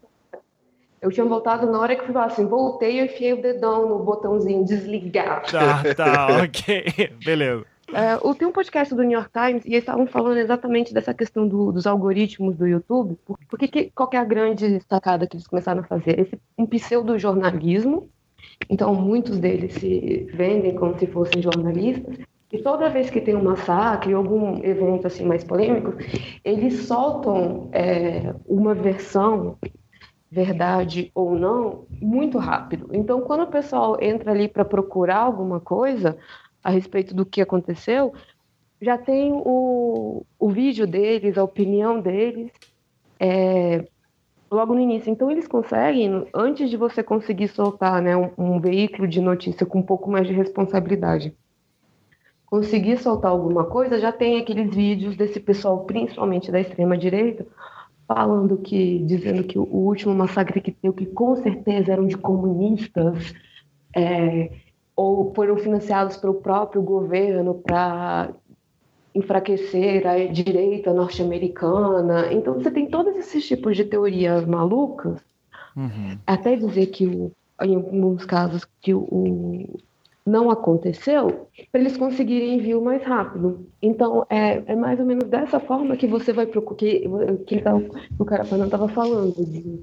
eu 1.01 1.11
tinha 1.11 1.25
voltado 1.25 1.71
na 1.71 1.81
hora 1.81 1.97
que 1.97 2.05
fui 2.05 2.17
assim: 2.19 2.47
voltei 2.47 3.01
e 3.01 3.05
enfiei 3.05 3.33
o 3.33 3.41
dedão 3.41 3.89
no 3.89 3.99
botãozinho 4.01 4.65
desligar. 4.65 5.43
Tá, 5.51 5.83
tá, 5.95 6.27
ok. 6.45 7.13
Beleza. 7.25 7.65
É, 7.93 8.35
tem 8.35 8.47
um 8.47 8.53
podcast 8.53 8.95
do 8.95 9.03
New 9.03 9.19
York 9.19 9.31
Times 9.33 9.65
e 9.65 9.71
eles 9.71 9.81
estavam 9.81 10.07
falando 10.07 10.39
exatamente 10.39 10.95
dessa 10.95 11.13
questão 11.13 11.47
do, 11.47 11.73
dos 11.73 11.87
algoritmos 11.87 12.57
do 12.57 12.67
YouTube. 12.67 13.19
Porque 13.49 13.69
que, 13.69 13.91
qual 13.91 14.09
que 14.09 14.17
é 14.17 14.21
a 14.21 14.25
grande 14.25 14.81
sacada 14.89 15.27
que 15.27 15.37
eles 15.37 15.47
começaram 15.47 15.81
a 15.81 15.85
fazer? 15.85 16.19
Esse, 16.19 16.41
um 16.57 16.67
pseudo-jornalismo. 16.67 18.09
Então, 18.69 18.95
muitos 18.95 19.39
deles 19.39 19.75
se 19.75 20.29
vendem 20.33 20.75
como 20.75 20.99
se 20.99 21.07
fossem 21.07 21.43
jornalistas. 21.43 22.17
E 22.53 22.59
toda 22.59 22.91
vez 22.91 23.09
que 23.11 23.21
tem 23.21 23.37
um 23.37 23.45
massacre, 23.45 24.13
algum 24.13 24.65
evento 24.65 25.07
assim 25.07 25.25
mais 25.25 25.45
polêmico, 25.45 25.95
eles 26.45 26.87
soltam 26.87 27.69
é, 27.73 28.35
uma 28.45 28.75
versão, 28.75 29.57
verdade 30.31 31.13
ou 31.15 31.37
não, 31.37 31.85
muito 32.01 32.39
rápido. 32.39 32.89
Então, 32.93 33.21
quando 33.21 33.43
o 33.43 33.47
pessoal 33.47 33.97
entra 34.01 34.33
ali 34.33 34.49
para 34.49 34.65
procurar 34.65 35.19
alguma 35.19 35.61
coisa, 35.61 36.19
a 36.63 36.71
respeito 36.71 37.15
do 37.15 37.25
que 37.25 37.41
aconteceu, 37.41 38.13
já 38.81 38.97
tem 38.97 39.33
o, 39.33 40.25
o 40.39 40.49
vídeo 40.49 40.87
deles, 40.87 41.37
a 41.37 41.45
opinião 41.45 42.01
deles, 42.01 42.51
é, 43.19 43.87
logo 44.51 44.75
no 44.75 44.81
início. 44.81 45.11
Então, 45.11 45.31
eles 45.31 45.47
conseguem, 45.47 46.27
antes 46.35 46.71
de 46.71 46.77
você 46.77 47.03
conseguir 47.03 47.49
soltar 47.49 48.01
né, 48.01 48.17
um, 48.17 48.31
um, 48.39 48.61
veículo 48.61 49.07
de 49.07 49.21
notícia 49.21 49.67
com 49.67 49.81
um 49.81 49.83
pouco 49.83 50.11
mais 50.11 50.27
de 50.27 50.33
responsabilidade, 50.33 51.35
conseguir 52.47 52.97
soltar 52.99 53.31
alguma 53.31 53.65
coisa, 53.65 54.01
já 54.01 54.11
tem 54.11 54.41
aqueles 54.41 54.75
vídeos 54.75 55.17
desse 55.17 55.39
pessoal, 55.39 55.85
principalmente 55.85 56.51
da 56.51 56.61
extrema-direita, 56.61 57.47
falando 58.09 58.57
que, 58.57 58.99
dizendo 59.05 59.45
que 59.45 59.57
o 59.57 59.63
último 59.63 60.13
massacre 60.13 60.61
que 60.61 60.73
teve, 60.73 60.95
que 60.97 61.07
com 61.07 61.37
certeza 61.37 61.93
eram 61.93 62.07
de 62.07 62.17
comunistas, 62.17 63.33
é, 63.95 64.51
ou 65.01 65.33
foram 65.35 65.57
financiados 65.57 66.19
pelo 66.19 66.35
próprio 66.35 66.83
governo 66.83 67.55
para 67.55 68.29
enfraquecer 69.15 70.07
a 70.07 70.27
direita 70.27 70.93
norte-americana. 70.93 72.31
Então 72.31 72.55
você 72.55 72.71
tem 72.71 72.87
todos 72.87 73.17
esses 73.17 73.47
tipos 73.47 73.77
de 73.79 73.85
teorias 73.85 74.45
malucas, 74.45 75.19
uhum. 75.75 76.19
até 76.27 76.55
dizer 76.55 76.87
que 76.89 77.07
o, 77.07 77.33
em 77.63 77.77
alguns 77.77 78.27
casos 78.27 78.67
que 78.83 78.93
o 78.93 79.81
não 80.27 80.51
aconteceu, 80.51 81.49
para 81.73 81.81
eles 81.81 81.97
conseguirem 81.97 82.57
envio 82.57 82.83
mais 82.83 83.03
rápido. 83.03 83.67
Então 83.81 84.27
é, 84.29 84.63
é 84.67 84.77
mais 84.77 85.01
ou 85.01 85.07
menos 85.07 85.25
dessa 85.25 85.59
forma 85.59 85.97
que 85.97 86.07
você 86.07 86.31
vai 86.31 86.45
procurar 86.45 86.77
que, 86.77 87.09
que 87.47 87.63
tava, 87.63 87.83
o 88.19 88.25
cara 88.27 88.43
estava 88.43 88.87
falando 88.87 89.35
de 89.47 89.81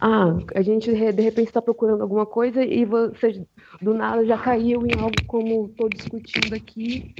ah, 0.00 0.36
a 0.54 0.60
gente 0.60 0.92
de 0.92 1.22
repente 1.22 1.46
está 1.46 1.62
procurando 1.62 2.02
alguma 2.02 2.26
coisa 2.26 2.62
e 2.62 2.84
você 2.84 3.42
do 3.80 3.94
nada 3.94 4.24
já 4.24 4.38
caiu 4.38 4.86
em 4.86 4.98
algo 4.98 5.16
como 5.26 5.66
estou 5.66 5.88
discutindo 5.88 6.54
aqui, 6.54 7.14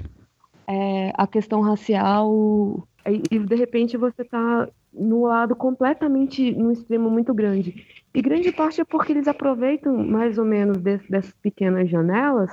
é, 0.66 1.12
a 1.14 1.26
questão 1.26 1.60
racial, 1.60 2.86
e, 3.06 3.22
e 3.30 3.38
de 3.38 3.54
repente 3.54 3.96
você 3.96 4.22
está 4.22 4.68
no 4.92 5.26
lado 5.26 5.54
completamente, 5.54 6.52
no 6.52 6.72
extremo 6.72 7.10
muito 7.10 7.34
grande. 7.34 7.86
E 8.14 8.22
grande 8.22 8.50
parte 8.50 8.80
é 8.80 8.84
porque 8.84 9.12
eles 9.12 9.28
aproveitam 9.28 9.96
mais 9.96 10.38
ou 10.38 10.44
menos 10.44 10.78
dessas 10.78 11.34
pequenas 11.42 11.90
janelas 11.90 12.50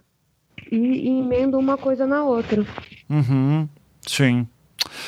e, 0.72 0.78
e 0.78 1.20
emendam 1.22 1.60
uma 1.60 1.78
coisa 1.78 2.06
na 2.06 2.24
outra. 2.24 2.66
Uhum, 3.10 3.68
sim. 4.02 4.48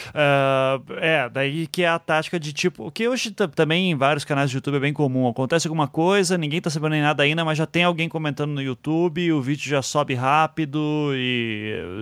Uh, 0.10 0.94
é, 0.98 1.30
daí 1.30 1.68
que 1.68 1.84
é 1.84 1.88
a 1.88 2.00
tática 2.00 2.40
de 2.40 2.54
tipo, 2.54 2.88
o 2.88 2.92
que 2.92 3.08
hoje 3.08 3.32
também 3.32 3.92
em 3.92 3.96
vários 3.96 4.24
canais 4.24 4.50
de 4.50 4.58
YouTube 4.58 4.78
é 4.78 4.80
bem 4.80 4.94
comum. 4.94 5.28
Acontece 5.28 5.68
alguma 5.68 5.88
coisa, 5.88 6.38
ninguém 6.38 6.62
tá 6.62 6.70
sabendo 6.70 6.92
nem 6.92 7.02
nada 7.02 7.24
ainda, 7.24 7.44
mas 7.44 7.58
já 7.58 7.66
tem 7.66 7.84
alguém 7.84 8.10
comentando 8.10 8.52
no 8.52 8.62
YouTube, 8.62 9.32
o 9.32 9.42
vídeo 9.42 9.70
já 9.70 9.82
sobe 9.82 10.14
rápido 10.14 11.12
e 11.14 12.02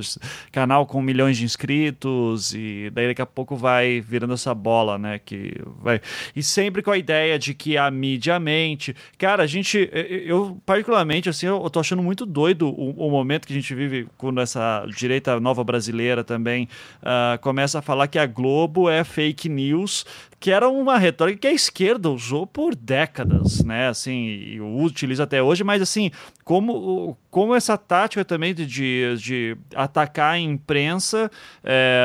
canal 0.52 0.86
com 0.86 1.02
milhões 1.02 1.38
de 1.38 1.44
inscritos 1.44 2.54
e 2.54 2.90
daí 2.94 3.08
daqui 3.08 3.22
a 3.22 3.26
pouco 3.26 3.56
vai 3.56 4.02
virando 4.02 4.34
essa 4.34 4.54
bola, 4.54 4.98
né, 4.98 5.20
que 5.20 5.54
vai 5.82 6.02
e 6.36 6.44
sempre 6.44 6.82
com 6.82 6.92
a 6.92 6.98
ideia 6.98 7.38
de 7.38 7.54
que 7.54 7.78
a 7.78 7.90
mídia 7.90 8.40
mente. 8.40 8.96
Cara, 9.18 9.44
a 9.44 9.48
gente 9.48 9.90
eu 10.26 10.60
particularmente 10.66 11.30
assim, 11.30 11.48
eu 11.48 11.70
tô 11.70 11.80
achando 11.80 12.04
muito 12.04 12.26
doido 12.26 12.68
o, 12.68 13.08
o 13.08 13.12
momento 13.12 13.48
que 13.48 13.54
a 13.54 13.56
gente 13.56 13.74
vive 13.74 14.08
quando 14.18 14.42
essa 14.42 14.86
direita 14.96 15.40
nova 15.40 15.64
brasileira 15.64 16.24
também 16.24 16.68
uh, 17.02 17.40
começa 17.42 17.73
começa 17.74 17.80
a 17.80 17.82
falar 17.82 18.08
que 18.08 18.20
a 18.20 18.28
Globo 18.28 18.88
é 18.88 19.04
fake 19.04 19.50
news, 19.50 20.06
que 20.44 20.52
era 20.52 20.68
uma 20.68 20.98
retórica 20.98 21.40
que 21.40 21.48
a 21.48 21.54
esquerda 21.54 22.10
usou 22.10 22.46
por 22.46 22.76
décadas, 22.76 23.64
né? 23.64 23.88
Assim, 23.88 24.26
e 24.26 24.60
utiliza 24.60 25.24
até 25.24 25.42
hoje, 25.42 25.64
mas 25.64 25.82
assim, 25.82 26.12
como, 26.44 27.18
como 27.32 27.56
essa 27.56 27.78
tática 27.78 28.26
também 28.26 28.54
de, 28.54 28.66
de, 28.66 29.16
de 29.18 29.58
atacar 29.74 30.34
a 30.34 30.38
imprensa, 30.38 31.32
é, 31.64 32.04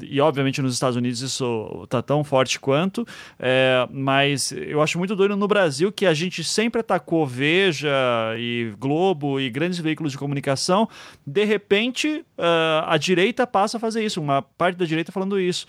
e 0.00 0.20
obviamente 0.20 0.62
nos 0.62 0.74
Estados 0.74 0.94
Unidos 0.94 1.20
isso 1.20 1.84
tá 1.88 2.00
tão 2.00 2.22
forte 2.22 2.60
quanto, 2.60 3.04
é, 3.36 3.84
mas 3.90 4.52
eu 4.52 4.80
acho 4.80 4.96
muito 4.96 5.16
doido 5.16 5.36
no 5.36 5.48
Brasil 5.48 5.90
que 5.90 6.06
a 6.06 6.14
gente 6.14 6.44
sempre 6.44 6.82
atacou 6.82 7.26
Veja 7.26 7.90
e 8.38 8.72
Globo 8.78 9.40
e 9.40 9.50
grandes 9.50 9.80
veículos 9.80 10.12
de 10.12 10.18
comunicação, 10.18 10.88
de 11.26 11.44
repente 11.44 12.24
uh, 12.38 12.86
a 12.86 12.96
direita 12.96 13.44
passa 13.44 13.76
a 13.76 13.80
fazer 13.80 14.04
isso, 14.04 14.20
uma 14.20 14.40
parte 14.40 14.76
da 14.76 14.84
direita 14.84 15.10
falando 15.10 15.40
isso. 15.40 15.66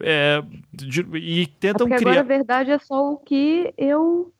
É, 0.00 0.42
de, 0.72 1.00
e 1.16 1.46
tentam 1.46 1.86
é 1.86 1.96
criar. 1.96 2.10
Agora 2.10 2.20
a 2.20 2.24
verdade 2.24 2.70
é 2.70 2.78
só 2.78 3.12
o 3.12 3.16
que 3.16 3.72
eu. 3.76 4.32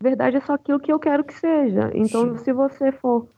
Verdade 0.00 0.36
é 0.36 0.40
só 0.40 0.54
aquilo 0.54 0.80
que 0.80 0.92
eu 0.92 0.98
quero 0.98 1.24
que 1.24 1.34
seja. 1.34 1.90
Então, 1.94 2.36
Sim. 2.36 2.44
se 2.44 2.52
você 2.52 2.90
for 2.90 3.28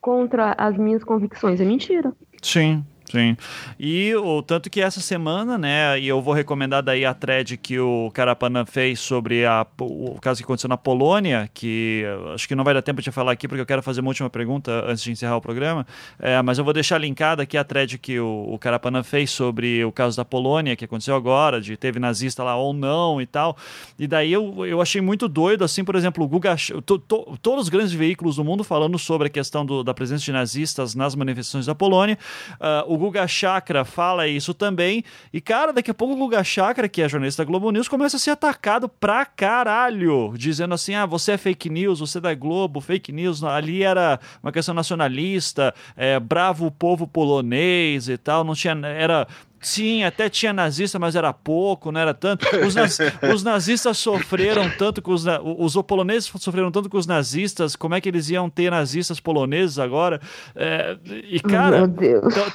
contra 0.00 0.54
as 0.58 0.76
minhas 0.76 1.02
convicções, 1.02 1.60
é 1.60 1.64
mentira. 1.64 2.12
Sim, 2.42 2.84
Sim. 3.10 3.36
E 3.78 4.14
o 4.14 4.40
tanto 4.42 4.70
que 4.70 4.80
essa 4.80 5.00
semana, 5.00 5.58
né, 5.58 5.98
e 5.98 6.06
eu 6.06 6.22
vou 6.22 6.32
recomendar 6.32 6.82
daí 6.82 7.04
a 7.04 7.12
thread 7.12 7.56
que 7.56 7.78
o 7.78 8.10
Carapana 8.14 8.64
fez 8.64 9.00
sobre 9.00 9.44
a, 9.44 9.66
o 9.80 10.18
caso 10.20 10.38
que 10.38 10.44
aconteceu 10.44 10.68
na 10.68 10.76
Polônia, 10.76 11.50
que 11.52 12.04
acho 12.32 12.46
que 12.46 12.54
não 12.54 12.62
vai 12.62 12.72
dar 12.72 12.82
tempo 12.82 13.02
de 13.02 13.10
falar 13.10 13.32
aqui 13.32 13.48
porque 13.48 13.60
eu 13.60 13.66
quero 13.66 13.82
fazer 13.82 14.00
uma 14.00 14.08
última 14.08 14.30
pergunta 14.30 14.84
antes 14.86 15.02
de 15.02 15.10
encerrar 15.10 15.36
o 15.36 15.40
programa, 15.40 15.84
é, 16.20 16.40
mas 16.42 16.58
eu 16.58 16.64
vou 16.64 16.72
deixar 16.72 16.98
linkada 16.98 17.42
aqui 17.42 17.56
a 17.56 17.64
thread 17.64 17.98
que 17.98 18.20
o, 18.20 18.46
o 18.52 18.58
Carapana 18.58 19.02
fez 19.02 19.30
sobre 19.30 19.84
o 19.84 19.90
caso 19.90 20.16
da 20.16 20.24
Polônia, 20.24 20.76
que 20.76 20.84
aconteceu 20.84 21.16
agora, 21.16 21.60
de 21.60 21.76
teve 21.76 21.98
nazista 21.98 22.44
lá 22.44 22.56
ou 22.56 22.72
não 22.72 23.20
e 23.20 23.26
tal. 23.26 23.56
E 23.98 24.06
daí 24.06 24.32
eu, 24.32 24.64
eu 24.64 24.80
achei 24.80 25.00
muito 25.00 25.28
doido, 25.28 25.64
assim, 25.64 25.84
por 25.84 25.96
exemplo, 25.96 26.24
o 26.24 26.28
Guga, 26.28 26.54
to, 26.86 26.98
to, 26.98 27.38
todos 27.42 27.64
os 27.64 27.68
grandes 27.68 27.92
veículos 27.92 28.36
do 28.36 28.44
mundo 28.44 28.62
falando 28.62 28.98
sobre 28.98 29.26
a 29.26 29.30
questão 29.30 29.66
do, 29.66 29.82
da 29.82 29.92
presença 29.92 30.24
de 30.24 30.32
nazistas 30.32 30.94
nas 30.94 31.14
manifestações 31.14 31.66
da 31.66 31.74
Polônia. 31.74 32.16
Uh, 32.52 32.92
o 32.92 32.99
Guga 33.00 33.26
Chakra 33.26 33.82
fala 33.82 34.28
isso 34.28 34.52
também. 34.52 35.02
E, 35.32 35.40
cara, 35.40 35.72
daqui 35.72 35.90
a 35.90 35.94
pouco 35.94 36.12
o 36.12 36.16
Guga 36.18 36.44
Chakra, 36.44 36.86
que 36.86 37.00
é 37.00 37.08
jornalista 37.08 37.42
da 37.42 37.48
Globo 37.48 37.70
News, 37.70 37.88
começa 37.88 38.18
a 38.18 38.20
ser 38.20 38.32
atacado 38.32 38.90
pra 38.90 39.24
caralho. 39.24 40.34
Dizendo 40.36 40.74
assim: 40.74 40.94
ah, 40.94 41.06
você 41.06 41.32
é 41.32 41.38
fake 41.38 41.70
news, 41.70 42.00
você 42.00 42.18
é 42.18 42.20
da 42.20 42.34
Globo, 42.34 42.78
fake 42.78 43.10
news. 43.10 43.42
Ali 43.42 43.82
era 43.82 44.20
uma 44.42 44.52
questão 44.52 44.74
nacionalista, 44.74 45.74
é, 45.96 46.20
bravo 46.20 46.66
o 46.66 46.70
povo 46.70 47.06
polonês 47.06 48.06
e 48.06 48.18
tal. 48.18 48.44
Não 48.44 48.54
tinha. 48.54 48.76
Era 48.84 49.26
Sim, 49.60 50.04
até 50.04 50.30
tinha 50.30 50.54
nazista, 50.54 50.98
mas 50.98 51.14
era 51.14 51.32
pouco, 51.34 51.92
não 51.92 52.00
era 52.00 52.14
tanto. 52.14 52.46
Os, 52.66 52.74
naz... 52.74 52.98
os 53.34 53.42
nazistas 53.42 53.98
sofreram 53.98 54.70
tanto 54.70 55.02
com 55.02 55.12
os. 55.12 55.24
Os 55.58 55.74
poloneses 55.82 56.32
sofreram 56.38 56.70
tanto 56.70 56.88
com 56.88 56.96
os 56.96 57.06
nazistas, 57.06 57.76
como 57.76 57.94
é 57.94 58.00
que 58.00 58.08
eles 58.08 58.30
iam 58.30 58.48
ter 58.48 58.70
nazistas 58.70 59.20
poloneses 59.20 59.78
agora? 59.78 60.18
É... 60.56 60.96
E, 61.28 61.38
cara, 61.40 61.82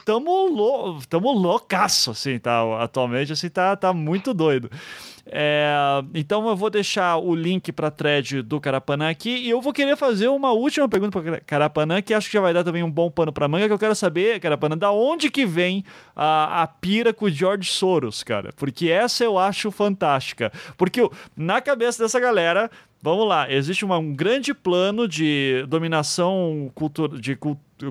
tamo, 0.03 0.48
lou... 0.49 0.99
tamo 1.07 1.32
loucaço, 1.32 2.11
assim, 2.11 2.40
tá? 2.40 2.61
Atualmente, 2.82 3.32
assim, 3.32 3.49
tá, 3.49 3.76
tá 3.76 3.94
muito 3.94 4.34
doido. 4.34 4.72
É, 5.27 5.76
então 6.14 6.47
eu 6.47 6.56
vou 6.56 6.69
deixar 6.69 7.18
o 7.18 7.34
link 7.34 7.72
para 7.72 7.89
thread 7.89 8.43
do 8.43 8.61
Carapanã 8.61 9.10
aqui 9.10 9.30
e 9.30 9.49
eu 9.49 9.60
vou 9.60 9.73
querer 9.73 9.97
fazer 9.97 10.27
uma 10.27 10.52
última 10.52 10.88
pergunta 10.88 11.19
para 11.19 11.39
Carapanã, 11.41 12.02
que 12.02 12.14
acho 12.14 12.27
que 12.27 12.34
já 12.34 12.41
vai 12.41 12.53
dar 12.53 12.64
também 12.64 12.84
um 12.84 12.91
bom 12.91 13.10
pano 13.10 13.34
para 13.34 13.47
manga, 13.47 13.68
que 13.68 13.73
eu 13.73 13.80
quero 13.80 13.95
saber, 13.95 14.39
Carapanã, 14.39 14.77
da 14.77 14.91
onde 14.91 15.31
que 15.31 15.45
vem 15.45 15.84
a, 16.15 16.61
a 16.61 16.68
pira 16.68 17.11
com 17.11 17.26
o 17.26 17.30
George 17.30 17.72
Soros, 17.72 18.23
cara? 18.23 18.52
Porque 18.56 18.89
essa 18.89 19.23
eu 19.23 19.38
acho 19.39 19.72
fantástica. 19.72 20.52
Porque 20.77 21.02
na 21.35 21.60
cabeça 21.60 22.03
dessa 22.03 22.19
galera, 22.19 22.69
Vamos 23.06 23.27
lá, 23.27 23.52
existe 23.52 23.85
uma, 23.85 23.99
um 23.99 24.15
grande 24.15 24.52
plano 24.52 25.07
de 25.07 25.64
dominação 25.68 26.72
cultu 26.73 27.07
de 27.07 27.38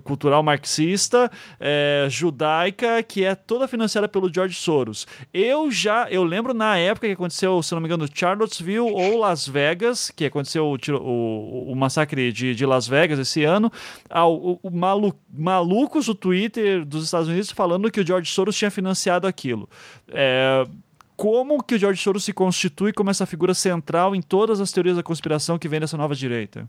cultural 0.03 0.43
marxista, 0.43 1.31
é, 1.61 2.07
judaica, 2.11 3.03
que 3.03 3.25
é 3.25 3.35
toda 3.35 3.69
financiada 3.69 4.09
pelo 4.09 4.33
George 4.33 4.55
Soros. 4.55 5.07
Eu 5.33 5.71
já, 5.71 6.09
eu 6.11 6.25
lembro 6.25 6.55
na 6.55 6.77
época 6.79 7.07
que 7.07 7.13
aconteceu, 7.13 7.63
se 7.63 7.73
não 7.73 7.81
me 7.81 7.87
engano, 7.87 8.09
Charlottesville 8.13 8.79
ou 8.79 9.19
Las 9.19 9.47
Vegas, 9.47 10.11
que 10.11 10.25
aconteceu 10.25 10.67
o, 10.67 10.79
o, 10.97 11.73
o 11.73 11.77
massacre 11.77 12.33
de, 12.33 12.55
de, 12.55 12.67
Las 12.67 12.87
Vegas 12.87 13.19
esse 13.19 13.45
ano, 13.45 13.71
ao, 14.09 14.59
o, 14.63 14.71
malu, 14.71 15.15
malucos 15.33 16.07
do 16.07 16.15
Twitter 16.15 16.85
dos 16.85 17.05
Estados 17.05 17.29
Unidos 17.29 17.51
falando 17.51 17.91
que 17.91 18.01
o 18.01 18.07
George 18.07 18.31
Soros 18.31 18.57
tinha 18.57 18.71
financiado 18.71 19.27
aquilo. 19.27 19.69
É, 20.09 20.67
como 21.17 21.63
que 21.63 21.75
o 21.75 21.79
George 21.79 22.03
Soros 22.03 22.25
se 22.25 22.33
constitui 22.33 22.93
como 22.93 23.11
essa 23.11 23.27
figura 23.27 23.55
central 23.55 24.17
em 24.17 24.23
todas 24.23 24.61
as 24.61 24.73
teorias 24.73 24.97
da 24.97 25.03
conspiração 25.03 25.59
que 25.59 25.69
vem 25.69 25.81
dessa 25.81 25.97
nova 25.97 26.15
direita? 26.15 26.69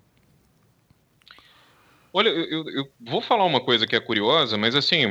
Olha, 2.18 2.30
eu, 2.30 2.66
eu 2.70 2.88
vou 3.02 3.20
falar 3.20 3.44
uma 3.44 3.60
coisa 3.60 3.86
que 3.86 3.94
é 3.94 4.00
curiosa, 4.00 4.58
mas 4.58 4.74
assim, 4.74 5.02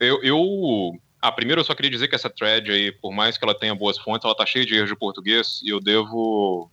eu, 0.00 0.20
eu 0.24 1.00
ah, 1.22 1.30
primeiro 1.30 1.60
eu 1.60 1.64
só 1.64 1.76
queria 1.76 1.92
dizer 1.92 2.08
que 2.08 2.16
essa 2.16 2.28
thread 2.28 2.72
aí, 2.72 2.90
por 2.90 3.12
mais 3.12 3.38
que 3.38 3.44
ela 3.44 3.54
tenha 3.54 3.72
boas 3.72 3.96
fontes, 3.96 4.24
ela 4.24 4.34
tá 4.34 4.44
cheia 4.44 4.66
de 4.66 4.74
erros 4.74 4.88
de 4.88 4.96
português 4.96 5.60
e 5.62 5.68
eu 5.68 5.78
devo 5.78 6.68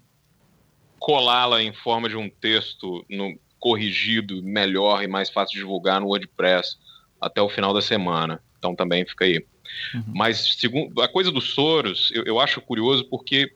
colá-la 0.98 1.62
em 1.62 1.72
forma 1.72 2.10
de 2.10 2.18
um 2.18 2.28
texto 2.28 3.06
no, 3.08 3.38
corrigido, 3.60 4.42
melhor 4.42 5.04
e 5.04 5.08
mais 5.08 5.30
fácil 5.30 5.54
de 5.54 5.60
divulgar 5.60 6.02
no 6.02 6.08
WordPress 6.08 6.80
até 7.22 7.40
o 7.40 7.48
final 7.48 7.72
da 7.72 7.84
semana. 7.84 8.42
Então 8.58 8.76
também 8.76 9.06
fica 9.06 9.26
aí. 9.26 9.46
Uhum. 9.94 10.04
Mas 10.08 10.56
segundo 10.58 11.00
a 11.04 11.08
coisa 11.08 11.32
dos 11.32 11.54
Soros, 11.54 12.10
eu, 12.16 12.24
eu 12.24 12.40
acho 12.40 12.60
curioso 12.62 13.08
porque 13.12 13.54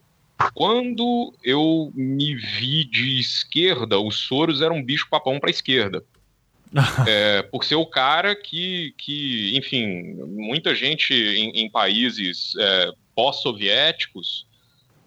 quando 0.53 1.33
eu 1.43 1.91
me 1.93 2.35
vi 2.35 2.85
de 2.85 3.19
esquerda, 3.19 3.99
os 3.99 4.17
Soros 4.19 4.61
eram 4.61 4.77
um 4.77 4.83
bicho 4.83 5.07
papão 5.09 5.39
para 5.39 5.49
esquerda. 5.49 6.03
é, 7.07 7.41
por 7.41 7.63
ser 7.63 7.75
o 7.75 7.85
cara 7.85 8.35
que, 8.35 8.93
que 8.95 9.57
enfim, 9.57 10.13
muita 10.27 10.75
gente 10.75 11.13
em, 11.13 11.63
em 11.63 11.69
países 11.69 12.53
é, 12.59 12.91
pós-soviéticos 13.15 14.45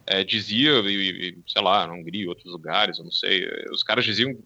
é, 0.04 0.24
dizia, 0.24 0.72
e, 0.80 1.38
sei 1.46 1.62
lá, 1.62 1.86
na 1.86 1.92
Hungria, 1.92 2.28
outros 2.28 2.50
lugares, 2.50 2.98
eu 2.98 3.04
não 3.04 3.12
sei, 3.12 3.46
os 3.70 3.82
caras 3.82 4.04
diziam 4.04 4.36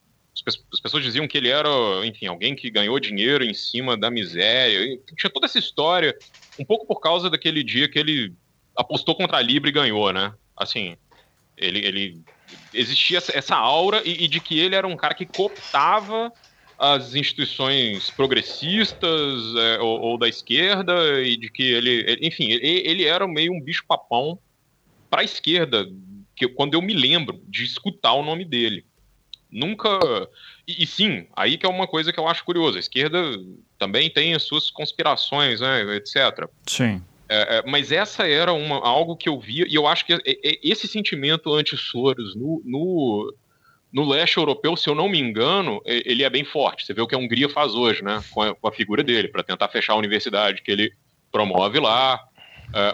as 0.45 0.81
pessoas 0.81 1.03
diziam 1.03 1.27
que 1.27 1.39
ele 1.39 1.49
era, 1.49 1.71
enfim, 2.05 2.27
alguém 2.27 2.55
que 2.55 2.71
ganhou 2.71 3.01
dinheiro 3.01 3.43
em 3.43 3.55
cima 3.55 3.97
da 3.97 4.11
miséria. 4.11 5.01
Tinha 5.17 5.31
toda 5.31 5.47
essa 5.47 5.59
história, 5.59 6.15
um 6.59 6.65
pouco 6.65 6.87
por 6.87 7.01
causa 7.01 7.31
daquele 7.31 7.65
dia 7.65 7.89
que 7.89 7.99
ele 7.99 8.35
apostou 8.77 9.15
contra 9.15 9.39
a 9.39 9.43
Libra 9.43 9.71
e 9.71 9.73
ganhou, 9.73 10.13
né? 10.13 10.35
Assim, 10.57 10.97
ele, 11.57 11.85
ele 11.87 12.21
existia 12.73 13.19
essa 13.19 13.57
aura 13.57 14.03
e, 14.05 14.25
e 14.25 14.29
de 14.29 14.41
que 14.41 14.59
ele 14.59 14.75
era 14.75 14.87
um 14.87 14.97
cara 14.97 15.15
que 15.15 15.27
cooptava 15.27 16.33
as 16.79 17.15
instituições 17.15 18.11
progressistas 18.11 19.55
é, 19.57 19.79
ou, 19.81 20.01
ou, 20.01 20.19
da 20.19 20.29
esquerda 20.29 21.23
e 21.23 21.37
de 21.37 21.51
que 21.51 21.63
ele, 21.63 21.91
ele 22.07 22.27
enfim, 22.27 22.51
ele, 22.51 22.83
ele, 22.87 23.05
era 23.05 23.27
meio 23.27 23.53
um 23.53 23.61
bicho 23.61 23.85
papão 23.89 24.39
para 25.09 25.23
a 25.23 25.25
esquerda, 25.25 25.89
que 26.35 26.47
quando 26.49 26.75
eu 26.75 26.83
me 26.83 26.93
lembro 26.93 27.41
de 27.49 27.65
escutar 27.65 28.13
o 28.13 28.23
nome 28.23 28.45
dele. 28.45 28.85
Nunca. 29.51 29.89
E, 30.69 30.83
e, 30.83 30.87
sim, 30.87 31.27
aí 31.35 31.57
que 31.57 31.65
é 31.65 31.69
uma 31.69 31.87
coisa 31.87 32.13
que 32.13 32.21
eu 32.21 32.29
acho 32.29 32.45
curiosa. 32.45 32.77
A 32.77 32.81
esquerda 32.81 33.19
também 33.79 34.11
tem 34.11 34.35
as 34.35 34.43
suas 34.43 34.69
conspirações, 34.69 35.61
né, 35.61 35.97
etc. 35.97 36.47
Sim. 36.67 37.03
É, 37.29 37.59
é, 37.59 37.63
mas 37.67 37.91
essa 37.91 38.27
era 38.27 38.53
uma, 38.53 38.77
algo 38.77 39.17
que 39.17 39.29
eu 39.29 39.39
via, 39.39 39.67
e 39.69 39.75
eu 39.75 39.87
acho 39.87 40.07
que 40.07 40.13
é, 40.13 40.19
é, 40.25 40.59
esse 40.63 40.87
sentimento 40.87 41.53
anti-Soros 41.53 42.37
no, 42.37 42.63
no, 42.65 43.35
no, 43.93 44.09
leste 44.09 44.37
europeu, 44.37 44.77
se 44.77 44.89
eu 44.89 44.95
não 44.95 45.09
me 45.09 45.19
engano, 45.19 45.81
ele 45.85 46.23
é 46.23 46.31
bem 46.31 46.45
forte. 46.45 46.87
Você 46.87 46.95
vê 46.95 47.01
o 47.01 47.07
que 47.07 47.15
a 47.15 47.19
Hungria 47.19 47.49
faz 47.49 47.75
hoje, 47.75 48.03
né, 48.03 48.23
com 48.31 48.43
a, 48.43 48.55
com 48.55 48.69
a 48.69 48.73
figura 48.73 49.03
dele, 49.03 49.29
para 49.29 49.43
tentar 49.43 49.69
fechar 49.69 49.95
a 49.95 49.97
universidade 49.97 50.63
que 50.63 50.71
ele 50.71 50.93
promove 51.33 51.81
lá, 51.81 52.21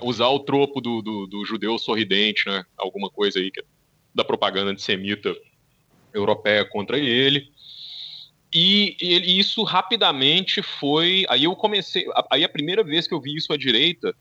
usar 0.02 0.28
o 0.28 0.40
tropo 0.40 0.80
do, 0.80 1.02
do, 1.02 1.26
do, 1.26 1.44
judeu 1.44 1.78
sorridente, 1.78 2.46
né, 2.46 2.64
alguma 2.76 3.10
coisa 3.10 3.38
aí 3.38 3.50
que, 3.50 3.62
da 4.14 4.24
propaganda 4.24 4.70
antissemita 4.70 5.34
europeia 6.14 6.64
contra 6.64 6.98
ele. 6.98 7.50
E, 8.52 8.96
e, 9.00 9.38
isso 9.38 9.62
rapidamente 9.62 10.60
foi. 10.62 11.24
Aí 11.28 11.44
eu 11.44 11.56
comecei. 11.56 12.06
Aí 12.30 12.44
a 12.44 12.48
primeira 12.48 12.84
vez 12.84 13.06
que 13.06 13.14
eu 13.14 13.20
vi 13.20 13.34
isso 13.36 13.52
à 13.52 13.56
direita 13.56 14.14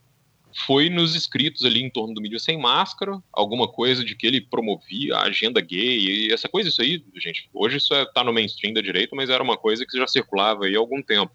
foi 0.65 0.89
nos 0.89 1.15
escritos 1.15 1.63
ali 1.63 1.81
em 1.81 1.89
torno 1.89 2.13
do 2.13 2.21
mídia 2.21 2.39
sem 2.39 2.57
máscara, 2.59 3.21
alguma 3.31 3.67
coisa 3.67 4.03
de 4.03 4.15
que 4.15 4.27
ele 4.27 4.41
promovia 4.41 5.15
a 5.15 5.23
agenda 5.23 5.61
gay 5.61 6.27
e 6.27 6.33
essa 6.33 6.49
coisa, 6.49 6.69
isso 6.69 6.81
aí, 6.81 7.03
gente. 7.15 7.49
Hoje 7.53 7.77
isso 7.77 7.93
é, 7.93 8.05
tá 8.05 8.23
no 8.23 8.33
mainstream 8.33 8.73
da 8.73 8.81
direita, 8.81 9.15
mas 9.15 9.29
era 9.29 9.43
uma 9.43 9.57
coisa 9.57 9.85
que 9.85 9.97
já 9.97 10.07
circulava 10.07 10.65
aí 10.65 10.75
há 10.75 10.79
algum 10.79 11.01
tempo. 11.01 11.31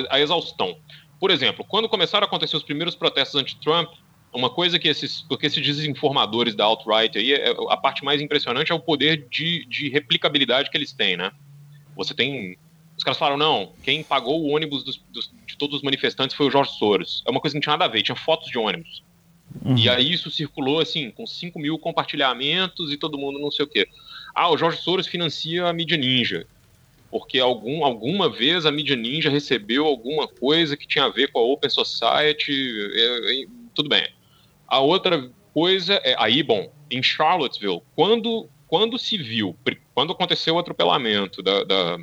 A 0.10 0.20
exaustão. 0.20 0.78
Por 1.20 1.32
exemplo, 1.32 1.66
quando 1.66 1.90
começaram 1.90 2.26
a 2.26 2.28
acontecer 2.28 2.58
os 2.58 2.64
primeiros 2.64 2.96
protestos 2.96 3.40
anti-Trump, 3.40 3.90
uma 4.34 4.50
coisa 4.50 4.78
que 4.78 4.88
esses, 4.88 5.22
porque 5.22 5.48
esses 5.48 5.64
desinformadores 5.64 6.56
da 6.56 6.66
alt-right 6.66 7.18
aí, 7.18 7.34
é, 7.34 7.56
a 7.70 7.78
parte 7.78 8.04
mais 8.04 8.22
impressionante 8.22 8.72
é 8.72 8.76
o 8.76 8.80
poder 8.80 9.28
de, 9.30 9.66
de 9.66 9.90
replicabilidade 9.90 10.70
que 10.70 10.78
eles 10.78 10.92
têm, 10.92 11.16
né? 11.16 11.32
Você 11.96 12.14
tem 12.14 12.58
os 12.98 13.04
caras 13.04 13.18
falaram, 13.18 13.38
não, 13.38 13.74
quem 13.84 14.04
pagou 14.04 14.42
o 14.42 14.56
ônibus 14.56 14.84
dos, 14.84 15.02
dos, 15.10 15.32
de 15.46 15.58
todos 15.58 15.78
os 15.78 15.82
manifestantes 15.82 16.36
foi 16.36 16.48
o 16.48 16.52
Jorge 16.52 16.72
Soros. 16.78 17.24
É 17.26 17.32
uma 17.32 17.42
coisa 17.42 17.54
que 17.54 17.58
não 17.58 17.62
tinha 17.62 17.74
nada 17.74 17.86
a 17.86 17.88
ver, 17.90 18.02
tinha 18.02 18.16
fotos 18.16 18.50
de 18.50 18.58
ônibus. 18.58 19.04
Uhum. 19.64 19.78
E 19.78 19.90
aí 19.90 20.14
isso 20.14 20.32
circulou, 20.32 20.80
assim, 20.80 21.12
com 21.12 21.26
5 21.26 21.60
mil 21.60 21.78
compartilhamentos 21.78 22.92
e 22.92 22.98
todo 22.98 23.18
mundo 23.18 23.38
não 23.38 23.52
sei 23.52 23.66
o 23.66 23.68
quê. 23.68 23.88
Ah, 24.34 24.50
o 24.50 24.58
Jorge 24.58 24.82
Soros 24.82 25.08
financia 25.08 25.68
a 25.68 25.74
mídia 25.74 25.98
ninja 25.98 26.48
porque 27.16 27.40
algum, 27.40 27.86
alguma 27.86 28.30
vez 28.30 28.66
a 28.66 28.72
mídia 28.74 28.94
ninja 28.94 29.30
recebeu 29.30 29.86
alguma 29.86 30.28
coisa 30.28 30.76
que 30.76 30.86
tinha 30.86 31.06
a 31.06 31.10
ver 31.10 31.32
com 31.32 31.40
a 31.40 31.44
Open 31.44 31.70
Society, 31.70 32.52
é, 32.94 33.44
é, 33.44 33.46
tudo 33.74 33.88
bem. 33.88 34.06
A 34.68 34.82
outra 34.82 35.32
coisa 35.54 35.94
é, 36.04 36.14
aí, 36.20 36.44
bom, 36.44 36.70
em 36.92 37.02
Charlottesville, 37.02 37.82
quando, 37.96 38.50
quando 38.68 39.00
se 39.00 39.18
viu, 39.18 39.58
quando 39.94 40.12
aconteceu 40.12 40.56
o 40.56 40.60
atropelamento 40.60 41.42
da, 41.42 41.64
da, 41.64 41.98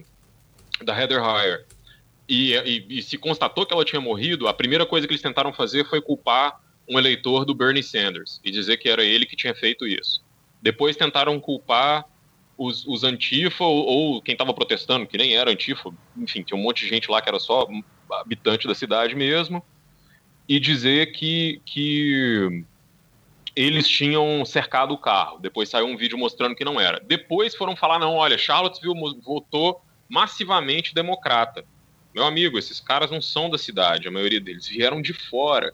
da 0.82 0.98
Heather 0.98 1.22
Heyer, 1.22 1.66
e, 2.26 2.54
e, 2.54 2.86
e, 2.88 3.02
se 3.02 3.18
constatou 3.18 3.66
que 3.66 3.74
ela 3.74 3.84
tinha 3.84 4.00
morrido, 4.00 4.48
a 4.48 4.54
primeira 4.54 4.86
coisa 4.86 5.06
que 5.06 5.12
eles 5.12 5.20
tentaram 5.20 5.52
fazer 5.52 5.86
foi 5.90 6.00
culpar 6.00 6.58
um 6.88 6.98
eleitor 6.98 7.44
do 7.44 7.54
Bernie 7.54 7.82
Sanders 7.82 8.40
e 8.42 8.50
dizer 8.50 8.78
que 8.78 8.88
era 8.88 9.04
ele 9.04 9.26
que 9.26 9.36
tinha 9.36 9.54
feito 9.54 9.86
isso. 9.86 10.24
Depois 10.62 10.96
tentaram 10.96 11.38
culpar 11.38 12.06
os, 12.56 12.86
os 12.86 13.04
Antifa 13.04 13.64
ou, 13.64 13.86
ou 13.86 14.22
quem 14.22 14.32
estava 14.32 14.54
protestando, 14.54 15.06
que 15.06 15.18
nem 15.18 15.36
era 15.36 15.50
Antifa, 15.50 15.90
enfim, 16.16 16.42
tinha 16.42 16.58
um 16.58 16.62
monte 16.62 16.84
de 16.84 16.88
gente 16.88 17.10
lá 17.10 17.20
que 17.20 17.28
era 17.28 17.38
só 17.38 17.66
habitante 18.10 18.66
da 18.68 18.74
cidade 18.74 19.14
mesmo, 19.14 19.64
e 20.48 20.60
dizer 20.60 21.12
que, 21.12 21.60
que 21.64 22.64
eles 23.54 23.88
tinham 23.88 24.44
cercado 24.44 24.92
o 24.92 24.98
carro. 24.98 25.38
Depois 25.38 25.68
saiu 25.68 25.86
um 25.86 25.96
vídeo 25.96 26.18
mostrando 26.18 26.54
que 26.54 26.64
não 26.64 26.80
era. 26.80 27.00
Depois 27.00 27.54
foram 27.54 27.76
falar: 27.76 27.98
não, 27.98 28.14
olha, 28.14 28.36
Charlottesville 28.36 29.20
votou 29.22 29.82
massivamente 30.08 30.94
democrata. 30.94 31.64
Meu 32.14 32.24
amigo, 32.24 32.58
esses 32.58 32.80
caras 32.80 33.10
não 33.10 33.22
são 33.22 33.48
da 33.48 33.56
cidade, 33.56 34.06
a 34.06 34.10
maioria 34.10 34.40
deles 34.40 34.68
vieram 34.68 35.00
de 35.00 35.14
fora. 35.14 35.72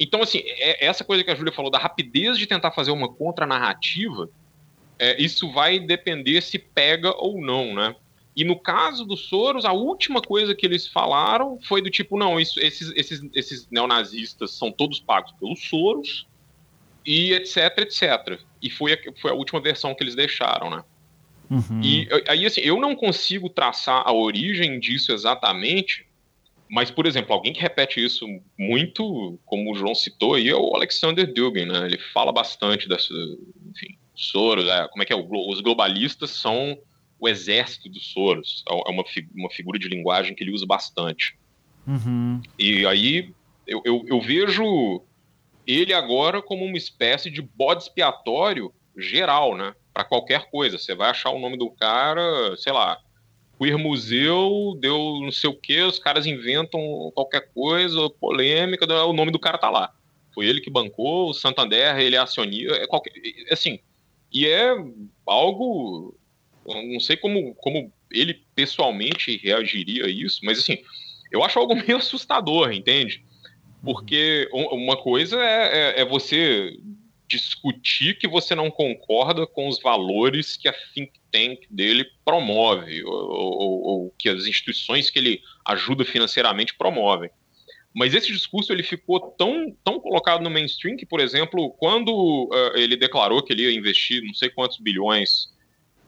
Então, 0.00 0.22
assim, 0.22 0.42
é, 0.44 0.84
essa 0.84 1.04
coisa 1.04 1.22
que 1.22 1.30
a 1.30 1.34
Júlia 1.34 1.52
falou 1.52 1.70
da 1.70 1.78
rapidez 1.78 2.38
de 2.38 2.46
tentar 2.46 2.70
fazer 2.72 2.90
uma 2.90 3.08
contranarrativa, 3.08 4.28
é, 4.98 5.20
isso 5.22 5.50
vai 5.52 5.78
depender 5.78 6.40
se 6.40 6.58
pega 6.58 7.14
ou 7.16 7.40
não, 7.40 7.74
né? 7.74 7.94
E 8.34 8.44
no 8.44 8.56
caso 8.56 9.04
dos 9.04 9.26
Soros, 9.28 9.64
a 9.64 9.72
última 9.72 10.20
coisa 10.20 10.54
que 10.54 10.64
eles 10.64 10.86
falaram 10.86 11.58
foi 11.60 11.82
do 11.82 11.90
tipo, 11.90 12.16
não, 12.16 12.38
isso, 12.38 12.60
esses, 12.60 12.92
esses, 12.94 13.20
esses 13.34 13.68
neonazistas 13.68 14.52
são 14.52 14.70
todos 14.70 15.00
pagos 15.00 15.32
pelos 15.32 15.60
Soros 15.68 16.26
e 17.04 17.32
etc, 17.32 17.78
etc. 17.78 18.40
E 18.62 18.70
foi 18.70 18.92
a, 18.92 18.98
foi 19.20 19.32
a 19.32 19.34
última 19.34 19.60
versão 19.60 19.94
que 19.94 20.04
eles 20.04 20.14
deixaram, 20.14 20.70
né? 20.70 20.84
Uhum. 21.50 21.80
E 21.82 22.08
aí, 22.28 22.44
assim, 22.44 22.60
eu 22.60 22.78
não 22.78 22.94
consigo 22.94 23.48
traçar 23.48 24.02
a 24.06 24.12
origem 24.12 24.78
disso 24.78 25.12
exatamente, 25.12 26.06
mas, 26.70 26.90
por 26.90 27.06
exemplo, 27.06 27.32
alguém 27.32 27.52
que 27.52 27.60
repete 27.60 28.04
isso 28.04 28.26
muito, 28.58 29.38
como 29.46 29.72
o 29.72 29.74
João 29.74 29.94
citou 29.94 30.34
aí, 30.34 30.48
é 30.48 30.54
o 30.54 30.76
Alexander 30.76 31.26
Dugin, 31.32 31.64
né? 31.64 31.86
Ele 31.86 31.98
fala 31.98 32.30
bastante 32.30 32.88
dessa, 32.88 33.12
enfim, 33.70 33.96
Soros, 34.26 34.66
é, 34.66 34.88
como 34.88 35.02
é 35.02 35.06
que 35.06 35.12
é? 35.12 35.16
Os 35.16 35.60
globalistas 35.60 36.30
são 36.30 36.78
o 37.20 37.28
exército 37.28 37.88
dos 37.88 38.12
Soros. 38.12 38.64
É, 38.68 38.74
é 38.74 38.92
uma, 38.92 39.04
uma 39.34 39.50
figura 39.50 39.78
de 39.78 39.88
linguagem 39.88 40.34
que 40.34 40.42
ele 40.42 40.52
usa 40.52 40.66
bastante. 40.66 41.36
Uhum. 41.86 42.42
E 42.58 42.86
aí 42.86 43.32
eu, 43.66 43.82
eu, 43.84 44.04
eu 44.06 44.20
vejo 44.20 45.02
ele 45.66 45.92
agora 45.92 46.40
como 46.40 46.64
uma 46.64 46.78
espécie 46.78 47.30
de 47.30 47.42
bode 47.42 47.82
expiatório 47.82 48.72
geral, 48.96 49.56
né? 49.56 49.74
Para 49.92 50.04
qualquer 50.04 50.50
coisa. 50.50 50.78
Você 50.78 50.94
vai 50.94 51.10
achar 51.10 51.30
o 51.30 51.38
nome 51.38 51.56
do 51.56 51.70
cara, 51.70 52.56
sei 52.56 52.72
lá, 52.72 52.98
Queer 53.58 53.76
Museu 53.76 54.78
deu 54.80 55.18
não 55.20 55.32
sei 55.32 55.50
o 55.50 55.54
que, 55.54 55.82
os 55.82 55.98
caras 55.98 56.26
inventam 56.26 56.80
qualquer 57.14 57.50
coisa, 57.52 58.08
polêmica, 58.08 58.86
o 59.04 59.12
nome 59.12 59.32
do 59.32 59.38
cara 59.38 59.58
tá 59.58 59.68
lá. 59.68 59.92
Foi 60.32 60.46
ele 60.46 60.60
que 60.60 60.70
bancou, 60.70 61.30
o 61.30 61.34
Santander, 61.34 61.98
ele 61.98 62.16
acionista, 62.16 62.76
é 62.76 62.86
qualquer, 62.86 63.12
assim, 63.50 63.80
e 64.32 64.46
é 64.46 64.74
algo, 65.26 66.14
não 66.66 67.00
sei 67.00 67.16
como, 67.16 67.54
como 67.56 67.92
ele 68.10 68.42
pessoalmente 68.54 69.36
reagiria 69.38 70.06
a 70.06 70.08
isso, 70.08 70.40
mas 70.42 70.58
assim, 70.58 70.78
eu 71.30 71.42
acho 71.42 71.58
algo 71.58 71.74
meio 71.86 71.96
assustador, 71.96 72.72
entende? 72.72 73.24
Porque 73.82 74.48
uma 74.52 74.96
coisa 74.96 75.40
é, 75.40 75.96
é, 75.98 76.00
é 76.00 76.04
você 76.04 76.76
discutir 77.28 78.18
que 78.18 78.26
você 78.26 78.54
não 78.54 78.70
concorda 78.70 79.46
com 79.46 79.68
os 79.68 79.80
valores 79.80 80.56
que 80.56 80.66
a 80.66 80.74
think 80.94 81.12
tank 81.30 81.60
dele 81.70 82.06
promove, 82.24 83.04
ou, 83.04 83.12
ou, 83.12 83.82
ou, 83.82 84.14
que 84.18 84.28
as 84.28 84.46
instituições 84.46 85.10
que 85.10 85.18
ele 85.18 85.42
ajuda 85.64 86.04
financeiramente 86.04 86.74
promovem. 86.74 87.30
Mas 87.98 88.14
esse 88.14 88.28
discurso 88.28 88.72
ele 88.72 88.84
ficou 88.84 89.18
tão, 89.32 89.76
tão 89.82 89.98
colocado 89.98 90.40
no 90.40 90.48
mainstream 90.48 90.96
que, 90.96 91.04
por 91.04 91.18
exemplo, 91.18 91.70
quando 91.80 92.12
uh, 92.44 92.76
ele 92.76 92.96
declarou 92.96 93.42
que 93.42 93.52
ele 93.52 93.64
ia 93.64 93.76
investir 93.76 94.22
não 94.22 94.32
sei 94.32 94.48
quantos 94.50 94.78
bilhões, 94.78 95.52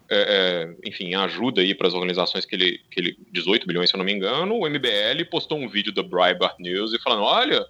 é, 0.09 0.77
é, 0.79 0.89
enfim, 0.89 1.07
em 1.07 1.15
ajuda 1.17 1.61
aí 1.61 1.75
para 1.75 1.89
as 1.89 1.95
organizações 1.95 2.47
que 2.47 2.55
ele, 2.55 2.81
que 2.93 3.01
ele, 3.01 3.19
18 3.33 3.67
bilhões 3.67 3.91
se 3.91 3.97
eu 3.97 3.99
não 3.99 4.05
me 4.05 4.13
engano, 4.13 4.55
o 4.55 4.71
MBL 4.71 5.25
postou 5.29 5.59
um 5.59 5.69
vídeo 5.69 5.93
da 5.93 6.01
Breitbart 6.01 6.61
News 6.61 6.93
e 6.93 7.03
falando, 7.03 7.25
olha, 7.25 7.67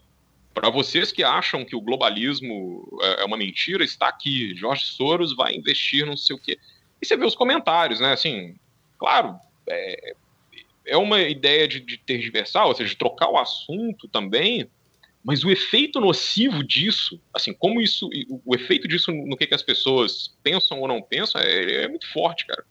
para 0.53 0.69
vocês 0.69 1.11
que 1.11 1.25
acham 1.25 1.65
que 1.65 1.75
o 1.75 1.81
globalismo 1.81 2.87
é, 3.01 3.23
é 3.23 3.25
uma 3.25 3.39
mentira, 3.39 3.83
está 3.83 4.09
aqui. 4.09 4.55
Jorge 4.55 4.85
Soros 4.85 5.35
vai 5.35 5.55
investir 5.55 6.05
não 6.05 6.19
sei 6.19 6.37
o 6.37 6.39
quê. 6.39 6.59
E 7.01 7.07
você 7.07 7.17
vê 7.17 7.25
os 7.25 7.35
comentários, 7.35 8.01
né? 8.01 8.13
Assim, 8.13 8.55
claro, 8.99 9.35
é, 9.67 10.15
é 10.91 10.97
uma 10.97 11.21
ideia 11.21 11.69
de, 11.69 11.81
de 11.81 11.97
tergiversar, 11.97 12.67
ou 12.67 12.75
seja, 12.75 12.91
de 12.91 12.97
trocar 12.97 13.31
o 13.31 13.39
assunto 13.39 14.09
também, 14.09 14.69
mas 15.23 15.45
o 15.45 15.51
efeito 15.51 16.01
nocivo 16.01 16.65
disso, 16.65 17.21
assim, 17.33 17.53
como 17.53 17.81
isso, 17.81 18.09
o 18.45 18.55
efeito 18.55 18.89
disso 18.89 19.13
no 19.13 19.37
que, 19.37 19.47
que 19.47 19.55
as 19.55 19.63
pessoas 19.63 20.35
pensam 20.43 20.81
ou 20.81 20.89
não 20.89 21.01
pensam, 21.01 21.41
é, 21.41 21.85
é 21.85 21.89
muito 21.89 22.11
forte, 22.13 22.47
cara. 22.47 22.65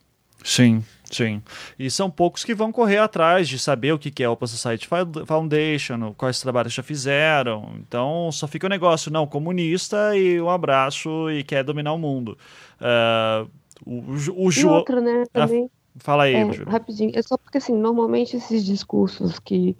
Sim, 0.43 0.83
sim. 1.03 1.41
E 1.77 1.91
são 1.91 2.09
poucos 2.09 2.43
que 2.43 2.55
vão 2.55 2.71
correr 2.71 2.97
atrás 2.97 3.47
de 3.47 3.59
saber 3.59 3.91
o 3.91 3.99
que 3.99 4.23
é 4.23 4.27
o 4.27 4.31
Open 4.31 4.47
Society 4.47 4.87
Foundation, 5.27 6.13
quais 6.13 6.39
trabalhos 6.39 6.73
já 6.73 6.81
fizeram. 6.81 7.73
Então 7.77 8.31
só 8.31 8.47
fica 8.47 8.65
o 8.65 8.69
negócio, 8.69 9.11
não, 9.11 9.27
comunista 9.27 10.15
e 10.15 10.39
um 10.39 10.49
abraço 10.49 11.29
e 11.29 11.43
quer 11.43 11.63
dominar 11.63 11.93
o 11.93 11.99
mundo. 11.99 12.37
Uh, 12.79 13.49
o, 13.85 14.47
o, 14.47 14.51
e 14.51 14.65
outro, 14.65 15.01
né, 15.01 15.23
também. 15.31 15.69
Fala 15.99 16.23
aí, 16.23 16.35
é, 16.35 16.43
Rapidinho, 16.67 17.11
é 17.13 17.21
só 17.21 17.37
porque 17.37 17.57
assim, 17.57 17.75
normalmente 17.75 18.35
esses 18.37 18.65
discursos 18.65 19.39
que 19.39 19.75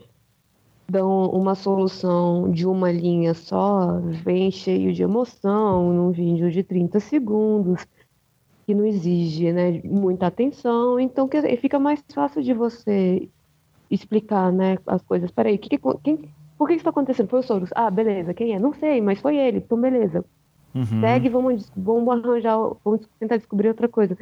dão 0.90 1.30
uma 1.30 1.56
solução 1.56 2.52
de 2.52 2.66
uma 2.66 2.92
linha 2.92 3.34
só, 3.34 4.00
vem 4.00 4.50
cheio 4.52 4.94
de 4.94 5.04
emoção, 5.04 5.94
num 5.94 6.12
vídeo 6.12 6.52
de 6.52 6.64
30 6.64 7.00
segundos 7.00 7.86
que 8.66 8.74
não 8.74 8.86
exige 8.86 9.52
né, 9.52 9.82
muita 9.84 10.28
atenção, 10.28 11.00
então 11.00 11.28
que, 11.28 11.42
fica 11.58 11.80
mais 11.80 12.04
fácil 12.14 12.42
de 12.44 12.54
você 12.54 13.28
explicar 13.90 14.52
né, 14.52 14.78
as 14.86 15.02
coisas. 15.02 15.32
Peraí, 15.32 15.58
que, 15.58 15.70
que, 15.70 15.80
quem, 16.04 16.30
por 16.58 16.68
que 16.68 16.74
isso 16.74 16.82
está 16.82 16.92
acontecendo? 16.92 17.30
Foi 17.30 17.40
o 17.40 17.44
Soros? 17.44 17.70
Ah, 17.74 17.90
beleza, 17.90 18.34
quem 18.34 18.54
é? 18.54 18.60
Não 18.60 18.74
sei, 18.74 19.02
mas 19.02 19.20
foi 19.20 19.38
ele, 19.38 19.58
então 19.58 19.80
beleza. 19.80 20.24
Uhum. 20.76 21.02
Segue, 21.02 21.30
vamos, 21.30 21.72
vamos 21.76 22.24
arranjar, 22.24 22.58
vamos 22.86 23.08
tentar 23.20 23.38
descobrir 23.38 23.70
outra 23.70 23.88
coisa. 23.88 24.16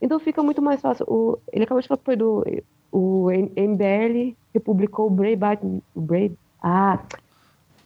Então 0.00 0.18
fica 0.18 0.42
muito 0.42 0.62
mais 0.62 0.80
fácil. 0.80 1.04
O, 1.08 1.38
ele 1.52 1.64
acabou 1.64 1.80
de 1.80 1.88
falar 1.88 1.98
que 1.98 2.04
foi 2.04 2.16
do 2.16 2.44
o 2.92 3.28
MBL 3.30 4.34
que 4.52 4.60
publicou 4.60 5.06
o 5.06 5.10
Breitbart. 5.10 5.60
O 5.94 6.00
Brave, 6.00 6.36
ah, 6.62 7.02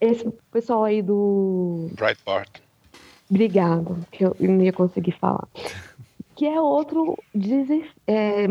esse 0.01 0.29
pessoal 0.51 0.85
aí 0.85 1.03
do. 1.03 1.89
Breitbart. 1.95 2.61
Obrigado, 3.31 3.97
que 4.11 4.25
eu 4.25 4.37
não 4.41 4.63
ia 4.63 4.73
conseguir 4.73 5.13
falar. 5.13 5.49
que 6.37 6.47
é 6.47 6.61
outro 6.61 7.17
des, 7.35 7.69
é, 8.07 8.47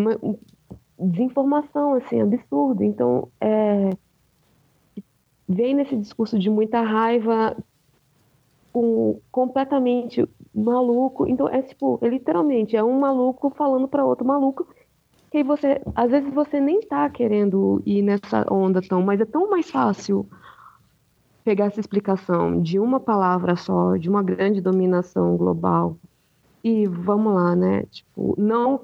desinformação, 0.99 1.93
assim, 1.93 2.21
absurdo. 2.21 2.83
Então, 2.83 3.29
é, 3.39 3.89
vem 5.47 5.73
nesse 5.73 5.95
discurso 5.95 6.39
de 6.39 6.49
muita 6.49 6.81
raiva, 6.81 7.55
um, 8.73 9.19
completamente 9.31 10.27
maluco. 10.53 11.27
Então, 11.27 11.47
é 11.47 11.61
tipo, 11.61 11.99
é, 12.01 12.07
literalmente, 12.07 12.75
é 12.75 12.83
um 12.83 12.99
maluco 12.99 13.49
falando 13.49 13.87
para 13.87 14.05
outro 14.05 14.25
maluco. 14.25 14.67
Aí 15.33 15.41
você, 15.41 15.81
às 15.95 16.11
vezes 16.11 16.31
você 16.31 16.59
nem 16.59 16.79
tá 16.81 17.09
querendo 17.09 17.81
ir 17.85 18.03
nessa 18.03 18.45
onda 18.51 18.81
tão, 18.81 19.01
mas 19.01 19.19
é 19.19 19.25
tão 19.25 19.49
mais 19.49 19.69
fácil 19.69 20.27
pegar 21.43 21.65
essa 21.65 21.79
explicação 21.79 22.61
de 22.61 22.79
uma 22.79 22.99
palavra 22.99 23.55
só, 23.55 23.97
de 23.97 24.07
uma 24.07 24.21
grande 24.21 24.61
dominação 24.61 25.35
global, 25.35 25.97
e 26.63 26.87
vamos 26.87 27.33
lá, 27.33 27.55
né? 27.55 27.83
Tipo, 27.91 28.35
não 28.37 28.81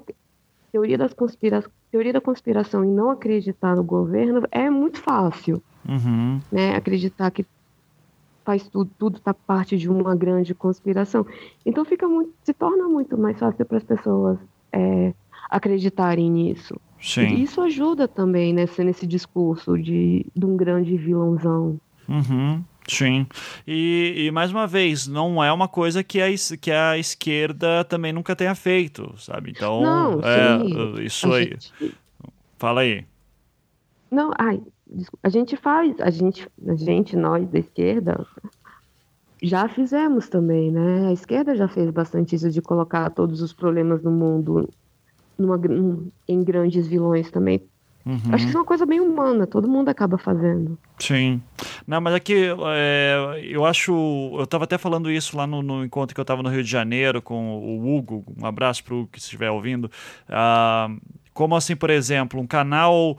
teoria 0.70 0.98
das 0.98 1.14
conspira 1.14 1.64
teoria 1.90 2.12
da 2.12 2.20
conspiração 2.20 2.84
e 2.84 2.88
não 2.88 3.10
acreditar 3.10 3.74
no 3.74 3.82
governo 3.82 4.46
é 4.52 4.70
muito 4.70 5.00
fácil, 5.00 5.60
uhum. 5.88 6.40
né? 6.52 6.76
Acreditar 6.76 7.30
que 7.30 7.44
faz 8.50 8.68
tudo, 8.68 8.90
tudo 8.98 9.16
está 9.18 9.32
parte 9.32 9.78
de 9.78 9.88
uma 9.88 10.14
grande 10.16 10.54
conspiração. 10.54 11.24
Então 11.64 11.84
fica 11.84 12.08
muito, 12.08 12.32
se 12.42 12.52
torna 12.52 12.88
muito 12.88 13.16
mais 13.16 13.38
fácil 13.38 13.64
para 13.64 13.76
as 13.76 13.84
pessoas 13.84 14.38
é, 14.72 15.14
acreditarem 15.48 16.28
nisso. 16.28 16.74
Sim. 17.00 17.28
E 17.28 17.42
isso 17.44 17.60
ajuda 17.60 18.08
também 18.08 18.52
nesse, 18.52 18.82
nesse 18.82 19.06
discurso 19.06 19.78
de, 19.78 20.26
de 20.34 20.44
um 20.44 20.56
grande 20.56 20.96
vilãozão. 20.96 21.80
Uhum. 22.08 22.64
Sim. 22.88 23.24
E, 23.64 24.26
e, 24.26 24.30
mais 24.32 24.50
uma 24.50 24.66
vez, 24.66 25.06
não 25.06 25.42
é 25.42 25.52
uma 25.52 25.68
coisa 25.68 26.02
que 26.02 26.20
a, 26.20 26.26
que 26.60 26.72
a 26.72 26.98
esquerda 26.98 27.84
também 27.84 28.12
nunca 28.12 28.34
tenha 28.34 28.54
feito, 28.56 29.14
sabe? 29.16 29.52
Então, 29.52 29.80
não, 29.80 30.20
é, 30.24 31.04
isso 31.04 31.32
a 31.32 31.36
aí. 31.36 31.44
Gente... 31.44 31.94
Fala 32.58 32.80
aí. 32.80 33.04
Não, 34.10 34.32
ai, 34.36 34.60
a 35.22 35.28
gente 35.28 35.56
faz, 35.56 35.98
a 36.00 36.10
gente, 36.10 36.48
a 36.66 36.74
gente, 36.74 37.16
nós 37.16 37.48
da 37.48 37.58
esquerda, 37.58 38.26
já 39.42 39.68
fizemos 39.68 40.28
também, 40.28 40.70
né? 40.70 41.08
A 41.08 41.12
esquerda 41.12 41.54
já 41.54 41.68
fez 41.68 41.90
bastante 41.90 42.34
isso 42.34 42.50
de 42.50 42.60
colocar 42.60 43.10
todos 43.10 43.40
os 43.40 43.52
problemas 43.52 44.02
do 44.02 44.10
mundo 44.10 44.68
numa, 45.38 45.60
em 46.28 46.44
grandes 46.44 46.86
vilões 46.86 47.30
também. 47.30 47.62
Uhum. 48.04 48.18
Acho 48.32 48.44
que 48.44 48.48
isso 48.48 48.56
é 48.56 48.60
uma 48.60 48.66
coisa 48.66 48.86
bem 48.86 48.98
humana, 48.98 49.46
todo 49.46 49.68
mundo 49.68 49.88
acaba 49.88 50.16
fazendo. 50.16 50.78
Sim. 50.98 51.42
Não, 51.86 52.00
mas 52.00 52.14
é 52.14 52.20
que 52.20 52.48
é, 52.74 53.40
eu 53.44 53.64
acho. 53.64 53.92
Eu 54.34 54.44
estava 54.44 54.64
até 54.64 54.78
falando 54.78 55.10
isso 55.10 55.36
lá 55.36 55.46
no, 55.46 55.62
no 55.62 55.84
encontro 55.84 56.14
que 56.14 56.20
eu 56.20 56.22
estava 56.22 56.42
no 56.42 56.48
Rio 56.48 56.62
de 56.62 56.70
Janeiro 56.70 57.20
com 57.20 57.58
o 57.58 57.94
Hugo. 57.94 58.24
Um 58.40 58.46
abraço 58.46 58.82
para 58.84 58.94
o 58.94 59.00
Hugo 59.00 59.10
que 59.12 59.18
estiver 59.18 59.50
ouvindo. 59.50 59.90
Ah, 60.28 60.88
como 61.34 61.54
assim, 61.54 61.76
por 61.76 61.90
exemplo, 61.90 62.40
um 62.40 62.46
canal. 62.46 63.16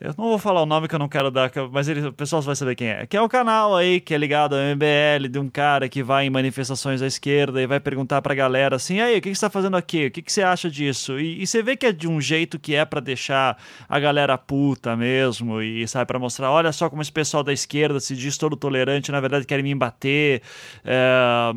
Eu 0.00 0.14
não 0.16 0.30
vou 0.30 0.38
falar 0.38 0.62
o 0.62 0.66
nome 0.66 0.88
que 0.88 0.94
eu 0.94 0.98
não 0.98 1.10
quero 1.10 1.30
dar, 1.30 1.52
mas 1.70 1.86
ele, 1.86 2.06
o 2.06 2.12
pessoal 2.12 2.40
vai 2.40 2.56
saber 2.56 2.74
quem 2.74 2.88
é. 2.88 3.06
Que 3.06 3.18
é 3.18 3.20
o 3.20 3.28
canal 3.28 3.76
aí 3.76 4.00
que 4.00 4.14
é 4.14 4.18
ligado 4.18 4.54
ao 4.54 4.60
MBL, 4.74 5.28
de 5.28 5.38
um 5.38 5.46
cara 5.46 5.90
que 5.90 6.02
vai 6.02 6.24
em 6.24 6.30
manifestações 6.30 7.02
à 7.02 7.06
esquerda 7.06 7.60
e 7.60 7.66
vai 7.66 7.78
perguntar 7.78 8.22
pra 8.22 8.34
galera 8.34 8.76
assim: 8.76 8.98
aí, 8.98 9.18
o 9.18 9.20
que, 9.20 9.34
você 9.34 9.42
tá 9.42 9.50
fazendo 9.50 9.76
aqui? 9.76 10.06
O 10.06 10.10
que, 10.10 10.22
que 10.22 10.32
você 10.32 10.42
acha 10.42 10.70
disso? 10.70 11.20
E, 11.20 11.42
e 11.42 11.46
você 11.46 11.62
vê 11.62 11.76
que 11.76 11.84
é 11.84 11.92
de 11.92 12.08
um 12.08 12.18
jeito 12.18 12.58
que 12.58 12.74
é 12.74 12.82
para 12.86 12.98
deixar 12.98 13.58
a 13.86 14.00
galera 14.00 14.38
puta 14.38 14.96
mesmo 14.96 15.60
e 15.60 15.86
sabe, 15.86 16.06
para 16.06 16.18
mostrar: 16.18 16.50
olha 16.50 16.72
só 16.72 16.88
como 16.88 17.02
esse 17.02 17.12
pessoal 17.12 17.42
da 17.42 17.52
esquerda 17.52 18.00
se 18.00 18.16
diz 18.16 18.38
todo 18.38 18.56
tolerante, 18.56 19.12
na 19.12 19.20
verdade 19.20 19.44
querem 19.44 19.62
me 19.62 19.70
embater. 19.70 20.40
É, 20.82 21.52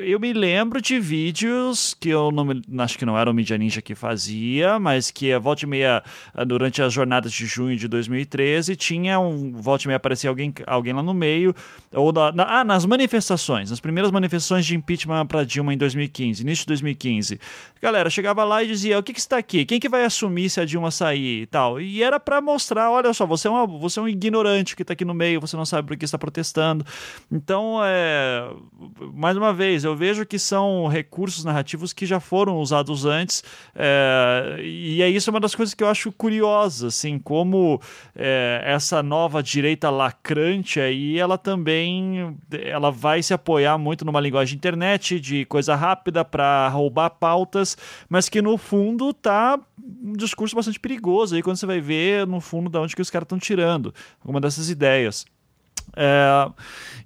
eu 0.00 0.18
me 0.18 0.32
lembro 0.32 0.82
de 0.82 0.98
vídeos 0.98 1.94
que 1.94 2.08
eu 2.08 2.32
não 2.32 2.82
acho 2.82 2.98
que 2.98 3.06
não 3.06 3.16
era 3.16 3.30
o 3.30 3.34
Media 3.34 3.56
Ninja 3.56 3.80
que 3.80 3.94
fazia, 3.94 4.76
mas 4.80 5.12
que 5.12 5.32
a 5.32 5.38
volta 5.38 5.64
e 5.64 5.68
meia, 5.68 6.02
durante 6.44 6.82
as 6.82 6.92
jornadas 6.92 7.30
de 7.30 7.46
junho 7.60 7.76
de 7.76 7.86
2013, 7.88 8.74
tinha 8.76 9.18
um. 9.20 9.52
Volta 9.52 9.84
e 9.84 9.88
meia 9.88 9.96
aparecia 9.96 10.30
alguém, 10.30 10.52
alguém 10.66 10.92
lá 10.92 11.02
no 11.02 11.12
meio, 11.12 11.54
ou 11.92 12.12
na, 12.12 12.32
na, 12.32 12.60
ah, 12.60 12.64
nas 12.64 12.86
manifestações, 12.86 13.70
nas 13.70 13.80
primeiras 13.80 14.10
manifestações 14.10 14.64
de 14.64 14.74
impeachment 14.74 15.26
para 15.26 15.44
Dilma 15.44 15.74
em 15.74 15.76
2015, 15.76 16.42
início 16.42 16.62
de 16.62 16.68
2015. 16.68 17.40
Galera, 17.82 18.08
chegava 18.08 18.44
lá 18.44 18.62
e 18.62 18.66
dizia: 18.66 18.98
o 18.98 19.02
que, 19.02 19.12
que 19.12 19.20
está 19.20 19.38
aqui? 19.38 19.64
Quem 19.64 19.78
que 19.78 19.88
vai 19.88 20.04
assumir 20.04 20.48
se 20.48 20.60
a 20.60 20.64
Dilma 20.64 20.90
sair 20.90 21.42
e 21.42 21.46
tal? 21.46 21.80
E 21.80 22.02
era 22.02 22.18
para 22.18 22.40
mostrar: 22.40 22.90
olha 22.90 23.12
só, 23.12 23.26
você 23.26 23.48
é, 23.48 23.50
uma, 23.50 23.66
você 23.66 23.98
é 23.98 24.02
um 24.02 24.08
ignorante 24.08 24.74
que 24.74 24.82
está 24.82 24.92
aqui 24.92 25.04
no 25.04 25.14
meio, 25.14 25.40
você 25.40 25.56
não 25.56 25.66
sabe 25.66 25.88
por 25.88 25.96
que 25.96 26.04
está 26.04 26.18
protestando. 26.18 26.84
Então, 27.30 27.80
é, 27.84 28.48
mais 29.14 29.36
uma 29.36 29.52
vez, 29.52 29.84
eu 29.84 29.94
vejo 29.94 30.24
que 30.24 30.38
são 30.38 30.86
recursos 30.88 31.44
narrativos 31.44 31.92
que 31.92 32.06
já 32.06 32.20
foram 32.20 32.58
usados 32.58 33.04
antes, 33.04 33.42
é, 33.74 34.56
e 34.62 35.02
é 35.02 35.08
isso 35.08 35.30
uma 35.30 35.40
das 35.40 35.54
coisas 35.54 35.74
que 35.74 35.82
eu 35.82 35.88
acho 35.88 36.12
curiosa, 36.12 36.88
assim, 36.88 37.18
como 37.18 37.49
é, 38.14 38.62
essa 38.64 39.02
nova 39.02 39.42
direita 39.42 39.90
lacrante 39.90 40.80
aí, 40.80 41.18
ela 41.18 41.38
também 41.38 42.36
ela 42.52 42.90
vai 42.90 43.22
se 43.22 43.32
apoiar 43.34 43.78
muito 43.78 44.04
numa 44.04 44.20
linguagem 44.20 44.52
de 44.52 44.56
internet, 44.58 45.18
de 45.20 45.44
coisa 45.44 45.74
rápida 45.74 46.24
para 46.24 46.68
roubar 46.68 47.10
pautas, 47.10 47.76
mas 48.08 48.28
que 48.28 48.40
no 48.42 48.56
fundo 48.56 49.12
tá 49.12 49.58
um 50.02 50.12
discurso 50.12 50.54
bastante 50.54 50.78
perigoso 50.78 51.34
aí 51.34 51.42
quando 51.42 51.56
você 51.56 51.66
vai 51.66 51.80
ver 51.80 52.26
no 52.26 52.40
fundo 52.40 52.70
de 52.70 52.78
onde 52.78 52.94
que 52.94 53.02
os 53.02 53.10
caras 53.10 53.26
estão 53.26 53.38
tirando 53.38 53.94
alguma 54.20 54.40
dessas 54.40 54.70
ideias. 54.70 55.26
É, 55.96 56.50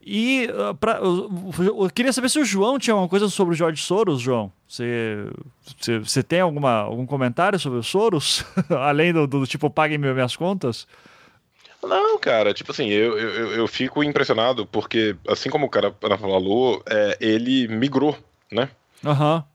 e 0.05 0.49
uh, 0.51 0.75
pra, 0.75 0.99
eu, 0.99 1.31
eu, 1.59 1.91
queria 1.91 2.13
saber 2.13 2.29
se 2.29 2.39
o 2.39 2.45
João 2.45 2.79
tinha 2.79 2.93
alguma 2.93 3.09
coisa 3.09 3.29
sobre 3.29 3.55
o 3.55 3.57
George 3.57 3.83
Soros, 3.83 4.21
João. 4.21 4.53
Você, 4.69 5.27
você, 5.79 5.99
você 5.99 6.23
tem 6.23 6.41
alguma, 6.41 6.71
algum 6.71 7.07
comentário 7.07 7.59
sobre 7.59 7.79
o 7.79 7.83
Soros? 7.83 8.45
Além 8.71 9.13
do, 9.13 9.27
do 9.27 9.47
tipo, 9.47 9.71
paguem 9.71 9.99
minhas 9.99 10.37
contas? 10.37 10.87
Não, 11.83 12.19
cara, 12.19 12.55
tipo 12.55 12.73
assim, 12.73 12.89
eu, 12.89 13.19
eu, 13.19 13.53
eu 13.53 13.69
fico 13.69 14.03
impressionado 14.03 14.67
porque, 14.67 15.17
assim 15.29 15.51
como 15.51 15.67
o 15.67 15.71
cara 15.71 15.95
falou, 16.19 16.83
é, 16.87 17.17
ele 17.21 17.69
migrou, 17.69 18.17
né? 18.51 18.69
Aham. 19.05 19.37
Uhum 19.37 19.54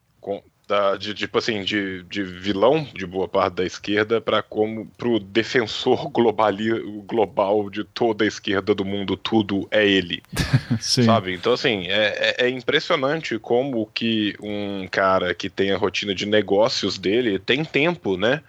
da, 0.70 0.96
de 0.96 1.16
tipo 1.16 1.40
assim 1.40 1.64
de, 1.64 2.04
de 2.04 2.22
vilão 2.22 2.88
de 2.94 3.08
boa 3.08 3.28
parte 3.28 3.56
da 3.56 3.66
esquerda 3.66 4.22
para 4.22 4.44
como 4.44 4.86
pro 4.98 5.20
defensor 5.20 6.10
globali, 6.10 6.70
global 7.08 7.72
de 7.72 7.84
toda 7.84 8.24
a 8.24 8.28
esquerda 8.28 8.76
do 8.76 8.86
mundo 8.86 9.18
tudo 9.18 9.68
é 9.72 9.86
ele. 9.86 10.22
Sabe? 10.80 11.34
Então 11.34 11.54
assim 11.54 11.88
é, 11.88 12.36
é, 12.38 12.46
é, 12.46 12.50
impressionante 12.50 13.40
como 13.40 13.88
que 13.88 14.36
um 14.40 14.88
cara 14.88 15.34
que 15.34 15.50
tem 15.50 15.72
a 15.72 15.78
rotina 15.78 16.14
de 16.14 16.28
negócios 16.28 17.00
dele 17.00 17.40
tem 17.40 17.66
tempo 17.66 18.16
né? 18.16 18.44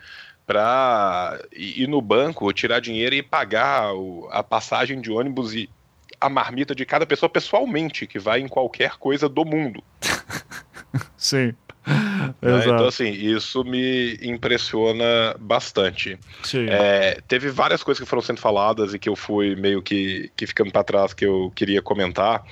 Para 0.46 1.40
ir 1.52 1.86
no 1.86 2.02
banco 2.02 2.52
tirar 2.52 2.80
dinheiro 2.80 3.14
e 3.14 3.22
pagar 3.22 3.92
a 4.30 4.42
passagem 4.42 5.00
de 5.00 5.10
ônibus 5.10 5.54
e 5.54 5.70
a 6.20 6.28
marmita 6.28 6.74
de 6.74 6.84
cada 6.84 7.06
pessoa 7.06 7.30
pessoalmente 7.30 8.06
que 8.06 8.18
vai 8.18 8.40
em 8.40 8.48
qualquer 8.48 8.98
coisa 8.98 9.26
do 9.26 9.42
mundo. 9.44 9.82
Sim 11.16 11.54
Né? 12.40 12.60
Então, 12.64 12.86
assim, 12.86 13.10
isso 13.10 13.64
me 13.64 14.18
impressiona 14.22 15.34
bastante. 15.38 16.18
É, 16.54 17.20
teve 17.26 17.50
várias 17.50 17.82
coisas 17.82 18.02
que 18.02 18.08
foram 18.08 18.22
sendo 18.22 18.40
faladas 18.40 18.94
e 18.94 18.98
que 18.98 19.08
eu 19.08 19.16
fui 19.16 19.54
meio 19.56 19.82
que, 19.82 20.30
que 20.36 20.46
ficando 20.46 20.70
para 20.70 20.84
trás 20.84 21.12
que 21.12 21.24
eu 21.24 21.52
queria 21.54 21.82
comentar. 21.82 22.44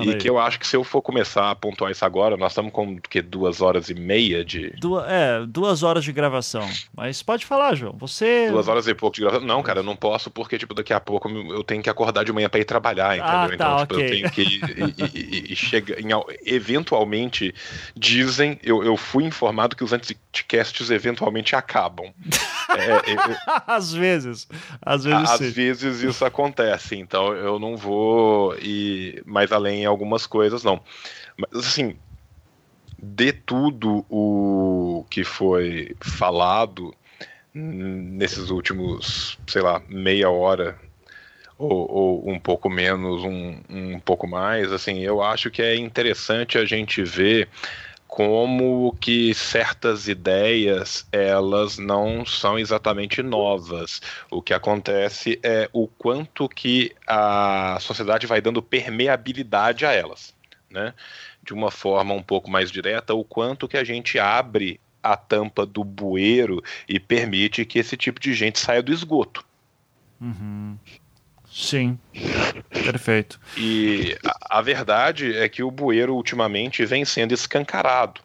E 0.00 0.14
que 0.14 0.28
eu 0.28 0.38
acho 0.38 0.58
que 0.58 0.66
se 0.66 0.76
eu 0.76 0.84
for 0.84 1.02
começar 1.02 1.50
a 1.50 1.54
pontuar 1.54 1.90
isso 1.90 2.04
agora, 2.04 2.36
nós 2.36 2.52
estamos 2.52 2.72
com 2.72 2.98
que, 2.98 3.20
duas 3.22 3.60
horas 3.60 3.88
e 3.88 3.94
meia 3.94 4.44
de. 4.44 4.70
Duas, 4.78 5.04
é, 5.08 5.44
duas 5.46 5.82
horas 5.82 6.04
de 6.04 6.12
gravação. 6.12 6.68
Mas 6.94 7.22
pode 7.22 7.44
falar, 7.44 7.74
João. 7.74 7.94
Você. 7.98 8.50
Duas 8.50 8.68
horas 8.68 8.86
e 8.86 8.94
pouco 8.94 9.16
de 9.16 9.22
gravação. 9.22 9.46
Não, 9.46 9.62
cara, 9.62 9.80
eu 9.80 9.84
não 9.84 9.96
posso, 9.96 10.30
porque, 10.30 10.58
tipo, 10.58 10.74
daqui 10.74 10.92
a 10.92 11.00
pouco 11.00 11.28
eu 11.28 11.64
tenho 11.64 11.82
que 11.82 11.90
acordar 11.90 12.24
de 12.24 12.32
manhã 12.32 12.48
para 12.48 12.60
ir 12.60 12.64
trabalhar, 12.64 13.16
entendeu? 13.16 13.34
Ah, 13.34 13.48
tá, 13.48 13.54
então, 13.54 13.78
tipo, 13.78 13.94
okay. 13.94 14.06
eu 14.06 14.10
tenho 14.10 14.30
que. 14.30 14.42
e, 14.42 15.18
e, 15.18 15.52
e, 15.52 15.56
chega, 15.56 16.00
em, 16.00 16.10
eventualmente, 16.44 17.54
dizem, 17.96 18.58
eu, 18.70 18.84
eu 18.84 18.96
fui 18.96 19.24
informado 19.24 19.76
que 19.76 19.84
os 19.84 19.92
anticasts 19.92 20.90
eventualmente 20.90 21.56
acabam. 21.56 22.06
é, 22.76 23.12
é, 23.12 23.36
às 23.66 23.92
vezes. 23.92 24.48
Às 24.80 25.04
vezes, 25.04 25.30
às 25.30 25.38
sim. 25.38 25.50
vezes 25.50 26.02
isso 26.02 26.24
acontece, 26.24 26.96
então 26.96 27.32
eu 27.34 27.58
não 27.58 27.76
vou 27.76 28.56
ir 28.58 29.22
mais 29.26 29.52
além 29.52 29.82
em 29.82 29.86
algumas 29.86 30.26
coisas, 30.26 30.62
não. 30.62 30.80
Mas 31.36 31.66
assim, 31.66 31.96
de 33.02 33.32
tudo 33.32 34.04
o 34.08 35.04
que 35.10 35.24
foi 35.24 35.96
falado 36.00 36.94
nesses 37.52 38.50
últimos, 38.50 39.38
sei 39.46 39.62
lá, 39.62 39.82
meia 39.88 40.30
hora 40.30 40.78
ou, 41.58 41.90
ou, 41.90 42.30
um 42.30 42.38
pouco 42.38 42.70
menos, 42.70 43.22
um, 43.22 43.60
um 43.68 44.00
pouco 44.00 44.26
mais, 44.26 44.72
assim, 44.72 45.00
eu 45.00 45.22
acho 45.22 45.50
que 45.50 45.60
é 45.60 45.76
interessante 45.76 46.56
a 46.56 46.64
gente 46.64 47.02
ver 47.02 47.48
como 48.10 48.92
que 49.00 49.32
certas 49.34 50.08
ideias 50.08 51.06
elas 51.12 51.78
não 51.78 52.26
são 52.26 52.58
exatamente 52.58 53.22
novas. 53.22 54.02
O 54.28 54.42
que 54.42 54.52
acontece 54.52 55.38
é 55.44 55.70
o 55.72 55.86
quanto 55.86 56.48
que 56.48 56.92
a 57.06 57.78
sociedade 57.80 58.26
vai 58.26 58.40
dando 58.40 58.60
permeabilidade 58.60 59.86
a 59.86 59.92
elas, 59.92 60.34
né? 60.68 60.92
De 61.40 61.54
uma 61.54 61.70
forma 61.70 62.12
um 62.12 62.22
pouco 62.22 62.50
mais 62.50 62.68
direta, 62.72 63.14
o 63.14 63.22
quanto 63.22 63.68
que 63.68 63.76
a 63.76 63.84
gente 63.84 64.18
abre 64.18 64.80
a 65.00 65.16
tampa 65.16 65.64
do 65.64 65.84
bueiro 65.84 66.60
e 66.88 66.98
permite 66.98 67.64
que 67.64 67.78
esse 67.78 67.96
tipo 67.96 68.18
de 68.18 68.34
gente 68.34 68.58
saia 68.58 68.82
do 68.82 68.92
esgoto. 68.92 69.46
Uhum. 70.20 70.76
Sim, 71.60 71.98
perfeito. 72.70 73.38
E 73.56 74.16
a, 74.24 74.58
a, 74.58 74.62
verdade 74.62 75.36
é 75.36 75.46
que 75.46 75.62
o 75.62 75.70
bueiro 75.70 76.14
ultimamente 76.14 76.86
vem 76.86 77.04
sendo 77.04 77.34
escancarado. 77.34 78.22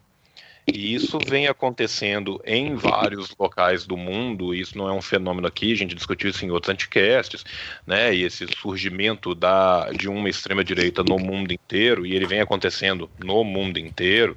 E 0.66 0.94
isso 0.94 1.18
vem 1.24 1.46
acontecendo 1.46 2.40
em 2.44 2.74
vários 2.74 3.32
locais 3.38 3.86
do 3.86 3.96
mundo, 3.96 4.52
isso 4.52 4.76
não 4.76 4.88
é 4.88 4.92
um 4.92 5.02
fenômeno 5.02 5.46
aqui, 5.46 5.70
a 5.72 5.76
gente 5.76 5.94
discutiu 5.94 6.30
isso 6.30 6.44
em 6.44 6.50
outros 6.50 6.72
anticasts, 6.72 7.44
né? 7.86 8.12
E 8.12 8.24
esse 8.24 8.46
surgimento 8.60 9.32
da, 9.34 9.90
de 9.92 10.08
uma 10.08 10.28
extrema-direita 10.28 11.04
no 11.04 11.18
mundo 11.18 11.52
inteiro, 11.52 12.04
e 12.04 12.16
ele 12.16 12.26
vem 12.26 12.40
acontecendo 12.40 13.08
no 13.22 13.44
mundo 13.44 13.78
inteiro, 13.78 14.36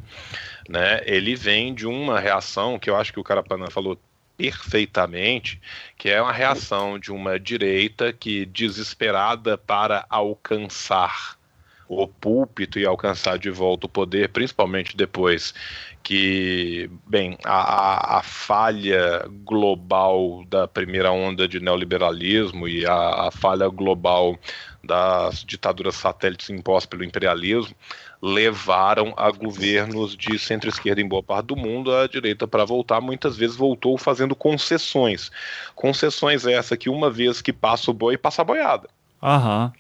né? 0.68 1.02
Ele 1.06 1.36
vem 1.36 1.74
de 1.74 1.88
uma 1.88 2.20
reação 2.20 2.78
que 2.78 2.90
eu 2.90 2.98
acho 2.98 3.14
que 3.14 3.20
o 3.20 3.24
Carapana 3.24 3.72
falou 3.72 3.98
perfeitamente, 4.40 5.60
que 5.98 6.08
é 6.08 6.22
uma 6.22 6.32
reação 6.32 6.98
de 6.98 7.12
uma 7.12 7.38
direita 7.38 8.14
que 8.14 8.46
desesperada 8.46 9.58
para 9.58 10.06
alcançar 10.10 11.38
o 11.90 12.08
púlpito 12.08 12.80
e 12.80 12.86
alcançar 12.86 13.38
de 13.38 13.50
volta 13.50 13.88
o 13.88 13.90
poder, 13.90 14.30
principalmente 14.30 14.96
depois 14.96 15.54
que, 16.02 16.90
bem, 17.06 17.38
a, 17.44 18.20
a, 18.20 18.24
falha 18.24 19.26
global 19.44 20.46
da 20.48 20.68
primeira 20.68 21.12
onda 21.12 21.46
de 21.46 21.60
neoliberalismo 21.60 22.66
e 22.66 22.86
a, 22.86 23.28
a 23.28 23.32
falha 23.32 23.68
global 23.68 24.40
das 24.82 25.44
ditaduras 25.44 25.96
satélites 25.96 26.50
impostas 26.50 26.86
pelo 26.86 27.04
imperialismo 27.04 27.76
levaram 28.22 29.14
a 29.16 29.32
governos 29.32 30.16
de 30.16 30.38
centro-esquerda 30.38 31.02
em 31.02 31.08
boa 31.08 31.24
parte 31.24 31.48
do 31.48 31.56
mundo, 31.56 31.96
a 31.96 32.08
direita 32.08 32.48
para 32.48 32.66
voltar 32.66 33.00
muitas 33.00 33.38
vezes 33.38 33.56
voltou 33.56 33.98
fazendo 33.98 34.36
concessões. 34.36 35.32
Concessões 35.74 36.46
essa 36.46 36.76
que 36.76 36.90
uma 36.90 37.10
vez 37.10 37.42
que 37.42 37.54
passa 37.54 37.90
o 37.90 37.94
boi, 37.94 38.18
passa 38.18 38.42
a 38.42 38.46
boiada. 38.46 38.90
Aham. 39.24 39.72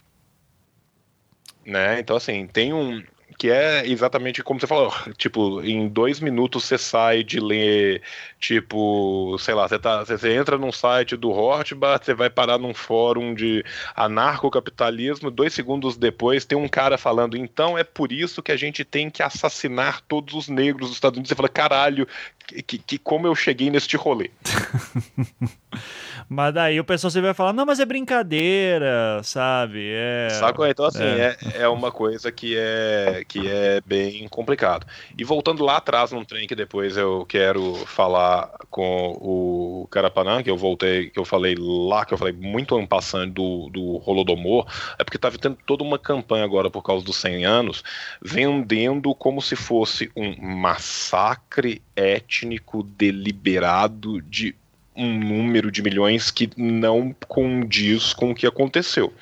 Né? 1.66 2.00
Então, 2.00 2.16
assim, 2.16 2.48
tem 2.48 2.74
um, 2.74 3.04
que 3.40 3.50
é 3.50 3.88
exatamente 3.88 4.44
como 4.44 4.60
você 4.60 4.68
falou, 4.68 4.94
tipo, 5.16 5.62
em 5.64 5.88
dois 5.88 6.20
minutos 6.20 6.66
você 6.66 6.78
sai 6.78 7.24
de 7.24 7.40
ler, 7.40 8.02
tipo, 8.38 9.38
sei 9.40 9.54
lá, 9.54 9.66
você, 9.66 9.80
tá, 9.80 10.04
você 10.04 10.36
entra 10.36 10.58
num 10.58 10.74
site 10.74 11.16
do 11.16 11.32
Rothbard, 11.32 12.06
você 12.06 12.14
vai 12.14 12.30
parar 12.30 12.58
num 12.58 12.74
fórum 12.74 13.34
de 13.34 13.64
anarcocapitalismo, 13.96 15.32
dois 15.32 15.54
segundos 15.54 15.96
depois 15.96 16.44
tem 16.44 16.58
um 16.58 16.68
cara 16.68 16.98
falando, 16.98 17.38
então 17.38 17.78
é 17.78 17.84
por 17.86 18.12
isso 18.12 18.44
que 18.44 18.52
a 18.52 18.58
gente 18.58 18.84
tem 18.84 19.10
que 19.10 19.24
assassinar 19.24 20.02
todos 20.02 20.34
os 20.34 20.50
negros 20.50 20.90
dos 20.90 20.98
Estados 20.98 21.16
Unidos. 21.16 21.30
Você 21.30 21.36
fala, 21.36 21.48
caralho, 21.48 22.06
que, 22.46 22.78
que 22.78 22.98
como 22.98 23.26
eu 23.26 23.34
cheguei 23.34 23.70
neste 23.70 23.96
rolê. 23.96 24.32
mas 26.30 26.54
daí 26.54 26.80
o 26.80 26.84
pessoal 26.84 27.10
sempre 27.10 27.26
vai 27.26 27.34
falar, 27.34 27.54
não, 27.54 27.66
mas 27.66 27.80
é 27.80 27.86
brincadeira, 27.86 29.20
sabe? 29.24 29.90
É, 29.92 30.30
Saco? 30.30 30.64
Então, 30.64 30.86
assim, 30.86 31.02
é. 31.02 31.36
é. 31.56 31.64
É, 31.64 31.68
uma 31.68 31.92
coisa 31.92 32.32
que 32.32 32.56
é, 32.56 33.24
que 33.28 33.50
é 33.50 33.82
bem 33.84 34.28
complicado. 34.30 34.86
E 35.18 35.24
voltando 35.24 35.66
lá 35.66 35.78
atrás 35.78 36.12
num 36.12 36.24
trem 36.24 36.48
que 36.48 36.56
depois 36.56 36.96
eu 36.96 37.26
quero 37.28 37.74
falar 37.88 38.52
com 38.70 39.18
o 39.20 39.88
Carapanã, 39.90 40.44
que 40.44 40.52
eu 40.52 40.58
voltei, 40.58 41.10
que 41.10 41.20
eu 41.20 41.26
falei 41.26 41.56
lá, 41.58 42.06
que 42.06 42.14
eu 42.14 42.18
falei 42.18 42.34
muito 42.34 42.78
ampassando 42.78 43.34
do, 43.34 43.70
do 43.70 43.98
Rolodomor, 43.98 44.68
é 45.00 45.04
porque 45.04 45.18
tá 45.18 45.32
tendo 45.32 45.58
toda 45.66 45.84
uma 45.84 45.98
campanha 45.98 46.46
agora 46.46 46.70
por 46.70 46.84
causa 46.84 47.04
dos 47.04 47.18
100 47.18 47.46
anos, 47.46 47.84
vendendo 48.22 49.16
como 49.16 49.42
se 49.42 49.56
fosse 49.56 50.12
um 50.16 50.36
massacre 50.40 51.82
étnico 51.96 52.84
deliberado 52.84 54.22
de 54.22 54.56
um 55.00 55.18
número 55.18 55.72
de 55.72 55.82
milhões 55.82 56.30
que 56.30 56.50
não 56.58 57.16
condiz 57.28 58.14
com 58.14 58.32
o 58.32 58.36
que 58.36 58.46
aconteceu. 58.46 59.14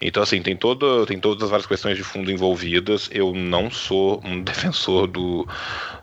Então, 0.00 0.22
assim, 0.22 0.42
tem, 0.42 0.54
toda, 0.54 1.06
tem 1.06 1.18
todas 1.18 1.42
as 1.44 1.50
várias 1.50 1.66
questões 1.66 1.96
de 1.96 2.04
fundo 2.04 2.30
envolvidas. 2.30 3.08
Eu 3.10 3.32
não 3.32 3.70
sou 3.70 4.20
um 4.24 4.40
defensor 4.44 5.06
do, 5.06 5.48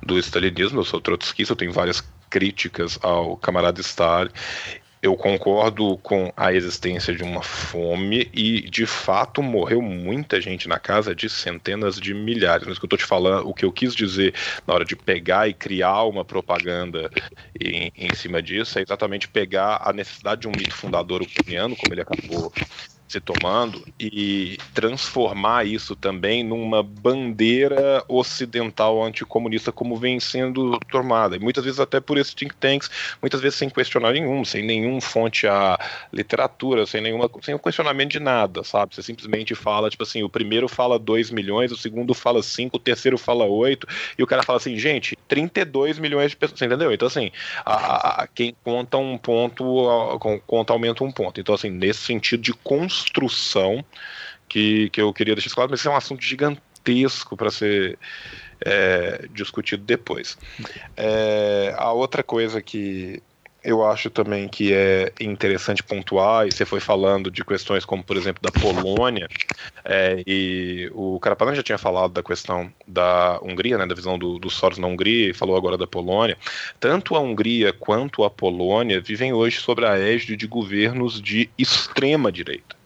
do 0.01 0.17
stalinismo, 0.17 0.79
eu 0.79 0.85
sou 0.85 0.99
trotskista, 0.99 1.53
eu 1.53 1.57
tenho 1.57 1.71
várias 1.71 2.03
críticas 2.29 2.97
ao 3.01 3.37
camarada 3.37 3.81
Stalin 3.81 4.31
eu 5.01 5.15
concordo 5.17 5.97
com 5.97 6.31
a 6.37 6.53
existência 6.53 7.15
de 7.15 7.23
uma 7.23 7.41
fome 7.41 8.29
e, 8.33 8.61
de 8.69 8.85
fato, 8.85 9.41
morreu 9.41 9.81
muita 9.81 10.39
gente 10.39 10.67
na 10.67 10.79
casa 10.79 11.15
de 11.15 11.27
centenas 11.27 11.99
de 11.99 12.13
milhares. 12.13 12.67
Mas 12.67 12.77
o 12.77 12.79
que 12.79 12.85
eu 12.85 12.87
estou 12.87 12.99
te 12.99 13.05
falando, 13.05 13.49
o 13.49 13.53
que 13.53 13.65
eu 13.65 13.71
quis 13.71 13.95
dizer 13.95 14.35
na 14.67 14.75
hora 14.75 14.85
de 14.85 14.95
pegar 14.95 15.47
e 15.47 15.53
criar 15.53 16.03
uma 16.03 16.23
propaganda 16.23 17.11
em, 17.59 17.91
em 17.95 18.13
cima 18.13 18.43
disso 18.43 18.77
é 18.77 18.83
exatamente 18.83 19.27
pegar 19.27 19.81
a 19.83 19.91
necessidade 19.91 20.41
de 20.41 20.47
um 20.47 20.53
mito 20.53 20.75
fundador 20.75 21.23
ucraniano, 21.23 21.75
como 21.75 21.93
ele 21.93 22.01
acabou 22.01 22.53
se 23.11 23.19
tomando 23.19 23.85
e 23.99 24.57
transformar 24.73 25.65
isso 25.65 25.95
também 25.95 26.43
numa 26.43 26.81
bandeira 26.81 28.03
ocidental 28.07 29.03
anticomunista 29.03 29.71
como 29.71 29.97
vem 29.97 30.19
sendo 30.19 30.79
tomada. 30.89 31.35
E 31.35 31.39
muitas 31.39 31.65
vezes 31.65 31.79
até 31.79 31.99
por 31.99 32.17
esses 32.17 32.33
think 32.33 32.55
tanks, 32.55 32.89
muitas 33.21 33.41
vezes 33.41 33.59
sem 33.59 33.69
questionar 33.69 34.13
nenhum, 34.13 34.45
sem 34.45 34.63
nenhum 34.63 35.01
fonte 35.01 35.45
à 35.45 35.77
literatura, 36.13 36.85
sem 36.85 37.01
nenhuma 37.01 37.29
sem 37.41 37.53
um 37.53 37.57
questionamento 37.57 38.11
de 38.11 38.19
nada, 38.19 38.63
sabe? 38.63 38.95
Você 38.95 39.03
simplesmente 39.03 39.53
fala, 39.55 39.89
tipo 39.89 40.03
assim, 40.03 40.23
o 40.23 40.29
primeiro 40.29 40.69
fala 40.69 40.97
2 40.97 41.31
milhões, 41.31 41.71
o 41.71 41.77
segundo 41.77 42.13
fala 42.13 42.41
5, 42.41 42.77
o 42.77 42.79
terceiro 42.79 43.17
fala 43.17 43.45
8, 43.45 43.87
e 44.17 44.23
o 44.23 44.27
cara 44.27 44.43
fala 44.43 44.57
assim, 44.57 44.77
gente, 44.77 45.17
32 45.27 45.99
milhões 45.99 46.31
de 46.31 46.37
pessoas, 46.37 46.61
entendeu? 46.61 46.93
Então 46.93 47.07
assim, 47.07 47.29
a, 47.65 48.23
a, 48.23 48.27
quem 48.27 48.55
conta 48.63 48.97
um 48.97 49.17
ponto, 49.17 50.19
conta 50.47 50.71
aumenta 50.71 51.03
um 51.03 51.11
ponto. 51.11 51.41
Então 51.41 51.53
assim, 51.53 51.69
nesse 51.69 51.99
sentido 51.99 52.41
de 52.41 52.53
construção 52.53 53.00
construção 53.01 53.83
que, 54.47 54.89
que 54.91 55.01
eu 55.01 55.11
queria 55.13 55.35
deixar 55.35 55.51
claro, 55.51 55.71
mas 55.71 55.79
isso 55.79 55.89
é 55.89 55.91
um 55.91 55.95
assunto 55.95 56.23
gigantesco 56.23 57.35
para 57.35 57.49
ser 57.49 57.97
é, 58.63 59.27
discutido 59.31 59.83
depois. 59.83 60.37
É, 60.95 61.73
a 61.77 61.91
outra 61.91 62.21
coisa 62.21 62.61
que 62.61 63.21
eu 63.63 63.85
acho 63.85 64.09
também 64.09 64.47
que 64.47 64.73
é 64.73 65.13
interessante 65.19 65.83
pontuar, 65.83 66.47
e 66.47 66.51
você 66.51 66.65
foi 66.65 66.79
falando 66.79 67.29
de 67.29 67.45
questões 67.45 67.85
como, 67.85 68.03
por 68.03 68.17
exemplo, 68.17 68.41
da 68.41 68.49
Polônia, 68.49 69.29
é, 69.85 70.23
e 70.25 70.89
o 70.93 71.19
Carapanan 71.19 71.53
já 71.53 71.61
tinha 71.61 71.77
falado 71.77 72.11
da 72.11 72.23
questão 72.23 72.73
da 72.87 73.39
Hungria, 73.43 73.77
né, 73.77 73.85
da 73.85 73.93
visão 73.93 74.17
do, 74.17 74.39
do 74.39 74.49
Soros 74.49 74.79
na 74.79 74.87
Hungria, 74.87 75.29
e 75.29 75.33
falou 75.33 75.55
agora 75.55 75.77
da 75.77 75.85
Polônia. 75.85 76.37
Tanto 76.79 77.15
a 77.15 77.19
Hungria 77.19 77.71
quanto 77.71 78.23
a 78.23 78.31
Polônia 78.31 78.99
vivem 78.99 79.31
hoje 79.31 79.59
sob 79.59 79.85
a 79.85 79.95
égide 79.95 80.35
de 80.35 80.47
governos 80.47 81.21
de 81.21 81.47
extrema 81.55 82.31
direita 82.31 82.80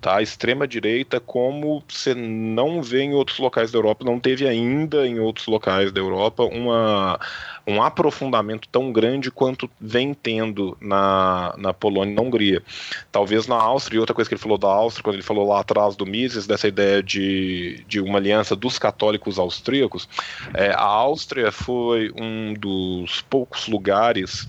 tá? 0.00 0.20
Extrema 0.20 0.66
direita, 0.66 1.18
como 1.20 1.82
você 1.88 2.14
não 2.14 2.82
vê 2.82 3.02
em 3.02 3.14
outros 3.14 3.38
locais 3.38 3.70
da 3.70 3.78
Europa, 3.78 4.04
não 4.04 4.20
teve 4.20 4.46
ainda 4.46 5.06
em 5.06 5.18
outros 5.18 5.46
locais 5.46 5.90
da 5.92 6.00
Europa 6.00 6.44
uma, 6.44 7.18
um 7.66 7.82
aprofundamento 7.82 8.68
tão 8.68 8.92
grande 8.92 9.30
quanto 9.30 9.68
vem 9.80 10.14
tendo 10.14 10.76
na, 10.80 11.54
na 11.58 11.74
Polônia 11.74 12.12
e 12.12 12.14
na 12.14 12.22
Hungria. 12.22 12.62
Talvez 13.10 13.46
na 13.46 13.56
Áustria, 13.56 13.96
e 13.96 14.00
outra 14.00 14.14
coisa 14.14 14.28
que 14.28 14.34
ele 14.34 14.42
falou 14.42 14.58
da 14.58 14.68
Áustria, 14.68 15.02
quando 15.02 15.16
ele 15.16 15.22
falou 15.22 15.48
lá 15.48 15.60
atrás 15.60 15.96
do 15.96 16.06
Mises, 16.06 16.46
dessa 16.46 16.68
ideia 16.68 17.02
de, 17.02 17.84
de 17.88 18.00
uma 18.00 18.18
aliança 18.18 18.54
dos 18.54 18.78
católicos 18.78 19.38
austríacos, 19.38 20.08
é, 20.54 20.70
a 20.70 20.82
Áustria 20.82 21.50
foi 21.50 22.12
um 22.16 22.54
dos 22.54 23.22
poucos 23.22 23.66
lugares. 23.66 24.48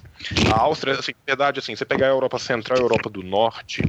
A 0.52 0.62
Áustria, 0.62 0.94
assim, 0.94 1.14
verdade, 1.26 1.60
assim, 1.60 1.76
você 1.76 1.86
pegar 1.86 2.08
a 2.08 2.12
Europa 2.12 2.40
Central 2.40 2.78
e 2.78 2.82
a 2.82 2.84
Europa 2.84 3.10
do 3.10 3.24
Norte, 3.24 3.84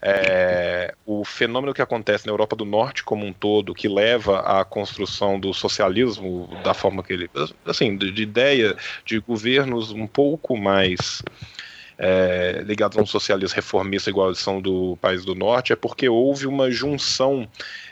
é, 0.00 0.94
o 1.04 1.24
fenômeno 1.24 1.74
que 1.74 1.82
acontece 1.82 2.26
na 2.26 2.32
Europa 2.32 2.54
do 2.54 2.64
Norte 2.64 3.02
como 3.02 3.26
um 3.26 3.32
todo, 3.32 3.74
que 3.74 3.88
leva 3.88 4.40
à 4.40 4.64
construção 4.64 5.38
do 5.38 5.52
socialismo 5.52 6.48
da 6.62 6.74
forma 6.74 7.02
que 7.02 7.12
ele. 7.12 7.30
assim, 7.66 7.96
de, 7.96 8.10
de 8.12 8.22
ideia 8.22 8.76
de 9.04 9.18
governos 9.18 9.90
um 9.90 10.06
pouco 10.06 10.56
mais. 10.56 11.22
É, 12.00 12.62
ligados 12.64 12.96
a 12.96 13.02
um 13.02 13.06
socialismo 13.06 13.56
reformista 13.56 14.08
igual 14.08 14.32
são 14.32 14.60
do 14.60 14.96
país 15.00 15.24
do 15.24 15.34
norte, 15.34 15.72
é 15.72 15.76
porque 15.76 16.08
houve 16.08 16.46
uma 16.46 16.70
junção 16.70 17.48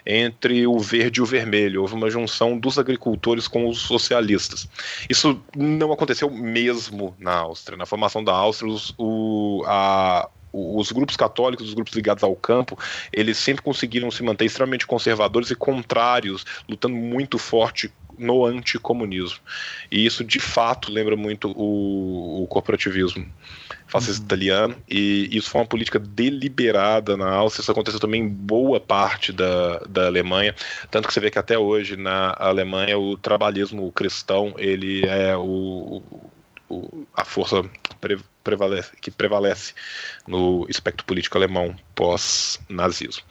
entre 0.06 0.64
o 0.64 0.78
verde 0.78 1.18
e 1.18 1.22
o 1.24 1.26
vermelho, 1.26 1.82
houve 1.82 1.94
uma 1.94 2.08
junção 2.08 2.56
dos 2.56 2.78
agricultores 2.78 3.48
com 3.48 3.68
os 3.68 3.80
socialistas. 3.80 4.68
Isso 5.10 5.42
não 5.56 5.92
aconteceu 5.92 6.30
mesmo 6.30 7.16
na 7.18 7.34
Áustria. 7.34 7.76
Na 7.76 7.84
formação 7.84 8.22
da 8.22 8.32
Áustria, 8.32 8.70
os, 8.70 8.94
o, 8.96 9.64
a, 9.66 10.30
os 10.52 10.90
grupos 10.92 11.16
católicos, 11.16 11.68
os 11.68 11.74
grupos 11.74 11.92
ligados 11.94 12.22
ao 12.22 12.34
campo, 12.34 12.78
eles 13.12 13.36
sempre 13.36 13.62
conseguiram 13.62 14.10
se 14.10 14.22
manter 14.22 14.44
extremamente 14.44 14.86
conservadores 14.86 15.50
e 15.50 15.54
contrários, 15.54 16.44
lutando 16.68 16.96
muito 16.96 17.38
forte 17.38 17.92
no 18.18 18.46
anticomunismo. 18.46 19.38
E 19.90 20.04
isso, 20.04 20.24
de 20.24 20.40
fato, 20.40 20.90
lembra 20.90 21.16
muito 21.16 21.50
o, 21.50 22.42
o 22.42 22.46
corporativismo 22.46 23.26
fascista 23.86 24.20
uhum. 24.20 24.26
italiano, 24.26 24.76
e 24.88 25.28
isso 25.30 25.48
foi 25.48 25.60
uma 25.60 25.66
política 25.66 25.98
deliberada 25.98 27.16
na 27.16 27.30
Áustria, 27.30 27.62
isso 27.62 27.70
aconteceu 27.70 28.00
também 28.00 28.22
em 28.22 28.28
boa 28.28 28.80
parte 28.80 29.32
da, 29.32 29.78
da 29.88 30.06
Alemanha, 30.06 30.54
tanto 30.90 31.06
que 31.06 31.14
você 31.14 31.20
vê 31.20 31.30
que 31.30 31.38
até 31.38 31.56
hoje 31.56 31.96
na 31.96 32.34
Alemanha 32.36 32.98
o 32.98 33.16
trabalhismo 33.16 33.92
cristão, 33.92 34.54
ele 34.58 35.06
é 35.06 35.36
o, 35.36 36.02
o 36.68 37.06
a 37.14 37.24
força 37.24 37.62
prevalece, 38.46 38.92
que 39.00 39.10
prevalece 39.10 39.74
no 40.26 40.64
espectro 40.68 41.04
político 41.04 41.36
alemão 41.36 41.74
pós-nazismo. 41.96 43.24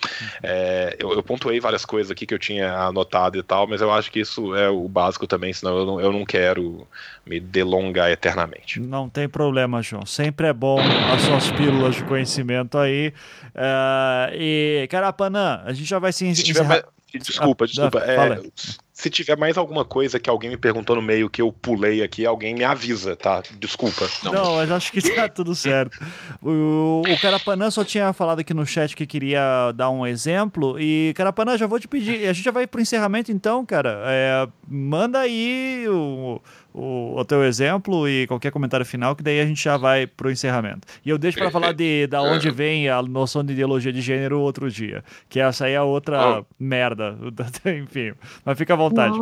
É, 0.44 0.98
eu, 1.00 1.14
eu, 1.14 1.24
pontuei 1.24 1.58
várias 1.62 1.86
coisas 1.86 2.12
aqui 2.12 2.26
que 2.26 2.34
eu 2.34 2.40
tinha 2.40 2.74
anotado 2.74 3.38
e 3.38 3.44
tal, 3.44 3.66
mas 3.66 3.80
eu 3.80 3.92
acho 3.92 4.12
que 4.12 4.20
isso 4.20 4.54
é 4.54 4.70
o 4.70 4.90
básico 4.90 5.26
também, 5.26 5.54
senão 5.54 5.78
eu 5.78 5.86
não, 5.86 6.02
eu 6.02 6.12
não 6.12 6.26
quero 6.26 6.86
me 7.26 7.40
delongar 7.40 8.12
eternamente. 8.12 8.82
Não 8.82 9.08
tem 9.08 9.30
problema, 9.30 9.82
João. 9.82 10.06
Sempre 10.06 10.48
é 10.48 10.54
bom 10.54 10.80
as 11.14 11.22
suas 11.22 11.52
pílulas 11.52 11.96
de 11.96 12.04
conhecimento 12.04 12.78
aí. 12.78 13.14
Uh, 13.56 14.34
e, 14.34 14.88
Carapanã, 14.90 15.62
a 15.64 15.72
gente 15.72 15.88
já 15.88 16.00
vai 16.00 16.12
se 16.12 16.26
encerrar. 16.26 16.84
Desculpa, 17.14 17.66
desculpa. 17.66 18.04
Ah, 18.06 18.12
é, 18.12 18.42
se 19.06 19.10
tiver 19.12 19.38
mais 19.38 19.56
alguma 19.56 19.86
coisa 19.86 20.20
que 20.20 20.28
alguém 20.28 20.50
me 20.50 20.58
perguntou 20.58 20.96
no 20.96 21.02
meio 21.02 21.30
que 21.30 21.40
eu 21.40 21.52
pulei 21.52 22.02
aqui, 22.02 22.26
alguém 22.26 22.56
me 22.56 22.64
avisa, 22.64 23.16
tá? 23.16 23.44
Desculpa. 23.60 24.10
Não, 24.24 24.34
não 24.34 24.56
mas 24.56 24.72
acho 24.72 24.92
que 24.92 25.00
tá 25.14 25.30
tudo 25.30 25.54
certo. 25.54 26.00
O, 26.42 27.04
o 27.08 27.22
Carapanã 27.22 27.70
só 27.70 27.84
tinha 27.84 28.12
falado 28.14 28.40
aqui 28.40 28.52
no 28.52 28.66
chat 28.66 28.96
que 28.96 29.06
queria 29.06 29.72
dar 29.76 29.92
um 29.92 30.08
exemplo. 30.08 30.80
E, 30.80 31.14
Carapanã, 31.16 31.56
já 31.56 31.68
vou 31.68 31.80
te 31.80 31.88
pedir. 31.88 32.28
A 32.28 32.34
gente 32.34 32.46
já 32.46 32.52
vai 32.52 32.66
pro 32.66 32.82
encerramento 32.82 33.32
então, 33.32 33.64
cara. 33.64 34.02
É, 34.08 34.48
manda 34.68 35.20
aí 35.20 35.86
o 35.88 36.42
o, 36.76 37.18
o 37.18 37.24
teu 37.24 37.44
exemplo 37.44 38.08
e 38.08 38.28
qualquer 38.28 38.52
comentário 38.52 38.86
final, 38.86 39.16
que 39.16 39.24
daí 39.24 39.40
a 39.40 39.46
gente 39.46 39.64
já 39.64 39.78
vai 39.78 40.06
pro 40.06 40.30
encerramento. 40.30 40.86
E 41.06 41.10
eu 41.10 41.18
deixo 41.18 41.38
para 41.38 41.50
falar 41.50 41.72
de 41.72 42.06
da 42.08 42.22
onde 42.22 42.52
vem 42.52 42.90
a 42.90 43.02
noção 43.02 43.44
de 43.44 43.54
ideologia 43.54 43.94
de 43.94 44.02
gênero 44.02 44.42
outro 44.42 44.70
dia, 44.70 45.04
que 45.30 45.40
essa 45.40 45.66
aí 45.66 45.74
é 45.74 45.82
outra 45.82 46.42
oh. 46.42 46.46
merda, 46.60 47.18
enfim. 47.66 48.14
Mas 48.44 48.58
fica 48.58 48.74
à 48.74 48.78
vontade, 48.78 49.18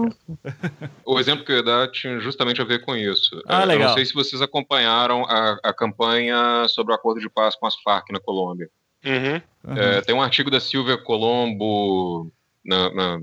O 1.05 1.19
exemplo 1.19 1.45
que 1.45 1.51
eu 1.51 1.57
ia 1.57 1.63
dar 1.63 1.91
tinha 1.91 2.19
justamente 2.19 2.59
a 2.59 2.65
ver 2.65 2.83
com 2.83 2.95
isso. 2.95 3.39
Ah, 3.47 3.61
é, 3.61 3.65
legal. 3.65 3.83
Eu 3.83 3.87
não 3.89 3.95
sei 3.95 4.05
se 4.05 4.13
vocês 4.13 4.41
acompanharam 4.41 5.23
a, 5.25 5.59
a 5.63 5.73
campanha 5.73 6.67
sobre 6.67 6.91
o 6.91 6.95
acordo 6.95 7.21
de 7.21 7.29
paz 7.29 7.55
com 7.55 7.67
as 7.67 7.75
Farc 7.81 8.11
na 8.11 8.19
Colômbia. 8.19 8.67
Uhum. 9.05 9.41
Uhum. 9.65 9.77
É, 9.77 10.01
tem 10.01 10.15
um 10.15 10.21
artigo 10.21 10.49
da 10.49 10.59
Silvia 10.59 10.97
Colombo 10.97 12.31
na, 12.65 12.93
na, 12.93 13.19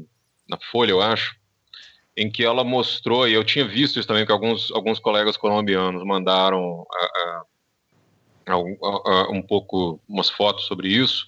na 0.49 0.59
Folha, 0.71 0.91
eu 0.91 1.01
acho, 1.01 1.35
em 2.21 2.31
que 2.31 2.45
ela 2.45 2.63
mostrou, 2.63 3.27
e 3.27 3.33
eu 3.33 3.43
tinha 3.43 3.67
visto 3.67 3.99
isso 3.99 4.07
também, 4.07 4.27
que 4.27 4.33
alguns, 4.33 4.71
alguns 4.73 4.99
colegas 4.99 5.39
colombianos 5.39 6.05
mandaram 6.05 6.87
a, 6.93 7.43
a, 8.47 8.53
a, 8.53 9.31
um 9.31 9.41
pouco 9.41 9.99
umas 10.07 10.29
fotos 10.29 10.67
sobre 10.67 10.89
isso, 10.89 11.25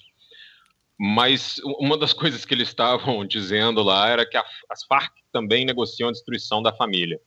mas 0.95 1.55
uma 1.79 1.97
das 1.97 2.13
coisas 2.13 2.45
que 2.45 2.53
eles 2.53 2.67
estavam 2.67 3.25
dizendo 3.25 3.81
lá 3.81 4.07
era 4.07 4.23
que 4.23 4.37
as 4.37 4.83
Farc 4.87 5.11
também 5.31 5.65
negociam 5.65 6.09
a 6.09 6.11
destruição 6.11 6.61
da 6.61 6.71
família. 6.71 7.19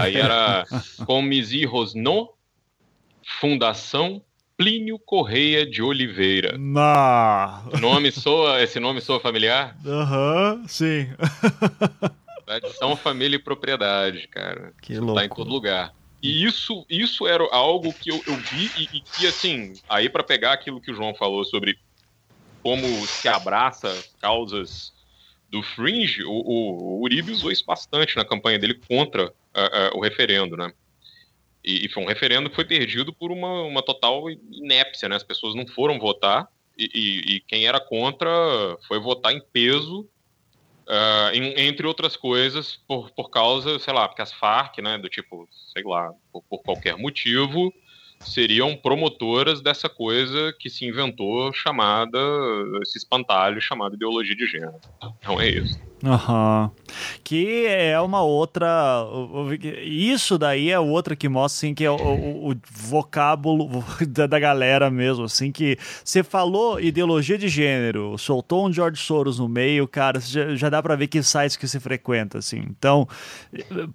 aí 0.00 0.16
era 0.16 0.64
Comisi 1.06 1.64
Rosnon, 1.64 2.26
Fundação 3.40 4.20
Plínio 4.56 4.98
Correia 4.98 5.64
de 5.64 5.82
Oliveira. 5.82 6.58
Nah. 6.58 7.62
Nome 7.80 8.10
soa, 8.10 8.60
esse 8.60 8.80
nome 8.80 9.00
soa 9.00 9.20
familiar? 9.20 9.76
Aham, 9.86 10.58
uhum, 10.62 10.66
sim. 10.66 11.06
Tradição, 12.46 12.96
família 12.96 13.36
e 13.36 13.40
propriedade, 13.40 14.28
cara. 14.28 14.72
Que 14.80 14.98
louco. 14.98 15.14
Tá 15.14 15.24
em 15.24 15.28
todo 15.28 15.50
lugar. 15.50 15.92
E 16.22 16.44
isso, 16.44 16.86
isso 16.88 17.26
era 17.26 17.42
algo 17.52 17.92
que 17.92 18.10
eu, 18.10 18.22
eu 18.26 18.36
vi 18.36 18.70
e, 18.78 18.96
e 18.98 19.00
que, 19.00 19.26
assim, 19.26 19.74
aí 19.88 20.08
para 20.08 20.22
pegar 20.22 20.52
aquilo 20.52 20.80
que 20.80 20.90
o 20.90 20.94
João 20.94 21.14
falou 21.14 21.44
sobre 21.44 21.78
como 22.62 22.86
se 23.06 23.28
abraça 23.28 23.92
causas 24.20 24.92
do 25.50 25.62
fringe, 25.62 26.24
o, 26.24 26.32
o, 26.32 26.98
o 26.98 27.02
Uribe 27.02 27.32
usou 27.32 27.50
isso 27.50 27.64
bastante 27.64 28.16
na 28.16 28.24
campanha 28.24 28.58
dele 28.58 28.74
contra 28.74 29.26
uh, 29.26 29.30
uh, 29.30 29.98
o 29.98 30.00
referendo, 30.00 30.56
né? 30.56 30.72
E, 31.64 31.86
e, 31.86 31.88
foi 31.88 32.02
um 32.02 32.06
referendo 32.06 32.48
que 32.48 32.56
foi 32.56 32.64
perdido 32.64 33.12
por 33.12 33.32
uma, 33.32 33.62
uma 33.62 33.82
total 33.82 34.30
inépcia, 34.30 35.08
né? 35.08 35.16
As 35.16 35.22
pessoas 35.22 35.54
não 35.54 35.66
foram 35.66 35.98
votar 35.98 36.48
e, 36.78 36.90
e, 36.94 37.36
e 37.36 37.40
quem 37.40 37.66
era 37.66 37.80
contra 37.80 38.28
foi 38.86 39.00
votar 39.00 39.32
em 39.32 39.40
peso, 39.52 40.08
uh, 40.88 41.34
em, 41.34 41.66
entre 41.66 41.86
outras 41.86 42.16
coisas, 42.16 42.76
por, 42.86 43.10
por 43.10 43.30
causa, 43.30 43.78
sei 43.78 43.92
lá, 43.92 44.08
porque 44.08 44.22
as 44.22 44.32
Farc, 44.32 44.78
né? 44.80 44.98
Do 44.98 45.08
tipo, 45.08 45.48
sei 45.72 45.82
lá, 45.84 46.12
por, 46.32 46.42
por 46.42 46.62
qualquer 46.62 46.96
motivo, 46.96 47.72
seriam 48.20 48.76
promotoras 48.76 49.60
dessa 49.60 49.88
coisa 49.88 50.54
que 50.58 50.68
se 50.68 50.86
inventou 50.86 51.52
chamada, 51.52 52.18
esse 52.82 52.98
espantalho 52.98 53.60
chamado 53.60 53.94
ideologia 53.94 54.34
de 54.34 54.46
gênero. 54.46 54.80
Então 55.18 55.40
é 55.40 55.48
isso. 55.48 55.78
Uhum. 56.02 56.70
Que 57.24 57.66
é 57.66 57.98
uma 58.00 58.22
outra. 58.22 58.66
Isso 59.82 60.36
daí 60.36 60.70
é 60.70 60.78
outra 60.78 61.16
que 61.16 61.28
mostra 61.28 61.56
assim, 61.66 61.74
que 61.74 61.84
é 61.84 61.90
o, 61.90 61.96
o, 61.96 62.50
o 62.50 62.56
vocábulo 62.70 63.82
da, 64.08 64.26
da, 64.26 64.38
galera 64.38 64.90
mesmo. 64.90 65.24
Assim, 65.24 65.50
que 65.50 65.78
você 66.04 66.22
falou 66.22 66.78
ideologia 66.78 67.38
de 67.38 67.48
gênero, 67.48 68.16
soltou 68.18 68.66
um 68.66 68.72
George 68.72 69.00
Soros 69.00 69.38
no 69.38 69.48
meio, 69.48 69.88
cara, 69.88 70.20
já, 70.20 70.54
já 70.54 70.68
dá 70.68 70.82
para 70.82 70.96
ver 70.96 71.06
que 71.06 71.22
sites 71.22 71.56
que 71.56 71.66
se 71.66 71.80
frequenta. 71.80 72.38
Assim. 72.38 72.62
Então, 72.68 73.08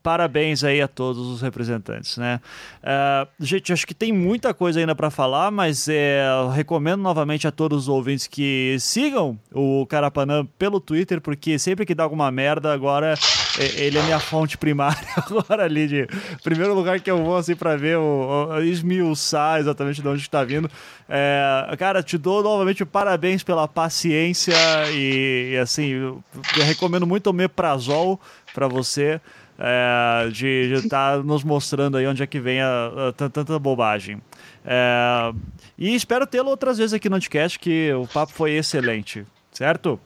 parabéns 0.02 0.64
aí 0.64 0.81
a 0.81 0.88
todos 0.88 1.27
os 1.27 1.41
representantes. 1.41 2.18
Né? 2.18 2.41
Uh, 2.81 3.27
gente, 3.39 3.72
acho 3.72 3.85
que 3.85 3.93
tem 3.93 4.11
muita 4.12 4.54
coisa 4.54 4.80
ainda 4.80 4.96
para 4.96 5.12
falar, 5.12 5.52
mas 5.52 5.88
é, 5.88 6.24
recomendo 6.54 7.02
novamente 7.02 7.48
a 7.48 7.52
todos 7.52 7.84
os 7.84 7.88
ouvintes 7.88 8.26
que 8.26 8.76
sigam 8.80 9.38
o 9.54 9.86
Carapanã 9.86 10.48
pelo 10.58 10.80
Twitter, 10.80 11.22
porque 11.22 11.60
sempre 11.60 11.86
que 11.86 11.92
que 11.92 11.96
dá 11.96 12.04
alguma 12.04 12.32
merda, 12.32 12.72
agora 12.74 13.16
é, 13.60 13.84
ele 13.84 13.98
é 13.98 14.04
minha 14.04 14.20
fonte 14.20 14.58
primária 14.58 15.06
agora 15.18 15.66
ali 15.66 15.86
de 15.86 16.08
primeiro 16.42 16.74
lugar 16.74 17.02
que 17.02 17.12
eu 17.12 17.22
vou 17.22 17.36
assim 17.36 17.54
para 17.54 17.76
ver 17.76 17.98
o, 17.98 18.48
o, 18.50 18.64
esmiuçar 18.64 19.60
exatamente 19.60 20.02
de 20.02 20.08
onde 20.08 20.22
está 20.22 20.42
vindo. 20.46 20.72
É, 21.10 21.76
cara, 21.78 22.02
te 22.02 22.18
dou 22.18 22.42
novamente 22.42 22.86
parabéns 22.86 23.44
pela 23.44 23.68
paciência 23.68 24.56
e, 24.94 25.52
e 25.52 25.58
assim, 25.58 25.88
eu, 25.88 26.24
eu 26.58 26.64
recomendo 26.64 27.06
muito 27.06 27.30
o 27.30 27.34
Meprazol 27.34 28.18
para 28.54 28.70
você. 28.70 29.20
É, 29.64 30.28
de 30.32 30.74
estar 30.74 31.18
tá 31.18 31.24
nos 31.24 31.44
mostrando 31.44 31.96
aí 31.96 32.08
onde 32.08 32.24
é 32.24 32.26
que 32.26 32.40
vem 32.40 32.60
a, 32.60 33.10
a, 33.10 33.30
tanta 33.30 33.60
bobagem. 33.60 34.20
É, 34.66 35.32
e 35.78 35.94
espero 35.94 36.26
tê-lo 36.26 36.50
outras 36.50 36.80
vezes 36.80 36.94
aqui 36.94 37.08
no 37.08 37.18
podcast, 37.18 37.60
que 37.60 37.94
o 37.94 38.08
papo 38.08 38.34
foi 38.34 38.54
excelente, 38.54 39.24
certo? 39.52 40.00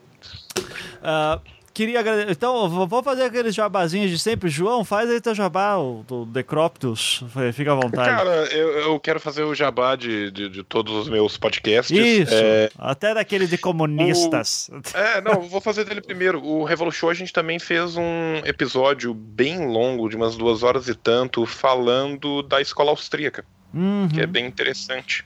Uh, 0.99 1.39
queria 1.75 1.99
agradecer. 1.99 2.31
Então, 2.31 2.69
vou 2.87 3.03
fazer 3.03 3.23
aqueles 3.23 3.53
jabazinhos 3.53 4.09
de 4.09 4.17
sempre. 4.17 4.49
João, 4.49 4.85
faz 4.85 5.09
aí 5.09 5.19
teu 5.19 5.35
jabá, 5.35 5.75
o, 5.75 6.05
o 6.09 6.25
Decroptus. 6.25 7.21
Fica 7.53 7.73
à 7.73 7.75
vontade. 7.75 8.09
Cara, 8.09 8.45
eu, 8.53 8.69
eu 8.79 8.99
quero 8.99 9.19
fazer 9.19 9.43
o 9.43 9.53
jabá 9.53 9.95
de, 9.95 10.31
de, 10.31 10.49
de 10.49 10.63
todos 10.63 10.93
os 10.93 11.09
meus 11.09 11.37
podcasts. 11.37 11.95
Isso, 11.95 12.33
é... 12.33 12.71
até 12.79 13.13
daquele 13.13 13.45
de 13.45 13.57
comunistas. 13.57 14.69
O... 14.71 14.95
É, 14.95 15.19
não, 15.19 15.41
vou 15.41 15.59
fazer 15.59 15.83
dele 15.83 15.99
primeiro. 15.99 16.41
O 16.41 16.63
Revolution 16.63 17.09
a 17.09 17.13
gente 17.13 17.33
também 17.33 17.59
fez 17.59 17.97
um 17.97 18.37
episódio 18.45 19.13
bem 19.13 19.67
longo, 19.67 20.07
de 20.07 20.15
umas 20.15 20.37
duas 20.37 20.63
horas 20.63 20.87
e 20.87 20.95
tanto, 20.95 21.45
falando 21.45 22.41
da 22.41 22.61
escola 22.61 22.91
austríaca, 22.91 23.43
uhum. 23.73 24.07
que 24.07 24.21
é 24.21 24.25
bem 24.25 24.45
interessante. 24.45 25.25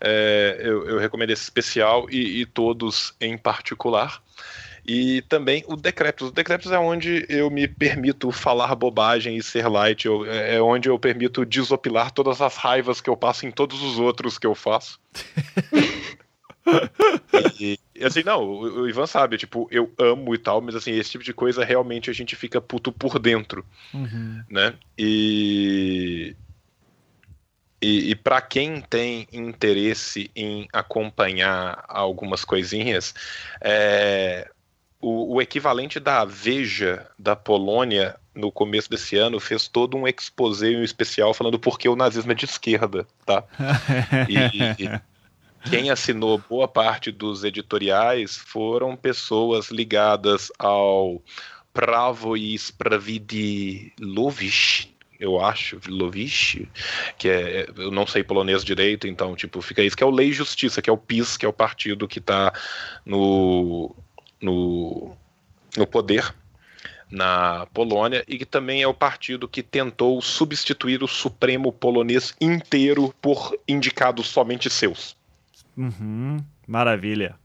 É, 0.00 0.60
eu, 0.60 0.88
eu 0.88 0.98
recomendo 0.98 1.30
esse 1.30 1.42
especial 1.42 2.06
e, 2.08 2.42
e 2.42 2.46
todos 2.46 3.12
em 3.20 3.36
particular. 3.36 4.22
E 4.84 5.22
também 5.22 5.64
o 5.68 5.76
Decreptus. 5.76 6.28
O 6.28 6.32
Decreptus 6.32 6.72
é 6.72 6.78
onde 6.78 7.24
eu 7.28 7.48
me 7.50 7.68
permito 7.68 8.32
falar 8.32 8.74
bobagem 8.74 9.36
e 9.36 9.42
ser 9.42 9.68
light. 9.68 10.06
Eu, 10.06 10.26
é 10.26 10.60
onde 10.60 10.88
eu 10.88 10.98
permito 10.98 11.46
desopilar 11.46 12.10
todas 12.10 12.40
as 12.40 12.56
raivas 12.56 13.00
que 13.00 13.08
eu 13.08 13.16
passo 13.16 13.46
em 13.46 13.52
todos 13.52 13.82
os 13.82 13.98
outros 13.98 14.38
que 14.38 14.46
eu 14.46 14.54
faço. 14.54 14.98
e, 17.60 17.78
e, 17.94 18.04
assim, 18.04 18.22
não, 18.24 18.42
o, 18.42 18.82
o, 18.82 18.88
Ivan 18.88 19.06
sabe, 19.06 19.38
tipo, 19.38 19.68
eu 19.70 19.92
amo 19.98 20.34
e 20.34 20.38
tal, 20.38 20.60
mas 20.60 20.74
assim, 20.74 20.92
esse 20.92 21.10
tipo 21.10 21.24
de 21.24 21.32
coisa 21.32 21.64
realmente 21.64 22.10
a 22.10 22.12
gente 22.12 22.34
fica 22.34 22.60
puto 22.60 22.90
por 22.90 23.18
dentro, 23.18 23.64
uhum. 23.94 24.42
né? 24.50 24.74
E, 24.98 26.34
e, 27.80 28.10
e 28.10 28.14
para 28.14 28.40
quem 28.40 28.80
tem 28.80 29.28
interesse 29.32 30.30
em 30.34 30.68
acompanhar 30.72 31.84
algumas 31.88 32.44
coisinhas, 32.44 33.14
é, 33.60 34.50
o, 35.02 35.34
o, 35.34 35.42
equivalente 35.42 35.98
da 35.98 36.24
Veja 36.24 37.06
da 37.18 37.36
Polônia 37.36 38.16
no 38.34 38.52
começo 38.52 38.88
desse 38.88 39.16
ano 39.16 39.40
fez 39.40 39.66
todo 39.68 39.96
um 39.96 40.06
exposé 40.06 40.68
um 40.70 40.84
especial 40.84 41.34
falando 41.34 41.58
por 41.58 41.76
que 41.78 41.88
o 41.88 41.96
nazismo 41.96 42.32
é 42.32 42.34
de 42.34 42.44
esquerda, 42.46 43.06
tá? 43.26 43.44
E 44.28 44.88
quem 45.68 45.90
assinou 45.90 46.40
boa 46.48 46.68
parte 46.68 47.10
dos 47.10 47.42
editoriais 47.44 48.36
foram 48.36 48.96
pessoas 48.96 49.70
ligadas 49.70 50.50
ao 50.58 51.20
Pravo 51.74 52.36
e 52.36 52.54
Sprawiedliwość, 52.54 54.92
eu 55.22 55.40
acho, 55.40 55.78
Lovich, 55.86 56.68
que 57.16 57.28
é, 57.28 57.68
eu 57.76 57.92
não 57.92 58.08
sei 58.08 58.24
polonês 58.24 58.64
direito, 58.64 59.06
então, 59.06 59.36
tipo, 59.36 59.62
fica 59.62 59.80
isso, 59.80 59.96
que 59.96 60.02
é 60.02 60.06
o 60.06 60.10
Lei 60.10 60.30
e 60.30 60.32
Justiça, 60.32 60.82
que 60.82 60.90
é 60.90 60.92
o 60.92 60.98
PIS, 60.98 61.36
que 61.36 61.46
é 61.46 61.48
o 61.48 61.52
partido 61.52 62.08
que 62.08 62.20
tá 62.20 62.52
no, 63.06 63.94
no, 64.42 65.16
no 65.76 65.86
poder 65.86 66.34
na 67.10 67.66
Polônia 67.74 68.24
e 68.26 68.38
que 68.38 68.46
também 68.46 68.82
é 68.82 68.86
o 68.86 68.94
partido 68.94 69.46
que 69.46 69.62
tentou 69.62 70.20
substituir 70.22 71.02
o 71.02 71.08
Supremo 71.08 71.70
polonês 71.70 72.34
inteiro 72.40 73.14
por 73.20 73.56
indicados 73.68 74.26
somente 74.28 74.70
seus. 74.70 75.14
Uhum, 75.76 76.38
maravilha. 76.66 77.36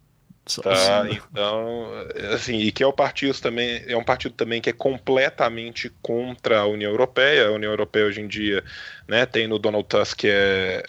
Tá, 0.63 1.05
então, 1.11 1.89
assim, 2.33 2.59
e 2.59 2.71
que 2.71 2.81
é 2.81 2.87
o 2.87 2.93
partido 2.93 3.37
também, 3.37 3.83
é 3.85 3.97
um 3.97 4.03
partido 4.03 4.33
também 4.33 4.61
que 4.61 4.69
é 4.69 4.73
completamente 4.73 5.91
contra 6.01 6.59
a 6.59 6.65
União 6.65 6.89
Europeia. 6.89 7.49
A 7.49 7.51
União 7.51 7.69
Europeia 7.69 8.05
hoje 8.05 8.21
em 8.21 8.27
dia, 8.27 8.63
né, 9.05 9.25
tem 9.25 9.45
no 9.45 9.59
Donald 9.59 9.85
Tusk 9.89 10.19
que 10.19 10.29
é 10.29 10.83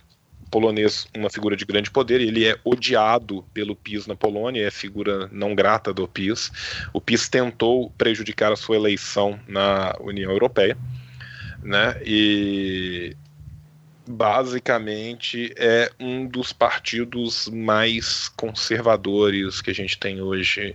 polonês 0.51 1.07
uma 1.17 1.31
figura 1.31 1.57
de 1.57 1.65
grande 1.65 1.91
poder, 1.91 2.21
ele 2.21 2.47
é 2.47 2.59
odiado 2.65 3.45
pelo 3.53 3.77
PIS 3.77 4.07
na 4.07 4.17
Polônia, 4.17 4.67
é 4.67 4.71
figura 4.71 5.29
não 5.33 5.55
grata 5.55 5.93
do 5.93 6.07
PIS. 6.07 6.51
O 6.93 7.01
PIS 7.01 7.29
tentou 7.29 7.91
prejudicar 7.91 8.53
a 8.53 8.57
sua 8.57 8.77
eleição 8.77 9.39
na 9.47 9.95
União 10.01 10.31
Europeia, 10.31 10.77
né? 11.63 12.01
E 12.05 13.17
basicamente 14.09 15.53
é 15.57 15.91
um 16.01 16.27
dos 16.27 16.51
partidos 16.51 17.47
mais 17.49 18.29
conservadores 18.31 19.61
que 19.61 19.71
a 19.71 19.75
gente 19.75 19.99
tem 19.99 20.23
hoje 20.23 20.75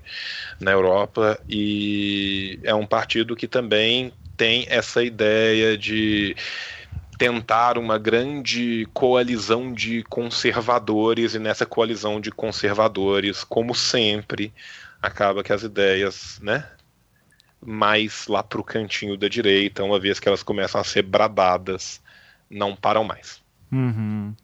na 0.60 0.72
Europa 0.72 1.40
e 1.50 2.60
é 2.64 2.76
um 2.76 2.86
partido 2.86 3.36
que 3.36 3.48
também 3.48 4.14
tem 4.38 4.68
essa 4.70 5.04
ideia 5.04 5.76
de 5.76 6.36
tentar 7.24 7.78
uma 7.78 7.98
grande 7.98 8.86
coalizão 8.94 9.72
de 9.72 10.04
conservadores, 10.10 11.34
e 11.34 11.40
nessa 11.40 11.66
coalizão 11.66 12.20
de 12.20 12.30
conservadores, 12.30 13.46
como 13.46 13.74
sempre, 13.74 14.54
acaba 15.02 15.42
que 15.42 15.54
as 15.54 15.64
ideias, 15.64 16.38
né, 16.44 16.66
mais 17.66 18.28
lá 18.28 18.44
para 18.44 18.60
o 18.60 18.64
cantinho 18.64 19.16
da 19.16 19.30
direita, 19.30 19.86
uma 19.86 20.02
vez 20.02 20.20
que 20.20 20.28
elas 20.28 20.44
começam 20.44 20.82
a 20.82 20.84
ser 20.84 21.04
bradadas, 21.04 22.02
não 22.50 22.76
param 22.76 23.06
mais. 23.06 23.42
Uhum. 23.72 24.36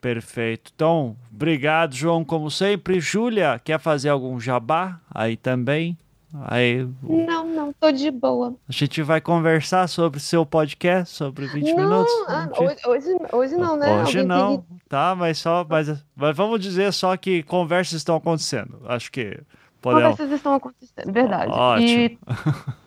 Perfeito. 0.00 0.72
Então, 0.74 1.18
obrigado, 1.30 1.94
João, 1.94 2.24
como 2.24 2.50
sempre. 2.50 3.00
Júlia, 3.00 3.60
quer 3.62 3.78
fazer 3.78 4.08
algum 4.08 4.40
jabá 4.40 4.98
aí 5.14 5.36
também? 5.36 5.98
Aí, 6.42 6.86
não, 7.02 7.46
não, 7.46 7.72
tô 7.72 7.92
de 7.92 8.10
boa. 8.10 8.56
A 8.68 8.72
gente 8.72 9.00
vai 9.02 9.20
conversar 9.20 9.88
sobre 9.88 10.18
seu 10.18 10.44
podcast, 10.44 11.14
sobre 11.14 11.46
20 11.46 11.72
não, 11.72 11.76
minutos. 11.76 12.12
Ah, 12.26 12.48
hoje, 12.86 13.16
hoje 13.32 13.56
não, 13.56 13.76
né? 13.76 14.02
Hoje 14.02 14.18
Alguém 14.18 14.24
não, 14.26 14.58
que... 14.58 14.66
tá? 14.88 15.14
Mas 15.14 15.38
só, 15.38 15.64
mas, 15.68 16.04
mas 16.16 16.36
vamos 16.36 16.60
dizer 16.60 16.92
só 16.92 17.16
que 17.16 17.44
conversas 17.44 17.94
estão 17.94 18.16
acontecendo. 18.16 18.80
Acho 18.86 19.12
que 19.12 19.40
Podemos... 19.84 20.12
Conversas 20.12 20.32
estão 20.32 20.54
acontecendo, 20.54 21.12
verdade. 21.12 21.52
Ótimo. 21.52 21.88
E, 21.88 22.18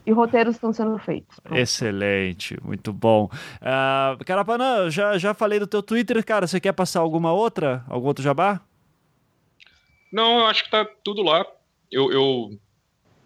e 0.10 0.12
roteiros 0.12 0.56
estão 0.56 0.74
sendo 0.74 0.98
feitos. 0.98 1.40
Pronto. 1.40 1.58
Excelente, 1.58 2.58
muito 2.64 2.92
bom. 2.92 3.30
Uh, 3.62 4.26
Carapanã, 4.26 4.90
já, 4.90 5.16
já 5.18 5.32
falei 5.34 5.60
do 5.60 5.68
teu 5.68 5.84
Twitter, 5.84 6.26
cara. 6.26 6.48
Você 6.48 6.60
quer 6.60 6.74
passar 6.74 7.02
alguma 7.02 7.32
outra? 7.32 7.86
Algum 7.88 8.08
outro 8.08 8.24
jabá? 8.24 8.60
Não, 10.12 10.40
eu 10.40 10.48
acho 10.48 10.64
que 10.64 10.72
tá 10.72 10.86
tudo 11.04 11.22
lá. 11.22 11.46
Eu, 11.92 12.12
eu 12.12 12.60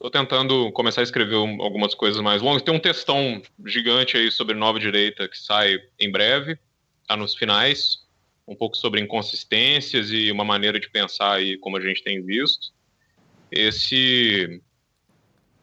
tô 0.02 0.10
tentando 0.10 0.72
começar 0.72 1.02
a 1.02 1.04
escrever 1.04 1.36
algumas 1.36 1.94
coisas 1.94 2.20
mais 2.22 2.42
longas. 2.42 2.64
Tem 2.64 2.74
um 2.74 2.80
textão 2.80 3.40
gigante 3.66 4.18
aí 4.18 4.32
sobre 4.32 4.56
nova 4.56 4.80
direita 4.80 5.28
que 5.28 5.38
sai 5.38 5.78
em 6.00 6.12
breve, 6.12 6.58
tá 7.08 7.16
nos 7.16 7.36
finais. 7.36 8.00
Um 8.48 8.56
pouco 8.56 8.76
sobre 8.76 9.00
inconsistências 9.00 10.10
e 10.10 10.32
uma 10.32 10.44
maneira 10.44 10.80
de 10.80 10.90
pensar 10.90 11.34
aí 11.34 11.56
como 11.60 11.78
a 11.78 11.82
gente 11.82 12.04
tem 12.04 12.20
visto. 12.26 12.74
Esse, 13.52 14.62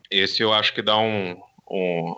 esse 0.08 0.40
eu 0.40 0.52
acho 0.52 0.72
que 0.72 0.82
dá 0.82 0.96
um, 0.96 1.36
um 1.68 2.14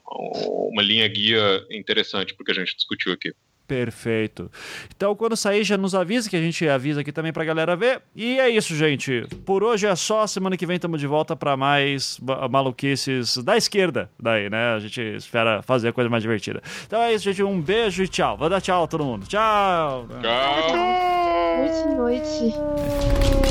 uma 0.73 0.83
linha 0.83 1.09
guia 1.09 1.67
interessante 1.71 2.35
porque 2.35 2.53
a 2.53 2.55
gente 2.55 2.77
discutiu 2.77 3.13
aqui. 3.13 3.33
Perfeito. 3.71 4.51
Então, 4.97 5.15
quando 5.15 5.37
sair, 5.37 5.63
já 5.63 5.79
nos 5.79 5.95
avisa, 5.95 6.29
que 6.29 6.35
a 6.35 6.41
gente 6.41 6.69
avisa 6.69 7.03
aqui 7.03 7.13
também 7.13 7.33
pra 7.33 7.45
galera 7.45 7.77
ver. 7.77 8.03
E 8.17 8.41
é 8.41 8.49
isso, 8.49 8.75
gente. 8.75 9.25
Por 9.47 9.63
hoje 9.63 9.87
é 9.87 9.95
só. 9.95 10.27
Semana 10.27 10.57
que 10.57 10.67
vem 10.67 10.75
estamos 10.75 11.01
de 11.01 11.07
volta 11.07 11.37
para 11.37 11.57
mais 11.57 12.19
maluquices 12.51 13.37
da 13.37 13.57
esquerda. 13.57 14.11
Daí, 14.19 14.51
né? 14.51 14.75
A 14.75 14.81
gente 14.81 15.01
espera 15.01 15.63
fazer 15.63 15.91
a 15.91 15.93
coisa 15.93 16.11
mais 16.11 16.21
divertida. 16.21 16.61
Então 16.85 17.01
é 17.01 17.15
isso, 17.15 17.23
gente. 17.23 17.45
Um 17.45 17.61
beijo 17.61 18.03
e 18.03 18.09
tchau. 18.09 18.37
Vou 18.37 18.49
dar 18.49 18.61
tchau 18.61 18.83
a 18.83 18.89
todo 18.89 19.05
mundo. 19.05 19.25
Tchau. 19.29 20.09
Tchau. 20.21 20.75
Boa 20.75 21.95
noite. 21.95 23.50